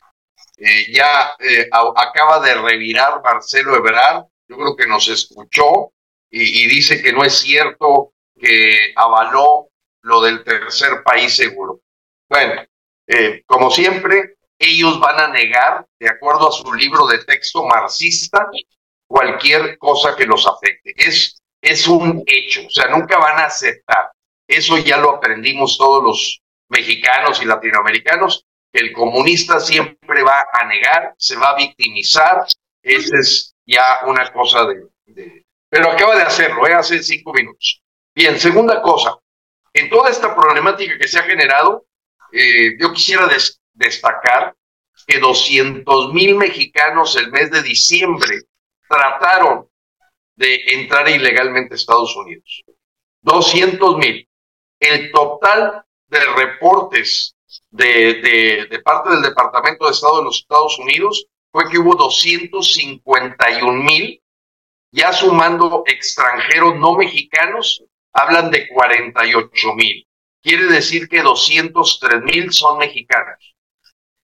Eh, 0.65 0.93
ya 0.93 1.35
eh, 1.41 1.69
acaba 1.97 2.39
de 2.39 2.55
revirar 2.55 3.21
Marcelo 3.21 3.75
Ebrard, 3.75 4.27
yo 4.47 4.57
creo 4.57 4.77
que 4.77 4.87
nos 4.87 5.09
escuchó 5.09 5.93
y, 6.31 6.69
dice 6.69 7.03
que 7.03 7.13
no 7.13 7.25
es 7.25 7.41
cierto 7.41 8.13
que 8.41 8.93
avaló 8.95 9.71
lo 10.03 10.21
del 10.21 10.45
tercer 10.45 11.03
país 11.03 11.35
seguro. 11.35 11.81
Bueno, 12.29 12.63
eh, 13.09 13.43
como 13.45 13.73
siempre, 13.73 14.37
ellos 14.57 15.01
van 15.01 15.19
a 15.19 15.29
negar, 15.29 15.85
de 15.99 16.09
acuerdo 16.09 16.49
a 16.49 16.53
su 16.53 16.73
libro 16.73 17.09
de 17.09 17.25
texto 17.25 17.65
marxista, 17.65 18.49
cualquier 19.09 19.77
cosa 19.79 20.15
que 20.15 20.27
los 20.27 20.47
afecte. 20.47 20.95
Es, 20.97 21.43
es 21.61 21.89
un 21.89 22.23
hecho, 22.25 22.65
o 22.69 22.71
sea, 22.71 22.87
nunca 22.87 23.19
van 23.19 23.41
a 23.41 23.47
aceptar. 23.47 24.13
Eso 24.47 24.79
ya 24.79 24.99
lo 24.99 25.17
aprendimos 25.17 25.77
todos 25.77 26.05
los 26.05 26.41
mexicanos 26.69 27.43
y 27.43 27.47
latinoamericanos, 27.47 28.47
que 28.73 28.81
el 28.81 28.93
comunista 28.93 29.59
siempre 29.61 30.02
va 30.21 30.47
a 30.53 30.67
negar, 30.67 31.15
se 31.17 31.37
va 31.37 31.51
a 31.51 31.57
victimizar. 31.57 32.45
Esa 32.83 33.19
es 33.19 33.55
ya 33.65 34.01
una 34.07 34.31
cosa 34.33 34.67
de... 34.67 35.45
Pero 35.71 35.91
acaba 35.91 36.17
de 36.17 36.25
hacerlo, 36.25 36.67
¿eh? 36.67 36.75
hace 36.75 37.03
cinco 37.03 37.33
minutos. 37.33 37.81
Bien, 38.15 38.39
segunda 38.39 38.83
cosa. 38.83 39.17
En 39.73 39.89
toda 39.89 40.11
esta 40.11 40.35
problemática 40.35 40.99
que 40.99 41.09
se 41.09 41.19
ha 41.19 41.23
generado, 41.23 41.87
eh, 42.31 42.77
yo 42.79 42.93
quisiera 42.93 43.27
destacar 43.73 44.55
que 45.07 45.19
200 45.19 46.13
mil 46.13 46.37
mexicanos 46.37 47.17
el 47.17 47.31
mes 47.31 47.51
de 47.51 47.63
diciembre 47.63 48.43
trataron 48.89 49.69
de 50.37 50.61
entrar 50.75 51.09
ilegalmente 51.09 51.75
a 51.75 51.77
Estados 51.77 52.15
Unidos. 52.17 52.63
200 53.23 53.97
mil. 53.97 54.29
El 54.79 55.11
total 55.13 55.85
de 56.09 56.21
reportes 56.37 57.35
de, 57.71 58.81
parte 58.85 59.11
del 59.11 59.23
Departamento 59.23 59.87
de 59.87 59.93
Estado 59.93 60.19
de 60.19 60.25
los 60.25 60.39
Estados 60.41 60.79
Unidos 60.79 61.27
fue 61.51 61.69
que 61.71 61.79
hubo 61.79 61.95
251 61.95 63.73
mil, 63.73 64.23
ya 64.91 65.13
sumando 65.13 65.83
extranjeros 65.87 66.77
no 66.77 66.97
mexicanos, 66.97 67.85
hablan 68.13 68.51
de 68.51 68.69
48 68.69 69.75
mil. 69.75 70.07
Quiere 70.43 70.65
decir 70.65 71.09
que 71.09 71.23
203 71.23 72.23
mil 72.23 72.53
son 72.53 72.79
mexicanos. 72.79 73.55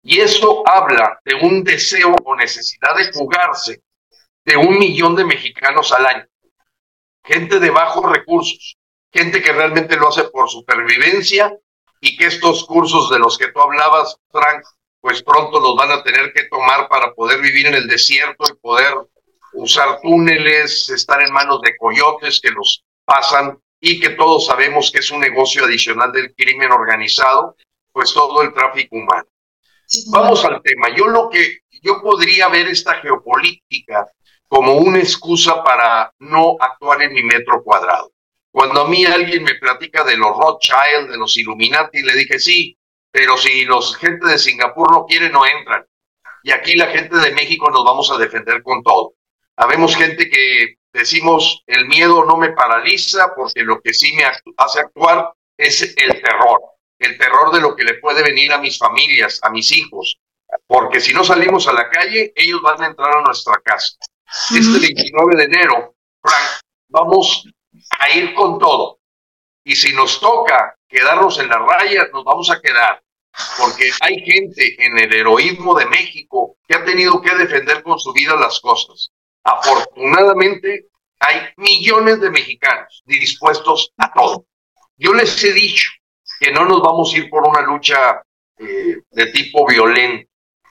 Y 0.02 0.20
eso 0.20 0.62
habla 0.66 1.20
de 1.24 1.34
un 1.36 1.62
deseo 1.62 2.14
o 2.24 2.36
necesidad 2.36 2.96
de 2.96 3.12
jugarse 3.12 3.82
de 4.44 4.56
un 4.56 4.78
millón 4.78 5.14
de 5.14 5.24
mexicanos 5.24 5.92
al 5.92 6.06
año. 6.06 6.26
Gente 7.24 7.60
de 7.60 7.70
bajos 7.70 8.10
recursos, 8.10 8.76
gente 9.12 9.40
que 9.40 9.52
realmente 9.52 9.96
lo 9.96 10.08
hace 10.08 10.24
por 10.24 10.50
supervivencia 10.50 11.56
y 12.02 12.16
que 12.16 12.26
estos 12.26 12.64
cursos 12.66 13.08
de 13.10 13.20
los 13.20 13.38
que 13.38 13.52
tú 13.52 13.60
hablabas, 13.60 14.16
Frank, 14.32 14.64
pues 15.00 15.22
pronto 15.22 15.60
los 15.60 15.76
van 15.76 15.92
a 15.92 16.02
tener 16.02 16.32
que 16.32 16.44
tomar 16.44 16.88
para 16.88 17.14
poder 17.14 17.40
vivir 17.40 17.68
en 17.68 17.74
el 17.74 17.86
desierto 17.86 18.44
y 18.48 18.56
poder 18.60 18.92
usar 19.52 20.00
túneles, 20.00 20.90
estar 20.90 21.22
en 21.22 21.32
manos 21.32 21.60
de 21.62 21.76
coyotes 21.76 22.40
que 22.40 22.50
los 22.50 22.84
pasan 23.04 23.56
y 23.80 24.00
que 24.00 24.10
todos 24.10 24.46
sabemos 24.46 24.90
que 24.90 24.98
es 24.98 25.10
un 25.12 25.20
negocio 25.20 25.64
adicional 25.64 26.10
del 26.10 26.34
crimen 26.34 26.72
organizado, 26.72 27.54
pues 27.92 28.12
todo 28.12 28.42
el 28.42 28.52
tráfico 28.52 28.96
humano. 28.96 29.28
Vamos 30.08 30.44
al 30.44 30.60
tema. 30.60 30.88
Yo 30.96 31.06
lo 31.06 31.30
que 31.30 31.58
yo 31.82 32.02
podría 32.02 32.48
ver 32.48 32.66
esta 32.66 32.94
geopolítica 32.94 34.08
como 34.48 34.74
una 34.74 34.98
excusa 34.98 35.62
para 35.62 36.12
no 36.18 36.56
actuar 36.58 37.02
en 37.02 37.12
mi 37.12 37.22
metro 37.22 37.62
cuadrado. 37.62 38.10
Cuando 38.52 38.82
a 38.82 38.88
mí 38.88 39.04
alguien 39.06 39.44
me 39.44 39.54
platica 39.54 40.04
de 40.04 40.16
los 40.16 40.36
Rothschild, 40.36 41.10
de 41.10 41.16
los 41.16 41.36
Illuminati, 41.38 42.02
le 42.02 42.14
dije 42.14 42.38
sí, 42.38 42.78
pero 43.10 43.36
si 43.38 43.64
los 43.64 43.96
gente 43.96 44.28
de 44.28 44.38
Singapur 44.38 44.92
no 44.92 45.06
quieren, 45.06 45.32
no 45.32 45.46
entran. 45.46 45.86
Y 46.42 46.52
aquí 46.52 46.74
la 46.76 46.88
gente 46.88 47.16
de 47.16 47.32
México 47.32 47.70
nos 47.70 47.84
vamos 47.84 48.10
a 48.10 48.18
defender 48.18 48.62
con 48.62 48.82
todo. 48.82 49.14
Habemos 49.56 49.96
gente 49.96 50.28
que 50.28 50.76
decimos 50.92 51.62
el 51.66 51.86
miedo 51.86 52.24
no 52.24 52.36
me 52.36 52.52
paraliza 52.52 53.34
porque 53.34 53.62
lo 53.62 53.80
que 53.80 53.94
sí 53.94 54.14
me 54.14 54.24
hace 54.24 54.80
actuar 54.80 55.32
es 55.56 55.82
el 55.82 56.20
terror, 56.20 56.60
el 56.98 57.16
terror 57.16 57.52
de 57.52 57.60
lo 57.60 57.74
que 57.74 57.84
le 57.84 57.94
puede 57.94 58.22
venir 58.22 58.52
a 58.52 58.58
mis 58.58 58.78
familias, 58.78 59.38
a 59.42 59.50
mis 59.50 59.72
hijos, 59.72 60.18
porque 60.66 61.00
si 61.00 61.14
no 61.14 61.24
salimos 61.24 61.68
a 61.68 61.72
la 61.72 61.88
calle, 61.88 62.32
ellos 62.34 62.60
van 62.60 62.82
a 62.82 62.86
entrar 62.86 63.16
a 63.16 63.22
nuestra 63.22 63.60
casa. 63.64 63.96
Este 64.50 64.78
29 64.78 65.36
de 65.36 65.44
enero, 65.44 65.94
Frank, 66.20 66.60
vamos 66.88 67.46
a 68.02 68.10
ir 68.10 68.34
con 68.34 68.58
todo. 68.58 68.98
Y 69.64 69.76
si 69.76 69.92
nos 69.94 70.20
toca 70.20 70.76
quedarnos 70.88 71.38
en 71.38 71.48
la 71.48 71.58
raya, 71.58 72.08
nos 72.12 72.24
vamos 72.24 72.50
a 72.50 72.60
quedar. 72.60 73.02
Porque 73.58 73.90
hay 74.00 74.20
gente 74.20 74.76
en 74.84 74.98
el 74.98 75.14
heroísmo 75.14 75.74
de 75.74 75.86
México 75.86 76.56
que 76.66 76.74
ha 76.74 76.84
tenido 76.84 77.22
que 77.22 77.34
defender 77.34 77.82
con 77.82 77.98
su 77.98 78.12
vida 78.12 78.36
las 78.36 78.60
cosas. 78.60 79.10
Afortunadamente, 79.44 80.88
hay 81.18 81.40
millones 81.56 82.20
de 82.20 82.30
mexicanos 82.30 83.02
dispuestos 83.06 83.92
a 83.96 84.12
todo. 84.12 84.46
Yo 84.96 85.14
les 85.14 85.42
he 85.44 85.52
dicho 85.52 85.88
que 86.40 86.52
no 86.52 86.64
nos 86.64 86.82
vamos 86.82 87.14
a 87.14 87.16
ir 87.16 87.30
por 87.30 87.46
una 87.46 87.62
lucha 87.62 88.22
eh, 88.58 88.96
de 89.10 89.26
tipo 89.26 89.66
violento, 89.66 90.28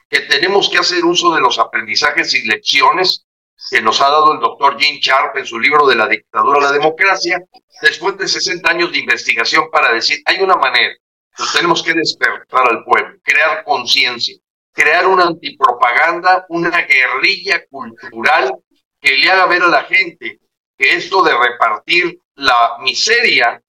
que 0.09 0.19
tenemos 0.21 0.69
que 0.69 0.77
hacer 0.77 1.03
uso 1.05 1.33
de 1.33 1.41
los 1.41 1.57
aprendizajes 1.57 2.33
y 2.33 2.45
lecciones 2.45 3.25
que 3.69 3.81
nos 3.81 4.01
ha 4.01 4.09
dado 4.09 4.33
el 4.33 4.39
doctor 4.39 4.79
Jim 4.79 4.99
Sharp 4.99 5.37
en 5.37 5.45
su 5.45 5.59
libro 5.59 5.85
de 5.85 5.95
la 5.95 6.07
dictadura 6.07 6.59
a 6.59 6.63
la 6.63 6.71
democracia, 6.71 7.43
después 7.81 8.17
de 8.17 8.27
60 8.27 8.69
años 8.69 8.91
de 8.91 8.99
investigación 8.99 9.69
para 9.69 9.93
decir, 9.93 10.21
hay 10.25 10.41
una 10.41 10.55
manera, 10.55 10.93
tenemos 11.53 11.83
que 11.83 11.93
despertar 11.93 12.67
al 12.67 12.83
pueblo, 12.83 13.17
crear 13.23 13.63
conciencia, 13.63 14.35
crear 14.73 15.07
una 15.07 15.25
antipropaganda, 15.25 16.45
una 16.49 16.81
guerrilla 16.81 17.65
cultural 17.69 18.53
que 18.99 19.17
le 19.17 19.29
haga 19.29 19.45
ver 19.45 19.63
a 19.63 19.67
la 19.67 19.83
gente 19.83 20.39
que 20.77 20.95
esto 20.95 21.23
de 21.23 21.37
repartir 21.37 22.19
la 22.35 22.77
miseria 22.81 23.61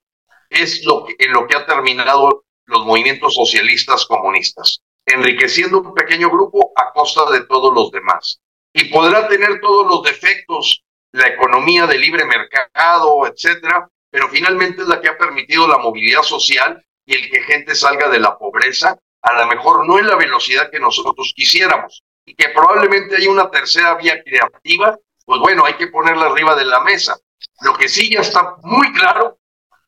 es 0.49 0.83
lo 0.85 1.05
que, 1.05 1.15
en 1.19 1.33
lo 1.33 1.47
que 1.47 1.55
ha 1.55 1.65
terminado 1.65 2.45
los 2.65 2.85
movimientos 2.85 3.35
socialistas 3.35 4.05
comunistas, 4.05 4.81
enriqueciendo 5.05 5.81
un 5.81 5.93
pequeño 5.93 6.29
grupo 6.29 6.71
a 6.75 6.91
costa 6.93 7.29
de 7.31 7.45
todos 7.45 7.73
los 7.73 7.91
demás 7.91 8.39
y 8.73 8.85
podrá 8.85 9.27
tener 9.27 9.61
todos 9.61 9.87
los 9.87 10.03
defectos 10.03 10.83
la 11.13 11.27
economía 11.27 11.85
de 11.85 11.99
libre 11.99 12.25
mercado, 12.25 13.27
etcétera, 13.27 13.87
pero 14.09 14.27
finalmente 14.29 14.81
es 14.81 14.87
la 14.87 14.99
que 14.99 15.09
ha 15.09 15.17
permitido 15.17 15.67
la 15.67 15.77
movilidad 15.77 16.23
social 16.23 16.83
y 17.05 17.13
el 17.15 17.29
que 17.29 17.43
gente 17.43 17.75
salga 17.75 18.09
de 18.09 18.19
la 18.19 18.37
pobreza, 18.37 18.97
a 19.21 19.33
lo 19.33 19.47
mejor 19.47 19.87
no 19.87 19.99
en 19.99 20.07
la 20.07 20.15
velocidad 20.15 20.71
que 20.71 20.79
nosotros 20.79 21.33
quisiéramos, 21.35 22.03
y 22.25 22.35
que 22.35 22.49
probablemente 22.49 23.15
hay 23.15 23.27
una 23.27 23.49
tercera 23.51 23.95
vía 23.95 24.23
creativa, 24.23 24.97
pues 25.25 25.39
bueno, 25.39 25.65
hay 25.65 25.75
que 25.75 25.87
ponerla 25.87 26.25
arriba 26.25 26.55
de 26.55 26.65
la 26.65 26.81
mesa. 26.81 27.15
Lo 27.61 27.75
que 27.75 27.87
sí 27.87 28.11
ya 28.11 28.21
está 28.21 28.55
muy 28.63 28.91
claro 28.93 29.39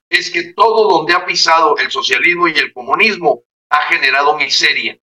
es 0.09 0.29
que 0.29 0.53
todo 0.53 0.89
donde 0.89 1.13
ha 1.13 1.25
pisado 1.25 1.77
el 1.77 1.89
socialismo 1.89 2.47
y 2.47 2.53
el 2.53 2.71
comunismo 2.71 3.43
ha 3.69 3.81
generado 3.83 4.37
miseria, 4.37 4.97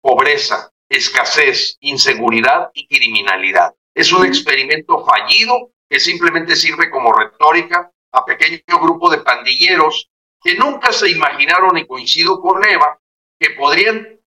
pobreza, 0.00 0.70
escasez, 0.88 1.76
inseguridad 1.80 2.70
y 2.74 2.86
criminalidad. 2.86 3.74
Es 3.94 4.12
un 4.12 4.24
experimento 4.24 5.04
fallido 5.04 5.70
que 5.88 6.00
simplemente 6.00 6.56
sirve 6.56 6.90
como 6.90 7.12
retórica 7.12 7.90
a 8.12 8.24
pequeño 8.24 8.60
grupo 8.80 9.10
de 9.10 9.18
pandilleros 9.18 10.10
que 10.42 10.54
nunca 10.54 10.92
se 10.92 11.10
imaginaron, 11.10 11.76
y 11.76 11.86
coincido 11.86 12.40
con 12.40 12.64
Eva, 12.64 13.00
que 13.38 13.50
podrían 13.50 14.20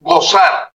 gozar 0.00 0.72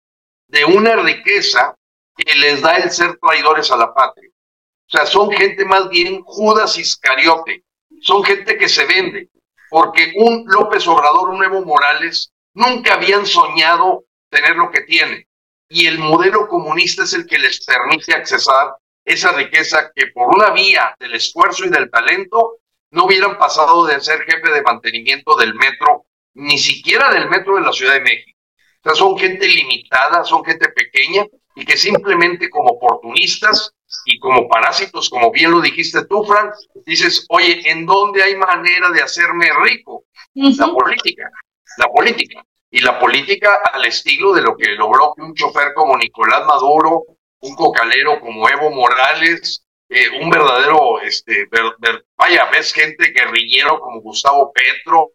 de 0.48 0.66
una 0.66 0.96
riqueza 0.96 1.76
que 2.16 2.34
les 2.36 2.62
da 2.62 2.78
el 2.78 2.90
ser 2.90 3.18
traidores 3.20 3.70
a 3.70 3.78
la 3.78 3.94
patria. 3.94 4.30
O 4.32 4.90
sea, 4.90 5.06
son 5.06 5.30
gente 5.32 5.66
más 5.66 5.90
bien 5.90 6.24
Judas 6.24 6.78
Iscariote, 6.78 7.64
son 8.02 8.24
gente 8.24 8.58
que 8.58 8.70
se 8.70 8.86
vende, 8.86 9.30
porque 9.70 10.14
un 10.16 10.46
López 10.48 10.88
Obrador, 10.88 11.30
un 11.30 11.44
Evo 11.44 11.64
Morales, 11.64 12.32
nunca 12.54 12.96
habían 12.96 13.26
soñado 13.26 14.06
tener 14.30 14.56
lo 14.56 14.72
que 14.72 14.82
tienen 14.82 15.27
y 15.70 15.88
el 15.88 16.00
modelo 16.00 16.48
comunista 16.48 17.04
es 17.04 17.14
el 17.14 17.26
que 17.26 17.40
les 17.40 17.66
permite 17.66 18.14
accesar 18.14 18.76
esa 19.04 19.32
riqueza 19.32 19.92
que 19.96 20.08
por 20.08 20.36
una 20.36 20.52
vía 20.52 20.96
del 21.00 21.16
esfuerzo 21.16 21.66
y 21.66 21.70
del 21.70 21.90
talento 21.90 22.58
no 22.92 23.06
hubieran 23.06 23.38
pasado 23.38 23.86
de 23.86 24.00
ser 24.00 24.22
jefe 24.24 24.50
de 24.52 24.62
mantenimiento 24.62 25.36
del 25.36 25.54
metro, 25.56 26.06
ni 26.34 26.58
siquiera 26.58 27.12
del 27.12 27.30
metro 27.30 27.56
de 27.56 27.62
la 27.62 27.74
Ciudad 27.74 27.94
de 27.94 28.02
México. 28.02 28.38
O 28.82 28.90
sea, 28.90 28.96
son 28.96 29.18
gente 29.18 29.48
limitada, 29.48 30.24
son 30.24 30.44
gente 30.46 30.70
pequeña 30.70 31.26
y 31.56 31.66
que 31.66 31.76
simplemente 31.76 32.50
como 32.50 32.70
oportunistas 32.70 33.74
y 34.06 34.20
como 34.20 34.48
parásitos, 34.48 35.10
como 35.10 35.32
bien 35.32 35.52
lo 35.52 35.62
dijiste 35.62 36.06
tú, 36.06 36.24
Frank, 36.24 36.54
dices, 36.86 37.26
oye, 37.30 37.62
¿en 37.70 37.86
dónde 37.86 38.24
hay 38.24 38.36
manera 38.36 38.90
de 38.90 39.02
hacerme 39.02 39.50
rico? 39.64 40.06
La 40.34 40.68
política, 40.68 41.30
la 41.78 41.88
política. 41.88 42.46
Y 42.70 42.80
la 42.80 43.00
política 43.00 43.62
al 43.72 43.86
estilo 43.86 44.34
de 44.34 44.42
lo 44.42 44.56
que 44.58 44.72
logró 44.72 45.14
que 45.16 45.22
un 45.22 45.34
chofer 45.34 45.74
como 45.74 45.98
Nicolás 45.98 46.46
Maduro, 46.46 47.04
un 47.40 47.56
cocalero 47.56 48.20
como 48.20 48.50
Evo 48.50 48.72
Morales, 48.72 49.66
eh, 49.90 50.10
un 50.22 50.30
verdadero, 50.30 51.00
este, 51.02 51.48
vaya, 52.18 52.46
ves 52.52 52.74
gente 52.74 53.12
guerrillero 53.12 53.80
como 53.80 54.02
Gustavo 54.02 54.52
Petro, 54.52 55.12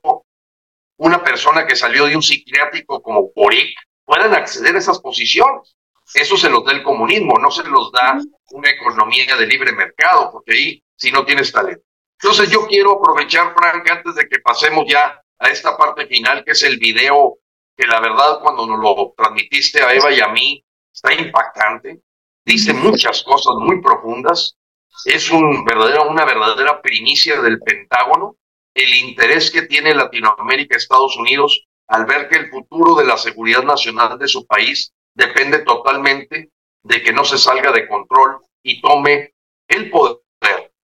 una 0.96 1.22
persona 1.22 1.66
que 1.66 1.76
salió 1.76 2.06
de 2.06 2.16
un 2.16 2.22
psiquiátrico 2.22 3.02
como 3.02 3.30
Boric, 3.34 3.76
puedan 4.04 4.32
acceder 4.34 4.74
a 4.74 4.78
esas 4.78 4.98
posiciones. 5.00 5.76
Eso 6.14 6.36
se 6.36 6.48
los 6.48 6.64
da 6.64 6.72
el 6.72 6.82
comunismo, 6.82 7.38
no 7.38 7.50
se 7.50 7.64
los 7.64 7.92
da 7.92 8.18
una 8.50 8.70
economía 8.70 9.36
de 9.36 9.46
libre 9.46 9.72
mercado, 9.72 10.30
porque 10.32 10.52
ahí 10.52 10.84
si 10.96 11.10
no 11.10 11.24
tienes 11.24 11.52
talento. 11.52 11.82
Entonces 12.22 12.50
yo 12.50 12.66
quiero 12.66 12.92
aprovechar, 12.92 13.52
Frank, 13.54 13.88
antes 13.90 14.14
de 14.14 14.28
que 14.28 14.38
pasemos 14.38 14.84
ya 14.88 15.20
a 15.38 15.48
esta 15.48 15.76
parte 15.76 16.06
final, 16.06 16.44
que 16.44 16.52
es 16.52 16.62
el 16.62 16.78
video, 16.78 17.38
que 17.76 17.86
la 17.86 18.00
verdad 18.00 18.40
cuando 18.42 18.66
nos 18.66 18.78
lo 18.80 19.14
transmitiste 19.16 19.82
a 19.82 19.92
Eva 19.92 20.12
y 20.12 20.20
a 20.20 20.28
mí, 20.28 20.64
está 20.92 21.12
impactante, 21.14 22.02
dice 22.44 22.72
muchas 22.72 23.22
cosas 23.22 23.54
muy 23.58 23.80
profundas, 23.80 24.56
es 25.04 25.30
un 25.30 25.64
verdadero, 25.64 26.08
una 26.08 26.24
verdadera 26.24 26.82
primicia 26.82 27.40
del 27.40 27.60
Pentágono, 27.60 28.36
el 28.74 28.94
interés 28.94 29.50
que 29.50 29.62
tiene 29.62 29.94
Latinoamérica, 29.94 30.76
Estados 30.76 31.16
Unidos, 31.16 31.66
al 31.88 32.06
ver 32.06 32.28
que 32.28 32.36
el 32.36 32.50
futuro 32.50 32.94
de 32.94 33.04
la 33.04 33.16
seguridad 33.16 33.62
nacional 33.62 34.18
de 34.18 34.28
su 34.28 34.46
país 34.46 34.92
depende 35.14 35.60
totalmente 35.60 36.50
de 36.82 37.02
que 37.02 37.12
no 37.12 37.24
se 37.24 37.38
salga 37.38 37.70
de 37.72 37.86
control 37.86 38.38
y 38.62 38.80
tome 38.80 39.34
el 39.68 39.90
poder 39.90 40.22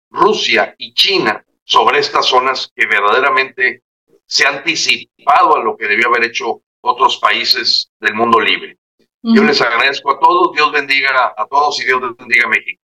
Rusia 0.09 0.75
y 0.77 0.93
China 0.93 1.43
sobre 1.63 1.99
estas 1.99 2.25
zonas 2.25 2.71
que 2.75 2.85
verdaderamente 2.85 3.83
se 4.25 4.45
ha 4.45 4.49
anticipado 4.49 5.57
a 5.57 5.63
lo 5.63 5.75
que 5.75 5.87
debió 5.87 6.07
haber 6.07 6.25
hecho 6.25 6.61
otros 6.85 7.17
países 7.17 7.91
del 7.99 8.13
mundo 8.13 8.39
libre. 8.39 8.77
Yo 9.21 9.43
les 9.43 9.59
agradezco 9.59 10.11
a 10.11 10.19
todos, 10.19 10.53
Dios 10.53 10.71
bendiga 10.71 11.33
a 11.35 11.47
todos 11.47 11.81
y 11.81 11.85
Dios 11.85 11.99
bendiga 12.15 12.45
a 12.45 12.49
México. 12.49 12.81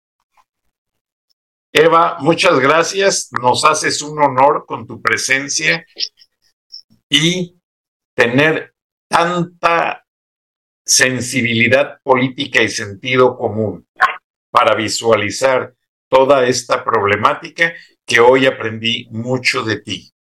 Eva, 1.73 2.17
muchas 2.21 2.59
gracias. 2.59 3.29
Nos 3.41 3.65
haces 3.65 4.01
un 4.03 4.21
honor 4.23 4.65
con 4.67 4.87
tu 4.87 5.01
presencia 5.03 5.87
y 7.09 7.57
tener 8.15 8.75
tanta 9.09 10.05
sensibilidad 10.85 12.01
política 12.03 12.63
y 12.63 12.69
sentido 12.69 13.37
común 13.37 13.87
para 14.51 14.75
visualizar 14.75 15.75
toda 16.09 16.47
esta 16.47 16.83
problemática 16.83 17.73
que 18.05 18.19
hoy 18.19 18.47
aprendí 18.47 19.09
mucho 19.11 19.63
de 19.63 19.81
ti. 19.81 20.13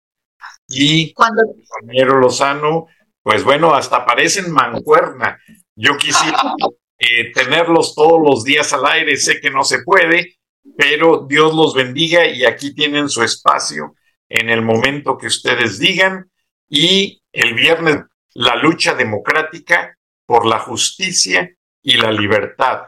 Y 0.67 1.13
cuando 1.13 1.41
compañero 1.45 2.19
Lozano, 2.19 2.87
pues 3.29 3.43
bueno, 3.43 3.75
hasta 3.75 4.07
parecen 4.07 4.51
mancuerna. 4.51 5.39
Yo 5.75 5.97
quisiera 5.97 6.41
eh, 6.97 7.31
tenerlos 7.31 7.93
todos 7.93 8.19
los 8.19 8.43
días 8.43 8.73
al 8.73 8.87
aire, 8.87 9.17
sé 9.17 9.39
que 9.39 9.51
no 9.51 9.63
se 9.63 9.83
puede, 9.83 10.39
pero 10.75 11.27
Dios 11.29 11.53
los 11.53 11.75
bendiga 11.75 12.25
y 12.25 12.43
aquí 12.43 12.73
tienen 12.73 13.07
su 13.07 13.21
espacio 13.21 13.93
en 14.29 14.49
el 14.49 14.63
momento 14.63 15.15
que 15.15 15.27
ustedes 15.27 15.77
digan. 15.77 16.31
Y 16.69 17.21
el 17.31 17.53
viernes, 17.53 17.99
la 18.33 18.55
lucha 18.55 18.95
democrática 18.95 19.95
por 20.25 20.47
la 20.47 20.57
justicia 20.57 21.53
y 21.83 21.97
la 21.97 22.11
libertad, 22.11 22.85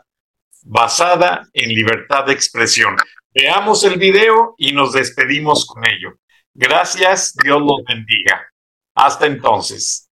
basada 0.64 1.48
en 1.54 1.70
libertad 1.70 2.26
de 2.26 2.34
expresión. 2.34 2.96
Veamos 3.32 3.84
el 3.84 4.00
video 4.00 4.56
y 4.58 4.72
nos 4.72 4.94
despedimos 4.94 5.68
con 5.68 5.86
ello. 5.86 6.16
Gracias, 6.56 7.36
Dios 7.44 7.62
los 7.62 7.84
bendiga. 7.88 8.52
Hasta 8.96 9.28
entonces. 9.28 10.08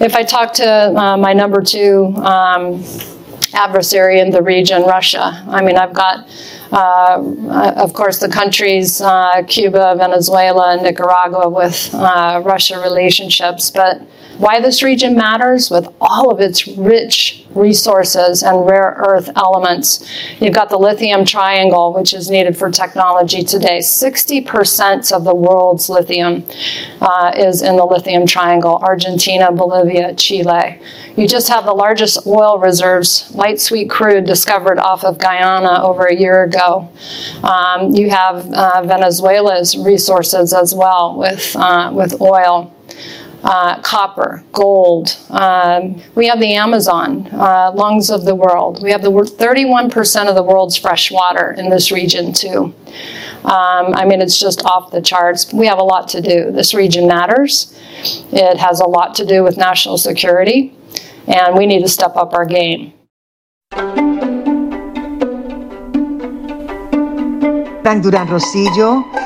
If 0.00 0.14
I 0.14 0.22
talk 0.22 0.52
to 0.54 0.66
uh, 0.66 1.16
my 1.16 1.32
number 1.32 1.62
two 1.62 2.12
um, 2.16 2.84
adversary 3.54 4.20
in 4.20 4.30
the 4.30 4.42
region, 4.42 4.82
Russia, 4.82 5.42
I 5.48 5.62
mean, 5.62 5.76
I've 5.76 5.94
got 5.94 6.28
uh, 6.72 7.72
of 7.76 7.92
course, 7.92 8.18
the 8.18 8.28
countries 8.28 9.00
uh, 9.00 9.42
Cuba, 9.46 9.94
Venezuela, 9.96 10.72
and 10.72 10.82
Nicaragua 10.82 11.48
with 11.48 11.90
uh, 11.94 12.42
Russia 12.44 12.80
relationships. 12.80 13.70
But 13.70 14.02
why 14.38 14.60
this 14.60 14.82
region 14.82 15.16
matters 15.16 15.70
with 15.70 15.88
all 16.00 16.30
of 16.30 16.40
its 16.40 16.68
rich 16.68 17.46
resources 17.54 18.42
and 18.42 18.66
rare 18.66 18.94
earth 18.98 19.30
elements. 19.34 20.06
You've 20.40 20.54
got 20.54 20.68
the 20.68 20.76
lithium 20.76 21.24
triangle, 21.24 21.94
which 21.94 22.12
is 22.12 22.30
needed 22.30 22.56
for 22.56 22.70
technology 22.70 23.42
today. 23.42 23.78
60% 23.78 25.12
of 25.12 25.24
the 25.24 25.34
world's 25.34 25.88
lithium 25.88 26.44
uh, 27.00 27.32
is 27.34 27.62
in 27.62 27.76
the 27.76 27.84
lithium 27.84 28.26
triangle 28.26 28.78
Argentina, 28.82 29.50
Bolivia, 29.50 30.14
Chile. 30.14 30.80
You 31.16 31.26
just 31.26 31.48
have 31.48 31.64
the 31.64 31.72
largest 31.72 32.26
oil 32.26 32.58
reserves, 32.58 33.34
light 33.34 33.58
sweet 33.58 33.88
crude, 33.88 34.26
discovered 34.26 34.78
off 34.78 35.02
of 35.02 35.18
Guyana 35.18 35.82
over 35.82 36.04
a 36.04 36.14
year 36.14 36.42
ago. 36.42 36.90
Um, 37.42 37.94
you 37.94 38.10
have 38.10 38.52
uh, 38.52 38.82
Venezuela's 38.82 39.78
resources 39.78 40.52
as 40.52 40.74
well 40.74 41.16
with, 41.16 41.56
uh, 41.56 41.90
with 41.94 42.20
oil 42.20 42.75
uh, 43.46 43.80
copper, 43.80 44.42
gold. 44.52 45.16
Um, 45.30 46.02
we 46.16 46.26
have 46.26 46.40
the 46.40 46.54
Amazon, 46.54 47.28
uh, 47.28 47.70
lungs 47.72 48.10
of 48.10 48.24
the 48.24 48.34
world. 48.34 48.82
We 48.82 48.90
have 48.90 49.02
the 49.02 49.10
31% 49.10 50.28
of 50.28 50.34
the 50.34 50.42
world's 50.42 50.76
fresh 50.76 51.12
water 51.12 51.54
in 51.56 51.70
this 51.70 51.92
region, 51.92 52.32
too. 52.32 52.74
Um, 53.44 53.94
I 53.94 54.04
mean, 54.04 54.20
it's 54.20 54.38
just 54.38 54.64
off 54.64 54.90
the 54.90 55.00
charts. 55.00 55.52
We 55.52 55.68
have 55.68 55.78
a 55.78 55.84
lot 55.84 56.08
to 56.08 56.20
do. 56.20 56.50
This 56.50 56.74
region 56.74 57.06
matters. 57.06 57.72
It 58.32 58.58
has 58.58 58.80
a 58.80 58.88
lot 58.88 59.14
to 59.14 59.24
do 59.24 59.44
with 59.44 59.56
national 59.56 59.98
security, 59.98 60.74
and 61.28 61.56
we 61.56 61.66
need 61.66 61.82
to 61.82 61.88
step 61.88 62.16
up 62.16 62.34
our 62.34 62.46
game. 62.46 62.94
Frank 67.82 68.02
Durán 68.02 68.26
Rosillo 68.26 69.25